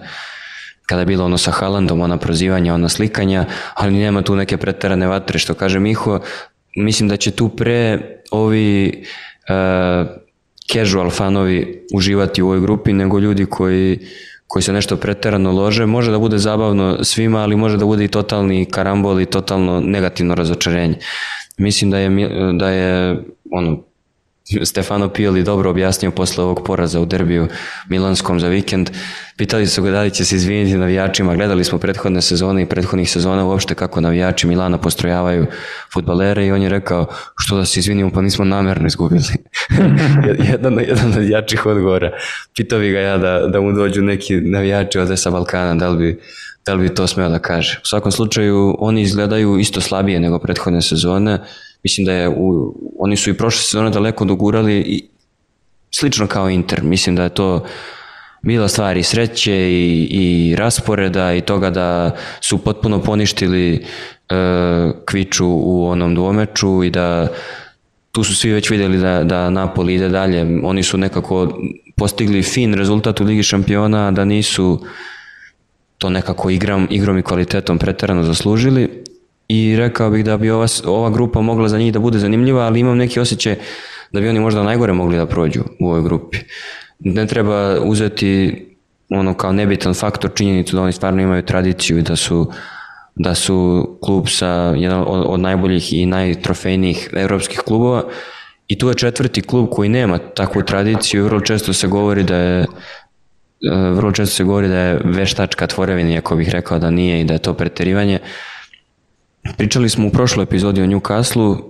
kada 0.86 1.00
je 1.00 1.06
bilo 1.06 1.24
ono 1.24 1.38
sa 1.38 1.50
Haalandom, 1.50 2.00
ona 2.00 2.16
prozivanja, 2.16 2.74
ona 2.74 2.88
slikanja, 2.88 3.46
ali 3.74 3.92
nema 3.92 4.22
tu 4.22 4.36
neke 4.36 4.56
preterane 4.56 5.06
vatre, 5.06 5.38
što 5.38 5.54
kaže 5.54 5.78
Miho, 5.78 6.20
mislim 6.76 7.08
da 7.08 7.16
će 7.16 7.30
tu 7.30 7.48
pre 7.48 8.00
ovi 8.30 8.92
uh, 9.48 10.21
casual 10.72 11.10
fanovi 11.10 11.86
uživati 11.94 12.42
u 12.42 12.46
ovoj 12.46 12.60
grupi 12.60 12.92
nego 12.92 13.18
ljudi 13.18 13.46
koji 13.46 13.98
koji 14.52 14.62
se 14.62 14.72
nešto 14.72 14.96
preterano 14.96 15.52
lože, 15.52 15.86
može 15.86 16.10
da 16.10 16.18
bude 16.18 16.38
zabavno 16.38 17.04
svima, 17.04 17.38
ali 17.38 17.56
može 17.56 17.76
da 17.76 17.84
bude 17.84 18.04
i 18.04 18.08
totalni 18.08 18.64
karambol 18.64 19.20
i 19.20 19.26
totalno 19.26 19.80
negativno 19.80 20.34
razočarenje. 20.34 20.98
Mislim 21.58 21.90
da 21.90 21.98
je, 21.98 22.28
da 22.58 22.68
je 22.68 23.18
ono, 23.50 23.82
Stefano 24.62 25.08
Pioli 25.08 25.42
dobro 25.42 25.70
objasnio 25.70 26.10
posle 26.10 26.44
ovog 26.44 26.62
poraza 26.66 27.00
u 27.00 27.04
derbiju 27.04 27.48
Milanskom 27.88 28.40
za 28.40 28.48
vikend. 28.48 28.90
Pitali 29.36 29.66
su 29.66 29.82
ga 29.82 29.90
da 29.90 30.02
li 30.02 30.10
će 30.10 30.24
se 30.24 30.36
izviniti 30.36 30.76
navijačima. 30.76 31.36
Gledali 31.36 31.64
smo 31.64 31.78
prethodne 31.78 32.22
sezone 32.22 32.62
i 32.62 32.66
prethodnih 32.66 33.10
sezona 33.10 33.44
uopšte 33.44 33.74
kako 33.74 34.00
navijači 34.00 34.46
Milana 34.46 34.78
postrojavaju 34.78 35.46
futbalere 35.94 36.46
i 36.46 36.52
on 36.52 36.62
je 36.62 36.68
rekao 36.68 37.06
što 37.38 37.56
da 37.56 37.64
se 37.64 37.80
izvinimo 37.80 38.10
pa 38.10 38.20
nismo 38.20 38.44
namerno 38.44 38.86
izgubili. 38.86 39.22
jedan, 40.52 40.78
jedan 40.80 41.12
od 41.18 41.28
jačih 41.28 41.66
odgovora. 41.66 42.12
Pitao 42.56 42.78
bi 42.78 42.90
ga 42.90 42.98
ja 42.98 43.18
da, 43.18 43.46
da 43.48 43.60
mu 43.60 43.72
dođu 43.72 44.02
neki 44.02 44.36
navijači 44.36 44.98
od 44.98 45.18
sa 45.18 45.30
Balkana, 45.30 45.74
da 45.74 45.88
li 45.88 45.98
bi 45.98 46.20
da 46.66 46.74
li 46.74 46.88
bi 46.88 46.94
to 46.94 47.06
smeo 47.06 47.28
da 47.28 47.38
kaže. 47.38 47.80
U 47.82 47.86
svakom 47.86 48.12
slučaju, 48.12 48.76
oni 48.78 49.02
izgledaju 49.02 49.58
isto 49.58 49.80
slabije 49.80 50.20
nego 50.20 50.38
prethodne 50.38 50.82
sezone. 50.82 51.38
Mislim 51.82 52.04
da 52.04 52.12
je, 52.12 52.28
u, 52.28 52.74
oni 52.98 53.16
su 53.16 53.30
i 53.30 53.34
prošle 53.34 53.62
sezone 53.62 53.90
daleko 53.90 54.24
dogurali 54.24 54.78
i 54.78 55.08
slično 55.90 56.26
kao 56.26 56.50
Inter. 56.50 56.82
Mislim 56.82 57.16
da 57.16 57.22
je 57.22 57.34
to 57.34 57.64
bila 58.42 58.68
stvar 58.68 58.96
i 58.96 59.02
sreće 59.02 59.54
i, 59.54 60.08
i 60.10 60.56
rasporeda 60.56 61.34
i 61.34 61.40
toga 61.40 61.70
da 61.70 62.16
su 62.40 62.58
potpuno 62.58 63.02
poništili 63.02 63.74
e, 63.74 63.82
Kviču 65.04 65.46
u 65.48 65.86
onom 65.86 66.14
dvomeču 66.14 66.84
i 66.84 66.90
da 66.90 67.28
tu 68.12 68.24
su 68.24 68.36
svi 68.36 68.52
već 68.52 68.70
vidjeli 68.70 68.98
da, 68.98 69.24
da 69.24 69.50
Napoli 69.50 69.94
ide 69.94 70.08
dalje. 70.08 70.60
Oni 70.64 70.82
su 70.82 70.98
nekako 70.98 71.58
postigli 71.96 72.42
fin 72.42 72.74
rezultat 72.74 73.20
u 73.20 73.24
Ligi 73.24 73.42
šampiona, 73.42 74.10
da 74.10 74.24
nisu 74.24 74.84
to 75.98 76.10
nekako 76.10 76.50
igram, 76.50 76.86
igrom 76.90 77.18
i 77.18 77.22
kvalitetom 77.22 77.78
preterano 77.78 78.22
zaslužili 78.22 79.01
i 79.52 79.76
rekao 79.76 80.10
bih 80.10 80.24
da 80.24 80.36
bi 80.36 80.50
ova, 80.50 80.66
ova 80.86 81.10
grupa 81.10 81.40
mogla 81.40 81.68
za 81.68 81.78
njih 81.78 81.92
da 81.92 81.98
bude 81.98 82.18
zanimljiva, 82.18 82.62
ali 82.62 82.80
imam 82.80 82.96
neki 82.96 83.20
osjećaj 83.20 83.56
da 84.12 84.20
bi 84.20 84.28
oni 84.28 84.40
možda 84.40 84.62
najgore 84.62 84.92
mogli 84.92 85.16
da 85.16 85.26
prođu 85.26 85.62
u 85.80 85.88
ovoj 85.88 86.02
grupi. 86.02 86.38
Ne 86.98 87.26
treba 87.26 87.80
uzeti 87.80 88.66
ono 89.08 89.34
kao 89.34 89.52
nebitan 89.52 89.94
faktor 89.94 90.30
činjenicu 90.34 90.76
da 90.76 90.82
oni 90.82 90.92
stvarno 90.92 91.22
imaju 91.22 91.42
tradiciju 91.42 91.98
i 91.98 92.02
da 92.02 92.16
su 92.16 92.50
da 93.14 93.34
su 93.34 93.88
klub 94.02 94.28
sa 94.28 94.74
jedan 94.76 95.04
od, 95.06 95.40
najboljih 95.40 95.92
i 95.92 96.06
najtrofejnijih 96.06 97.10
europskih 97.12 97.58
klubova 97.58 98.04
i 98.68 98.78
tu 98.78 98.88
je 98.88 98.94
četvrti 98.94 99.42
klub 99.42 99.68
koji 99.70 99.88
nema 99.88 100.18
takvu 100.18 100.62
tradiciju, 100.62 101.24
vrlo 101.24 101.40
često 101.40 101.72
se 101.72 101.88
govori 101.88 102.22
da 102.22 102.36
je 102.36 102.60
e, 102.60 102.66
vrlo 103.70 104.12
često 104.12 104.36
se 104.36 104.44
govori 104.44 104.68
da 104.68 104.78
je 104.78 105.00
veštačka 105.04 105.66
tvorevina, 105.66 106.10
iako 106.10 106.36
bih 106.36 106.48
rekao 106.48 106.78
da 106.78 106.90
nije 106.90 107.20
i 107.20 107.24
da 107.24 107.34
je 107.34 107.38
to 107.38 107.54
preterivanje. 107.54 108.18
Pričali 109.56 109.88
smo 109.88 110.06
u 110.06 110.10
prošloj 110.10 110.44
epizodi 110.44 110.82
o 110.82 110.86
Newcastle, 110.86 111.56
e, 111.56 111.60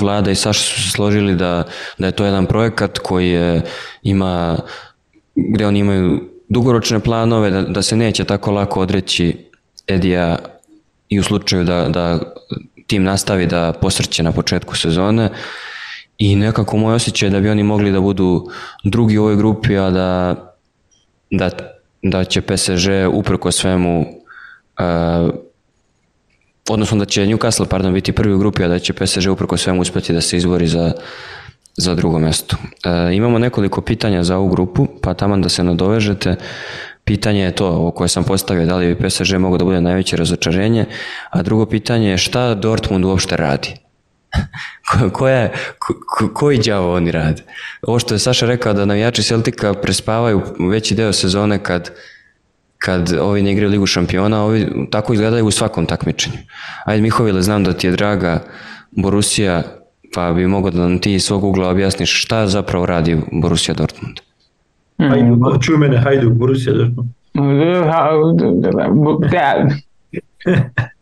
Vlada 0.00 0.30
i 0.30 0.34
Saša 0.34 0.60
su 0.60 0.82
se 0.82 0.90
složili 0.90 1.34
da, 1.34 1.64
da 1.98 2.06
je 2.06 2.12
to 2.12 2.24
jedan 2.24 2.46
projekat 2.46 2.98
koji 2.98 3.30
je, 3.30 3.62
ima, 4.02 4.58
gde 5.34 5.66
oni 5.66 5.78
imaju 5.78 6.20
dugoročne 6.48 7.00
planove, 7.00 7.50
da, 7.50 7.62
da 7.62 7.82
se 7.82 7.96
neće 7.96 8.24
tako 8.24 8.50
lako 8.50 8.80
odreći 8.80 9.50
Edija 9.86 10.38
i 11.08 11.20
u 11.20 11.22
slučaju 11.22 11.64
da, 11.64 11.88
da 11.88 12.18
tim 12.86 13.02
nastavi 13.02 13.46
da 13.46 13.72
posrće 13.80 14.22
na 14.22 14.32
početku 14.32 14.76
sezone. 14.76 15.30
I 16.18 16.36
nekako 16.36 16.76
moj 16.76 16.94
osjećaj 16.94 17.26
je 17.26 17.30
da 17.30 17.40
bi 17.40 17.50
oni 17.50 17.62
mogli 17.62 17.92
da 17.92 18.00
budu 18.00 18.48
drugi 18.84 19.18
u 19.18 19.22
ovoj 19.22 19.36
grupi, 19.36 19.78
a 19.78 19.90
da, 19.90 20.34
da, 21.30 21.50
da 22.02 22.24
će 22.24 22.40
PSG 22.40 22.88
uprko 23.12 23.52
svemu 23.52 24.00
uh, 24.00 25.34
odnosno 26.68 26.98
da 26.98 27.04
će 27.04 27.26
Newcastle 27.26 27.66
pardon, 27.66 27.94
biti 27.94 28.12
prvi 28.12 28.34
u 28.34 28.38
grupi, 28.38 28.64
a 28.64 28.68
da 28.68 28.78
će 28.78 28.92
PSG 28.92 29.30
uprko 29.30 29.56
svemu 29.56 29.80
uspeti 29.80 30.12
da 30.12 30.20
se 30.20 30.36
izbori 30.36 30.66
za, 30.66 30.92
za 31.76 31.94
drugo 31.94 32.18
mesto. 32.18 32.56
E, 32.84 33.14
imamo 33.14 33.38
nekoliko 33.38 33.80
pitanja 33.80 34.24
za 34.24 34.36
ovu 34.36 34.48
grupu, 34.48 34.86
pa 35.02 35.14
taman 35.14 35.42
da 35.42 35.48
se 35.48 35.64
nadovežete. 35.64 36.36
Pitanje 37.04 37.42
je 37.42 37.54
to 37.54 37.68
o 37.68 37.90
koje 37.90 38.08
sam 38.08 38.24
postavio, 38.24 38.66
da 38.66 38.76
li 38.76 38.94
bi 38.94 39.08
PSG 39.08 39.34
mogao 39.38 39.58
da 39.58 39.64
bude 39.64 39.80
najveće 39.80 40.16
razočarenje, 40.16 40.84
a 41.30 41.42
drugo 41.42 41.66
pitanje 41.66 42.10
je 42.10 42.18
šta 42.18 42.54
Dortmund 42.54 43.04
uopšte 43.04 43.36
radi? 43.36 43.74
Koja 45.12 45.38
je, 45.38 45.52
ko, 45.78 46.28
koji 46.34 46.58
đavo 46.58 46.94
oni 46.94 47.10
rade? 47.10 47.42
Ovo 47.82 47.98
što 47.98 48.14
je 48.14 48.18
Saša 48.18 48.46
rekao 48.46 48.72
da 48.72 48.84
navijači 48.84 49.22
Celtika 49.22 49.74
prespavaju 49.74 50.42
veći 50.70 50.94
deo 50.94 51.12
sezone 51.12 51.62
kad, 51.62 51.90
kad 52.78 53.12
ovi 53.20 53.42
ne 53.42 53.52
igraju 53.52 53.70
Ligu 53.70 53.86
šampiona, 53.86 54.42
ovi 54.44 54.66
tako 54.90 55.12
izgledaju 55.12 55.46
u 55.46 55.50
svakom 55.50 55.86
takmičenju. 55.86 56.38
Ajde 56.84 57.02
Mihovile, 57.02 57.42
znam 57.42 57.64
da 57.64 57.72
ti 57.72 57.86
je 57.86 57.90
draga 57.90 58.42
Borussia, 58.90 59.62
pa 60.14 60.32
bi 60.32 60.46
mogao 60.46 60.70
da 60.70 60.78
nam 60.78 60.98
ti 60.98 61.14
iz 61.14 61.24
svog 61.24 61.44
ugla 61.44 61.68
objasniš 61.68 62.22
šta 62.24 62.46
zapravo 62.46 62.86
radi 62.86 63.16
Borussia 63.32 63.74
Dortmund. 63.74 64.16
Hajdu, 64.98 65.58
čuj 65.60 65.76
mene, 65.76 65.98
hajdu, 65.98 66.30
Borussia 66.30 66.72
Dortmund. 66.72 67.10
Da, 69.30 69.68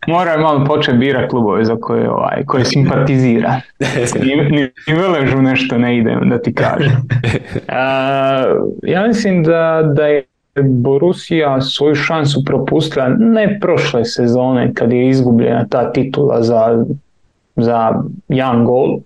mora 0.07 0.41
malo 0.41 0.65
početi 0.65 0.99
bira 0.99 1.29
klubove 1.29 1.65
za 1.65 1.77
koje, 1.81 2.11
ovaj, 2.11 2.45
koje 2.47 2.65
simpatizira. 2.65 3.61
Ni, 4.23 4.37
ni, 4.57 4.71
ni 4.89 4.95
veležu 4.95 5.43
nešto 5.43 5.79
ne 5.79 5.99
ide, 5.99 6.19
da 6.25 6.43
ti 6.43 6.55
kažem. 6.55 6.93
Uh, 7.69 8.69
ja 8.83 9.07
mislim 9.07 9.43
da, 9.45 9.93
da 9.97 10.07
je 10.07 10.25
Borussia 10.63 11.61
svoju 11.61 11.95
šansu 11.95 12.45
propustila 12.45 13.09
ne 13.09 13.59
prošle 13.61 14.05
sezone 14.05 14.75
kad 14.75 14.93
je 14.93 15.09
izgubljena 15.09 15.67
ta 15.71 15.93
titula 15.93 16.43
za, 16.43 16.85
za 17.57 18.03
jedan 18.29 18.65
gol, 18.65 18.99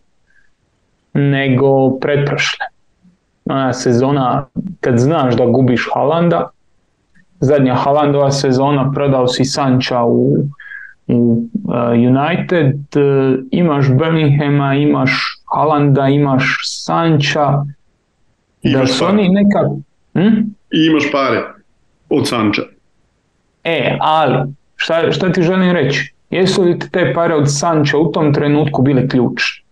nego 1.14 1.98
pretprošle. 1.98 2.66
Ona 3.44 3.72
sezona 3.72 4.46
kad 4.80 4.98
znaš 4.98 5.36
da 5.36 5.46
gubiš 5.46 5.88
Halanda, 5.94 6.50
zadnja 7.40 7.74
Halandova 7.74 8.30
sezona 8.30 8.92
prodao 8.94 9.28
si 9.28 9.44
Sanča 9.44 10.04
u, 10.04 10.36
u 11.08 11.44
uh, 11.64 11.74
United, 11.90 12.74
uh, 12.74 13.38
imaš 13.50 13.88
Bellinghama, 13.98 14.74
imaš 14.74 15.42
Halanda, 15.54 16.08
imaš 16.08 16.58
Sanča, 16.64 17.64
da 18.62 18.86
su 18.86 19.04
oni 19.04 19.28
nekak... 19.28 19.66
Hm? 20.14 20.59
I 20.72 20.86
imaš 20.86 21.12
pare 21.12 21.42
od 22.08 22.28
Sanča. 22.28 22.62
E, 23.64 23.96
ali, 24.00 24.52
šta, 24.76 25.12
šta 25.12 25.32
ti 25.32 25.42
želim 25.42 25.72
reći? 25.72 26.14
Jesu 26.30 26.62
li 26.62 26.78
te 26.78 27.12
pare 27.14 27.34
od 27.34 27.44
Sanča 27.46 27.98
u 27.98 28.12
tom 28.12 28.34
trenutku 28.34 28.82
bile 28.82 29.08
ključne? 29.08 29.64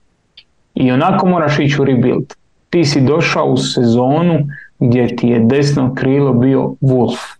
I 0.74 0.92
onako 0.92 1.26
moraš 1.26 1.58
ići 1.58 1.82
u 1.82 1.84
rebuild. 1.84 2.34
Ti 2.70 2.84
si 2.84 3.00
došao 3.00 3.46
u 3.46 3.56
sezonu 3.56 4.38
gdje 4.78 5.16
ti 5.16 5.28
je 5.28 5.40
desno 5.40 5.94
krilo 5.94 6.32
bio 6.32 6.60
Wolf. 6.80 7.38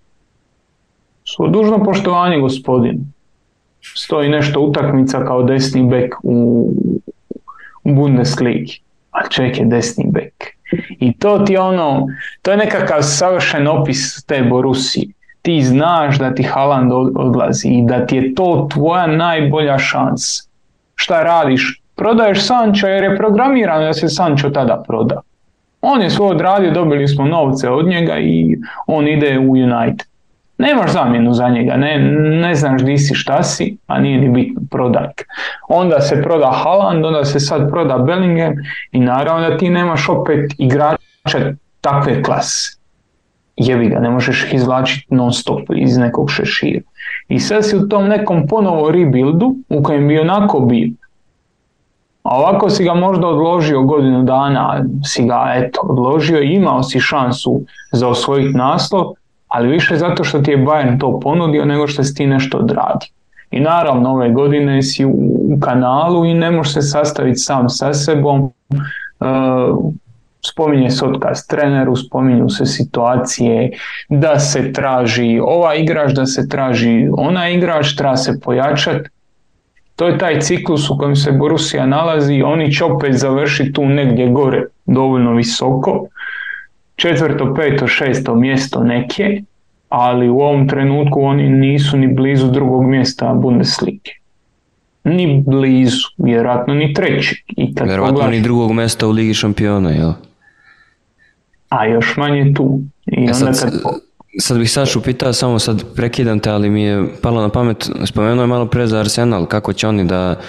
Svo 1.25 1.49
dužno 1.49 1.85
poštovanje 1.85 2.41
gospodin. 2.41 3.13
Stoji 3.81 4.29
nešto 4.29 4.61
utakmica 4.61 5.25
kao 5.25 5.43
desni 5.43 5.85
bek 5.85 6.15
u, 6.23 6.71
u 7.85 7.95
Bundesligi. 7.95 8.81
A 9.11 9.29
čovjek 9.29 9.59
je 9.59 9.67
desni 9.67 10.05
bek. 10.13 10.58
I 11.01 11.19
to 11.19 11.39
ti 11.39 11.57
ono, 11.57 12.07
to 12.43 12.51
je 12.51 12.57
nekakav 12.57 13.03
savršen 13.03 13.69
opis 13.69 14.25
te 14.25 14.43
Borusije. 14.43 15.07
Ti 15.43 15.63
znaš 15.63 16.19
da 16.19 16.35
ti 16.35 16.43
Haaland 16.43 16.93
odlazi 17.15 17.69
i 17.69 17.83
da 17.87 18.07
ti 18.07 18.17
je 18.17 18.35
to 18.35 18.69
tvoja 18.73 19.07
najbolja 19.07 19.79
šansa. 19.79 20.43
Šta 20.95 21.23
radiš? 21.23 21.83
Prodaješ 21.97 22.47
Sanča 22.47 22.89
jer 22.89 23.05
je 23.05 23.17
programirano 23.17 23.85
da 23.85 23.93
se 23.93 24.09
Sančo 24.09 24.51
tada 24.51 24.83
proda. 24.89 25.21
On 25.81 26.03
je 26.03 26.11
svoj 26.11 26.31
odradio, 26.31 26.71
dobili 26.71 27.09
smo 27.09 27.25
novce 27.25 27.71
od 27.71 27.87
njega 27.87 28.19
i 28.19 28.57
on 28.87 29.09
ide 29.09 29.39
u 29.39 29.51
United. 29.51 30.07
Nemaš 30.59 30.93
zamjenu 30.93 31.33
za 31.33 31.49
njega, 31.49 31.77
ne, 31.77 31.99
ne 32.41 32.55
znaš 32.55 32.83
di 32.83 32.99
si 32.99 33.15
šta 33.15 33.43
si, 33.43 33.77
a 33.87 34.01
nije 34.01 34.21
ni 34.21 34.29
bitno, 34.29 34.63
prodaj. 34.71 35.07
Onda 35.69 36.01
se 36.01 36.23
proda 36.23 36.51
Haaland, 36.51 37.05
onda 37.05 37.25
se 37.25 37.41
sad 37.41 37.71
proda 37.71 37.99
Bellingham 37.99 38.53
i 38.93 39.01
naravno 39.01 39.49
da 39.49 39.57
ti 39.57 39.71
nemaš 39.71 40.09
opet 40.09 40.55
igrača 40.59 41.53
takve 41.81 42.23
klase. 42.23 42.79
Jebi 43.57 43.89
ga, 43.89 44.01
ne 44.01 44.11
možeš 44.11 44.45
ih 44.45 44.55
izvlačiti 44.55 45.15
non 45.15 45.33
stop 45.33 45.61
iz 45.77 45.97
nekog 45.99 46.31
šešira. 46.31 46.81
I 47.29 47.41
sad 47.41 47.67
si 47.67 47.77
u 47.77 47.89
tom 47.89 48.09
nekom 48.09 48.47
ponovo 48.47 48.91
rebuildu 48.91 49.55
u 49.69 49.83
kojem 49.83 50.09
bi 50.09 50.19
onako 50.19 50.61
bio. 50.61 50.89
A 52.23 52.37
ovako 52.39 52.71
si 52.71 52.85
ga 52.85 52.95
možda 52.95 53.27
odložio 53.27 53.83
godinu 53.83 54.23
dana, 54.23 54.85
si 55.05 55.25
ga 55.27 55.53
eto 55.57 55.81
odložio 55.83 56.43
i 56.43 56.55
imao 56.55 56.83
si 56.83 57.01
šansu 57.01 57.61
za 57.93 58.09
osvojiti 58.09 58.59
naslov, 58.59 59.13
ali 59.49 59.69
više 59.69 59.97
zato 59.97 60.25
što 60.25 60.39
ti 60.39 60.51
je 60.51 60.59
Bayern 60.59 61.01
to 61.01 61.21
ponudio 61.21 61.65
nego 61.65 61.87
što 61.87 62.05
si 62.05 62.15
ti 62.15 62.27
nešto 62.27 62.59
odradio. 62.59 63.09
I 63.51 63.61
naravno 63.61 64.11
ove 64.11 64.31
godine 64.31 64.83
si 64.83 65.05
u, 65.05 65.11
u 65.55 65.59
kanalu 65.61 66.25
i 66.25 66.35
ne 66.35 66.51
možeš 66.51 66.75
se 66.75 66.83
sastaviti 66.83 67.39
sam 67.39 67.69
sa 67.69 67.95
sebom. 67.95 68.41
Uh, 68.41 69.93
spominje 70.51 70.91
se 70.91 71.05
otkaz 71.05 71.47
treneru, 71.47 71.97
spominju 71.97 72.49
se 72.51 72.67
situacije 72.67 73.71
da 74.09 74.39
se 74.39 74.73
traži 74.73 75.41
ova 75.43 75.75
igrač, 75.75 76.13
da 76.13 76.27
se 76.27 76.49
traži 76.49 77.09
ona 77.13 77.49
igrač, 77.51 77.95
treba 77.97 78.17
se 78.17 78.41
pojačati. 78.41 79.09
To 79.97 80.07
je 80.07 80.19
taj 80.19 80.41
ciklus 80.41 80.91
u 80.91 80.97
kojem 80.99 81.17
se 81.17 81.33
Borussia 81.33 81.87
nalazi 81.87 82.43
oni 82.43 82.73
će 82.73 82.85
opet 82.85 83.15
završiti 83.15 83.73
tu 83.73 83.85
negdje 83.87 84.29
gore 84.29 84.65
dovoljno 84.87 85.33
visoko 85.33 86.07
četvrto, 86.99 87.55
peto, 87.55 87.87
šesto 87.87 88.35
mjesto 88.35 88.85
neke, 88.85 89.43
ali 89.89 90.29
u 90.29 90.39
ovom 90.39 90.69
trenutku 90.69 91.23
oni 91.23 91.49
nisu 91.49 91.97
ni 91.97 92.15
blizu 92.15 92.51
drugog 92.51 92.87
mjesta 92.87 93.35
Bundeslige. 93.35 94.11
Ni 95.05 95.43
blizu, 95.47 96.07
vjerojatno 96.19 96.75
ni 96.75 96.95
treći. 96.95 97.45
I 97.49 97.75
kad 97.75 97.87
vjerojatno 97.87 98.15
poglaš... 98.15 98.35
ni 98.35 98.41
drugog 98.41 98.73
mjesta 98.73 99.07
u 99.07 99.11
Ligi 99.11 99.35
šampiona, 99.35 99.91
jel? 99.91 100.13
A 101.69 101.87
još 101.87 102.17
manje 102.17 102.55
tu. 102.55 102.81
I 103.07 103.25
e 103.31 103.35
sad, 103.35 103.61
kad... 103.61 103.73
sad 104.39 104.59
bih 104.59 104.71
Sašu 104.71 105.03
pitao, 105.03 105.33
samo 105.33 105.59
sad 105.59 105.85
prekidam 105.95 106.41
te, 106.41 106.51
ali 106.51 106.71
mi 106.71 106.83
je 106.83 107.05
palo 107.23 107.41
na 107.41 107.49
pamet, 107.49 107.91
spomenuo 108.05 108.43
je 108.43 108.47
malo 108.47 108.67
pre 108.67 108.87
za 108.87 108.99
Arsenal, 109.01 109.47
kako 109.47 109.73
će 109.73 109.89
oni 109.89 110.05
da 110.05 110.41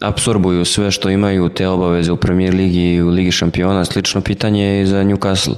apsorbuju 0.00 0.64
sve 0.64 0.90
što 0.90 1.10
imaju 1.10 1.48
te 1.48 1.68
obaveze 1.68 2.12
u 2.12 2.16
Premier 2.16 2.54
Ligi 2.54 2.94
i 2.94 3.02
u 3.02 3.08
Ligi 3.08 3.30
šampiona. 3.30 3.84
Slično 3.84 4.20
pitanje 4.20 4.64
je 4.64 4.82
i 4.82 4.86
za 4.86 5.04
Newcastle. 5.04 5.54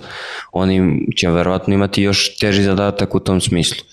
Oni 0.53 1.07
će 1.17 1.31
verovatno 1.31 1.75
imati 1.75 2.03
još 2.03 2.39
teži 2.39 2.63
zadatak 2.63 3.15
u 3.15 3.21
tom 3.21 3.41
smislu. 3.41 3.85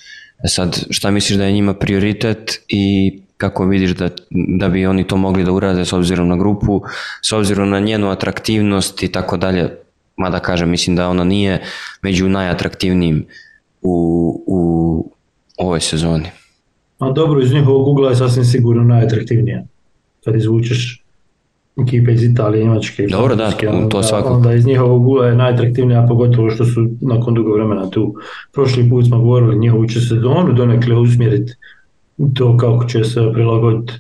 E 0.44 0.48
sad, 0.48 0.86
šta 0.90 1.11
misliš 1.11 1.38
da 1.38 1.45
je 1.45 1.52
njima 1.52 1.74
prioritet 1.74 2.61
i 2.68 3.14
kako 3.38 3.65
vidiš 3.65 3.91
da, 3.91 4.10
da 4.30 4.69
bi 4.69 4.86
oni 4.86 5.07
to 5.07 5.18
mogli 5.18 5.44
da 5.44 5.52
urade 5.52 5.86
s 5.86 5.94
obzirom 5.94 6.28
na 6.28 6.38
grupu, 6.38 6.82
s 7.22 7.34
obzirom 7.34 7.69
na 7.69 7.80
njenu 7.80 8.10
atraktivnost 8.10 9.03
i 9.03 9.11
tako 9.11 9.38
dalje, 9.38 9.69
mada 10.18 10.40
kažem, 10.40 10.69
mislim 10.69 10.95
da 10.95 11.10
ona 11.10 11.24
nije 11.24 11.61
među 12.02 12.30
najatraktivnijim 12.30 13.26
u, 13.82 14.44
u 14.48 15.11
ovoj 15.57 15.80
sezoni. 15.80 16.30
A 16.99 17.11
dobro, 17.11 17.41
iz 17.41 17.53
njihovog 17.53 17.88
ugla 17.88 18.10
je 18.10 18.15
sasvim 18.15 18.45
sigurno 18.45 18.84
najatraktivnija 18.84 19.64
kad 20.28 20.36
izvučeš 20.36 21.04
ekipe 21.82 22.14
iz 22.14 22.24
Italije, 22.24 22.64
Njemačke 22.64 23.08
Dobro, 23.12 23.36
da, 23.36 23.52
onda, 23.70 23.90
to 23.90 24.04
svakako. 24.04 24.34
Onda 24.34 24.54
iz 24.54 24.66
njihovog 24.66 25.08
ula 25.08 25.28
je 25.28 25.36
najatraktivnija, 25.36 26.06
pogotovo 26.08 26.49
što 26.49 26.66
su 26.66 26.88
nakon 27.02 27.34
dugo 27.34 27.54
vremena 27.54 27.90
tu. 27.90 28.16
Prošli 28.54 28.90
put 28.90 29.08
smo 29.08 29.20
govorili 29.20 29.60
njihovu 29.60 29.88
će 29.88 30.02
sezonu 30.02 30.54
donekle 30.54 30.95
usmjeriti 30.95 31.54
to 32.34 32.58
kako 32.58 32.86
će 32.86 33.04
se 33.04 33.30
prilagoditi 33.34 33.94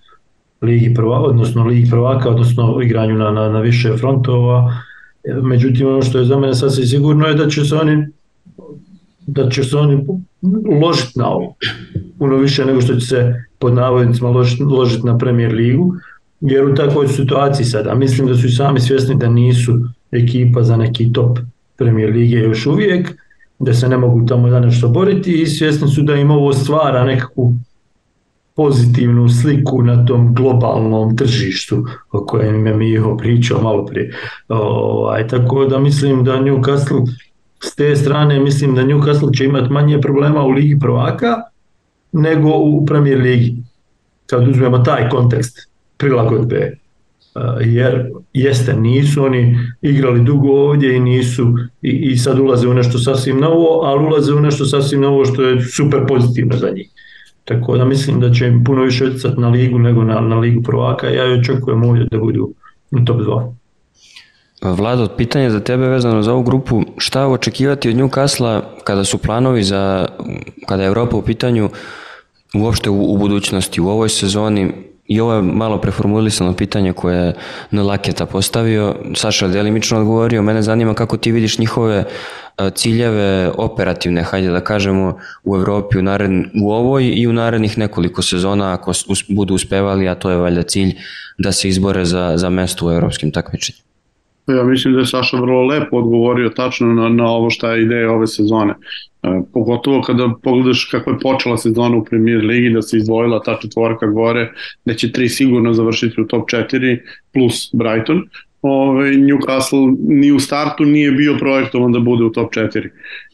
ligi 0.61 0.93
prva, 0.93 1.19
odnosno 1.19 1.65
ligi 1.65 1.89
prvaka, 1.89 2.29
odnosno 2.29 2.81
igranju 2.83 3.15
na, 3.15 3.31
na, 3.31 3.49
na 3.49 3.59
više 3.59 3.97
frontova. 3.97 4.73
Međutim, 5.43 5.87
ono 5.87 6.01
što 6.01 6.17
je 6.17 6.25
za 6.25 6.39
mene 6.39 6.55
sasvim 6.55 6.85
sigurno 6.85 7.27
je 7.27 7.33
da 7.33 7.49
će 7.49 7.65
se 7.65 7.75
oni 7.75 8.07
da 9.27 9.49
će 9.49 9.63
se 9.63 9.77
oni 9.77 10.05
uložiti 10.69 11.19
na 11.19 11.29
ovo. 11.29 11.55
Puno 12.19 12.35
više 12.35 12.65
nego 12.65 12.81
što 12.81 12.95
će 12.95 13.05
se 13.05 13.43
pod 13.59 13.73
navodnicima 13.73 14.29
uložiti 14.69 15.05
na 15.05 15.17
Premier 15.17 15.53
ligu, 15.53 15.93
jer 16.41 16.65
u 16.65 16.75
takvoj 16.75 17.07
situaciji 17.07 17.65
sada, 17.65 17.95
mislim 17.95 18.27
da 18.27 18.35
su 18.35 18.47
i 18.47 18.51
sami 18.51 18.79
svjesni 18.79 19.15
da 19.15 19.29
nisu 19.29 19.73
ekipa 20.11 20.63
za 20.63 20.77
neki 20.77 21.13
top 21.13 21.39
Premier 21.77 22.09
lige 22.09 22.37
još 22.37 22.65
uvijek, 22.65 23.15
da 23.59 23.73
se 23.73 23.89
ne 23.89 23.97
mogu 23.97 24.25
tamo 24.25 24.49
da 24.49 24.59
nešto 24.59 24.87
boriti 24.87 25.41
i 25.41 25.45
svjesni 25.45 25.87
su 25.87 26.01
da 26.01 26.15
im 26.15 26.31
ovo 26.31 26.53
stvara 26.53 27.03
nekakvu 27.03 27.53
pozitivnu 28.55 29.29
sliku 29.29 29.83
na 29.83 30.05
tom 30.05 30.33
globalnom 30.33 31.17
tržištu 31.17 31.85
o 32.11 32.25
kojem 32.25 32.67
je 32.67 32.73
Miho 32.73 33.17
pričao 33.17 33.61
malo 33.61 33.85
prije. 33.85 34.13
Ovaj, 34.47 35.27
tako 35.27 35.65
da 35.65 35.79
mislim 35.79 36.23
da 36.23 36.39
Newcastle 36.39 37.07
s 37.63 37.75
te 37.75 37.95
strane 37.95 38.39
mislim 38.39 38.75
da 38.75 38.81
Newcastle 38.81 39.37
će 39.37 39.45
imati 39.45 39.73
manje 39.73 40.01
problema 40.01 40.43
u 40.43 40.49
ligi 40.49 40.79
prvaka 40.79 41.35
nego 42.11 42.49
u 42.49 42.85
Premier 42.85 43.19
ligi. 43.21 43.55
Kad 44.25 44.47
uzmemo 44.47 44.77
taj 44.79 45.09
kontekst 45.09 45.69
prilagodbe 45.97 46.77
jer 47.65 48.11
jeste, 48.33 48.73
nisu 48.73 49.23
oni 49.23 49.57
igrali 49.81 50.23
dugo 50.23 50.49
ovdje 50.49 50.95
i 50.95 50.99
nisu 50.99 51.53
i, 51.81 51.89
i 51.89 52.17
sad 52.17 52.39
ulaze 52.39 52.67
u 52.67 52.73
nešto 52.73 52.97
sasvim 52.97 53.39
novo, 53.39 53.81
ali 53.83 54.05
ulaze 54.05 54.33
u 54.33 54.39
nešto 54.39 54.65
sasvim 54.65 55.01
novo 55.01 55.25
što 55.25 55.41
je 55.41 55.61
super 55.61 55.99
pozitivno 56.07 56.57
za 56.57 56.69
njih. 56.69 56.89
Tako 57.45 57.77
da 57.77 57.85
mislim 57.85 58.19
da 58.19 58.33
će 58.33 58.47
im 58.47 58.63
puno 58.63 58.83
više 58.83 59.05
utjecati 59.05 59.41
na 59.41 59.49
ligu 59.49 59.79
nego 59.79 60.03
na, 60.03 60.19
na 60.19 60.39
ligu 60.39 60.63
prvaka. 60.63 61.07
Ja 61.07 61.23
očekujem 61.39 61.83
ovdje 61.83 62.07
da 62.11 62.17
budu 62.17 62.53
u 62.91 62.99
top 63.05 63.17
2. 63.17 63.53
Vlado, 64.61 65.07
pitanje 65.17 65.49
za 65.49 65.59
tebe 65.59 65.87
vezano 65.87 66.21
za 66.23 66.33
ovu 66.33 66.43
grupu, 66.43 66.81
šta 66.97 67.27
očekivati 67.27 67.89
od 67.89 67.95
Newcastle 67.95 68.61
kada 68.83 69.03
su 69.03 69.17
planovi 69.17 69.63
za, 69.63 70.07
kada 70.67 70.83
je 70.83 70.87
Europa 70.87 71.17
u 71.17 71.21
pitanju 71.21 71.69
uopšte 72.55 72.89
u, 72.89 73.13
u 73.13 73.17
budućnosti, 73.17 73.81
u 73.81 73.87
ovoj 73.87 74.09
sezoni, 74.09 74.71
i 75.07 75.19
ovo 75.19 75.33
je 75.33 75.41
malo 75.41 75.81
preformulisano 75.81 76.53
pitanje 76.53 76.93
koje 76.93 77.17
je 77.17 77.33
Nolaketa 77.71 78.25
postavio, 78.25 78.95
Saša 79.15 79.45
je 79.45 79.51
delimično 79.51 79.99
odgovorio, 79.99 80.41
mene 80.41 80.61
zanima 80.61 80.93
kako 80.93 81.17
ti 81.17 81.31
vidiš 81.31 81.57
njihove 81.57 82.03
ciljeve 82.73 83.51
operativne, 83.57 84.23
hajde 84.23 84.49
da 84.49 84.59
kažemo, 84.61 85.17
u 85.43 85.55
Evropi 85.55 85.97
u, 85.97 86.01
nared, 86.01 86.31
u 86.63 86.71
ovoj 86.71 87.11
i 87.15 87.27
u 87.27 87.33
narednih 87.33 87.77
nekoliko 87.77 88.21
sezona 88.21 88.73
ako 88.73 88.91
us, 88.91 89.23
budu 89.29 89.53
uspevali, 89.53 90.09
a 90.09 90.15
to 90.15 90.31
je 90.31 90.37
valjda 90.37 90.63
cilj 90.63 90.95
da 91.37 91.51
se 91.51 91.69
izbore 91.69 92.05
za, 92.05 92.33
za 92.35 92.49
mesto 92.49 92.87
u 92.87 92.91
evropskim 92.91 93.31
takmičenjima. 93.31 93.87
Ja 94.47 94.63
mislim 94.63 94.93
da 94.93 94.99
je 94.99 95.05
Saša 95.05 95.37
vrlo 95.37 95.65
lepo 95.65 95.97
odgovorio 95.97 96.49
tačno 96.49 96.87
na, 96.87 97.09
na 97.09 97.27
ovo 97.27 97.49
šta 97.49 97.71
je 97.71 97.83
ideja 97.83 98.11
ove 98.11 98.27
sezone. 98.27 98.73
E, 99.27 99.41
pogotovo 99.53 100.01
kada 100.01 100.29
pogledaš 100.43 100.85
kako 100.91 101.11
je 101.11 101.19
počela 101.19 101.57
sezona 101.57 101.97
u 101.97 102.05
premier 102.05 102.45
ligi, 102.45 102.69
da 102.69 102.81
se 102.81 102.97
izdvojila 102.97 103.43
ta 103.43 103.57
četvorka 103.61 104.07
gore, 104.07 104.51
da 104.85 104.93
će 104.93 105.11
tri 105.11 105.29
sigurno 105.29 105.73
završiti 105.73 106.21
u 106.21 106.27
top 106.27 106.49
4 106.49 106.99
plus 107.33 107.69
Brighton, 107.73 108.23
ovaj, 108.61 109.11
Newcastle 109.11 109.95
ni 109.99 110.31
u 110.31 110.39
startu 110.39 110.85
nije 110.85 111.11
bio 111.11 111.37
projektovan 111.39 111.91
da 111.91 111.99
bude 111.99 112.23
u 112.23 112.31
top 112.31 112.53
4. 112.53 112.89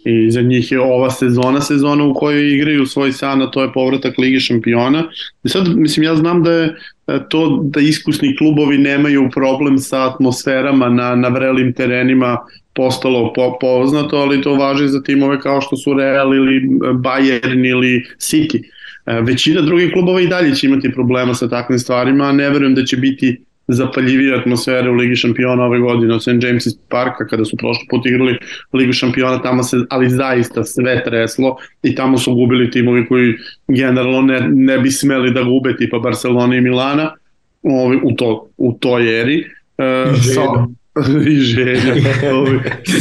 I 0.05 0.31
za 0.31 0.41
njih 0.41 0.71
je 0.71 0.81
ova 0.81 1.11
sezona 1.11 1.61
sezona 1.61 2.03
u 2.03 2.13
kojoj 2.13 2.53
igraju 2.53 2.85
svoj 2.85 3.11
san, 3.11 3.41
a 3.41 3.51
to 3.51 3.61
je 3.61 3.73
povratak 3.73 4.17
Lige 4.17 4.39
šampiona. 4.39 5.03
I 5.43 5.49
sad, 5.49 5.75
mislim, 5.75 6.03
ja 6.03 6.15
znam 6.15 6.43
da 6.43 6.51
je 6.51 6.75
e, 7.07 7.19
to 7.29 7.59
da 7.63 7.79
iskusni 7.79 8.37
klubovi 8.37 8.77
nemaju 8.77 9.29
problem 9.33 9.77
sa 9.77 10.09
atmosferama 10.09 10.89
na, 10.89 11.15
na 11.15 11.27
vrelim 11.27 11.73
terenima 11.73 12.37
postalo 12.73 13.33
po, 13.33 13.57
poznato, 13.61 14.17
ali 14.17 14.41
to 14.41 14.55
važi 14.55 14.87
za 14.87 15.03
timove 15.03 15.39
kao 15.39 15.61
što 15.61 15.77
su 15.77 15.93
Real 15.93 16.35
ili 16.35 16.61
Bayern 16.79 17.69
ili 17.69 18.05
City. 18.17 18.63
E, 19.05 19.21
većina 19.21 19.61
drugih 19.61 19.91
klubova 19.93 20.21
i 20.21 20.27
dalje 20.27 20.55
će 20.55 20.67
imati 20.67 20.91
problema 20.91 21.33
sa 21.33 21.49
takvim 21.49 21.79
stvarima, 21.79 22.23
a 22.23 22.31
ne 22.31 22.49
verujem 22.49 22.75
da 22.75 22.83
će 22.83 22.97
biti 22.97 23.41
zapaljivije 23.67 24.39
atmosfere 24.39 24.89
u 24.89 24.93
Ligi 24.93 25.15
šampiona 25.15 25.63
ove 25.63 25.79
godine 25.79 26.13
od 26.13 26.21
St. 26.21 26.27
James's 26.27 26.77
Parka 26.89 27.27
kada 27.27 27.45
su 27.45 27.57
prošli 27.57 27.85
put 27.89 28.05
igrali 28.05 28.37
Ligu 28.73 28.93
šampiona 28.93 29.41
tamo 29.41 29.63
se 29.63 29.77
ali 29.89 30.09
zaista 30.09 30.63
sve 30.63 31.03
treslo 31.03 31.55
i 31.83 31.95
tamo 31.95 32.17
su 32.17 32.35
gubili 32.35 32.71
timovi 32.71 33.07
koji 33.07 33.33
generalno 33.67 34.21
ne, 34.21 34.47
ne 34.49 34.79
bi 34.79 34.91
smeli 34.91 35.33
da 35.33 35.43
gube 35.43 35.75
tipa 35.77 35.99
Barcelona 35.99 36.55
i 36.55 36.61
Milana 36.61 37.15
ovi, 37.63 37.99
u, 38.03 38.11
to, 38.11 38.49
u 38.57 38.77
toj 38.79 39.21
eri 39.21 39.45
e, 39.77 40.05
sa, 40.35 40.41
i 41.31 41.35
želja 41.35 41.95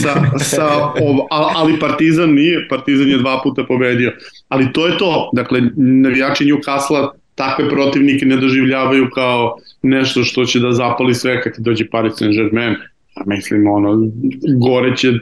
sa, 0.02 0.38
sa, 0.38 0.66
ov, 0.84 1.16
ali 1.30 1.78
Partizan 1.80 2.30
nije 2.30 2.68
Partizan 2.68 3.08
je 3.08 3.18
dva 3.18 3.40
puta 3.42 3.64
pobedio 3.64 4.12
ali 4.48 4.72
to 4.72 4.86
je 4.86 4.98
to 4.98 5.30
dakle 5.32 5.60
navijači 5.76 6.44
Newcastle 6.44 7.08
takve 7.34 7.68
protivnike 7.68 8.26
ne 8.26 8.36
doživljavaju 8.36 9.10
kao 9.14 9.56
nešto 9.82 10.24
što 10.24 10.44
će 10.44 10.60
da 10.60 10.72
zapali 10.72 11.14
sve 11.14 11.42
kad 11.42 11.54
ti 11.54 11.62
dođe 11.62 11.86
Paris 11.90 12.12
Saint-Germain. 12.12 12.74
A 13.14 13.22
mislim, 13.26 13.66
ono, 13.66 14.10
gore 14.58 14.96
će 14.96 15.12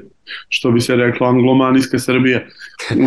što 0.48 0.70
bi 0.70 0.80
se 0.80 0.96
reklo 0.96 1.26
anglomanijska 1.26 1.98
Srbija. 1.98 2.40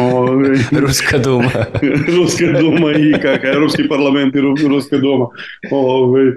Ove, 0.02 0.50
Ruska 0.86 1.18
duma. 1.18 1.52
Ruska 2.18 2.46
duma 2.60 2.92
i 2.92 3.14
kakav 3.22 3.54
Evropski 3.54 3.88
parlament 3.88 4.36
i 4.36 4.42
Ruska 4.68 4.98
duma. 4.98 5.28
Ove, 5.72 6.36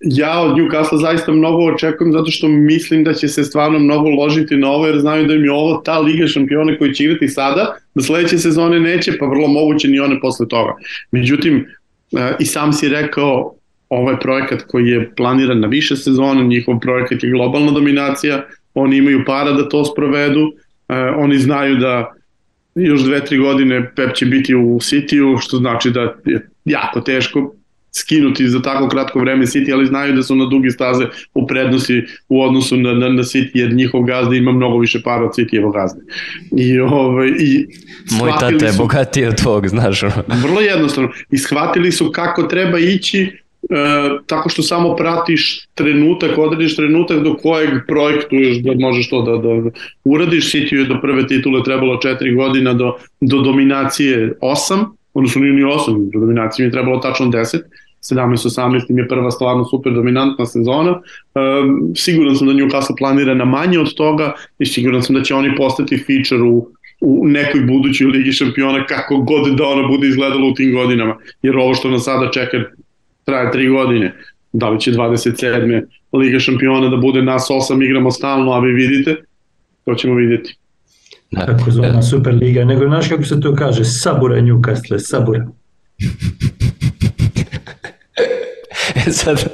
ja 0.00 0.40
od 0.40 0.56
Newcastle 0.56 1.00
zaista 1.00 1.32
mnogo 1.32 1.64
očekujem 1.64 2.12
zato 2.12 2.30
što 2.30 2.48
mislim 2.48 3.04
da 3.04 3.14
će 3.14 3.28
se 3.28 3.44
stvarno 3.44 3.78
mnogo 3.78 4.08
ložiti 4.08 4.56
na 4.56 4.70
ovo 4.70 4.86
jer 4.86 4.98
znaju 4.98 5.26
da 5.26 5.34
im 5.34 5.44
je 5.44 5.52
ovo 5.52 5.82
ta 5.84 5.98
Liga 5.98 6.26
šampiona 6.26 6.78
koji 6.78 6.94
će 6.94 7.04
igrati 7.04 7.28
sada, 7.28 7.76
da 7.94 8.02
sledeće 8.02 8.38
sezone 8.38 8.80
neće, 8.80 9.18
pa 9.18 9.26
vrlo 9.26 9.48
moguće 9.48 9.88
ni 9.88 10.00
one 10.00 10.20
posle 10.20 10.48
toga. 10.48 10.72
Međutim, 11.10 11.66
i 12.38 12.46
sam 12.46 12.72
si 12.72 12.88
rekao 12.88 13.54
ovaj 13.88 14.20
projekat 14.20 14.62
koji 14.62 14.88
je 14.88 15.10
planiran 15.16 15.60
na 15.60 15.66
više 15.66 15.96
sezona, 15.96 16.42
njihov 16.42 16.78
projekat 16.80 17.22
je 17.22 17.30
globalna 17.30 17.72
dominacija, 17.72 18.44
oni 18.80 18.96
imaju 18.96 19.24
para 19.26 19.52
da 19.52 19.68
to 19.68 19.84
sprovedu, 19.84 20.52
e, 20.88 20.94
oni 21.16 21.38
znaju 21.38 21.76
da 21.76 22.12
još 22.74 23.02
dve, 23.02 23.24
tri 23.24 23.38
godine 23.38 23.92
Pep 23.96 24.14
će 24.14 24.26
biti 24.26 24.54
u 24.54 24.78
City-u, 24.80 25.38
što 25.38 25.56
znači 25.56 25.90
da 25.90 26.14
je 26.24 26.48
jako 26.64 27.00
teško 27.00 27.54
skinuti 27.92 28.48
za 28.48 28.62
tako 28.62 28.88
kratko 28.88 29.20
vreme 29.20 29.46
City, 29.46 29.72
ali 29.72 29.86
znaju 29.86 30.12
da 30.14 30.22
su 30.22 30.36
na 30.36 30.46
dugi 30.46 30.70
staze 30.70 31.04
u 31.34 31.46
prednosti 31.46 32.04
u 32.28 32.42
odnosu 32.42 32.76
na, 32.76 32.92
na, 32.92 33.08
na 33.08 33.22
City, 33.22 33.50
jer 33.54 33.72
njihov 33.74 34.02
gazda 34.02 34.36
ima 34.36 34.52
mnogo 34.52 34.78
više 34.78 35.00
para 35.04 35.24
od 35.24 35.30
City-evo 35.30 35.72
gazde. 35.72 36.00
I, 36.56 36.80
ovaj, 36.80 37.28
i 37.28 37.66
Moj 38.18 38.30
tata 38.40 38.66
je 38.66 38.72
bogatiji 38.78 39.26
od 39.26 39.36
tvog, 39.36 39.68
znaš. 39.68 40.02
Vrlo 40.42 40.60
jednostavno. 40.60 41.10
I 41.30 41.38
shvatili 41.38 41.92
su 41.92 42.12
kako 42.12 42.42
treba 42.42 42.78
ići 42.78 43.40
tako 44.26 44.48
što 44.48 44.62
samo 44.62 44.96
pratiš 44.96 45.66
trenutak, 45.74 46.38
odrediš 46.38 46.76
trenutak 46.76 47.22
do 47.22 47.36
kojeg 47.36 47.70
projektuješ 47.88 48.58
da 48.58 48.72
možeš 48.74 49.10
to 49.10 49.22
da, 49.22 49.36
da 49.36 49.70
uradiš. 50.04 50.52
City 50.52 50.74
je 50.74 50.84
do 50.84 51.00
prve 51.00 51.26
titule 51.26 51.62
trebalo 51.64 52.00
4 52.04 52.36
godina, 52.36 52.72
do, 52.72 52.94
do 53.20 53.40
dominacije 53.40 54.32
8, 54.40 54.84
odnosno 55.14 55.42
nije 55.42 55.54
ni 55.54 55.62
8, 55.62 56.10
do 56.12 56.20
dominacije 56.20 56.64
mi 56.64 56.68
je 56.68 56.72
trebalo 56.72 56.98
tačno 56.98 57.26
10, 57.26 57.58
17-18 58.02 58.90
im 58.90 58.98
je 58.98 59.08
prva 59.08 59.30
stvarno 59.30 59.64
super 59.64 59.92
dominantna 59.92 60.46
sezona. 60.46 60.90
E, 60.90 61.40
siguran 61.96 62.36
sam 62.36 62.46
da 62.46 62.52
Newcastle 62.52 62.98
planira 62.98 63.34
na 63.34 63.44
manje 63.44 63.78
od 63.78 63.94
toga 63.94 64.32
i 64.58 64.66
siguran 64.66 65.02
sam 65.02 65.16
da 65.16 65.22
će 65.22 65.34
oni 65.34 65.56
postati 65.56 66.04
feature 66.06 66.42
u, 66.42 66.68
u 67.00 67.28
nekoj 67.28 67.60
budućoj 67.60 68.06
ligi 68.06 68.32
šampiona 68.32 68.86
kako 68.86 69.16
god 69.16 69.56
da 69.56 69.64
ona 69.64 69.88
bude 69.88 70.08
izgledala 70.08 70.46
u 70.46 70.54
tim 70.54 70.74
godinama. 70.74 71.16
Jer 71.42 71.56
ovo 71.56 71.74
što 71.74 71.90
nas 71.90 72.04
sada 72.04 72.30
čeka 72.30 72.56
traje 73.24 73.52
tri 73.52 73.68
godine. 73.68 74.14
Da 74.52 74.68
li 74.68 74.80
će 74.80 74.92
27. 74.92 75.82
Liga 76.12 76.38
šampiona 76.38 76.88
da 76.88 76.96
bude 76.96 77.22
nas 77.22 77.50
osam 77.50 77.82
igramo 77.82 78.10
stalno, 78.10 78.52
a 78.52 78.60
vi 78.60 78.72
vidite, 78.72 79.16
to 79.84 79.94
ćemo 79.94 80.14
vidjeti. 80.14 80.56
Da. 81.30 81.46
Tako 81.46 81.70
zvana 81.70 82.02
Super 82.02 82.34
Liga, 82.34 82.64
nego 82.64 82.86
znaš 82.86 83.08
kako 83.08 83.24
se 83.24 83.40
to 83.40 83.54
kaže, 83.54 83.84
sabura 83.84 84.36
Newcastle, 84.36 84.98
sabura. 84.98 85.46
E 88.94 89.12
sad, 89.12 89.44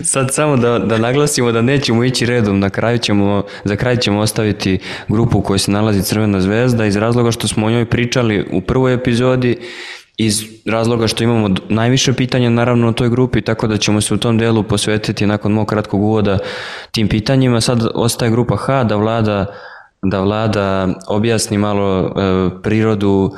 sad 0.00 0.34
samo 0.34 0.56
da, 0.56 0.78
da 0.78 0.98
naglasimo 0.98 1.52
da 1.52 1.62
nećemo 1.62 2.04
ići 2.04 2.26
redom, 2.26 2.60
na 2.60 2.70
kraju 2.70 2.98
ćemo, 2.98 3.44
za 3.64 3.76
kraj 3.76 3.96
ćemo 3.96 4.20
ostaviti 4.20 4.78
grupu 5.08 5.38
u 5.38 5.42
kojoj 5.42 5.58
se 5.58 5.70
nalazi 5.70 6.02
Crvena 6.02 6.40
zvezda 6.40 6.86
iz 6.86 6.96
razloga 6.96 7.30
što 7.30 7.48
smo 7.48 7.66
o 7.66 7.70
njoj 7.70 7.84
pričali 7.84 8.46
u 8.52 8.60
prvoj 8.60 8.94
epizodi 8.94 9.56
iz 10.16 10.44
razloga 10.66 11.06
što 11.06 11.24
imamo 11.24 11.54
najviše 11.68 12.12
pitanja 12.12 12.50
naravno 12.50 12.88
u 12.88 12.92
toj 12.92 13.10
grupi, 13.10 13.42
tako 13.42 13.66
da 13.66 13.76
ćemo 13.76 14.00
se 14.00 14.14
u 14.14 14.16
tom 14.16 14.38
delu 14.38 14.62
posvetiti 14.62 15.26
nakon 15.26 15.52
mog 15.52 15.66
kratkog 15.66 16.02
uvoda 16.02 16.38
tim 16.90 17.08
pitanjima. 17.08 17.60
Sad 17.60 17.86
ostaje 17.94 18.30
grupa 18.30 18.56
H 18.56 18.84
da 18.84 18.96
vlada, 18.96 19.46
da 20.02 20.20
vlada 20.20 20.88
objasni 21.08 21.58
malo 21.58 22.00
e, 22.06 22.62
prirodu 22.62 23.32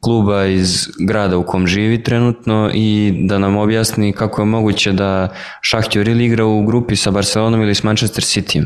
kluba 0.00 0.46
iz 0.46 0.88
grada 1.00 1.38
u 1.38 1.42
kom 1.42 1.66
živi 1.66 2.02
trenutno 2.02 2.70
i 2.74 3.12
da 3.24 3.38
nam 3.38 3.56
objasni 3.56 4.12
kako 4.12 4.42
je 4.42 4.46
moguće 4.46 4.92
da 4.92 5.28
Šahtjor 5.60 6.08
ili 6.08 6.24
igra 6.24 6.44
u 6.44 6.62
grupi 6.62 6.96
sa 6.96 7.10
Barcelonom 7.10 7.62
ili 7.62 7.74
s 7.74 7.82
Manchester 7.82 8.24
Cityjem. 8.24 8.64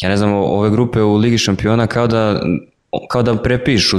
Ja 0.00 0.08
ne 0.08 0.16
znam, 0.16 0.32
ove 0.32 0.70
grupe 0.70 1.02
u 1.02 1.16
Ligi 1.16 1.38
šampiona 1.38 1.86
kao 1.86 2.06
da, 2.06 2.40
kao 3.10 3.22
da 3.22 3.42
prepišu 3.42 3.98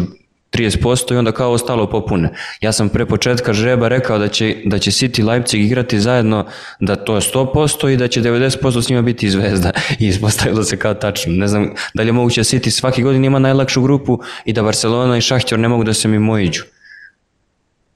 30% 0.54 1.14
i 1.14 1.18
onda 1.18 1.32
kao 1.32 1.52
ostalo 1.52 1.90
popune. 1.90 2.30
Ja 2.62 2.72
sam 2.72 2.90
pre 2.90 3.06
početka 3.06 3.54
žreba 3.54 3.88
rekao 3.88 4.20
da 4.20 4.28
će, 4.28 4.56
da 4.66 4.80
će 4.80 4.92
City 4.92 5.28
Leipzig 5.28 5.62
igrati 5.62 6.00
zajedno, 6.00 6.46
da 6.80 6.96
to 6.96 7.16
je 7.16 7.22
100% 7.22 7.94
i 7.94 7.98
da 7.98 8.08
će 8.08 8.22
90% 8.22 8.82
s 8.82 8.90
njima 8.90 9.02
biti 9.02 9.30
zvezda 9.30 9.72
i 10.00 10.08
ispostavilo 10.08 10.64
se 10.64 10.78
kao 10.78 10.94
tačno. 10.94 11.34
Ne 11.34 11.48
znam 11.48 11.74
da 11.94 12.04
li 12.04 12.10
je 12.10 12.14
moguće 12.14 12.40
da 12.42 12.46
City 12.46 12.70
svaki 12.70 13.04
godin 13.04 13.26
ima 13.26 13.40
najlakšu 13.40 13.82
grupu 13.82 14.20
i 14.46 14.54
da 14.54 14.64
Barcelona 14.64 15.18
i 15.18 15.22
Šahtjor 15.22 15.60
ne 15.60 15.68
mogu 15.68 15.84
da 15.84 15.94
se 15.94 16.08
mimo 16.08 16.40
iđu. 16.40 16.64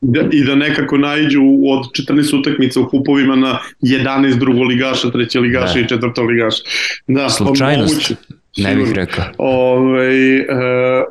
Da, 0.02 0.22
I 0.32 0.44
da 0.44 0.56
nekako 0.56 0.98
naiđu 0.98 1.42
od 1.42 2.08
14 2.10 2.40
utakmica 2.40 2.80
u 2.80 2.90
kupovima 2.90 3.36
na 3.36 3.60
11 3.82 4.40
drugoligaša, 4.40 5.12
trećeligaša 5.12 5.74
da. 5.74 5.80
i 5.80 5.88
četvrtoligaša. 5.88 6.64
Da, 7.08 7.30
Slučajnost. 7.30 7.94
Moguće. 7.94 8.16
Ne 8.58 8.76
bih 8.76 8.92
rekao. 8.94 9.26
Ove, 9.38 9.80
ovaj, 9.80 10.38
e, 10.38 10.46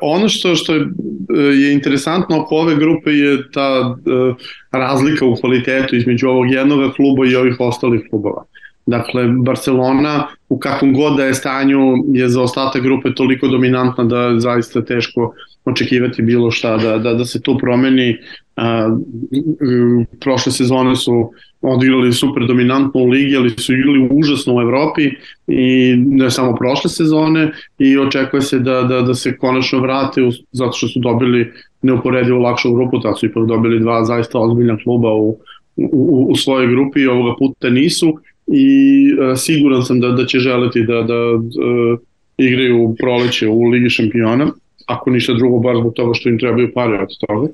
ono 0.01 0.29
što, 0.29 0.55
što 0.55 0.73
je 1.53 1.73
interesantno 1.73 2.41
oko 2.41 2.55
ove 2.55 2.75
grupe 2.75 3.11
je 3.11 3.51
ta 3.51 3.95
e, 3.97 4.33
razlika 4.71 5.25
u 5.25 5.35
kvalitetu 5.35 5.95
između 5.95 6.27
ovog 6.27 6.51
jednog 6.51 6.93
kluba 6.95 7.25
i 7.25 7.35
ovih 7.35 7.55
ostalih 7.59 8.01
klubova. 8.09 8.43
Dakle, 8.85 9.27
Barcelona 9.27 10.27
u 10.49 10.59
kakvom 10.59 10.93
god 10.93 11.17
da 11.17 11.25
je 11.25 11.33
stanju 11.33 11.95
je 12.13 12.29
za 12.29 12.41
ostatak 12.41 12.83
grupe 12.83 13.13
toliko 13.13 13.47
dominantna 13.47 14.03
da 14.03 14.21
je 14.21 14.39
zaista 14.39 14.85
teško 14.85 15.33
očekivati 15.65 16.21
bilo 16.21 16.51
šta, 16.51 16.77
da, 16.77 16.97
da, 16.97 17.13
da 17.13 17.25
se 17.25 17.41
to 17.41 17.57
promeni. 17.57 18.17
A, 18.55 18.97
prošle 20.19 20.51
sezone 20.51 20.95
su 20.95 21.31
odigrali 21.61 22.13
super 22.13 22.45
dominantno 22.47 23.01
u 23.01 23.07
ligi, 23.07 23.35
ali 23.35 23.49
su 23.49 23.73
igrali 23.73 24.09
užasno 24.11 24.55
u 24.55 24.61
Evropi 24.61 25.09
i 25.47 25.95
ne 25.97 26.31
samo 26.31 26.55
prošle 26.55 26.89
sezone 26.89 27.51
i 27.79 27.97
očekuje 27.97 28.41
se 28.41 28.59
da, 28.59 28.81
da, 28.83 29.01
da 29.01 29.13
se 29.13 29.37
konačno 29.37 29.79
vrate 29.79 30.23
u, 30.23 30.31
zato 30.51 30.71
što 30.71 30.87
su 30.87 30.99
dobili 30.99 31.51
neuporedivo 31.81 32.39
lakšu 32.39 32.73
grupu, 32.73 32.99
tako 32.99 33.19
su 33.19 33.25
ipak 33.25 33.47
dobili 33.47 33.79
dva 33.79 34.03
zaista 34.03 34.39
ozbiljna 34.39 34.77
kluba 34.83 35.13
u, 35.13 35.37
u, 35.75 36.27
u 36.31 36.35
svojoj 36.35 36.67
grupi 36.67 37.01
i 37.01 37.07
ovoga 37.07 37.35
puta 37.39 37.69
nisu 37.69 38.17
i 38.47 38.67
uh, 39.13 39.37
siguran 39.37 39.83
sam 39.83 39.99
da, 39.99 40.07
da 40.11 40.25
će 40.25 40.39
želeti 40.39 40.83
da, 40.83 41.01
da 41.01 41.33
uh, 41.33 41.99
igraju 42.37 42.95
proleće 42.99 43.47
u 43.47 43.63
Ligi 43.63 43.89
šampiona, 43.89 44.47
ako 44.85 45.09
ništa 45.09 45.33
drugo, 45.33 45.59
bar 45.59 45.75
zbog 45.79 45.93
toga 45.93 46.13
što 46.13 46.29
im 46.29 46.39
trebaju 46.39 46.73
pare 46.73 46.99
od 46.99 47.09
toga. 47.27 47.47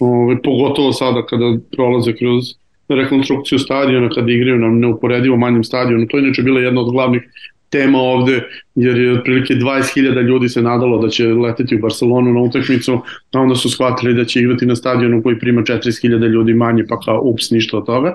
Ove, 0.00 0.42
pogotovo 0.42 0.92
sada 0.92 1.26
kada 1.26 1.58
prolaze 1.76 2.12
kroz 2.12 2.44
rekonstrukciju 2.88 3.58
stadiona, 3.58 4.08
kada 4.08 4.32
igraju 4.32 4.58
na 4.58 4.68
neuporedivo 4.68 5.36
manjem 5.36 5.64
stadionu. 5.64 6.06
To 6.06 6.16
je 6.16 6.24
inače 6.24 6.42
bila 6.42 6.60
jedna 6.60 6.80
od 6.80 6.92
glavnih 6.92 7.22
tema 7.70 7.98
ovde, 7.98 8.42
jer 8.74 8.98
je 8.98 9.12
otprilike 9.12 9.54
20.000 9.54 10.22
ljudi 10.22 10.48
se 10.48 10.62
nadalo 10.62 10.98
da 10.98 11.08
će 11.08 11.26
leteti 11.26 11.76
u 11.76 11.78
Barcelonu 11.78 12.32
na 12.32 12.40
utakmicu, 12.40 13.00
a 13.32 13.40
onda 13.40 13.54
su 13.54 13.70
shvatili 13.70 14.14
da 14.14 14.24
će 14.24 14.40
igrati 14.40 14.66
na 14.66 14.76
stadionu 14.76 15.22
koji 15.22 15.38
prima 15.38 15.62
40.000 15.62 16.28
ljudi 16.28 16.54
manje, 16.54 16.84
pa 16.88 17.00
kao 17.00 17.20
ups, 17.24 17.50
ništa 17.50 17.76
od 17.78 17.86
toga. 17.86 18.14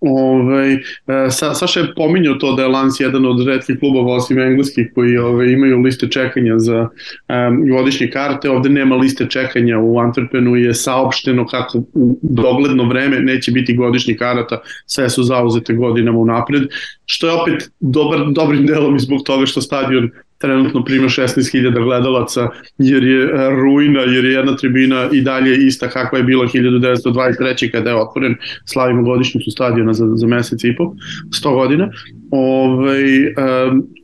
Ove, 0.00 0.72
e, 0.72 1.30
Sa, 1.30 1.54
Saša 1.54 1.80
je 1.80 1.94
pominjao 1.96 2.34
to 2.34 2.52
da 2.54 2.62
je 2.62 2.68
Lans 2.68 3.00
jedan 3.00 3.26
od 3.26 3.46
redkih 3.46 3.78
klubova 3.78 4.14
osim 4.14 4.38
engleskih 4.38 4.90
koji 4.94 5.16
ove, 5.16 5.52
imaju 5.52 5.78
liste 5.78 6.08
čekanja 6.10 6.58
za 6.58 6.88
um, 7.28 7.68
godišnje 7.68 8.10
karte. 8.10 8.50
Ovde 8.50 8.68
nema 8.68 8.96
liste 8.96 9.26
čekanja 9.30 9.78
u 9.78 9.94
Antwerpenu 9.94 10.54
je 10.54 10.74
saopšteno 10.74 11.46
kako 11.46 11.78
u 11.78 12.18
dogledno 12.22 12.88
vreme 12.88 13.20
neće 13.20 13.52
biti 13.52 13.76
godišnji 13.76 14.16
karata, 14.16 14.60
sve 14.86 15.10
su 15.10 15.22
zauzete 15.22 15.74
godinama 15.74 16.18
unapred, 16.18 16.62
što 17.06 17.26
je 17.26 17.32
opet 17.32 17.70
dobar, 17.80 18.18
dobrim 18.32 18.66
delom 18.66 18.96
i 18.96 19.00
zbog 19.00 19.22
toga 19.26 19.46
što 19.46 19.60
stadion 19.60 20.10
trenutno 20.38 20.84
prima 20.84 21.08
16.000 21.08 21.84
gledalaca 21.84 22.48
jer 22.78 23.04
je 23.04 23.24
e, 23.24 23.50
ruina, 23.50 24.00
jer 24.00 24.24
je 24.24 24.32
jedna 24.32 24.56
tribina 24.56 25.08
i 25.12 25.20
dalje 25.20 25.66
ista 25.66 25.88
kakva 25.88 26.18
je 26.18 26.24
bila 26.24 26.46
1923. 26.46 27.70
kada 27.70 27.90
je 27.90 27.96
otvoren, 27.96 28.36
slavimo 28.64 29.02
godišnjicu 29.02 29.50
stadiona 29.50 29.92
za, 29.92 30.06
za 30.14 30.26
mesec 30.26 30.64
i 30.64 30.76
po, 30.76 30.94
100 31.42 31.54
godina. 31.54 31.90
Ove, 32.30 32.72
ovaj, 32.72 33.34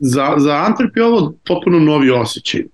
za, 0.01 0.33
za 0.37 0.51
Antwerp 0.51 0.97
je 0.97 1.03
ovo 1.03 1.37
potpuno 1.47 1.79
novi 1.79 2.09
osjećaj. 2.09 2.61
E, 2.61 2.65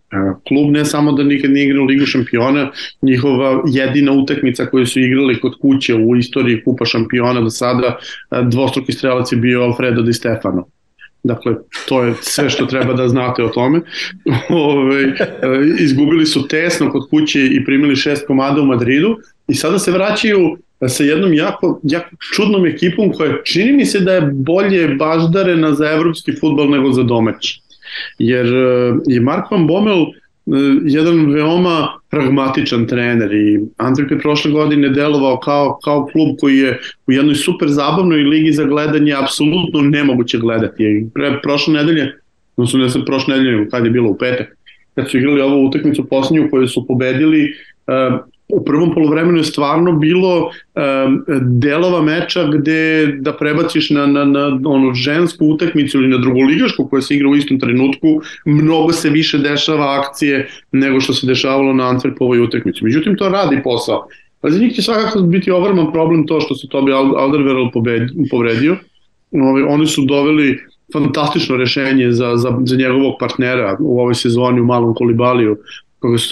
klub 0.47 0.71
ne 0.71 0.85
samo 0.85 1.11
da 1.11 1.23
nikad 1.23 1.51
nije 1.51 1.65
igrao 1.65 1.85
Ligu 1.85 2.05
šampiona, 2.05 2.71
njihova 3.01 3.63
jedina 3.67 4.11
utakmica 4.11 4.65
koju 4.65 4.85
su 4.85 4.99
igrali 4.99 5.39
kod 5.39 5.57
kuće 5.61 5.95
u 5.95 6.15
istoriji 6.15 6.63
Kupa 6.63 6.85
šampiona 6.85 7.41
do 7.41 7.49
sada, 7.49 7.97
e, 8.31 8.41
dvostruki 8.43 8.91
strelac 8.91 9.31
je 9.31 9.37
bio 9.37 9.61
Alfredo 9.61 10.01
Di 10.01 10.13
Stefano 10.13 10.67
Dakle, 11.23 11.55
to 11.87 12.03
je 12.03 12.13
sve 12.21 12.49
što 12.49 12.65
treba 12.65 12.93
da 12.93 13.07
znate 13.07 13.43
o 13.43 13.49
tome. 13.49 13.81
Ove, 14.49 15.01
e, 15.01 15.15
izgubili 15.79 16.25
su 16.25 16.47
tesno 16.47 16.91
kod 16.91 17.09
kuće 17.09 17.45
i 17.45 17.65
primili 17.65 17.95
šest 17.95 18.27
komada 18.27 18.61
u 18.61 18.65
Madridu 18.65 19.17
i 19.47 19.53
sada 19.53 19.79
se 19.79 19.91
vraćaju 19.91 20.57
sa 20.87 21.03
jednom 21.03 21.33
jako, 21.33 21.79
jako 21.83 22.09
čudnom 22.35 22.65
ekipom 22.65 23.11
koja 23.11 23.43
čini 23.43 23.71
mi 23.71 23.85
se 23.85 23.99
da 23.99 24.13
je 24.13 24.29
bolje 24.33 24.87
baždarena 24.87 25.73
za 25.73 25.91
evropski 25.91 26.31
futbol 26.39 26.69
nego 26.69 26.91
za 26.91 27.03
domeć. 27.03 27.61
Jer 28.19 28.45
je 29.07 29.21
Mark 29.21 29.51
Van 29.51 29.67
Bommel 29.67 30.05
jedan 30.83 31.31
veoma 31.31 31.87
pragmatičan 32.09 32.87
trener 32.87 33.33
i 33.33 33.59
Antwerp 33.77 34.11
je 34.11 34.19
prošle 34.19 34.51
godine 34.51 34.89
delovao 34.89 35.39
kao, 35.39 35.79
kao 35.83 36.05
klub 36.05 36.35
koji 36.39 36.57
je 36.57 36.79
u 37.07 37.11
jednoj 37.11 37.35
super 37.35 37.69
zabavnoj 37.69 38.23
ligi 38.23 38.51
za 38.51 38.63
gledanje 38.63 39.13
apsolutno 39.23 39.81
nemoguće 39.81 40.37
gledati. 40.37 41.07
Pre, 41.13 41.39
prošle 41.43 41.73
nedelje, 41.73 42.13
odnosno 42.57 42.79
ne 42.79 42.89
sam 42.89 43.05
prošle 43.05 43.37
nedelje, 43.37 43.69
kad 43.69 43.85
je 43.85 43.91
bilo 43.91 44.09
u 44.09 44.17
petak, 44.17 44.57
kad 44.95 45.09
su 45.09 45.17
igrali 45.17 45.41
ovu 45.41 45.65
utakmicu 45.65 46.05
posljednju 46.05 46.49
koju 46.51 46.67
su 46.67 46.87
pobedili, 46.87 47.43
e, 47.87 48.09
u 48.53 48.65
prvom 48.65 48.93
polovremenu 48.93 49.37
je 49.37 49.43
stvarno 49.43 49.91
bilo 49.91 50.37
um, 50.39 51.25
delova 51.41 52.01
meča 52.01 52.47
gde 52.47 53.07
da 53.19 53.33
prebaciš 53.33 53.89
na, 53.89 54.05
na, 54.05 54.25
na 54.25 54.59
ono 54.65 54.93
žensku 54.93 55.45
utakmicu 55.45 55.97
ili 55.97 56.07
na 56.07 56.17
drugoligašku 56.17 56.87
koja 56.87 57.01
se 57.01 57.15
igra 57.15 57.29
u 57.29 57.35
istom 57.35 57.59
trenutku, 57.59 58.21
mnogo 58.45 58.93
se 58.93 59.09
više 59.09 59.37
dešava 59.37 59.99
akcije 59.99 60.49
nego 60.71 60.99
što 60.99 61.13
se 61.13 61.27
dešavalo 61.27 61.73
na 61.73 61.83
Antwerpovoj 61.83 62.43
utakmici. 62.43 62.83
Međutim, 62.83 63.17
to 63.17 63.29
radi 63.29 63.63
posao. 63.63 64.07
Ali 64.41 64.53
za 64.53 64.59
njih 64.59 64.75
će 64.75 64.81
svakako 64.81 65.21
biti 65.21 65.51
ogroman 65.51 65.91
problem 65.91 66.27
to 66.27 66.41
što 66.41 66.55
se 66.55 66.67
Tobi 66.67 66.91
Alderweireld 66.91 67.71
povredio. 68.31 68.77
Ovi, 69.31 69.63
oni 69.67 69.87
su 69.87 70.05
doveli 70.05 70.59
fantastično 70.93 71.57
rešenje 71.57 72.11
za, 72.11 72.37
za, 72.37 72.57
za 72.65 72.75
njegovog 72.75 73.15
partnera 73.19 73.77
u 73.79 73.99
ovoj 73.99 74.15
sezoni 74.15 74.61
u 74.61 74.65
malom 74.65 74.93
kolibaliju 74.95 75.57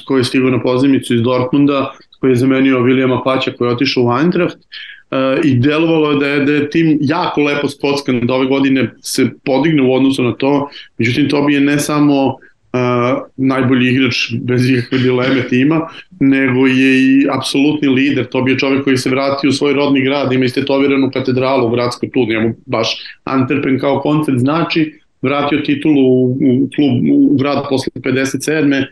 koji 0.06 0.20
je 0.20 0.24
stigao 0.24 0.50
na 0.50 0.62
pozemicu 0.62 1.16
iz 1.16 1.22
Dortmunda 1.22 1.91
koji 2.20 2.32
je 2.32 2.36
zamenio 2.36 2.84
Vilijama 2.84 3.22
Paća 3.24 3.52
koji 3.52 3.68
je 3.68 3.74
otišao 3.74 4.04
u 4.04 4.18
Eintracht 4.22 4.58
uh, 4.58 5.46
i 5.46 5.56
delovalo 5.56 6.12
je 6.12 6.20
da 6.20 6.28
je, 6.28 6.46
da 6.46 6.52
je 6.52 6.70
tim 6.70 6.98
jako 7.02 7.41
lepo 7.41 7.68
skockan 7.68 8.20
da 8.24 8.34
ove 8.34 8.46
godine 8.46 8.91
se 9.02 9.30
podigne 9.46 9.82
u 9.82 9.94
odnosu 9.94 10.24
na 10.24 10.34
to, 10.34 10.70
međutim 10.98 11.30
to 11.30 11.41
bi 11.41 11.54
je 11.54 11.62
ne 11.62 11.80
samo 11.80 12.26
uh, 12.26 13.22
najbolji 13.38 13.90
igrač 13.90 14.34
bez 14.41 14.70
ikakve 14.70 14.98
dileme 14.98 15.48
tima, 15.50 15.88
nego 16.20 16.68
je 16.68 17.02
i 17.02 17.28
apsolutni 17.38 17.88
lider, 17.88 18.26
to 18.26 18.41
bi 18.41 18.52
je 18.52 18.60
čovjek 18.60 18.84
koji 18.84 18.98
se 18.98 19.10
vratio 19.10 19.50
u 19.50 19.54
svoj 19.54 19.74
rodni 19.74 20.02
grad, 20.02 20.34
ima 20.34 20.46
istetoviranu 20.46 21.12
katedralu 21.12 21.68
u 21.68 21.72
gradskoj 21.72 22.12
tu, 22.12 22.26
njemu 22.26 22.56
baš 22.66 22.98
Antwerpen 23.26 23.80
kao 23.80 24.00
koncept 24.00 24.38
znači, 24.38 25.00
vratio 25.22 25.60
titulu 25.60 26.02
u, 26.02 26.32
u 26.32 26.70
klub 26.76 27.04
u 27.12 27.38
grad 27.38 27.64
posle 27.70 27.91
57 27.96 28.86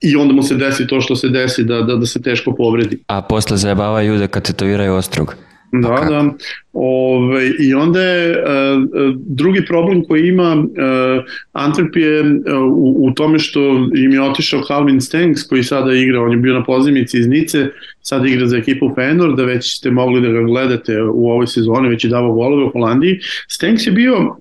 i 0.00 0.16
onda 0.16 0.34
mu 0.34 0.42
se 0.42 0.54
desi 0.54 0.86
to 0.86 1.00
što 1.00 1.16
se 1.16 1.28
desi 1.28 1.64
da, 1.64 1.82
da, 1.82 1.96
da 1.96 2.06
se 2.06 2.22
teško 2.22 2.54
povredi. 2.54 2.98
A 3.06 3.22
posle 3.22 3.56
zajebava 3.56 4.02
ljude 4.02 4.28
kad 4.28 4.46
tetoviraju 4.46 4.94
ostrog. 4.94 5.34
Da, 5.72 6.06
da. 6.08 6.34
Ove, 6.72 7.50
I 7.58 7.74
onda 7.74 8.02
je 8.02 8.30
uh, 8.30 9.14
drugi 9.16 9.66
problem 9.66 10.04
koji 10.04 10.28
ima 10.28 10.52
uh, 10.52 11.24
Antwerp 11.52 11.96
je 11.96 12.20
uh, 12.20 12.62
u, 12.62 13.06
u 13.06 13.10
tome 13.14 13.38
što 13.38 13.60
im 13.96 14.12
je 14.12 14.22
otišao 14.22 14.62
Calvin 14.62 15.00
Stengs 15.00 15.42
koji 15.42 15.62
sada 15.62 15.92
igra, 15.92 16.22
on 16.22 16.30
je 16.30 16.36
bio 16.36 16.54
na 16.54 16.64
pozimici 16.64 17.18
iz 17.18 17.28
Nice, 17.28 17.66
sada 18.02 18.28
igra 18.28 18.46
za 18.46 18.56
ekipu 18.56 18.88
Feyenoord, 18.96 19.36
da 19.36 19.44
već 19.44 19.76
ste 19.76 19.90
mogli 19.90 20.20
da 20.20 20.28
ga 20.28 20.42
gledate 20.42 21.02
u 21.02 21.30
ovoj 21.30 21.46
sezoni, 21.46 21.88
već 21.88 22.04
je 22.04 22.10
davao 22.10 22.32
golove 22.32 22.64
u 22.64 22.70
Holandiji. 22.70 23.18
Stengs 23.48 23.86
je 23.86 23.92
bio 23.92 24.16
uh, 24.16 24.36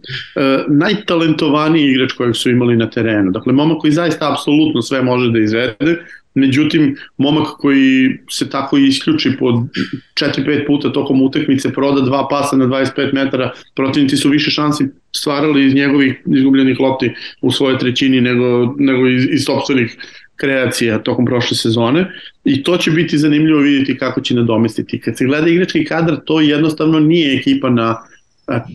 najtalentovaniji 0.67 1.85
igrač 1.85 2.11
kojeg 2.11 2.35
su 2.35 2.49
imali 2.49 2.77
na 2.77 2.89
terenu. 2.89 3.31
Dakle, 3.31 3.53
momak 3.53 3.77
koji 3.77 3.91
zaista 3.91 4.31
apsolutno 4.31 4.81
sve 4.81 5.01
može 5.01 5.31
da 5.31 5.39
izvede, 5.39 5.97
Međutim, 6.33 6.95
momak 7.17 7.47
koji 7.47 8.17
se 8.29 8.49
tako 8.49 8.77
isključi 8.77 9.31
po 9.39 9.45
4-5 9.45 10.67
puta 10.67 10.91
tokom 10.91 11.21
utakmice, 11.21 11.73
proda 11.73 12.01
dva 12.01 12.27
pasa 12.27 12.55
na 12.57 12.65
25 12.65 13.13
metara, 13.13 13.51
protivnici 13.75 14.17
su 14.17 14.29
više 14.29 14.51
šansi 14.51 14.83
stvarali 15.15 15.65
iz 15.65 15.73
njegovih 15.73 16.23
izgubljenih 16.35 16.79
lopti 16.79 17.13
u 17.41 17.51
svojoj 17.51 17.77
trećini 17.77 18.21
nego, 18.21 18.75
nego 18.77 19.07
iz, 19.07 19.25
iz 19.31 19.43
sobstvenih 19.43 19.97
kreacija 20.35 21.03
tokom 21.03 21.25
prošle 21.25 21.57
sezone 21.57 22.11
i 22.43 22.63
to 22.63 22.77
će 22.77 22.91
biti 22.91 23.17
zanimljivo 23.17 23.59
vidjeti 23.59 23.97
kako 23.97 24.21
će 24.21 24.35
nadomestiti. 24.35 24.99
Kad 24.99 25.17
se 25.17 25.25
gleda 25.25 25.49
igrački 25.49 25.85
kadar, 25.85 26.17
to 26.25 26.41
jednostavno 26.41 26.99
nije 26.99 27.37
ekipa 27.37 27.69
na 27.69 27.95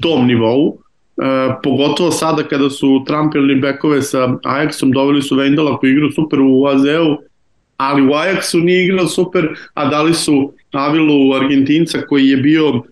tom 0.01 0.27
nivou, 0.27 0.85
E, 1.17 1.55
pogotovo 1.63 2.11
sada 2.11 2.43
kada 2.43 2.71
su 2.71 3.05
trampili 3.07 3.55
bekove 3.55 4.03
sa 4.03 4.29
Ajaxom, 4.43 4.93
doveli 4.93 5.23
su 5.23 5.37
Vendela 5.37 5.79
koji 5.79 5.91
igrao 5.91 6.11
super 6.11 6.41
u 6.41 6.67
AZ-u, 6.67 7.19
ali 7.77 8.03
u 8.03 8.11
Ajaxu 8.11 8.65
nije 8.65 8.85
igrao 8.85 9.07
super, 9.07 9.49
a 9.75 9.89
dali 9.89 10.15
su 10.15 10.53
Avilu 10.73 11.35
Argentinca 11.35 12.01
koji 12.09 12.29
je 12.29 12.37
bio 12.37 12.69
uh, 12.69 12.83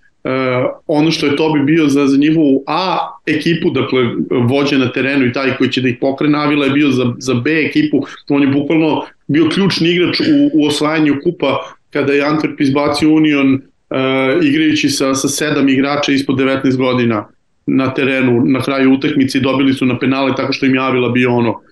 ono 0.87 1.11
što 1.11 1.27
je 1.27 1.37
to 1.37 1.53
bi 1.53 1.61
bio 1.61 1.89
za, 1.89 2.07
za 2.07 2.17
njihovu 2.17 2.65
A 2.67 2.99
ekipu, 3.27 3.71
dakle 3.71 4.03
vođe 4.49 4.79
na 4.79 4.93
terenu 4.93 5.27
i 5.27 5.33
taj 5.33 5.57
koji 5.57 5.71
će 5.71 5.81
da 5.81 5.89
ih 5.89 5.97
pokrene, 6.01 6.39
Avila 6.39 6.65
je 6.65 6.71
bio 6.71 6.91
za, 6.91 7.15
za 7.19 7.35
B 7.35 7.51
ekipu, 7.51 8.03
on 8.29 8.43
je 8.43 8.49
bukvalno 8.49 9.03
bio 9.27 9.49
ključni 9.49 9.91
igrač 9.91 10.21
u, 10.21 10.51
u 10.53 10.67
osvajanju 10.67 11.15
kupa 11.25 11.59
kada 11.91 12.13
je 12.13 12.23
Antwerp 12.23 12.57
izbacio 12.59 13.15
Union 13.15 13.55
uh, 13.55 14.45
igrajući 14.45 14.89
sa, 14.89 15.15
sa 15.15 15.29
sedam 15.29 15.69
igrača 15.69 16.13
ispod 16.13 16.37
19 16.37 16.77
godina 16.77 17.29
na 17.67 17.95
terenu 17.95 18.43
na 18.45 18.63
kraju 18.63 18.93
utakmice 18.93 19.39
i 19.39 19.41
dobili 19.41 19.75
su 19.75 19.87
na 19.87 19.99
penale 19.99 20.35
tako 20.37 20.53
što 20.53 20.67
im 20.67 20.75
javila 20.75 21.09
bio 21.09 21.35
ono 21.35 21.51
e, 21.51 21.72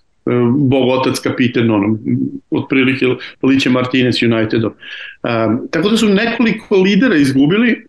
bog 0.59 0.88
otac 0.88 1.18
kapiten 1.18 1.70
ono, 1.70 1.98
otprilike 2.51 3.06
Liće 3.42 3.70
Martinez 3.70 4.22
Unitedom. 4.22 4.72
Um, 5.22 5.68
tako 5.70 5.88
da 5.88 5.97
su 5.97 6.09
nekoliko 6.09 6.76
lidera 6.76 7.16
izgubili, 7.16 7.84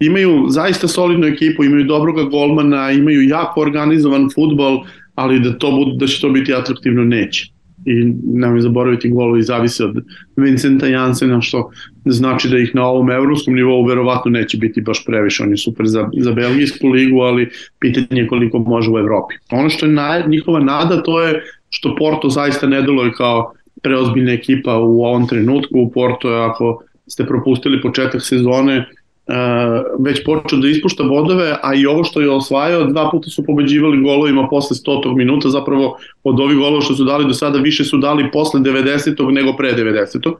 imaju 0.00 0.44
zaista 0.48 0.88
solidnu 0.88 1.26
ekipu, 1.26 1.64
imaju 1.64 1.84
dobroga 1.84 2.22
golmana, 2.22 2.90
imaju 2.90 3.28
jako 3.28 3.60
organizovan 3.60 4.28
futbol, 4.34 4.84
ali 5.14 5.40
da, 5.40 5.58
to 5.58 5.70
bude, 5.70 5.96
da 5.96 6.06
će 6.06 6.20
to 6.20 6.30
biti 6.30 6.54
atraktivno 6.54 7.04
neće 7.04 7.50
i 7.84 8.12
nemoj 8.24 8.60
zaboraviti 8.60 9.08
golovi 9.08 9.42
zavise 9.42 9.84
od 9.84 10.04
Vincenta 10.36 10.86
Jansena 10.86 11.40
što 11.40 11.70
znači 12.04 12.48
da 12.48 12.58
ih 12.58 12.74
na 12.74 12.86
ovom 12.86 13.10
evropskom 13.10 13.54
nivou 13.54 13.84
verovatno 13.84 14.30
neće 14.30 14.58
biti 14.58 14.80
baš 14.80 15.04
previše, 15.04 15.42
on 15.42 15.50
je 15.50 15.56
super 15.56 15.86
za, 15.86 16.08
za 16.18 16.32
belgijsku 16.32 16.88
ligu, 16.88 17.20
ali 17.20 17.50
pitanje 17.78 18.20
je 18.20 18.26
koliko 18.26 18.58
može 18.58 18.90
u 18.90 18.98
Evropi. 18.98 19.34
Ono 19.50 19.70
što 19.70 19.86
je 19.86 19.92
na, 19.92 20.24
njihova 20.26 20.60
nada 20.60 21.02
to 21.02 21.22
je 21.22 21.42
što 21.70 21.94
Porto 21.98 22.28
zaista 22.28 22.66
ne 22.66 22.82
deluje 22.82 23.12
kao 23.12 23.52
preozbiljna 23.82 24.32
ekipa 24.32 24.76
u 24.78 25.04
ovom 25.04 25.28
trenutku, 25.28 25.90
Porto 25.94 26.30
je 26.30 26.44
ako 26.44 26.82
ste 27.06 27.26
propustili 27.26 27.82
početak 27.82 28.22
sezone, 28.22 28.78
uh, 28.78 30.04
već 30.04 30.24
počeo 30.24 30.58
da 30.58 30.68
ispušta 30.68 31.04
bodove, 31.04 31.56
a 31.62 31.74
i 31.74 31.86
ovo 31.86 32.04
što 32.04 32.20
je 32.20 32.30
osvajao, 32.30 32.84
dva 32.84 33.10
puta 33.10 33.30
su 33.30 33.44
pobeđivali 33.44 34.02
golovima 34.02 34.48
posle 34.50 34.76
100. 34.76 35.16
minuta, 35.16 35.48
zapravo 35.48 35.96
od 36.24 36.40
ovih 36.40 36.56
golova 36.56 36.80
što 36.80 36.94
su 36.94 37.04
dali 37.04 37.26
do 37.26 37.34
sada 37.34 37.58
više 37.58 37.84
su 37.84 37.98
dali 37.98 38.30
posle 38.32 38.60
90. 38.60 39.32
nego 39.32 39.56
pre 39.56 39.72
90. 39.72 40.34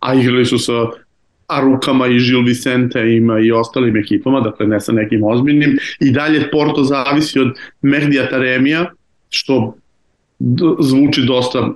A 0.00 0.14
igrali 0.14 0.44
su 0.44 0.58
sa 0.58 0.72
Arukama 1.46 2.06
i 2.06 2.18
Žil 2.18 2.42
Vicente 2.42 3.16
ima 3.16 3.38
i 3.40 3.52
ostalim 3.52 3.96
ekipama, 3.96 4.40
dakle 4.40 4.66
ne 4.66 4.80
sa 4.80 4.92
nekim 4.92 5.24
ozbiljnim. 5.24 5.78
I 6.00 6.10
dalje 6.10 6.50
Porto 6.50 6.84
zavisi 6.84 7.40
od 7.40 7.48
Mehdija 7.82 8.28
Taremija, 8.28 8.86
što 9.30 9.74
zvuči 10.80 11.22
dosta 11.26 11.60
uh, 11.60 11.74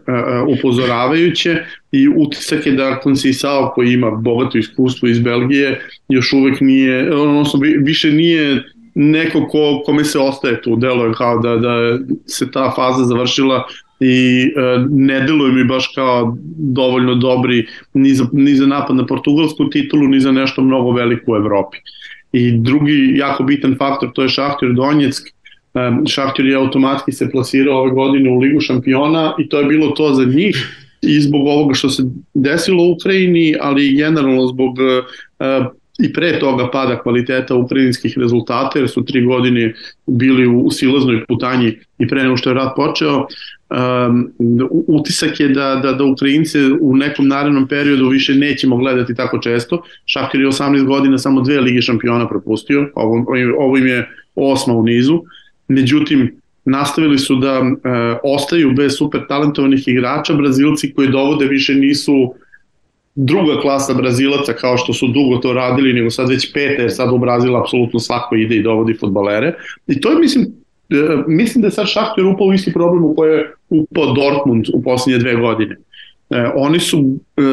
upozoravajuće 0.59 1.56
i 1.93 2.09
utisak 2.09 2.66
je 2.66 2.72
da 2.72 3.01
Conceição 3.05 3.70
koji 3.74 3.93
ima 3.93 4.10
bogato 4.10 4.59
iskustvo 4.59 5.09
iz 5.09 5.20
Belgije 5.20 5.80
još 6.09 6.32
uvek 6.32 6.60
nije, 6.60 7.14
odnosno 7.14 7.60
više 7.78 8.10
nije 8.10 8.62
neko 8.94 9.48
ko, 9.48 9.82
kome 9.86 10.05
se 10.05 10.18
ostaje 10.18 10.62
tu, 10.62 10.76
delo 10.76 11.05
je 11.05 11.12
kao 11.12 11.38
da, 11.38 11.56
da 11.56 11.98
se 12.26 12.51
ta 12.51 12.72
faza 12.76 13.05
završila 13.05 13.64
i 14.01 14.43
e, 14.56 14.86
ne 14.90 15.20
deluje 15.20 15.52
mi 15.52 15.64
baš 15.64 15.93
kao 15.94 16.36
dovoljno 16.56 17.14
dobri 17.14 17.66
ni 17.94 18.14
za, 18.14 18.26
ni 18.32 18.55
za 18.55 18.66
napad 18.66 18.97
na 18.97 19.06
portugalsku 19.06 19.70
titulu, 19.70 20.09
ni 20.09 20.20
za 20.20 20.32
nešto 20.32 20.62
mnogo 20.62 20.90
veliko 20.90 21.32
u 21.32 21.36
Evropi. 21.36 21.78
I 22.32 22.52
drugi 22.52 23.14
jako 23.16 23.43
bitan 23.44 23.76
faktor 23.78 24.12
to 24.12 24.22
je 24.22 24.28
Šahtir 24.28 24.72
Donjeck 24.72 25.16
Šahtir 26.09 26.47
je 26.47 26.57
automatski 26.57 27.12
se 27.12 27.31
plasirao 27.31 27.81
ove 27.81 27.90
godine 27.90 28.31
u 28.31 28.39
Ligu 28.39 28.61
šampiona 28.61 29.35
i 29.39 29.48
to 29.48 29.59
je 29.59 29.65
bilo 29.65 29.90
to 29.90 30.15
za 30.15 30.24
njih 30.24 30.82
i 31.03 31.20
zbog 31.20 31.47
ovoga 31.47 31.74
što 31.74 31.89
se 31.89 32.03
desilo 32.35 32.85
u 32.85 32.93
Ukrajini, 32.93 33.55
ali 33.61 33.86
i 33.86 33.97
generalno 33.97 34.47
zbog 34.47 34.78
uh, 34.78 35.66
i 35.98 36.12
pre 36.12 36.39
toga 36.39 36.70
pada 36.70 37.03
kvaliteta 37.03 37.55
ukrajinskih 37.55 38.19
rezultata, 38.19 38.78
jer 38.78 38.89
su 38.89 39.05
tri 39.05 39.24
godine 39.24 39.74
bili 40.07 40.47
u, 40.47 40.70
silaznoj 40.70 41.24
putanji 41.28 41.78
i 41.98 42.09
pre 42.09 42.23
nego 42.23 42.36
što 42.36 42.51
je 42.51 42.55
rat 42.55 42.77
počeo. 42.77 43.27
Um, 43.70 44.32
utisak 44.86 45.40
je 45.40 45.48
da, 45.48 45.81
da, 45.82 45.93
da 45.93 46.05
Ukrajince 46.05 46.59
u 46.81 46.97
nekom 46.97 47.28
narednom 47.28 47.69
periodu 47.69 48.09
više 48.09 48.35
nećemo 48.35 48.77
gledati 48.77 49.15
tako 49.15 49.39
često. 49.39 49.82
Šahtir 50.05 50.40
je 50.40 50.47
18 50.47 50.85
godina 50.85 51.19
samo 51.19 51.40
dve 51.40 51.61
lige 51.61 51.82
šampiona 51.82 52.28
propustio, 52.28 52.90
ovo, 52.94 53.24
ovo 53.59 53.78
im 53.78 53.86
je 53.86 54.09
osma 54.35 54.74
u 54.74 54.82
nizu. 54.82 55.23
Međutim, 55.68 56.40
nastavili 56.64 57.18
su 57.18 57.36
da 57.36 57.62
e, 57.62 57.72
ostaju 58.22 58.72
bez 58.76 58.97
super 58.98 59.20
talentovanih 59.28 59.88
igrača, 59.88 60.34
Brazilci 60.34 60.93
koji 60.94 61.09
dovode 61.09 61.47
više 61.47 61.74
nisu 61.74 62.34
druga 63.14 63.60
klasa 63.60 63.94
Brazilaca 63.94 64.52
kao 64.52 64.76
što 64.76 64.93
su 64.93 65.06
dugo 65.06 65.36
to 65.36 65.52
radili, 65.52 65.93
nego 65.93 66.10
sad 66.10 66.28
već 66.28 66.52
pete, 66.52 66.82
jer 66.82 66.93
sad 66.93 67.12
u 67.12 67.18
Brazil 67.18 67.56
apsolutno 67.56 68.01
svako 68.01 68.36
ide 68.36 68.56
i 68.56 68.62
dovodi 68.62 68.97
futbalere. 69.01 69.55
I 69.86 70.01
to 70.01 70.10
je, 70.10 70.18
mislim, 70.18 70.47
e, 70.90 71.22
mislim 71.26 71.62
da 71.62 71.66
je 71.68 71.72
sad 71.72 71.88
Šahter 71.88 72.24
upao 72.24 72.47
u 72.47 72.52
isti 72.52 72.72
problem 72.72 73.05
u 73.05 73.14
koje 73.14 73.38
je 73.38 73.55
upao 73.70 74.12
Dortmund 74.12 74.66
u 74.74 74.82
posljednje 74.82 75.18
dve 75.18 75.36
godine. 75.36 75.76
E, 76.30 76.51
oni 76.55 76.80
su 76.80 77.18
e, 77.36 77.43
e, 77.43 77.47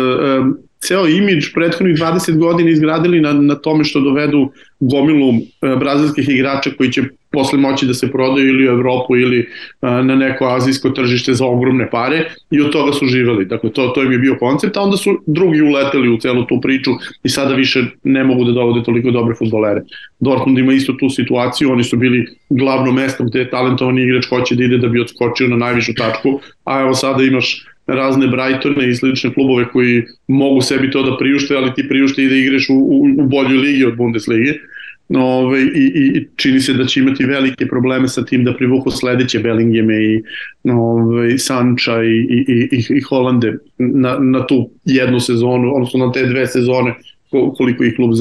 ceo 0.87 1.07
imidž 1.07 1.53
prethodnih 1.53 1.95
20 1.95 2.37
godina 2.37 2.69
izgradili 2.69 3.21
na, 3.21 3.33
na 3.33 3.55
tome 3.55 3.83
što 3.83 3.99
dovedu 3.99 4.51
gomilu 4.79 5.33
e, 5.33 5.75
brazilskih 5.75 6.29
igrača 6.29 6.69
koji 6.77 6.91
će 6.91 7.03
posle 7.31 7.59
moći 7.59 7.85
da 7.85 7.93
se 7.93 8.11
prodaju 8.11 8.49
ili 8.49 8.67
u 8.67 8.71
Evropu 8.71 9.15
ili 9.17 9.47
a, 9.81 10.01
na 10.01 10.15
neko 10.15 10.45
azijsko 10.45 10.89
tržište 10.89 11.33
za 11.33 11.45
ogromne 11.45 11.89
pare 11.89 12.25
i 12.51 12.61
od 12.61 12.71
toga 12.71 12.93
su 12.93 13.07
živeli. 13.07 13.45
Dakle, 13.45 13.71
to, 13.71 13.87
to 13.87 14.03
im 14.03 14.11
je 14.11 14.19
bio 14.19 14.35
koncept, 14.39 14.77
a 14.77 14.81
onda 14.81 14.97
su 14.97 15.17
drugi 15.27 15.61
uleteli 15.61 16.09
u 16.09 16.17
celu 16.17 16.45
tu 16.45 16.59
priču 16.61 16.91
i 17.23 17.29
sada 17.29 17.55
više 17.55 17.83
ne 18.03 18.23
mogu 18.23 18.43
da 18.43 18.51
dovode 18.51 18.83
toliko 18.83 19.11
dobre 19.11 19.35
futbolere. 19.35 19.81
Dortmund 20.19 20.59
ima 20.59 20.73
isto 20.73 20.93
tu 20.93 21.09
situaciju, 21.09 21.71
oni 21.71 21.83
su 21.83 21.97
bili 21.97 22.25
glavno 22.49 22.91
mesto 22.91 23.23
gde 23.23 23.49
talentovani 23.49 24.03
igrač 24.03 24.29
hoće 24.29 24.55
da 24.55 24.63
ide 24.63 24.77
da 24.77 24.87
bi 24.87 25.01
odskočio 25.01 25.47
na 25.47 25.57
najvišu 25.57 25.93
tačku, 25.93 26.39
a 26.63 26.81
evo 26.81 26.93
sada 26.93 27.23
imaš 27.23 27.65
razne 27.87 28.27
Brightone 28.27 28.89
i 28.89 28.95
slične 28.95 29.33
klubove 29.33 29.69
koji 29.69 30.03
mogu 30.27 30.61
sebi 30.61 30.91
to 30.91 31.03
da 31.03 31.17
priušte, 31.17 31.55
ali 31.55 31.73
ti 31.73 31.89
priušte 31.89 32.23
i 32.23 32.29
da 32.29 32.35
igraš 32.35 32.69
u, 32.69 32.73
u, 32.73 33.05
u 33.17 33.27
boljoj 33.27 33.57
ligi 33.57 33.85
od 33.85 33.97
Bundeslige. 33.97 34.53
Ove, 35.09 35.61
i, 35.61 35.91
i 36.15 36.27
čini 36.35 36.59
se 36.59 36.73
da 36.73 36.85
će 36.85 36.99
imati 36.99 37.25
velike 37.25 37.67
probleme 37.67 38.07
sa 38.07 38.25
tim 38.25 38.43
da 38.43 38.53
privuku 38.53 38.91
sledeće 38.91 39.39
Bellingeme 39.39 40.03
i 40.03 40.23
ove, 40.71 41.37
Sanča 41.37 42.03
i, 42.03 42.17
i, 42.29 42.69
i, 42.71 42.97
i 42.97 43.01
Holande 43.01 43.57
na, 43.77 44.17
na 44.19 44.47
tu 44.47 44.69
jednu 44.85 45.19
sezonu, 45.19 45.75
odnosno 45.75 46.05
na 46.05 46.11
te 46.11 46.25
dve 46.25 46.47
sezone 46.47 46.95
koliko 47.57 47.83
ih 47.83 47.93
klub 47.95 48.11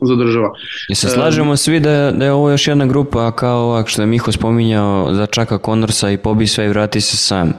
zadržava. 0.00 0.50
I 0.88 0.94
se 0.94 1.08
slažemo 1.08 1.56
svi 1.56 1.80
da 1.80 2.10
da 2.10 2.24
je 2.24 2.32
ovo 2.32 2.50
još 2.50 2.68
jedna 2.68 2.86
grupa 2.86 3.30
kao 3.30 3.58
ovak 3.58 3.88
što 3.88 4.02
je 4.02 4.06
Miho 4.06 4.32
spominjao 4.32 5.14
za 5.14 5.26
Čaka 5.26 5.58
Konorsa 5.58 6.10
i 6.10 6.16
pobi 6.16 6.46
sve 6.46 6.64
i 6.64 6.68
vrati 6.68 7.00
se 7.00 7.16
sam. 7.16 7.52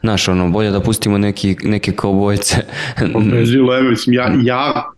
Znaš, 0.00 0.28
ono, 0.28 0.50
bolje 0.50 0.70
da 0.70 0.80
pustimo 0.80 1.18
neki, 1.18 1.56
neke 1.62 1.92
kaubojce. 1.92 2.56
Žilo, 3.44 3.78
evo, 3.78 3.90
mislim, 3.90 4.14
ja, 4.14 4.34
ja 4.42 4.92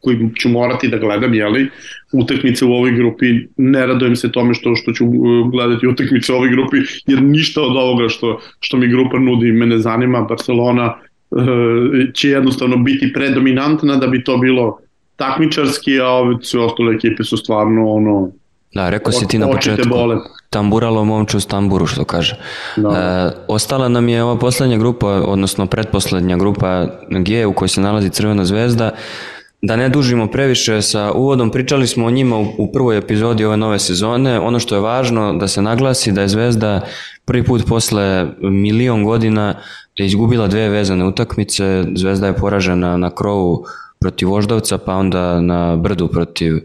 koji 0.00 0.30
ću 0.36 0.48
morati 0.48 0.88
da 0.88 0.98
gledam, 0.98 1.34
jeli, 1.34 1.70
utakmice 2.12 2.64
u 2.64 2.72
ovoj 2.72 2.92
grupi, 2.92 3.26
ne 3.56 3.86
radujem 3.86 4.16
se 4.16 4.32
tome 4.32 4.54
što 4.54 4.74
što 4.74 4.92
ću 4.92 5.04
uh, 5.06 5.50
gledati 5.50 5.86
utakmice 5.86 6.32
u 6.32 6.36
ovoj 6.36 6.48
grupi, 6.48 6.76
jer 7.06 7.22
ništa 7.22 7.62
od 7.62 7.76
ovoga 7.76 8.08
što, 8.08 8.40
što 8.60 8.76
mi 8.76 8.88
grupa 8.88 9.18
nudi 9.18 9.52
me 9.52 9.66
ne 9.66 9.78
zanima, 9.78 10.20
Barcelona 10.20 10.94
će 12.14 12.28
jednostavno 12.28 12.76
biti 12.76 13.12
predominantna 13.12 13.96
da 13.96 14.06
bi 14.06 14.24
to 14.24 14.38
bilo 14.38 14.78
takmičarski, 15.16 16.00
a 16.00 16.06
ove 16.06 16.36
sve 16.42 16.60
ostale 16.60 16.94
ekipe 16.94 17.24
su 17.24 17.36
stvarno 17.36 17.90
ono 17.90 18.30
Da, 18.74 18.90
rekao 18.90 19.12
si 19.12 19.28
ti 19.28 19.38
na 19.38 19.46
početku, 19.46 19.88
bole. 19.88 20.16
tamburalo 20.50 21.04
momču 21.04 21.40
s 21.40 21.46
tamburu, 21.46 21.86
što 21.86 22.04
kaže. 22.04 22.36
Da. 22.76 22.88
E, 22.88 23.44
ostala 23.48 23.88
nam 23.88 24.08
je 24.08 24.22
ova 24.22 24.38
poslednja 24.38 24.76
grupa, 24.76 25.06
odnosno 25.06 25.66
pretposlednja 25.66 26.36
grupa 26.36 26.86
G 27.10 27.46
u 27.46 27.52
kojoj 27.52 27.68
se 27.68 27.80
nalazi 27.80 28.10
Crvena 28.10 28.44
zvezda. 28.44 28.90
Da 29.62 29.76
ne 29.76 29.88
dužimo 29.88 30.26
previše 30.26 30.82
sa 30.82 31.12
uvodom, 31.12 31.50
pričali 31.50 31.86
smo 31.86 32.06
o 32.06 32.10
njima 32.10 32.36
u, 32.38 32.46
u 32.58 32.72
prvoj 32.72 32.98
epizodi 32.98 33.44
ove 33.44 33.56
nove 33.56 33.78
sezone. 33.78 34.40
Ono 34.40 34.58
što 34.58 34.74
je 34.74 34.80
važno 34.80 35.32
da 35.32 35.48
se 35.48 35.62
naglasi 35.62 36.12
da 36.12 36.20
je 36.20 36.28
Zvezda 36.28 36.80
prvi 37.24 37.44
put 37.44 37.66
posle 37.68 38.26
milion 38.40 39.04
godina 39.04 39.54
izgubila 39.96 40.46
dve 40.48 40.68
vezane 40.68 41.04
utakmice. 41.04 41.84
Zvezda 41.94 42.26
je 42.26 42.36
poražena 42.36 42.96
na 42.96 43.10
krovu 43.10 43.64
protiv 44.04 44.28
Voždovca, 44.28 44.78
pa 44.78 44.94
onda 44.94 45.40
na 45.40 45.76
brdu 45.76 46.08
protiv 46.08 46.60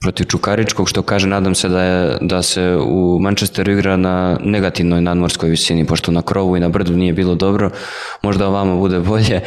protiv 0.00 0.24
Čukaričkog, 0.24 0.88
što 0.88 1.02
kaže, 1.02 1.26
nadam 1.26 1.54
se 1.54 1.68
da, 1.68 1.82
je, 1.82 2.18
da 2.20 2.42
se 2.42 2.76
u 2.76 3.18
Manchesteru 3.20 3.72
igra 3.72 3.96
na 3.96 4.38
negativnoj 4.44 5.00
nadmorskoj 5.00 5.50
visini, 5.50 5.86
pošto 5.86 6.12
na 6.12 6.22
krovu 6.22 6.56
i 6.56 6.60
na 6.60 6.68
brdu 6.68 6.96
nije 6.96 7.12
bilo 7.12 7.34
dobro, 7.34 7.70
možda 8.22 8.48
vama 8.48 8.76
bude 8.76 9.00
bolje. 9.00 9.40
E, 9.40 9.42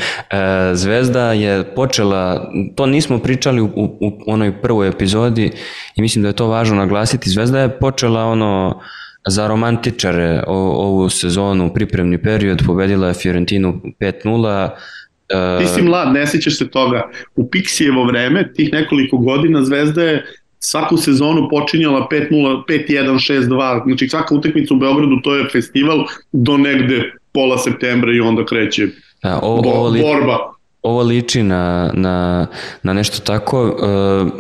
Zvezda 0.74 1.32
je 1.32 1.64
počela, 1.76 2.52
to 2.76 2.86
nismo 2.86 3.20
pričali 3.20 3.62
u, 3.62 3.66
u, 3.66 3.86
u 4.02 4.12
onoj 4.28 4.62
prvoj 4.62 4.88
epizodi 4.88 5.52
i 5.96 6.02
mislim 6.02 6.22
da 6.22 6.30
je 6.30 6.36
to 6.36 6.48
važno 6.48 6.76
naglasiti, 6.76 7.30
Zvezda 7.30 7.60
je 7.60 7.80
počela 7.80 8.26
ono 8.26 8.82
za 9.28 9.48
romantičare 9.48 10.44
ovu 10.48 11.10
sezonu, 11.10 11.74
pripremni 11.74 12.22
period, 12.22 12.64
pobedila 12.66 13.08
je 13.08 13.14
Fiorentinu 13.14 13.82
5-0, 14.00 14.70
Ti 15.60 15.68
si 15.68 15.82
mlad, 15.82 16.14
ne 16.14 16.28
sjećaš 16.28 16.58
se 16.58 16.70
toga. 16.70 17.10
U 17.36 17.50
Pixijevo 17.50 18.08
vreme, 18.08 18.54
tih 18.54 18.74
nekoliko 18.74 19.18
godina, 19.18 19.64
Zvezda 19.64 20.04
je 20.04 20.26
svaku 20.60 20.98
sezonu 20.98 21.48
počinjala 21.50 22.08
5-0, 22.12 22.64
5-1, 22.70 23.32
6-2, 23.34 23.84
znači 23.86 24.10
svaka 24.10 24.36
utakmica 24.36 24.74
u 24.74 24.78
Beogradu 24.78 25.22
to 25.24 25.36
je 25.36 25.50
festival 25.52 26.06
do 26.32 26.58
negde 26.58 27.12
pola 27.34 27.58
septembra 27.58 28.14
i 28.14 28.20
onda 28.20 28.46
kreće 28.46 28.88
da, 29.24 29.40
ovo, 29.42 29.62
bo, 29.62 29.70
ovo 29.70 29.88
li, 29.88 30.02
borba. 30.02 30.38
Ovo 30.82 31.02
liči 31.02 31.44
na, 31.44 31.92
na, 31.94 32.48
na 32.84 32.94
nešto 32.94 33.20
tako. 33.20 33.64
Uh, 33.64 34.32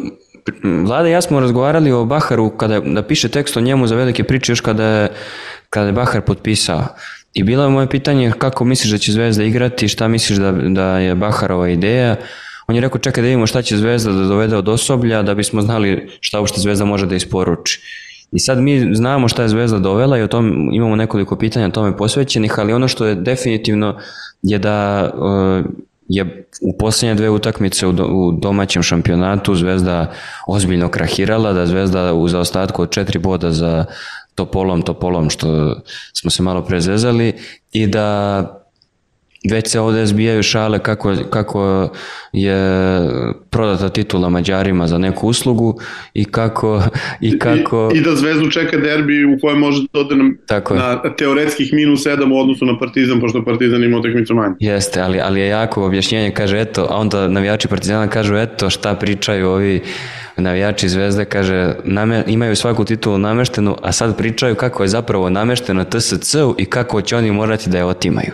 Vlada 0.64 1.08
i 1.08 1.12
ja 1.12 1.22
smo 1.22 1.40
razgovarali 1.40 1.92
o 1.92 2.06
Baharu 2.06 2.50
kada 2.50 2.80
da 2.80 3.04
piše 3.04 3.30
tekst 3.30 3.58
o 3.58 3.62
njemu 3.62 3.88
za 3.88 3.96
velike 3.96 4.24
priče 4.24 4.52
još 4.52 4.62
kada 4.62 5.08
kada 5.70 5.88
je 5.88 5.94
Bahar 5.94 6.22
potpisao. 6.22 6.84
I 7.34 7.44
bilo 7.44 7.64
je 7.64 7.70
moje 7.70 7.90
pitanje 7.90 8.32
kako 8.38 8.66
misliš 8.66 8.92
da 8.92 8.98
će 8.98 9.12
Zvezda 9.12 9.44
igrati, 9.44 9.88
šta 9.88 10.08
misliš 10.08 10.38
da, 10.38 10.52
da 10.52 10.98
je 10.98 11.16
Baharova 11.16 11.70
ideja. 11.70 12.16
On 12.68 12.76
je 12.76 12.82
rekao 12.82 13.00
čekaj 13.00 13.22
da 13.22 13.26
vidimo 13.26 13.48
šta 13.48 13.62
će 13.62 13.78
Zvezda 13.78 14.12
da 14.12 14.24
dovede 14.24 14.58
od 14.58 14.70
osoblja 14.70 15.22
da 15.22 15.34
bismo 15.34 15.62
znali 15.62 16.10
šta 16.20 16.40
uopšte 16.40 16.62
Zvezda 16.62 16.86
može 16.86 17.06
da 17.06 17.16
isporuči. 17.16 17.82
I 18.32 18.40
sad 18.40 18.58
mi 18.58 18.96
znamo 18.96 19.28
šta 19.28 19.42
je 19.42 19.50
Zvezda 19.50 19.80
dovela 19.80 20.18
i 20.18 20.22
o 20.22 20.28
tom 20.28 20.70
imamo 20.74 20.96
nekoliko 20.96 21.36
pitanja 21.36 21.70
tome 21.70 21.98
posvećenih, 21.98 22.60
ali 22.60 22.74
ono 22.74 22.88
što 22.88 23.06
je 23.06 23.16
definitivno 23.16 23.98
je 24.42 24.60
da 24.60 25.10
uh, 25.16 25.66
je 26.08 26.48
u 26.62 26.78
posljednje 26.78 27.16
dve 27.16 27.30
utakmice 27.30 27.88
u 27.88 28.32
domaćem 28.32 28.84
šampionatu 28.84 29.56
Zvezda 29.56 30.12
ozbiljno 30.48 30.90
krahirala, 30.90 31.54
da 31.54 31.66
Zvezda 31.66 32.14
u 32.14 32.28
zaostatku 32.28 32.82
od 32.82 32.92
četiri 32.92 33.20
boda 33.20 33.52
za 33.52 33.86
Topolom, 34.36 34.82
Topolom 34.82 35.30
što 35.30 35.76
smo 36.14 36.32
se 36.32 36.44
malo 36.44 36.66
prezezali 36.66 37.34
i 37.72 37.88
da 37.88 38.62
već 39.50 39.68
se 39.68 39.80
ovde 39.80 40.06
zbijaju 40.06 40.44
šale 40.44 40.80
kako, 40.80 41.16
kako 41.30 41.90
je 42.34 42.56
prodata 43.50 43.90
titula 43.90 44.30
Mađarima 44.30 44.88
za 44.88 44.98
neku 44.98 45.28
uslugu 45.28 45.80
i 46.14 46.26
kako... 46.26 46.84
I, 47.22 47.40
kako... 47.40 47.92
I, 47.94 47.98
i 47.98 48.02
da 48.02 48.16
Zvezdu 48.16 48.50
čeka 48.50 48.78
derbi 48.78 49.26
u 49.26 49.38
kojem 49.42 49.60
može 49.60 49.84
da 49.94 50.00
ode 50.00 50.16
na, 50.16 50.32
Tako 50.48 50.76
na 50.76 51.16
teoretskih 51.18 51.74
minus 51.74 52.06
7 52.06 52.34
u 52.34 52.40
odnosu 52.40 52.66
na 52.66 52.80
Partizan, 52.80 53.20
pošto 53.20 53.46
Partizan 53.46 53.84
ima 53.84 53.98
utakmicu 53.98 54.36
manje. 54.36 54.56
Jeste, 54.60 55.02
ali, 55.02 55.20
ali 55.20 55.40
je 55.40 55.48
jako 55.48 55.86
objašnjenje, 55.86 56.32
kaže 56.32 56.62
eto, 56.62 56.88
a 56.90 56.98
onda 56.98 57.28
navijači 57.28 57.68
Partizana 57.68 58.08
kažu 58.08 58.36
eto 58.36 58.70
šta 58.70 58.96
pričaju 58.96 59.50
ovi 59.50 59.82
navijači 60.42 60.90
Zvezde, 60.90 61.26
kaže 61.26 61.76
name, 61.84 62.24
imaju 62.28 62.56
svaku 62.56 62.86
titulu 62.86 63.18
nameštenu, 63.18 63.78
a 63.82 63.92
sad 63.92 64.18
pričaju 64.18 64.56
kako 64.56 64.84
je 64.84 64.90
zapravo 64.90 65.30
namešteno 65.30 65.84
TSC-u 65.84 66.56
i 66.58 66.66
kako 66.66 67.02
će 67.02 67.18
oni 67.18 67.32
morati 67.32 67.70
da 67.70 67.78
je 67.78 67.86
otimaju. 67.86 68.32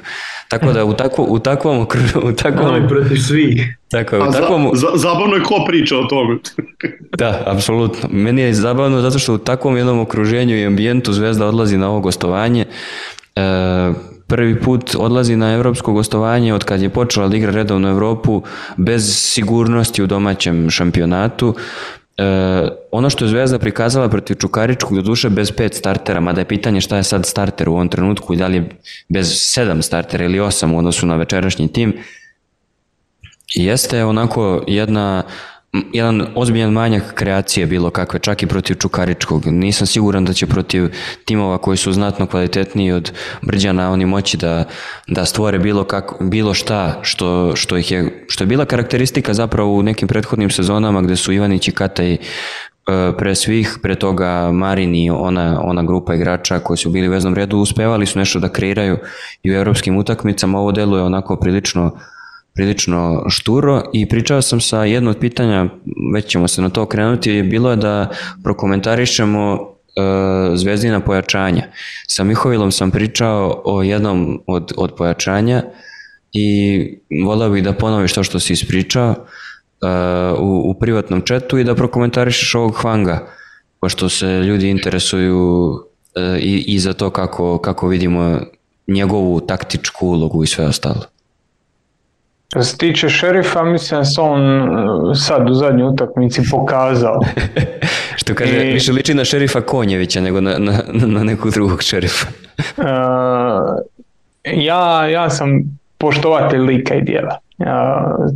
Tako 0.48 0.74
da 0.74 0.86
u, 0.86 0.94
takvo, 0.94 1.26
u 1.30 1.40
takvom 1.40 1.88
u 2.24 2.32
takvom 2.32 2.66
Ali 2.66 2.88
protiv 2.88 3.18
svih. 3.18 3.78
Tako 3.88 4.16
je, 4.16 4.22
u 4.22 4.32
takvom 4.32 4.72
za, 4.74 4.88
za, 4.94 4.98
zabavno 4.98 5.36
je 5.36 5.44
ko 5.44 5.66
priča 5.68 5.98
o 5.98 6.04
tome. 6.04 6.38
Da, 7.18 7.44
apsolutno. 7.46 8.10
Meni 8.12 8.42
je 8.42 8.54
zabavno 8.54 9.02
zato 9.02 9.20
što 9.20 9.34
u 9.34 9.38
takvom 9.38 9.78
jednom 9.78 10.00
okruženju 10.00 10.58
i 10.58 10.66
ambijentu 10.66 11.14
Zvezda 11.14 11.46
odlazi 11.46 11.78
na 11.78 11.90
ovo 11.90 12.00
gostovanje. 12.00 12.66
E, 13.36 13.42
prvi 14.28 14.62
put 14.62 14.96
odlazi 15.00 15.36
na 15.36 15.54
evropsko 15.54 15.94
gostovanje 15.94 16.54
od 16.54 16.64
kad 16.64 16.82
je 16.82 16.90
počela 16.90 17.28
da 17.28 17.38
igra 17.38 17.52
redovnu 17.52 17.90
Evropu 17.90 18.42
bez 18.78 19.16
sigurnosti 19.16 20.04
u 20.04 20.08
domaćem 20.08 20.70
šampionatu. 20.70 21.56
E, 22.18 22.23
ono 22.91 23.10
što 23.10 23.26
je 23.26 23.30
Zvezda 23.30 23.60
prikazala 23.60 24.10
protiv 24.10 24.35
Čukaričkog 24.35 24.95
do 24.95 25.02
duše 25.02 25.30
bez 25.30 25.52
pet 25.52 25.73
startera, 25.73 26.19
mada 26.19 26.41
je 26.41 26.45
pitanje 26.45 26.81
šta 26.81 26.98
je 26.98 27.03
sad 27.03 27.26
starter 27.26 27.69
u 27.69 27.73
ovom 27.73 27.89
trenutku 27.89 28.34
i 28.34 28.38
da 28.38 28.48
li 28.48 28.56
je 28.56 28.69
bez 29.10 29.34
sedam 29.35 29.81
startera 29.81 30.26
ili 30.26 30.39
osam 30.39 30.73
u 30.73 30.77
odnosu 30.77 31.06
na 31.06 31.15
večerašnji 31.15 31.68
tim, 31.68 31.98
jeste 33.56 34.06
onako 34.06 34.64
jedna 34.68 35.23
jedan 35.94 36.28
ozbiljan 36.36 36.72
manjak 36.72 37.14
kreacije 37.14 37.66
bilo 37.66 37.90
kakve, 37.90 38.20
čak 38.20 38.44
i 38.44 38.48
protiv 38.48 38.76
Čukaričkog. 38.76 39.45
Nisam 39.45 39.88
siguran 39.88 40.26
da 40.26 40.34
će 40.34 40.48
protiv 40.48 40.90
timova 41.26 41.58
koji 41.58 41.78
su 41.78 41.94
znatno 41.94 42.26
kvalitetniji 42.26 42.91
od 42.91 43.12
Brđana 43.41 43.91
oni 43.91 44.06
moći 44.06 44.38
da, 44.38 44.64
da 45.08 45.26
stvore 45.26 45.60
bilo, 45.60 45.84
kako, 45.84 46.24
bilo 46.24 46.54
šta 46.54 46.99
što, 47.02 47.56
što, 47.56 47.78
ih 47.78 47.91
je, 47.91 48.26
što 48.28 48.44
je 48.44 48.48
bila 48.48 48.66
karakteristika 48.66 49.34
zapravo 49.34 49.74
u 49.74 49.84
nekim 49.84 50.08
prethodnim 50.08 50.49
sezonama 50.49 51.02
gde 51.02 51.16
su 51.16 51.34
Ivanić 51.34 51.68
i 51.68 51.72
Kataj 51.72 52.18
pre 53.18 53.36
svih, 53.36 53.78
pre 53.82 53.95
toga 53.95 54.52
Marin 54.52 54.95
i 54.95 55.10
ona, 55.10 55.62
ona 55.64 55.84
grupa 55.84 56.16
igrača 56.16 56.60
koji 56.60 56.78
su 56.78 56.90
bili 56.90 57.08
u 57.08 57.12
veznom 57.12 57.36
redu 57.36 57.58
uspevali 57.58 58.06
su 58.06 58.20
nešto 58.20 58.40
da 58.40 58.49
kreiraju 58.49 58.98
i 59.44 59.52
u 59.52 59.56
evropskim 59.56 59.98
utakmicama. 59.98 60.60
Ovo 60.60 60.72
deluje 60.72 61.04
onako 61.04 61.36
prilično 61.36 61.98
prilično 62.58 63.26
šturo 63.30 63.84
i 63.94 64.10
pričao 64.10 64.42
sam 64.42 64.62
sa 64.62 64.84
jedno 64.84 65.10
od 65.10 65.18
pitanja, 65.20 65.66
već 66.14 66.26
ćemo 66.26 66.48
se 66.48 66.62
na 66.62 66.70
to 66.70 66.86
krenuti, 66.86 67.44
bilo 67.44 67.70
je 67.70 67.76
da 67.76 68.10
prokomentarišemo 68.44 69.54
e, 69.54 69.62
zvezdina 70.56 71.00
pojačanja. 71.00 71.64
Sa 72.08 72.24
Mihovilom 72.24 72.72
sam 72.72 72.92
pričao 72.92 73.62
o 73.66 73.84
jednom 73.84 74.42
od, 74.48 74.74
od 74.78 74.94
pojačanja 74.98 75.64
i 76.34 76.90
volao 77.26 77.50
bih 77.50 77.64
da 77.64 77.74
ponoviš 77.74 78.14
to 78.14 78.24
što 78.24 78.40
si 78.40 78.54
ispričao 78.54 79.10
e, 79.12 79.18
u, 80.40 80.72
u 80.72 80.74
privatnom 80.80 81.22
četu 81.22 81.58
i 81.58 81.64
da 81.64 81.76
prokomentarišeš 81.76 82.56
ovog 82.56 82.76
Hvanga, 82.76 83.28
pošto 83.82 84.10
se 84.10 84.28
ljudi 84.28 84.70
interesuju 84.70 85.74
e, 86.16 86.40
i, 86.40 86.64
i 86.68 86.80
za 86.80 86.94
to 86.94 87.10
kako, 87.10 87.58
kako 87.58 87.88
vidimo 87.88 88.40
njegovu 88.88 89.40
taktičku 89.40 90.08
ulogu 90.08 90.44
i 90.44 90.48
sve 90.48 90.66
ostalo. 90.66 91.16
Što 92.49 92.64
se 92.64 92.78
tiče 92.78 93.10
šerifa, 93.10 93.64
mislim 93.64 93.99
da 93.99 94.06
se 94.06 94.22
on 94.22 94.61
uh, 94.61 95.18
sad 95.18 95.49
u 95.49 95.53
zadnjoj 95.53 95.88
utakmici 95.88 96.41
pokazao. 96.52 97.19
Što 98.19 98.36
kaže, 98.36 98.69
I, 98.69 98.74
više 98.74 98.91
liči 98.91 99.14
na 99.14 99.26
šerifa 99.26 99.61
Konjevića 99.61 100.22
nego 100.22 100.41
na, 100.41 100.57
na, 100.57 100.74
na 100.94 101.24
nekog 101.24 101.52
drugog 101.52 101.84
šerifa. 101.84 102.28
uh, 102.78 102.86
ja, 104.44 105.07
ja 105.07 105.30
sam 105.30 105.80
poštovatelj 105.98 106.60
lika 106.60 106.95
i 106.95 107.02
dijela. 107.02 107.38
Uh, 107.57 107.65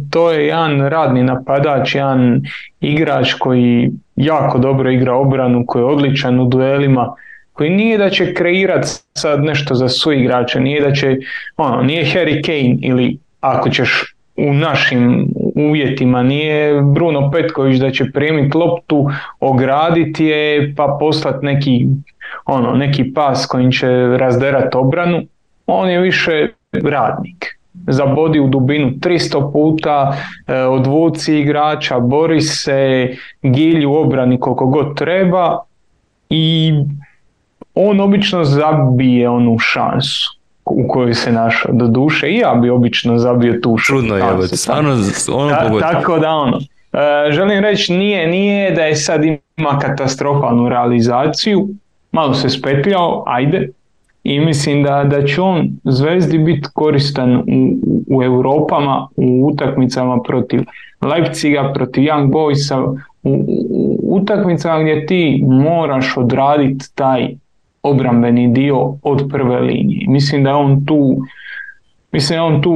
to 0.10 0.32
je 0.32 0.46
jedan 0.46 0.88
radni 0.88 1.24
napadač, 1.24 1.96
jedan 1.96 2.42
igrač 2.80 3.34
koji 3.34 3.92
jako 4.16 4.58
dobro 4.58 4.92
igra 4.92 5.16
obranu, 5.16 5.64
koji 5.68 5.82
je 5.82 5.86
odličan 5.86 6.40
u 6.40 6.46
duelima, 6.46 7.16
koji 7.54 7.70
nije 7.70 7.98
da 7.98 8.10
će 8.10 8.34
kreirati 8.34 8.88
sad 9.14 9.44
nešto 9.44 9.76
za 9.76 9.90
su 9.90 10.12
igrače, 10.12 10.60
nije 10.60 10.82
da 10.82 10.94
će, 10.94 11.18
ono, 11.58 11.82
nije 11.82 12.06
Harry 12.06 12.46
Kane 12.46 12.78
ili 12.82 13.18
ako 13.42 13.70
ćeš 13.70 14.16
u 14.38 14.54
našim 14.54 15.28
uvjetima 15.56 16.24
nije 16.24 16.82
Bruno 16.82 17.32
Petković 17.32 17.80
da 17.80 17.92
će 17.92 18.12
primiti 18.14 18.58
loptu, 18.58 19.10
ograditi 19.40 20.26
je 20.26 20.74
pa 20.76 20.98
poslati 21.00 21.46
neki, 21.46 21.86
ono, 22.46 22.72
neki 22.72 23.14
pas 23.14 23.46
kojim 23.46 23.72
će 23.72 23.88
razderati 24.18 24.78
obranu, 24.78 25.22
on 25.68 25.90
je 25.90 26.00
više 26.00 26.48
radnik. 26.74 27.58
Zabodi 27.88 28.40
u 28.40 28.48
dubinu 28.48 28.92
300 28.92 29.52
puta, 29.52 30.18
e, 30.48 30.56
odvuci 30.56 31.40
igrača, 31.40 32.00
bori 32.00 32.42
se, 32.42 33.10
gilji 33.42 33.86
u 33.86 33.94
obrani 33.94 34.40
koliko 34.40 34.68
god 34.68 34.98
treba 34.98 35.58
i 36.30 36.74
on 37.76 38.00
obično 38.00 38.44
zabije 38.44 39.30
onu 39.30 39.60
šansu 39.60 40.41
u 40.66 40.88
kojoj 40.88 41.14
se 41.14 41.32
našao. 41.32 41.72
Do 41.74 41.88
duše 41.88 42.30
i 42.30 42.38
ja 42.38 42.56
bi 42.56 42.70
obično 42.70 43.18
zabio 43.18 43.60
tu 43.62 43.78
Čudno 43.78 44.16
je, 44.16 44.48
stvarno 44.48 44.96
ono 45.34 45.50
Ta, 45.50 45.92
Tako 45.92 46.20
da 46.20 46.30
ono, 46.30 46.58
e, 46.94 47.32
želim 47.32 47.60
reći 47.60 47.94
nije, 47.94 48.28
nije 48.28 48.72
da 48.72 48.82
je 48.82 48.96
sad 48.96 49.24
ima 49.24 49.80
katastrofalnu 49.82 50.70
realizaciju, 50.70 51.70
malo 52.12 52.34
se 52.34 52.50
spetljao, 52.50 53.24
ajde, 53.28 53.70
i 54.24 54.40
mislim 54.40 54.84
da, 54.84 55.04
da 55.04 55.26
će 55.26 55.42
on 55.42 55.70
Zvezdi 55.84 56.38
biti 56.38 56.68
koristan 56.74 57.36
u, 57.36 57.44
u 58.08 58.24
Europama, 58.24 59.08
u 59.16 59.48
utakmicama 59.54 60.22
protiv 60.22 60.62
Leipziga, 61.02 61.72
protiv 61.74 62.04
Young 62.04 62.32
Boysa, 62.32 62.84
u, 62.84 62.96
u 63.24 63.98
utakmicama 64.16 64.82
gdje 64.82 65.06
ti 65.06 65.44
moraš 65.48 66.18
odraditi 66.18 66.96
taj 66.96 67.36
obrambeni 67.84 68.48
dio 68.48 68.94
od 69.04 69.30
prve 69.30 69.60
linije. 69.60 70.08
Mislim 70.08 70.44
da 70.44 70.56
on 70.56 70.86
tu 70.86 71.18
mislim 72.12 72.38
da 72.38 72.44
on 72.44 72.62
tu 72.62 72.76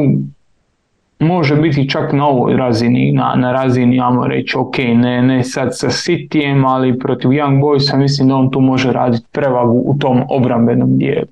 može 1.19 1.55
biti 1.55 1.89
čak 1.89 2.13
na 2.13 2.27
ovoj 2.27 2.57
razini, 2.57 3.11
na, 3.11 3.33
na 3.35 3.51
razini, 3.51 4.01
ajmo 4.01 4.27
reći, 4.27 4.57
ok, 4.57 4.77
ne, 4.77 5.21
ne 5.21 5.43
sad 5.43 5.77
sa 5.77 5.87
Cityjem, 5.87 6.67
ali 6.67 6.99
protiv 6.99 7.29
Young 7.29 7.61
Boysa 7.61 7.97
mislim 7.97 8.27
da 8.27 8.35
on 8.35 8.51
tu 8.51 8.59
može 8.61 8.91
raditi 8.91 9.25
prevagu 9.31 9.83
u 9.85 9.97
tom 9.99 10.23
obrambenom 10.29 10.97
dijelu. 10.97 11.27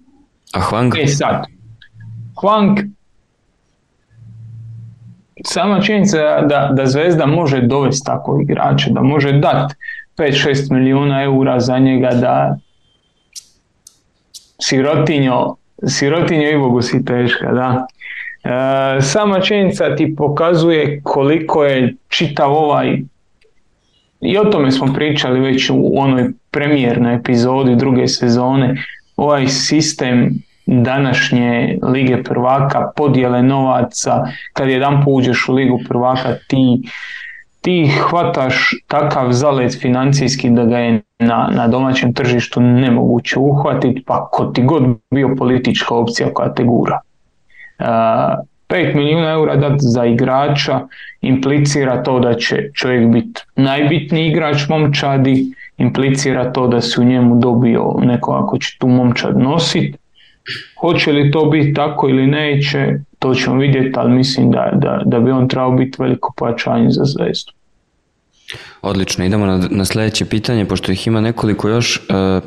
A 0.53 0.59
Hwang? 0.59 1.03
E 1.03 1.07
sad, 1.07 1.45
Hwang, 2.35 2.89
sama 5.45 5.81
činjenica 5.81 6.17
da, 6.41 6.69
da 6.73 6.85
Zvezda 6.85 7.25
može 7.25 7.61
dovesti 7.61 8.05
takvog 8.05 8.41
igrača, 8.41 8.89
da 8.89 9.01
može 9.01 9.31
dati 9.31 9.75
5-6 10.17 10.73
milijuna 10.73 11.23
eura 11.23 11.59
za 11.59 11.79
njega 11.79 12.09
da 12.09 12.57
sirotinjo, 14.63 15.55
sirotinjo 15.87 16.49
i 16.49 16.57
bogu 16.57 16.81
si 16.81 17.05
teška, 17.05 17.51
da. 17.51 17.85
E, 18.43 19.01
sama 19.01 19.39
činjenica 19.39 19.95
ti 19.95 20.15
pokazuje 20.15 21.01
koliko 21.03 21.63
je 21.63 21.95
čitav 22.09 22.53
ovaj 22.53 22.97
i 24.21 24.37
o 24.37 24.43
tome 24.43 24.71
smo 24.71 24.93
pričali 24.93 25.39
već 25.39 25.69
u 25.69 25.91
onoj 25.95 26.31
premijernoj 26.51 27.15
epizodi 27.15 27.75
druge 27.75 28.07
sezone, 28.07 28.75
ovaj 29.17 29.47
sistem 29.47 30.29
današnje 30.65 31.79
Lige 31.81 32.23
prvaka, 32.23 32.91
podjele 32.95 33.43
novaca, 33.43 34.23
kad 34.53 34.69
jedan 34.69 35.03
uđeš 35.07 35.49
u 35.49 35.53
Ligu 35.53 35.79
prvaka 35.87 36.35
ti, 36.47 36.81
ti 37.63 37.91
hvataš 38.09 38.71
takav 38.87 39.31
zalet 39.31 39.77
financijski 39.81 40.49
da 40.49 40.65
ga 40.65 40.77
je 40.77 41.01
na, 41.19 41.49
na 41.55 41.67
domaćem 41.67 42.13
tržištu 42.13 42.61
nemoguće 42.61 43.39
uhvatiti, 43.39 44.03
pa 44.07 44.27
ko 44.31 44.45
ti 44.45 44.63
god 44.63 44.83
bio 45.11 45.35
politička 45.37 45.95
opcija 45.95 46.33
koja 46.33 46.53
te 46.53 46.63
gura. 46.63 46.99
5 47.79 48.95
milijuna 48.95 49.31
eura 49.31 49.55
dati 49.55 49.79
za 49.79 50.05
igrača 50.05 50.79
implicira 51.21 52.03
to 52.03 52.19
da 52.19 52.33
će 52.33 52.71
čovjek 52.73 53.07
biti 53.07 53.41
najbitniji 53.55 54.27
igrač 54.27 54.67
momčadi, 54.69 55.45
implicira 55.77 56.51
to 56.51 56.67
da 56.67 56.81
se 56.81 57.01
u 57.01 57.03
njemu 57.03 57.35
dobio 57.35 57.93
neko 58.03 58.31
ako 58.31 58.57
će 58.57 58.77
tu 58.79 58.87
momčad 58.87 59.39
nositi. 59.39 59.97
Hoće 60.83 61.11
li 61.11 61.31
to 61.31 61.45
biti 61.45 61.73
tako 61.73 62.09
ili 62.09 62.27
neće, 62.27 62.87
to 63.19 63.33
ćemo 63.33 63.57
vidjeti, 63.57 63.91
ali 63.95 64.11
mislim 64.11 64.51
da, 64.51 64.71
da, 64.73 65.01
da 65.05 65.19
bi 65.19 65.31
on 65.31 65.47
trebao 65.47 65.71
biti 65.71 65.97
veliko 65.99 66.33
pojačanje 66.37 66.89
za 66.89 67.03
zvezdu. 67.05 67.51
Odlično, 68.81 69.25
idemo 69.25 69.45
na, 69.45 69.67
na 69.71 69.85
sljedeće 69.85 70.25
pitanje, 70.25 70.65
pošto 70.65 70.91
ih 70.91 71.07
ima 71.07 71.21
nekoliko 71.21 71.69
još. 71.69 72.01
Uh, 72.09 72.43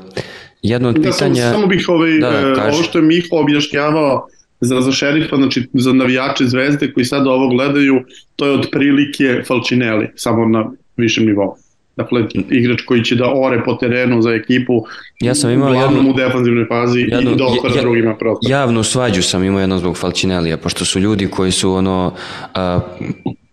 jedno 0.62 0.88
od 0.88 0.94
Da, 0.94 1.12
samo, 1.12 1.30
pitanja... 1.34 1.52
samo 1.52 1.66
bih 1.66 1.84
ovaj, 1.88 2.18
Da, 2.20 2.30
da, 2.30 2.68
ovo 2.72 2.82
što 2.82 2.98
je 2.98 3.04
Miho 3.04 3.36
objašnjavao 3.36 4.26
za, 4.60 4.80
za 4.80 4.92
šerifa, 4.92 5.36
znači 5.36 5.68
za 5.72 5.92
navijače 5.92 6.44
zvezde 6.44 6.92
koji 6.92 7.04
sad 7.04 7.26
ovo 7.26 7.48
gledaju, 7.48 8.04
to 8.36 8.46
je 8.46 8.52
otprilike 8.52 9.42
Falcinelli, 9.46 10.08
samo 10.14 10.46
na 10.46 10.70
višem 10.96 11.26
nivou. 11.26 11.56
Dakle, 11.96 12.22
igrač 12.50 12.80
koji 12.82 13.04
će 13.04 13.14
da 13.14 13.32
ore 13.34 13.62
po 13.64 13.74
terenu 13.74 14.22
za 14.22 14.30
ekipu, 14.30 14.84
Ja 15.20 15.34
sam 15.34 15.50
imao 15.50 15.74
jednu- 15.74 16.10
u 16.10 16.14
defanzivnoj 16.14 16.66
fazi 16.66 16.98
jednu- 17.00 17.32
i 17.32 17.36
da 17.36 17.44
otvara 17.46 17.74
ja- 17.76 17.82
drugima 17.82 18.14
prostor. 18.14 18.50
Javnu 18.50 18.82
svađu 18.82 19.22
sam 19.22 19.44
imao 19.44 19.60
jedno 19.60 19.78
zbog 19.78 19.96
Falcinelija, 19.96 20.56
pošto 20.56 20.84
su 20.84 21.00
ljudi 21.00 21.28
koji 21.28 21.52
su 21.52 21.72
ono 21.72 22.12
a, 22.54 22.80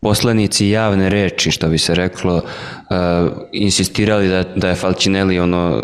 poslanici 0.01 0.69
javne 0.69 1.09
reči, 1.09 1.51
što 1.51 1.67
bi 1.67 1.77
se 1.77 1.95
reklo, 1.95 2.41
a, 2.89 3.27
insistirali 3.53 4.27
da, 4.27 4.43
da 4.55 4.69
je 4.69 4.75
Falcinelli 4.75 5.39
ono 5.39 5.83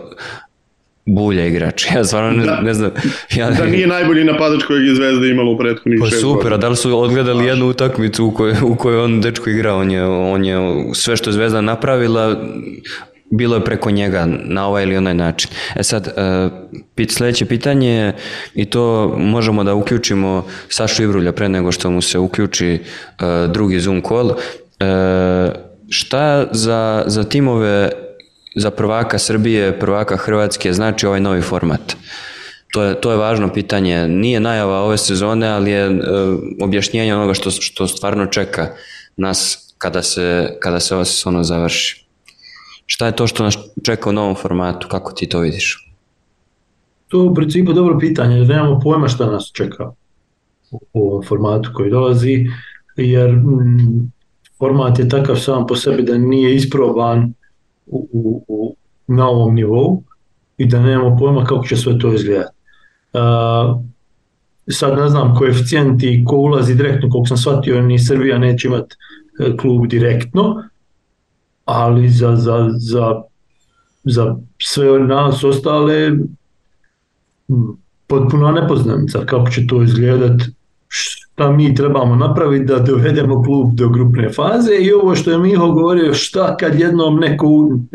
bulja 1.10 1.46
igrač. 1.46 1.86
Ja 1.96 2.04
stvarno 2.04 2.32
ne, 2.32 2.46
Da. 2.46 2.62
ne 2.62 2.74
znam. 2.74 2.92
Ja, 3.36 3.52
Da 3.52 3.66
nije 3.66 3.88
najbolji 3.88 4.24
napadač 4.24 4.64
kojeg 4.64 4.88
je 4.88 4.96
Zvezda 4.96 5.26
imala 5.26 5.50
u 5.50 5.58
prethodnih 5.58 6.00
Pa 6.00 6.08
šest 6.08 6.22
super, 6.22 6.38
a 6.38 6.44
godina. 6.44 6.58
da 6.58 6.70
li 6.70 6.76
su 6.76 7.00
odgledali 7.00 7.46
jednu 7.46 7.68
utakmicu 7.68 8.26
u 8.26 8.32
kojoj, 8.32 8.56
u 8.64 8.76
kojoj 8.76 9.00
on 9.00 9.22
dečko 9.22 9.50
igra, 9.50 9.74
on 9.74 9.92
je, 9.92 10.06
on 10.06 10.46
je 10.46 10.58
sve 10.94 11.18
što 11.18 11.30
je 11.30 11.34
Zvezda 11.34 11.62
napravila, 11.62 12.36
bilo 13.32 13.56
je 13.56 13.64
preko 13.66 13.92
njega 13.92 14.28
na 14.44 14.68
ovaj 14.68 14.84
ili 14.84 14.98
onaj 14.98 15.14
način. 15.14 15.50
E 15.76 15.84
sad, 15.84 16.08
e, 16.08 16.12
pit, 16.96 17.12
sljedeće 17.12 17.46
pitanje 17.46 17.90
je, 17.90 18.16
i 18.56 18.66
to 18.66 19.16
možemo 19.18 19.64
da 19.64 19.74
uključimo 19.74 20.46
Sašu 20.70 21.04
Ivrulja 21.04 21.32
pre 21.32 21.50
nego 21.50 21.72
što 21.72 21.92
mu 21.92 22.02
se 22.02 22.20
uključi 22.20 22.68
e, 22.70 22.80
drugi 23.48 23.80
Zoom 23.80 24.02
call. 24.02 24.32
E, 24.32 24.36
šta 25.90 26.48
za, 26.52 27.04
za 27.08 27.24
timove 27.24 27.90
za 28.56 28.72
prvaka 28.72 29.20
Srbije, 29.20 29.80
prvaka 29.80 30.18
Hrvatske 30.18 30.74
znači 30.74 31.06
ovaj 31.06 31.20
novi 31.20 31.42
format? 31.42 31.96
To 32.72 32.84
je, 32.84 33.02
to 33.02 33.12
je 33.12 33.18
važno 33.18 33.54
pitanje. 33.54 34.08
Nije 34.08 34.40
najava 34.40 34.80
ove 34.80 34.98
sezone, 34.98 35.48
ali 35.48 35.72
je 35.72 35.86
e, 35.86 36.00
objašnjenje 36.62 37.16
onoga 37.16 37.34
što, 37.34 37.52
što 37.52 37.88
stvarno 37.88 38.26
čeka 38.26 38.68
nas 39.18 39.70
kada 39.78 40.02
se, 40.02 40.58
kada 40.60 40.80
se 40.80 40.96
ova 40.96 41.06
sezona 41.06 41.44
završi. 41.44 42.06
Šta 42.86 43.06
je 43.06 43.16
to 43.16 43.28
što 43.28 43.44
nas 43.44 43.58
čeka 43.84 44.10
u 44.10 44.14
novom 44.14 44.36
formatu? 44.36 44.88
Kako 44.88 45.12
ti 45.12 45.30
to 45.30 45.40
vidiš? 45.40 45.90
To 47.08 47.24
je 47.24 47.30
u 47.30 47.36
principu 47.36 47.74
dobro 47.74 48.00
pitanje, 48.00 48.36
jer 48.38 48.48
nemamo 48.48 48.80
pojma 48.80 49.08
šta 49.08 49.26
nas 49.26 49.52
čeka 49.54 49.92
u 50.94 51.10
ovom 51.10 51.24
formatu 51.24 51.70
koji 51.74 51.92
dolazi, 51.92 52.46
jer 52.96 53.32
mm, 53.32 54.12
format 54.58 55.00
je 55.00 55.10
takav 55.10 55.36
sam 55.36 55.68
po 55.68 55.76
sebi 55.76 56.04
da 56.04 56.18
nije 56.18 56.56
isproban 56.56 57.34
u, 57.90 58.44
u, 58.48 58.76
na 59.08 59.30
ovom 59.30 59.56
nivou 59.56 60.04
i 60.58 60.66
da 60.66 60.80
nemamo 60.80 61.18
pojma 61.18 61.46
kako 61.46 61.68
će 61.68 61.76
sve 61.76 62.00
to 62.00 62.14
izgledati. 62.14 62.56
A, 63.14 63.80
sad 64.68 64.98
ne 64.98 65.10
znam 65.10 65.36
koeficijenti 65.36 66.24
ko 66.28 66.36
ulazi 66.36 66.76
direktno, 66.76 67.10
koliko 67.10 67.28
sam 67.28 67.38
shvatio, 67.38 67.82
ni 67.82 68.00
Srbija 68.00 68.38
neće 68.38 68.68
imati 68.68 68.96
e, 69.40 69.58
klub 69.58 69.88
direktno, 69.88 70.64
ali 71.66 72.10
za, 72.10 72.36
za, 72.36 72.70
za, 72.78 73.22
za 74.04 74.36
sve 74.62 75.00
nas 75.00 75.44
ostale 75.44 76.12
potpuno 78.08 78.52
nepoznanica 78.52 79.26
kako 79.26 79.50
će 79.50 79.68
to 79.68 79.84
izgledat, 79.84 80.42
šta 81.40 81.52
mi 81.52 81.76
trebamo 81.76 82.16
napraviti 82.16 82.66
da 82.66 82.80
dovedemo 82.80 83.44
klub 83.44 83.74
do 83.74 83.90
grupne 83.90 84.30
faze 84.30 84.76
i 84.82 84.92
ovo 84.92 85.16
što 85.16 85.32
je 85.32 85.38
Miho 85.38 85.72
govorio 85.72 86.14
šta 86.14 86.58
kad 86.58 86.80
jednom 86.80 87.20
neko, 87.20 87.48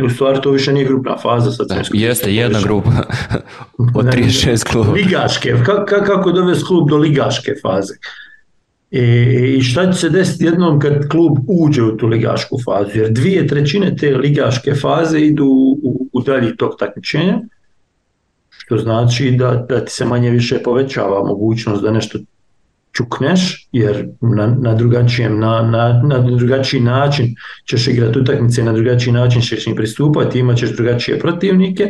u 0.04 0.10
stvari 0.14 0.40
to 0.42 0.50
više 0.50 0.72
nije 0.72 0.86
grupna 0.86 1.16
faza, 1.22 1.50
sad 1.50 1.66
iskoristio 1.66 2.08
Jeste 2.08 2.34
jedna 2.34 2.58
pogrešno. 2.58 2.68
grupa 2.68 2.90
od 3.98 4.06
36 4.06 4.72
kluba. 4.72 4.92
Ligaške, 4.92 5.54
ka, 5.64 5.84
ka, 5.84 6.04
kako 6.04 6.32
dovesti 6.32 6.64
klub 6.64 6.88
do 6.88 6.96
ligaške 6.96 7.52
faze. 7.62 7.94
E, 8.90 9.54
I 9.56 9.62
šta 9.62 9.92
će 9.92 9.98
se 9.98 10.10
desiti 10.10 10.44
jednom 10.44 10.80
kad 10.80 11.08
klub 11.08 11.38
uđe 11.48 11.82
u 11.82 11.96
tu 11.96 12.06
ligašku 12.06 12.56
fazu? 12.64 12.98
Jer 12.98 13.10
dvije 13.10 13.46
trećine 13.46 13.96
te 13.96 14.16
ligaške 14.16 14.74
faze 14.74 15.20
idu 15.20 15.46
u, 15.82 16.08
u 16.12 16.22
dalji 16.22 16.56
tok 16.56 16.78
takmičenja, 16.78 17.40
što 18.48 18.78
znači 18.78 19.30
da, 19.30 19.66
da 19.68 19.84
ti 19.84 19.92
se 19.92 20.04
manje 20.04 20.30
više 20.30 20.62
povećava 20.62 21.24
mogućnost 21.24 21.82
da 21.82 21.90
nešto 21.90 22.18
čukneš, 22.96 23.68
jer 23.72 24.08
na, 24.20 24.46
na, 24.46 24.74
drugačijem, 24.74 25.38
na, 25.38 25.62
na, 25.62 26.02
na 26.02 26.18
drugačiji 26.18 26.80
način 26.80 27.34
ćeš 27.68 27.86
igrati 27.88 28.18
utakmice, 28.18 28.62
na 28.62 28.72
drugačiji 28.72 29.12
način 29.12 29.42
ćeš 29.42 29.66
im 29.66 29.76
pristupati, 29.76 30.38
imat 30.38 30.58
ćeš 30.58 30.76
drugačije 30.76 31.18
protivnike, 31.18 31.88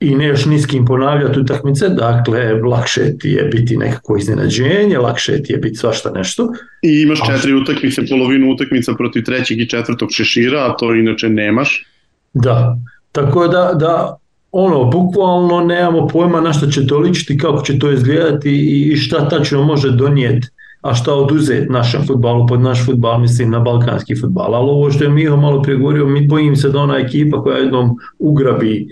i 0.00 0.14
ne 0.14 0.26
još 0.26 0.44
niskim 0.44 0.84
ponavljati 0.84 1.40
utakmice, 1.40 1.88
dakle 1.88 2.52
lakše 2.52 3.18
ti 3.18 3.30
je 3.30 3.42
biti 3.42 3.76
nekako 3.76 4.16
iznenađenje, 4.16 4.98
lakše 4.98 5.42
ti 5.42 5.52
je 5.52 5.58
biti 5.58 5.76
svašta 5.76 6.10
nešto. 6.10 6.52
I 6.82 7.02
imaš 7.02 7.18
četiri 7.26 7.54
utakmice, 7.54 8.06
polovinu 8.06 8.52
utakmica 8.52 8.94
protiv 8.94 9.24
trećeg 9.24 9.60
i 9.60 9.68
četvrtog 9.68 10.08
šešira, 10.12 10.58
a 10.58 10.76
to 10.76 10.94
inače 10.94 11.28
nemaš. 11.28 11.86
Da, 12.34 12.76
tako 13.12 13.48
da, 13.48 13.72
da 13.74 14.16
ono, 14.58 14.84
bukvalno 14.84 15.60
nemamo 15.60 16.06
pojma 16.06 16.40
na 16.40 16.52
što 16.52 16.66
će 16.66 16.86
to 16.86 16.98
ličiti, 16.98 17.38
kako 17.38 17.62
će 17.62 17.78
to 17.78 17.90
izgledati 17.90 18.50
i, 18.50 18.96
šta 18.96 19.28
tačno 19.28 19.62
može 19.62 19.90
donijeti, 19.90 20.48
a 20.80 20.94
šta 20.94 21.14
oduzeti 21.14 21.72
našem 21.72 22.06
futbalu, 22.06 22.46
pod 22.46 22.60
naš 22.60 22.86
futbal 22.86 23.18
mislim 23.18 23.50
na 23.50 23.60
balkanski 23.60 24.16
futbal. 24.20 24.54
Ali 24.54 24.70
ovo 24.70 24.90
što 24.90 25.04
je 25.04 25.10
Miho 25.10 25.36
malo 25.36 25.62
prije 25.62 25.78
govorio, 25.78 26.06
mi 26.06 26.26
bojim 26.26 26.56
se 26.56 26.68
da 26.68 26.78
ona 26.78 26.98
ekipa 26.98 27.42
koja 27.42 27.58
jednom 27.58 27.96
ugrabi 28.18 28.88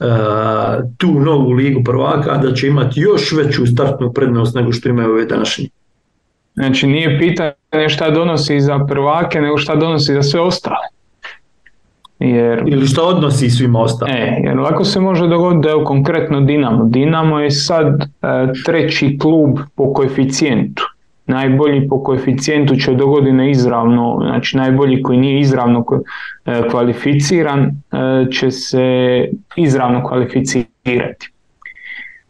uh, 0.00 0.06
tu 0.96 1.20
novu 1.20 1.50
ligu 1.50 1.84
prvaka, 1.84 2.36
da 2.36 2.54
će 2.54 2.66
imati 2.66 3.00
još 3.00 3.32
veću 3.32 3.66
startnu 3.66 4.12
prednost 4.12 4.54
nego 4.54 4.72
što 4.72 4.88
imaju 4.88 5.10
ove 5.10 5.24
današnje. 5.24 5.68
Znači 6.54 6.86
nije 6.86 7.18
pitanje 7.18 7.88
šta 7.88 8.10
donosi 8.10 8.60
za 8.60 8.86
prvake, 8.88 9.40
nego 9.40 9.58
šta 9.58 9.76
donosi 9.76 10.14
za 10.14 10.22
sve 10.22 10.40
ostale. 10.40 10.95
Jer, 12.18 12.62
Ili 12.66 12.86
šta 12.86 13.02
odnosi 13.02 13.50
svima 13.50 13.80
ostalim. 13.80 14.14
e, 14.14 14.40
jer 14.44 14.58
lako 14.58 14.84
se 14.84 15.00
može 15.00 15.26
dogoditi 15.26 15.62
da 15.62 15.68
je 15.68 15.84
konkretno 15.84 16.40
Dinamo. 16.40 16.84
Dinamo 16.84 17.40
je 17.40 17.50
sad 17.50 18.02
e, 18.02 18.06
treći 18.64 19.18
klub 19.18 19.58
po 19.74 19.92
koeficijentu. 19.92 20.82
Najbolji 21.26 21.88
po 21.88 22.02
koeficijentu 22.02 22.76
će 22.76 22.94
do 22.94 23.06
godine 23.06 23.50
izravno, 23.50 24.22
znači 24.26 24.56
najbolji 24.56 25.02
koji 25.02 25.18
nije 25.18 25.40
izravno 25.40 25.84
e, 26.46 26.62
kvalificiran 26.70 27.60
e, 27.60 27.70
će 28.32 28.50
se 28.50 28.84
izravno 29.56 30.04
kvalificirati. 30.04 31.32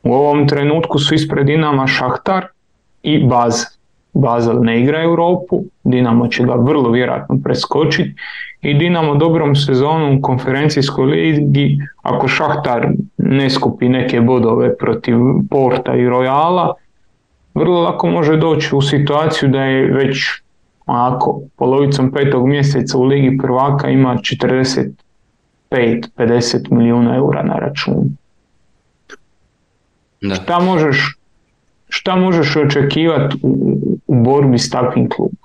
U 0.02 0.12
ovom 0.14 0.48
trenutku 0.48 0.98
su 0.98 1.14
ispred 1.14 1.46
Dinama 1.46 1.86
Šahtar 1.86 2.46
i 3.02 3.24
Baz. 3.24 3.75
Basel 4.20 4.58
ne 4.60 4.80
igra 4.80 5.02
Europu, 5.02 5.64
Dinamo 5.84 6.28
će 6.28 6.44
ga 6.44 6.54
vrlo 6.54 6.90
vjerojatno 6.90 7.38
preskočiti 7.44 8.14
i 8.60 8.74
Dinamo 8.74 9.14
dobrom 9.14 9.56
sezonom 9.56 10.18
u 10.18 10.22
konferencijskoj 10.22 11.06
ligi, 11.06 11.78
ako 12.02 12.28
Šahtar 12.28 12.88
ne 13.18 13.50
skupi 13.50 13.88
neke 13.88 14.20
bodove 14.20 14.76
protiv 14.76 15.16
Porta 15.50 15.94
i 15.94 16.08
Royala, 16.08 16.72
vrlo 17.54 17.80
lako 17.82 18.06
može 18.06 18.36
doći 18.36 18.76
u 18.76 18.82
situaciju 18.82 19.48
da 19.48 19.62
je 19.62 19.92
već 19.92 20.24
ako 20.86 21.40
polovicom 21.56 22.12
petog 22.12 22.48
mjeseca 22.48 22.98
u 22.98 23.04
Ligi 23.04 23.38
prvaka 23.38 23.88
ima 23.88 24.16
45-50 25.70 26.70
milijuna 26.70 27.16
eura 27.16 27.42
na 27.42 27.54
računu. 27.54 28.04
Da. 30.20 30.34
Šta 30.34 30.58
možeš 30.60 31.16
šta 31.88 32.16
možeš 32.16 32.56
očekivati 32.56 33.36
u, 33.42 33.78
u 33.82 33.85
borbi 34.26 34.58
s 34.58 34.70
takvim 34.70 35.08
klubom? 35.08 35.36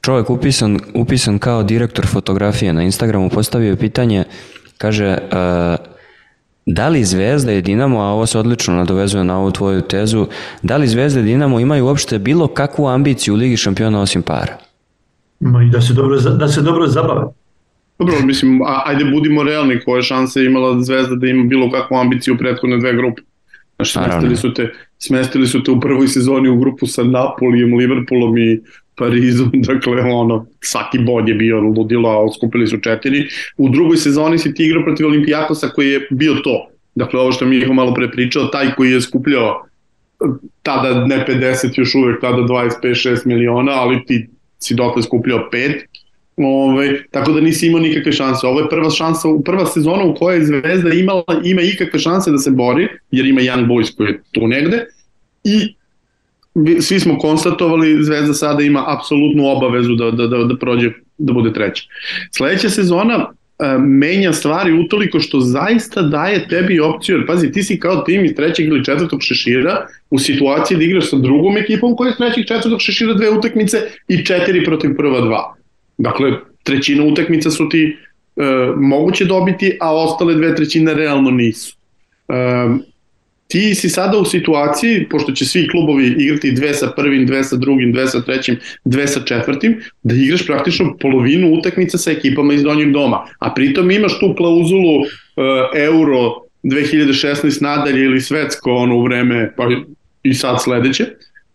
Čovjek 0.00 0.30
upisan, 0.30 0.78
upisan 0.94 1.38
kao 1.38 1.62
direktor 1.62 2.06
fotografije 2.06 2.72
na 2.72 2.82
Instagramu 2.82 3.30
postavio 3.30 3.70
je 3.70 3.76
pitanje, 3.76 4.24
kaže, 4.78 5.18
uh, 5.22 5.96
da 6.66 6.88
li 6.88 7.04
Zvezda 7.04 7.52
i 7.52 7.62
Dinamo, 7.62 8.00
a 8.00 8.06
ovo 8.06 8.26
se 8.26 8.38
odlično 8.38 8.74
nadovezuje 8.74 9.24
na 9.24 9.38
ovu 9.38 9.50
tvoju 9.50 9.80
tezu, 9.80 10.26
da 10.62 10.76
li 10.76 10.88
Zvezda 10.88 11.20
i 11.20 11.22
Dinamo 11.22 11.60
imaju 11.60 11.86
uopšte 11.86 12.18
bilo 12.18 12.46
kakvu 12.46 12.86
ambiciju 12.88 13.34
u 13.34 13.36
Ligi 13.36 13.56
šampiona 13.56 14.00
osim 14.00 14.22
para? 14.22 14.56
Ma 15.40 15.62
i 15.62 15.70
da 15.70 15.80
se 15.80 15.94
dobro, 15.94 16.20
da 16.20 16.48
se 16.48 16.62
dobro 16.62 16.86
zabave. 16.86 17.26
Dobro, 17.98 18.14
mislim, 18.24 18.60
ajde 18.84 19.04
budimo 19.04 19.42
realni, 19.42 19.80
koje 19.84 20.02
šanse 20.02 20.44
imala 20.44 20.82
Zvezda 20.82 21.14
da 21.14 21.26
ima 21.26 21.44
bilo 21.44 21.70
kakvu 21.70 21.96
ambiciju 21.96 22.34
u 22.34 22.38
prethodne 22.38 22.78
dve 22.78 22.96
grupe. 22.96 23.22
Znači, 23.76 23.92
smestili 23.92 24.36
su, 24.36 24.54
te, 24.54 24.72
smestili 24.98 25.46
su 25.46 25.62
te 25.62 25.70
u 25.70 25.80
prvoj 25.80 26.08
sezoni 26.08 26.48
u 26.48 26.58
grupu 26.58 26.86
sa 26.86 27.04
Napolijem, 27.04 27.74
Liverpoolom 27.74 28.38
i 28.38 28.60
Parizom, 28.96 29.50
dakle, 29.68 30.02
ono, 30.02 30.46
svaki 30.60 30.98
bod 30.98 31.28
je 31.28 31.34
bio 31.34 31.60
ludilo, 31.60 32.08
a 32.08 32.32
skupili 32.32 32.66
su 32.66 32.78
četiri. 32.80 33.26
U 33.56 33.68
drugoj 33.68 33.96
sezoni 33.96 34.38
si 34.38 34.54
ti 34.54 34.66
igrao 34.66 34.84
protiv 34.84 35.06
Olimpijakosa 35.06 35.68
koji 35.68 35.90
je 35.90 36.08
bio 36.10 36.34
to. 36.34 36.68
Dakle, 36.94 37.20
ovo 37.20 37.32
što 37.32 37.46
mi 37.46 37.56
je 37.56 37.72
malo 37.72 37.94
pre 37.94 38.10
pričao, 38.10 38.44
taj 38.44 38.74
koji 38.74 38.90
je 38.90 39.00
skupljao 39.00 39.66
tada 40.62 41.06
ne 41.06 41.24
50, 41.28 41.78
još 41.78 41.94
uvek 41.94 42.20
tada 42.20 42.42
25-6 42.42 43.26
miliona, 43.26 43.72
ali 43.72 44.04
ti 44.06 44.28
si 44.58 44.74
dotle 44.74 45.02
skupljao 45.02 45.48
5 45.52 45.84
Ove, 46.36 47.02
tako 47.10 47.32
da 47.32 47.40
nisi 47.40 47.66
imao 47.66 47.80
nikakve 47.80 48.12
šanse. 48.12 48.46
Ovo 48.46 48.60
je 48.60 48.68
prva 48.68 48.90
šansa, 48.90 49.28
prva 49.44 49.66
sezona 49.66 50.04
u 50.04 50.14
kojoj 50.14 50.44
Zvezda 50.44 50.90
imala, 50.90 51.24
ima 51.44 51.62
ikakve 51.62 51.98
šanse 51.98 52.30
da 52.30 52.38
se 52.38 52.50
bori, 52.50 52.88
jer 53.10 53.26
ima 53.26 53.40
Young 53.40 53.66
Boys 53.66 53.96
koji 53.96 54.06
je 54.06 54.22
tu 54.32 54.46
negde 54.48 54.84
i 55.44 55.74
svi 56.80 57.00
smo 57.00 57.18
konstatovali 57.18 58.04
Zvezda 58.04 58.34
sada 58.34 58.62
ima 58.62 58.84
apsolutnu 58.86 59.46
obavezu 59.46 59.94
da, 59.94 60.10
da, 60.10 60.26
da, 60.26 60.44
da 60.44 60.56
prođe, 60.56 60.90
da 61.18 61.32
bude 61.32 61.52
treća. 61.52 61.82
Sledeća 62.30 62.70
sezona 62.70 63.14
e, 63.14 63.78
menja 63.78 64.32
stvari 64.32 64.72
utoliko 64.72 65.20
što 65.20 65.40
zaista 65.40 66.02
daje 66.02 66.48
tebi 66.48 66.80
opciju, 66.80 67.16
jer 67.16 67.26
pazi, 67.26 67.52
ti 67.52 67.62
si 67.62 67.78
kao 67.80 67.96
tim 67.96 68.24
iz 68.24 68.34
trećeg 68.36 68.66
ili 68.66 68.84
četvrtog 68.84 69.22
šešira 69.22 69.86
u 70.10 70.18
situaciji 70.18 70.78
da 70.78 70.84
igraš 70.84 71.10
sa 71.10 71.16
drugom 71.16 71.56
ekipom 71.56 71.96
koja 71.96 72.08
je 72.08 72.10
iz 72.10 72.16
trećeg 72.16 72.46
četvrtog 72.46 72.80
šešira 72.80 73.14
dve 73.14 73.30
utakmice 73.30 73.78
i 74.08 74.24
četiri 74.24 74.64
protiv 74.64 74.96
prva 74.96 75.20
dva. 75.20 75.56
Dakle, 75.98 76.32
trećina 76.62 77.04
utakmica 77.04 77.50
su 77.50 77.68
ti 77.68 77.96
e, 78.36 78.42
moguće 78.76 79.24
dobiti, 79.24 79.78
a 79.80 79.94
ostale 79.94 80.34
dve 80.34 80.56
trećine 80.56 80.94
realno 80.94 81.30
nisu. 81.30 81.76
E, 82.28 82.34
ti 83.48 83.74
si 83.74 83.88
sada 83.88 84.18
u 84.18 84.24
situaciji, 84.24 85.06
pošto 85.10 85.32
će 85.32 85.44
svi 85.44 85.68
klubovi 85.68 86.14
igrati 86.18 86.52
dve 86.52 86.74
sa 86.74 86.92
prvim, 86.96 87.26
dve 87.26 87.44
sa 87.44 87.56
drugim, 87.56 87.92
dve 87.92 88.06
sa 88.06 88.22
trećim, 88.22 88.58
dve 88.84 89.06
sa 89.06 89.20
četvrtim, 89.20 89.80
da 90.02 90.14
igraš 90.14 90.46
praktično 90.46 90.96
polovinu 91.00 91.54
utakmica 91.58 91.98
sa 91.98 92.10
ekipama 92.10 92.54
iz 92.54 92.62
donjeg 92.62 92.92
doma. 92.92 93.24
A 93.38 93.54
pritom 93.54 93.90
imaš 93.90 94.18
tu 94.20 94.34
klauzulu 94.36 95.02
e, 95.02 95.84
Euro 95.84 96.46
2016 96.62 97.62
nadalje 97.62 98.04
ili 98.04 98.20
svetsko 98.20 98.74
ono 98.74 98.96
u 98.96 99.02
vreme, 99.02 99.52
pa 99.56 99.64
i 100.22 100.34
sad 100.34 100.62
sledeće. 100.62 101.06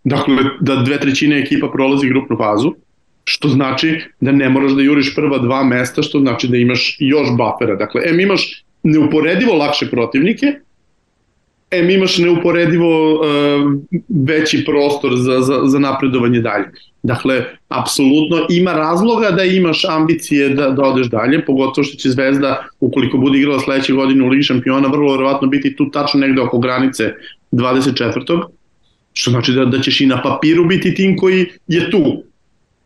Dakle, 0.03 0.35
da 0.59 0.76
dve 0.76 0.99
trećine 0.99 1.39
ekipa 1.39 1.69
prolazi 1.73 2.07
grupnu 2.07 2.38
fazu 2.38 2.73
što 3.23 3.48
znači 3.48 4.02
da 4.19 4.31
ne 4.31 4.49
moraš 4.49 4.72
da 4.72 4.81
juriš 4.81 5.15
prva 5.15 5.38
dva 5.38 5.64
mesta, 5.64 6.02
što 6.02 6.19
znači 6.19 6.48
da 6.48 6.57
imaš 6.57 6.98
još 6.99 7.27
bafera. 7.38 7.76
Dakle, 7.76 8.02
em 8.06 8.19
imaš 8.19 8.64
neuporedivo 8.84 9.53
lakše 9.53 9.89
protivnike, 9.89 10.53
em 11.72 11.89
imaš 11.89 12.18
neuporedivo 12.18 13.14
uh, 13.14 13.22
veći 14.10 14.65
prostor 14.65 15.11
za, 15.15 15.41
za, 15.41 15.60
za 15.65 15.80
napredovanje 15.80 16.39
dalje. 16.39 16.65
Dakle, 17.03 17.45
apsolutno 17.68 18.45
ima 18.49 18.73
razloga 18.73 19.31
da 19.31 19.43
imaš 19.43 19.85
ambicije 19.85 20.49
da, 20.49 20.69
da 20.69 20.84
odeš 20.84 21.07
dalje, 21.07 21.45
pogotovo 21.45 21.84
što 21.84 21.98
će 21.98 22.10
Zvezda, 22.10 22.65
ukoliko 22.80 23.18
bude 23.18 23.39
igrala 23.39 23.60
sledeće 23.60 23.93
godine 23.93 24.26
u 24.26 24.27
Ligi 24.27 24.43
šampiona, 24.43 24.88
vrlo 24.88 25.11
verovatno 25.11 25.48
biti 25.48 25.76
tu 25.76 25.91
tačno 25.91 26.19
negde 26.19 26.41
oko 26.41 26.60
granice 26.60 27.14
24. 27.52 28.41
Što 29.14 29.31
znači 29.31 29.52
da, 29.52 29.65
da 29.65 29.80
ćeš 29.80 30.02
i 30.02 30.06
na 30.06 30.22
papiru 30.22 30.65
biti 30.65 30.93
tim 30.95 31.18
koji 31.18 31.45
je 31.68 31.91
tu 31.91 32.23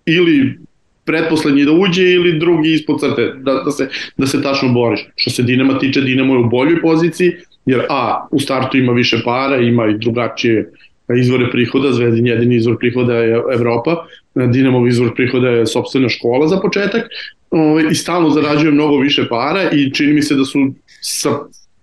ili 0.05 0.57
pretposlednji 1.05 1.65
da 1.65 1.71
uđe 1.71 2.11
ili 2.11 2.39
drugi 2.39 2.73
ispod 2.73 2.99
crte, 2.99 3.33
da, 3.37 3.53
da, 3.53 3.71
se, 3.71 3.89
da 4.17 4.27
se 4.27 4.41
tačno 4.41 4.69
boriš. 4.73 5.07
Što 5.15 5.29
se 5.29 5.43
Dinama 5.43 5.79
tiče, 5.79 6.01
Dinamo 6.01 6.33
je 6.33 6.39
u 6.39 6.49
boljoj 6.49 6.81
poziciji, 6.81 7.31
jer 7.65 7.81
A, 7.89 8.27
u 8.31 8.39
startu 8.39 8.77
ima 8.77 8.93
više 8.93 9.21
para, 9.25 9.57
ima 9.57 9.87
i 9.87 9.97
drugačije 9.97 10.71
izvore 11.19 11.51
prihoda, 11.51 11.91
Zvezdin 11.93 12.27
jedini 12.27 12.55
izvor 12.55 12.77
prihoda 12.79 13.13
je 13.13 13.41
Evropa, 13.53 13.95
Dinamov 14.35 14.87
izvor 14.87 15.15
prihoda 15.15 15.49
je 15.49 15.65
sobstvena 15.65 16.09
škola 16.09 16.47
za 16.47 16.59
početak 16.59 17.03
ovaj, 17.49 17.83
i 17.91 17.95
stalno 17.95 18.29
zarađuje 18.29 18.71
mnogo 18.71 18.97
više 18.97 19.27
para 19.29 19.69
i 19.71 19.93
čini 19.93 20.13
mi 20.13 20.21
se 20.21 20.35
da 20.35 20.45
su 20.45 20.59
sa 21.01 21.29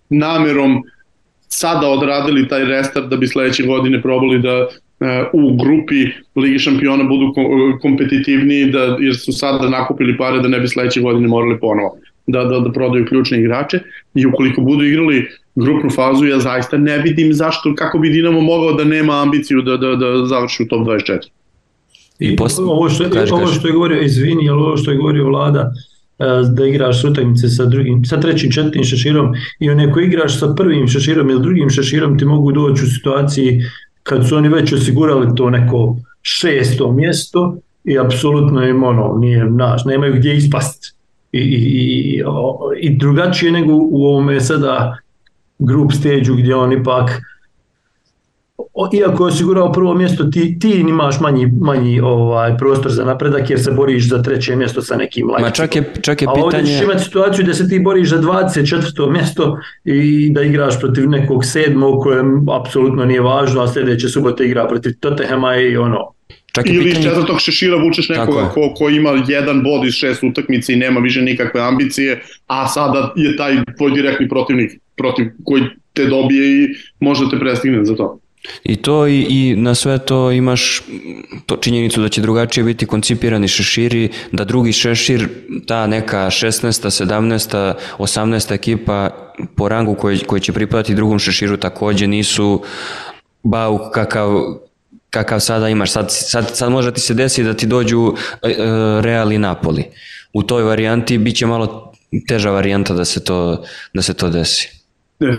namerom 0.09 0.83
sada 1.49 1.89
odradili 1.89 2.49
taj 2.49 2.65
restart 2.65 3.07
da 3.07 3.17
bi 3.17 3.27
sledeće 3.27 3.63
godine 3.63 4.03
probali 4.03 4.39
da 4.39 4.69
u 5.33 5.57
grupi 5.57 6.11
Ligi 6.37 6.59
šampiona 6.59 7.05
budu 7.05 7.35
kompetitivniji 7.83 8.71
da, 8.71 8.97
jer 9.01 9.17
su 9.17 9.33
sada 9.33 9.69
nakupili 9.69 10.17
pare 10.17 10.41
da 10.41 10.49
ne 10.49 10.61
bi 10.61 10.69
sledeće 10.69 11.01
godine 11.01 11.29
morali 11.29 11.61
ponovo 11.61 11.97
da, 12.27 12.45
da, 12.45 12.61
da 12.61 12.73
prodaju 12.73 13.07
ključne 13.07 13.41
igrače 13.41 13.79
i 14.15 14.27
ukoliko 14.27 14.61
budu 14.61 14.85
igrali 14.85 15.29
grupnu 15.55 15.91
fazu 15.91 16.27
ja 16.27 16.39
zaista 16.39 16.79
ne 16.79 16.99
vidim 16.99 17.33
zašto 17.33 17.75
kako 17.75 17.99
bi 17.99 18.11
Dinamo 18.11 18.41
mogao 18.41 18.73
da 18.73 18.85
nema 18.85 19.23
ambiciju 19.23 19.63
da, 19.63 19.77
da, 19.77 19.97
da 19.97 20.27
završi 20.27 20.63
u 20.63 20.69
top 20.69 20.87
24. 20.87 21.19
I 22.19 22.37
posle, 22.37 22.65
ovo 22.65 22.89
što, 22.89 23.11
kaži, 23.11 23.33
ovo 23.33 23.47
što 23.47 23.69
je 23.69 23.73
govorio, 23.73 24.03
izvini, 24.03 24.49
ali 24.51 24.61
ovo 24.61 24.77
što 24.77 24.91
je 24.91 24.97
govorio 24.97 25.25
Vlada, 25.25 25.73
e, 26.19 26.25
da 26.55 26.67
igraš 26.67 27.05
utakmice 27.05 27.49
sa 27.49 27.65
drugim, 27.65 28.05
sa 28.05 28.21
trećim, 28.21 28.51
četvrtim 28.51 28.85
šeširom 28.85 29.35
i 29.61 29.71
onaj 29.71 29.91
ko 29.93 30.01
igraš 30.01 30.39
sa 30.39 30.55
prvim 30.57 30.89
šeširom 30.89 31.31
ili 31.31 31.43
drugim 31.43 31.71
šeširom 31.71 32.19
ti 32.19 32.25
mogu 32.25 32.53
doći 32.53 32.85
u 32.85 32.87
situaciji 32.87 33.61
kad 34.03 34.29
su 34.29 34.37
oni 34.37 34.49
već 34.49 34.73
osigurali 34.73 35.35
to 35.37 35.51
neko 35.51 35.97
šesto 36.23 36.93
mjesto 36.93 37.57
i 37.85 37.99
apsolutno 37.99 38.63
im 38.63 38.83
ono, 38.83 39.17
nije 39.19 39.45
naš, 39.45 39.85
nemaju 39.85 40.15
gdje 40.15 40.37
ispasti. 40.37 40.89
I, 41.33 41.39
i, 41.39 42.23
i 42.81 42.97
drugačije 42.97 43.53
nego 43.53 43.73
u 43.75 44.05
ovome 44.05 44.41
sada 44.41 44.97
group 45.59 45.93
stage 45.93 46.25
gdje 46.39 46.57
on 46.57 46.73
ipak 46.73 47.11
iako 48.95 49.25
je 49.25 49.29
osigurao 49.29 49.73
prvo 49.73 49.95
mjesto, 49.95 50.25
ti, 50.25 50.59
ti 50.59 50.71
imaš 50.71 51.21
manji, 51.21 51.47
manji 51.47 52.01
ovaj 52.01 52.57
prostor 52.57 52.93
za 52.93 53.05
napredak 53.05 53.51
jer 53.51 53.63
se 53.63 53.71
boriš 53.71 54.09
za 54.09 54.23
treće 54.23 54.57
mjesto 54.57 54.83
sa 54.83 54.97
nekim 54.97 55.27
Leipzigom. 55.27 55.49
Ma 55.49 55.51
čak 55.51 55.77
je, 55.77 55.93
čak 56.03 56.23
je 56.23 56.29
pitanje... 56.35 56.43
A 56.43 56.45
ovdje 56.45 56.67
ćeš 56.67 56.83
imati 56.83 57.05
situaciju 57.05 57.45
da 57.45 57.55
se 57.55 57.69
ti 57.69 57.79
boriš 57.79 58.09
za 58.09 58.19
24. 58.19 59.11
mjesto 59.13 59.59
i 59.85 60.31
da 60.31 60.43
igraš 60.43 60.81
protiv 60.81 61.09
nekog 61.09 61.45
sedmog 61.45 62.03
kojem 62.03 62.49
apsolutno 62.49 63.05
nije 63.05 63.21
važno, 63.21 63.63
a 63.63 63.69
sljedeće 63.69 64.09
subote 64.09 64.45
igra 64.45 64.69
protiv 64.69 64.93
Tottenhama 65.01 65.57
i 65.57 65.77
ono, 65.77 66.13
Čak 66.53 66.67
Ili 66.67 66.85
pitanje... 66.85 67.01
iz 67.01 67.05
četvrtog 67.05 67.41
šešira 67.41 67.77
vučeš 67.77 68.09
nekoga 68.09 68.49
ko, 68.49 68.75
ko 68.75 68.89
ima 68.89 69.11
jedan 69.29 69.63
bod 69.63 69.85
iz 69.85 69.95
šest 69.95 70.23
utakmice 70.23 70.73
i 70.73 70.77
nema 70.77 71.01
više 71.01 71.23
nikakve 71.23 71.61
ambicije, 71.61 72.23
a 72.47 72.69
sada 72.69 73.13
je 73.17 73.37
taj 73.37 73.57
tvoj 73.77 73.91
direktni 73.91 74.29
protivnik 74.29 74.81
protiv 74.97 75.27
koji 75.45 75.63
te 75.93 76.07
dobije 76.07 76.65
i 76.65 76.69
može 77.01 77.31
te 77.31 77.39
prestigne 77.39 77.85
za 77.85 77.97
to. 77.97 78.22
I 78.65 78.77
to 78.77 79.07
i, 79.07 79.27
i 79.31 79.57
na 79.57 79.75
sve 79.75 79.99
to 79.99 80.31
imaš 80.31 80.83
to 81.47 81.57
činjenicu 81.57 82.01
da 82.01 82.09
će 82.09 82.21
drugačije 82.21 82.65
biti 82.65 82.87
koncipirani 82.87 83.49
šeširi, 83.49 84.09
da 84.33 84.45
drugi 84.45 84.73
šešir, 84.73 85.29
ta 85.67 85.87
neka 85.87 86.27
16. 86.27 87.05
17. 87.05 87.75
18. 87.99 88.55
ekipa 88.55 89.11
po 89.57 89.69
rangu 89.69 89.95
koji, 89.95 90.19
koji 90.19 90.41
će 90.41 90.53
pripadati 90.53 90.95
drugom 90.95 91.19
šeširu 91.19 91.57
takođe 91.57 92.07
nisu 92.07 92.63
bauk 93.43 93.81
kakav, 93.95 94.43
kakav 95.11 95.41
sada 95.41 95.69
imaš. 95.69 95.91
Sad, 95.91 96.07
sad, 96.11 96.57
sad 96.57 96.73
može 96.73 96.91
da 96.91 96.95
ti 96.95 97.01
se 97.01 97.15
desi 97.15 97.45
da 97.45 97.55
ti 97.55 97.67
dođu 97.67 98.15
e, 98.43 98.51
e, 98.51 98.55
Real 99.01 99.33
i 99.33 99.39
Napoli. 99.39 99.85
U 100.33 100.43
toj 100.43 100.63
varijanti 100.63 101.19
bit 101.19 101.37
će 101.37 101.47
malo 101.47 101.93
teža 102.29 102.51
varijanta 102.51 102.95
da 102.95 103.05
se 103.05 103.25
to, 103.25 103.65
da 103.95 104.03
se 104.03 104.15
to 104.15 104.29
desi. 104.29 104.82
E, 105.21 105.37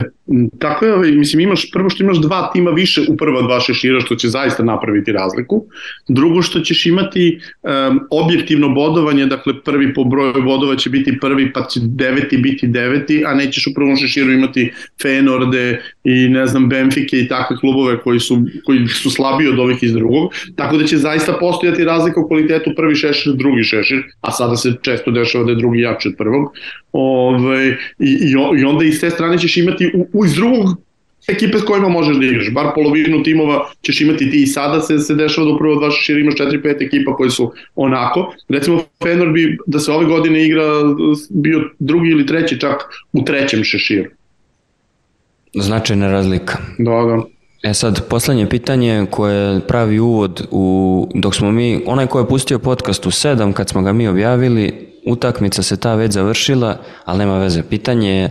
tako 0.59 0.85
je, 0.85 0.93
ovaj, 0.93 1.11
mislim, 1.11 1.39
imaš, 1.39 1.71
prvo 1.71 1.89
što 1.89 2.03
imaš 2.03 2.17
dva 2.17 2.49
tima 2.53 2.71
više 2.71 3.01
u 3.09 3.17
prva 3.17 3.41
dva 3.41 3.59
šešira, 3.59 4.01
što 4.01 4.15
će 4.15 4.29
zaista 4.29 4.63
napraviti 4.63 5.11
razliku. 5.11 5.65
Drugo 6.07 6.41
što 6.41 6.59
ćeš 6.59 6.85
imati 6.85 7.39
um, 7.61 7.99
objektivno 8.11 8.69
bodovanje, 8.69 9.25
dakle 9.25 9.53
prvi 9.63 9.93
po 9.93 10.03
broju 10.03 10.43
bodova 10.43 10.75
će 10.75 10.89
biti 10.89 11.17
prvi, 11.19 11.53
pa 11.53 11.65
će 11.67 11.79
deveti 11.83 12.37
biti 12.37 12.67
deveti, 12.67 13.23
a 13.25 13.33
nećeš 13.33 13.67
u 13.67 13.73
prvom 13.75 13.95
šeširu 13.95 14.31
imati 14.31 14.71
Fenorde 15.01 15.81
i 16.03 16.29
ne 16.29 16.47
znam 16.47 16.69
Benfike 16.69 17.19
i 17.19 17.27
takve 17.27 17.57
klubove 17.57 17.99
koji 17.99 18.19
su, 18.19 18.41
koji 18.65 18.87
su 18.87 19.09
slabiji 19.09 19.47
od 19.47 19.59
ovih 19.59 19.83
iz 19.83 19.93
drugog, 19.93 20.31
tako 20.55 20.77
da 20.77 20.85
će 20.85 20.97
zaista 20.97 21.37
postojati 21.39 21.83
razlika 21.83 22.19
u 22.19 22.27
kvalitetu 22.27 22.71
prvi 22.75 22.95
šešir, 22.95 23.33
drugi 23.33 23.63
šešir, 23.63 24.03
a 24.21 24.31
sada 24.31 24.55
se 24.55 24.73
često 24.81 25.11
dešava 25.11 25.43
da 25.43 25.51
je 25.51 25.57
drugi 25.57 25.79
jači 25.79 26.07
od 26.07 26.13
prvog. 26.17 26.53
Ove, 26.93 27.37
ovaj, 27.37 27.67
i, 27.99 28.33
i 28.59 28.65
onda 28.65 28.85
iz 28.85 29.01
te 29.01 29.09
strane 29.09 29.37
ćeš 29.37 29.57
imati 29.57 29.91
u, 29.95 30.07
u 30.13 30.25
iz 30.25 30.33
drugog 30.33 30.77
ekipe 31.27 31.59
s 31.59 31.65
kojima 31.65 31.89
možeš 31.89 32.17
da 32.17 32.25
igraš. 32.25 32.53
Bar 32.53 32.65
polovinu 32.75 33.23
timova 33.23 33.65
ćeš 33.81 34.01
imati 34.01 34.31
ti 34.31 34.43
i 34.43 34.47
sada 34.47 34.81
se, 34.81 34.99
se 34.99 35.15
dešava 35.15 35.47
da 35.47 35.53
upravo 35.53 35.75
dva 35.75 35.91
šešira 35.91 36.19
imaš 36.19 36.35
4-5 36.35 36.85
ekipa 36.85 37.15
koji 37.15 37.29
su 37.29 37.51
onako. 37.75 38.33
Recimo 38.49 38.81
Fenor 39.03 39.29
bi 39.29 39.57
da 39.67 39.79
se 39.79 39.91
ove 39.91 40.05
godine 40.05 40.45
igra 40.45 40.63
bio 41.29 41.61
drugi 41.79 42.09
ili 42.09 42.25
treći 42.25 42.59
čak 42.59 42.75
u 43.13 43.25
trećem 43.25 43.63
šeširu. 43.63 44.09
Značajna 45.53 46.11
razlika. 46.11 46.57
Da, 46.77 46.91
da. 46.91 47.23
E 47.69 47.73
sad, 47.73 48.07
poslednje 48.09 48.49
pitanje 48.49 49.05
koje 49.09 49.59
pravi 49.67 49.99
uvod 49.99 50.47
u, 50.51 51.07
dok 51.15 51.35
smo 51.35 51.51
mi, 51.51 51.81
onaj 51.85 52.07
ko 52.07 52.19
je 52.19 52.27
pustio 52.27 52.59
podcast 52.59 53.05
u 53.05 53.11
7, 53.11 53.53
kad 53.53 53.69
smo 53.69 53.81
ga 53.81 53.93
mi 53.93 54.07
objavili, 54.07 54.92
utakmica 55.05 55.63
se 55.63 55.77
ta 55.77 55.95
već 55.95 56.11
završila, 56.11 56.77
ali 57.05 57.17
nema 57.17 57.39
veze. 57.39 57.63
Pitanje 57.63 58.11
je, 58.11 58.29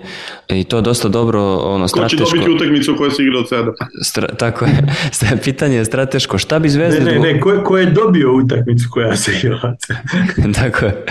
i 0.49 0.65
to 0.65 0.81
dosta 0.81 1.09
dobro, 1.09 1.57
ono, 1.57 1.89
strateško... 1.89 2.25
Ko 2.25 2.31
će 2.31 2.37
dobiti 2.37 2.55
utakmicu 2.55 2.95
koja 2.99 3.11
se 3.11 3.23
igra 3.23 3.39
od 3.39 3.49
7? 3.51 3.73
Stra, 4.05 4.29
tako 4.29 4.65
je. 4.65 4.95
Pitanje 5.45 5.77
je 5.77 5.85
strateško. 5.85 6.39
Šta 6.39 6.59
bi 6.59 6.69
Zvezda... 6.69 7.05
Ne, 7.05 7.13
ne, 7.13 7.33
ne, 7.33 7.41
ko, 7.41 7.63
ko 7.65 7.79
je 7.79 7.87
dobio 7.87 8.33
utakmicu 8.37 8.89
koja 8.91 9.17
se 9.17 9.33
igra 9.43 9.61
od 9.63 9.97
7? 10.43 10.55
tako 10.63 10.87
je. 10.87 11.05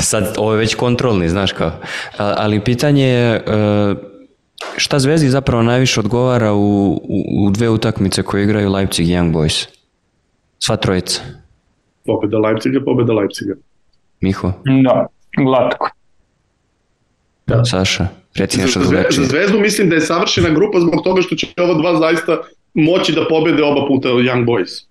Sad, 0.00 0.34
ovo 0.36 0.52
je 0.52 0.58
već 0.58 0.74
kontrolni, 0.74 1.28
znaš 1.28 1.52
kao. 1.52 1.72
Ali 2.18 2.60
pitanje 2.60 3.04
je, 3.04 3.34
e, 3.34 3.94
šta 4.76 4.98
Zvezdi 4.98 5.28
zapravo 5.28 5.62
najviše 5.62 6.00
odgovara 6.00 6.52
u, 6.52 6.92
u, 6.92 7.46
u 7.46 7.50
dve 7.50 7.68
utakmice 7.68 8.22
koje 8.22 8.44
igraju 8.44 8.72
Leipzig 8.72 9.08
i 9.08 9.12
Young 9.12 9.32
Boys? 9.32 9.66
Sva 10.58 10.76
trojica. 10.76 11.20
Pobeda 12.06 12.38
Leipziga, 12.38 12.80
pobeda 12.84 13.12
Leipziga. 13.12 13.54
Miho? 14.20 14.52
Da, 14.84 15.06
glatko. 15.36 15.90
Da. 17.46 17.64
Saša, 17.64 18.06
reci 18.34 18.60
nešto 18.60 18.80
drugačije. 18.80 19.24
Za 19.24 19.28
Zvezdu 19.28 19.60
mislim 19.60 19.88
da 19.88 19.94
je 19.94 20.00
savršena 20.00 20.48
grupa 20.48 20.80
zbog 20.80 21.04
toga 21.04 21.22
što 21.22 21.36
će 21.36 21.46
ova 21.58 21.74
dva 21.74 21.98
zaista 21.98 22.38
moći 22.74 23.12
da 23.12 23.26
pobede 23.28 23.62
oba 23.62 23.86
puta 23.88 24.08
Young 24.08 24.46
Boys. 24.46 24.84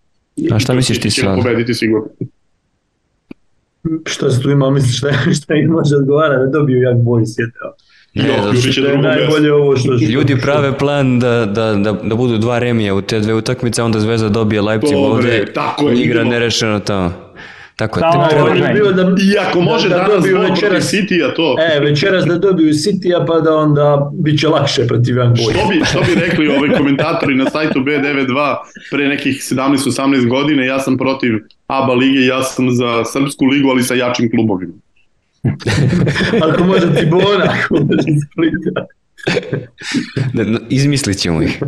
A 0.55 0.59
šta 0.59 0.73
misliš 0.73 0.99
ti 1.01 1.11
sad? 1.11 1.37
pobediti 1.37 1.73
sigurno. 1.73 2.07
Šta 4.05 4.29
se 4.29 4.41
tu 4.41 4.49
ima, 4.49 4.69
misliš 4.69 4.97
šta, 4.97 5.09
šta 5.41 5.53
im 5.53 5.69
može 5.69 5.95
odgovara 5.95 6.37
da 6.37 6.45
dobiju 6.45 6.79
Young 6.79 7.03
Boys, 7.03 7.39
je 7.39 7.51
to? 7.51 7.73
Ne, 8.13 8.27
jo, 8.27 8.51
da 8.53 8.71
će 8.71 8.81
je 8.81 8.97
najbolje 8.97 9.53
ovo 9.53 9.77
što, 9.77 9.97
što... 9.97 10.05
Ljudi 10.05 10.41
prave 10.41 10.77
plan 10.77 11.19
da, 11.19 11.45
da, 11.45 11.73
da, 11.73 11.91
da 11.91 12.15
budu 12.15 12.37
dva 12.37 12.59
remija 12.59 12.95
u 12.95 13.01
te 13.01 13.19
dve 13.19 13.33
utakmice, 13.33 13.83
onda 13.83 13.99
Zvezda 13.99 14.29
dobije 14.29 14.61
Leipzig 14.61 14.95
Dobre, 14.95 15.09
ovde, 15.09 15.45
tako 15.53 15.89
je, 15.89 16.01
igra 16.01 16.21
idemo. 16.21 16.31
nerešeno 16.31 16.79
tamo. 16.79 17.13
Tako 17.79 17.99
je, 17.99 18.05
treba, 18.29 18.49
je 18.49 18.73
bio 18.73 18.91
da, 18.91 19.01
I 19.01 19.37
ako 19.47 19.61
može 19.61 19.89
da, 19.89 19.95
da, 19.95 20.01
da 20.01 20.07
danas 20.07 20.23
dobiju 20.23 20.41
večeras, 20.41 20.93
City-a 20.93 21.33
to. 21.33 21.55
E, 21.59 21.79
večeras 21.79 22.25
da 22.25 22.37
dobiju 22.37 22.73
City-a 22.73 23.25
pa 23.25 23.39
da 23.39 23.55
onda 23.55 24.11
bit 24.13 24.39
će 24.39 24.47
lakše 24.47 24.87
protiv 24.87 25.15
Young 25.15 25.35
Boys. 25.35 25.59
Što 25.59 25.69
bi, 25.69 25.81
što 25.85 25.99
bi 25.99 26.21
rekli 26.21 26.47
ovi 26.47 26.69
komentatori 26.77 27.35
na 27.35 27.49
sajtu 27.49 27.79
B92 27.79 28.55
pre 28.91 29.07
nekih 29.07 29.35
17-18 29.35 30.29
godine, 30.29 30.65
ja 30.65 30.79
sam 30.79 30.97
protiv 30.97 31.33
ABA 31.67 31.93
lige, 31.93 32.25
ja 32.25 32.43
sam 32.43 32.71
za 32.71 33.05
Srpsku 33.05 33.45
ligu, 33.45 33.69
ali 33.69 33.83
sa 33.83 33.93
jačim 33.93 34.31
klubovima. 34.31 34.73
ako 36.49 36.63
može 36.63 36.93
Tibona, 36.95 37.53
ako 37.63 37.75
može 37.75 38.09
Splita. 38.31 38.85
Izmislit 40.69 41.17
ćemo 41.17 41.41
ih. 41.41 41.59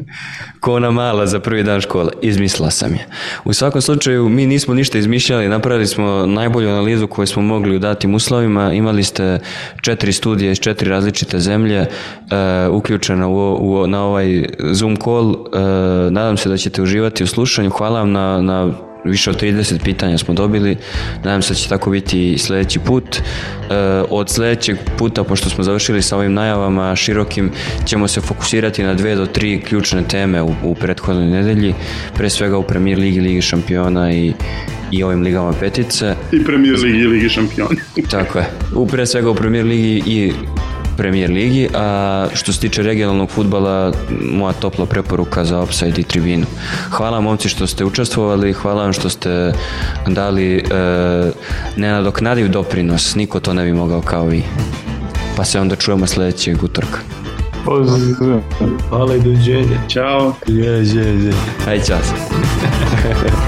Ko 0.60 0.74
ona 0.74 0.92
mala 0.92 1.26
za 1.28 1.40
prvi 1.40 1.64
dan 1.64 1.82
škole. 1.82 2.12
Izmislila 2.22 2.72
sam 2.72 2.94
je. 2.94 3.08
U 3.46 3.54
svakom 3.54 3.82
slučaju, 3.82 4.30
mi 4.30 4.46
nismo 4.46 4.74
ništa 4.74 4.98
izmišljali, 4.98 5.48
napravili 5.48 5.88
smo 5.88 6.26
najbolju 6.26 6.70
analizu 6.70 7.08
koju 7.08 7.28
smo 7.28 7.42
mogli 7.42 7.76
u 7.76 7.80
datim 7.80 8.16
uslovima. 8.16 8.74
Imali 8.74 9.04
ste 9.04 9.40
četiri 9.82 10.14
studije 10.14 10.52
iz 10.52 10.60
četiri 10.60 10.90
različite 10.90 11.40
zemlje 11.40 11.82
uh, 11.82 12.76
uključena 12.76 13.28
u, 13.28 13.58
u, 13.62 13.88
na 13.88 14.04
ovaj 14.04 14.46
Zoom 14.60 14.96
call. 14.96 15.30
Uh, 15.30 15.38
nadam 16.12 16.38
se 16.38 16.50
da 16.50 16.58
ćete 16.58 16.82
uživati 16.82 17.24
u 17.24 17.28
slušanju. 17.28 17.70
Hvala 17.70 18.00
vam 18.00 18.12
na, 18.12 18.42
na 18.42 18.72
više 19.06 19.30
od 19.30 19.42
30 19.42 19.84
pitanja 19.84 20.18
smo 20.18 20.34
dobili. 20.34 20.78
Nadam 21.24 21.42
se 21.42 21.54
da 21.54 21.60
će 21.60 21.70
tako 21.70 21.90
biti 21.92 22.34
i 22.34 22.38
sledeći 22.38 22.80
put. 22.80 23.16
E, 23.16 23.22
od 24.10 24.30
sledećeg 24.30 24.78
puta, 24.98 25.24
pošto 25.24 25.50
smo 25.50 25.64
završili 25.64 26.02
sa 26.02 26.18
ovim 26.18 26.34
najavama 26.34 26.96
širokim, 26.96 27.52
ćemo 27.86 28.08
se 28.08 28.22
fokusirati 28.22 28.84
na 28.84 28.94
dve 28.94 29.16
do 29.16 29.26
tri 29.26 29.62
ključne 29.62 30.04
teme 30.08 30.42
u, 30.42 30.54
u 30.64 30.76
prethodnoj 30.76 31.26
nedelji. 31.26 31.74
Pre 32.18 32.30
svega 32.30 32.58
u 32.58 32.64
Premier 32.64 33.00
Ligi, 33.00 33.20
Ligi 33.20 33.42
šampiona 33.42 34.14
i 34.14 34.34
i 34.92 35.04
ovim 35.04 35.22
ligama 35.22 35.54
petice. 35.60 36.16
I 36.32 36.44
Premier 36.44 36.80
Ligi 36.80 37.00
i 37.00 37.08
Ligi 37.08 37.30
šampiona. 37.30 37.82
Tako 38.12 38.40
je. 38.40 38.46
U 38.76 38.88
pre 38.88 39.06
svega 39.06 39.30
u 39.30 39.36
Premier 39.36 39.66
Ligi 39.66 40.04
i 40.06 40.34
Premier 40.98 41.32
ligi, 41.32 41.70
a 41.76 42.28
što 42.34 42.54
se 42.54 42.60
tiče 42.60 42.84
regionalnog 42.84 43.30
futbala, 43.30 43.94
moja 44.32 44.54
topla 44.54 44.86
preporuka 44.86 45.46
za 45.46 45.60
Offside 45.60 46.02
i 46.02 46.04
tribinu. 46.04 46.46
Hvala 46.90 47.22
momci 47.22 47.50
što 47.50 47.68
ste 47.68 47.86
učestvovali, 47.86 48.54
hvala 48.54 48.84
vam 48.84 48.94
što 48.94 49.10
ste 49.10 49.54
dali 50.08 50.58
e, 50.58 50.62
nenadoknadiv 51.76 52.50
doprinos, 52.50 53.16
niko 53.16 53.40
to 53.40 53.54
ne 53.54 53.66
bi 53.66 53.74
mogao 53.74 54.02
kao 54.02 54.26
vi. 54.26 54.44
Pa 55.38 55.44
se 55.44 55.60
onda 55.60 55.76
čujemo 55.76 56.08
sledećeg 56.08 56.64
utorka. 56.64 57.00
Pozdrav. 57.66 58.42
Hvala 58.90 59.16
i 59.16 59.20
doviđenja. 59.20 59.80
Ćao. 59.90 60.34
Je, 60.48 60.72
je, 60.72 61.26
je. 61.26 61.34
Ajde, 61.68 61.86
čas. 61.86 62.14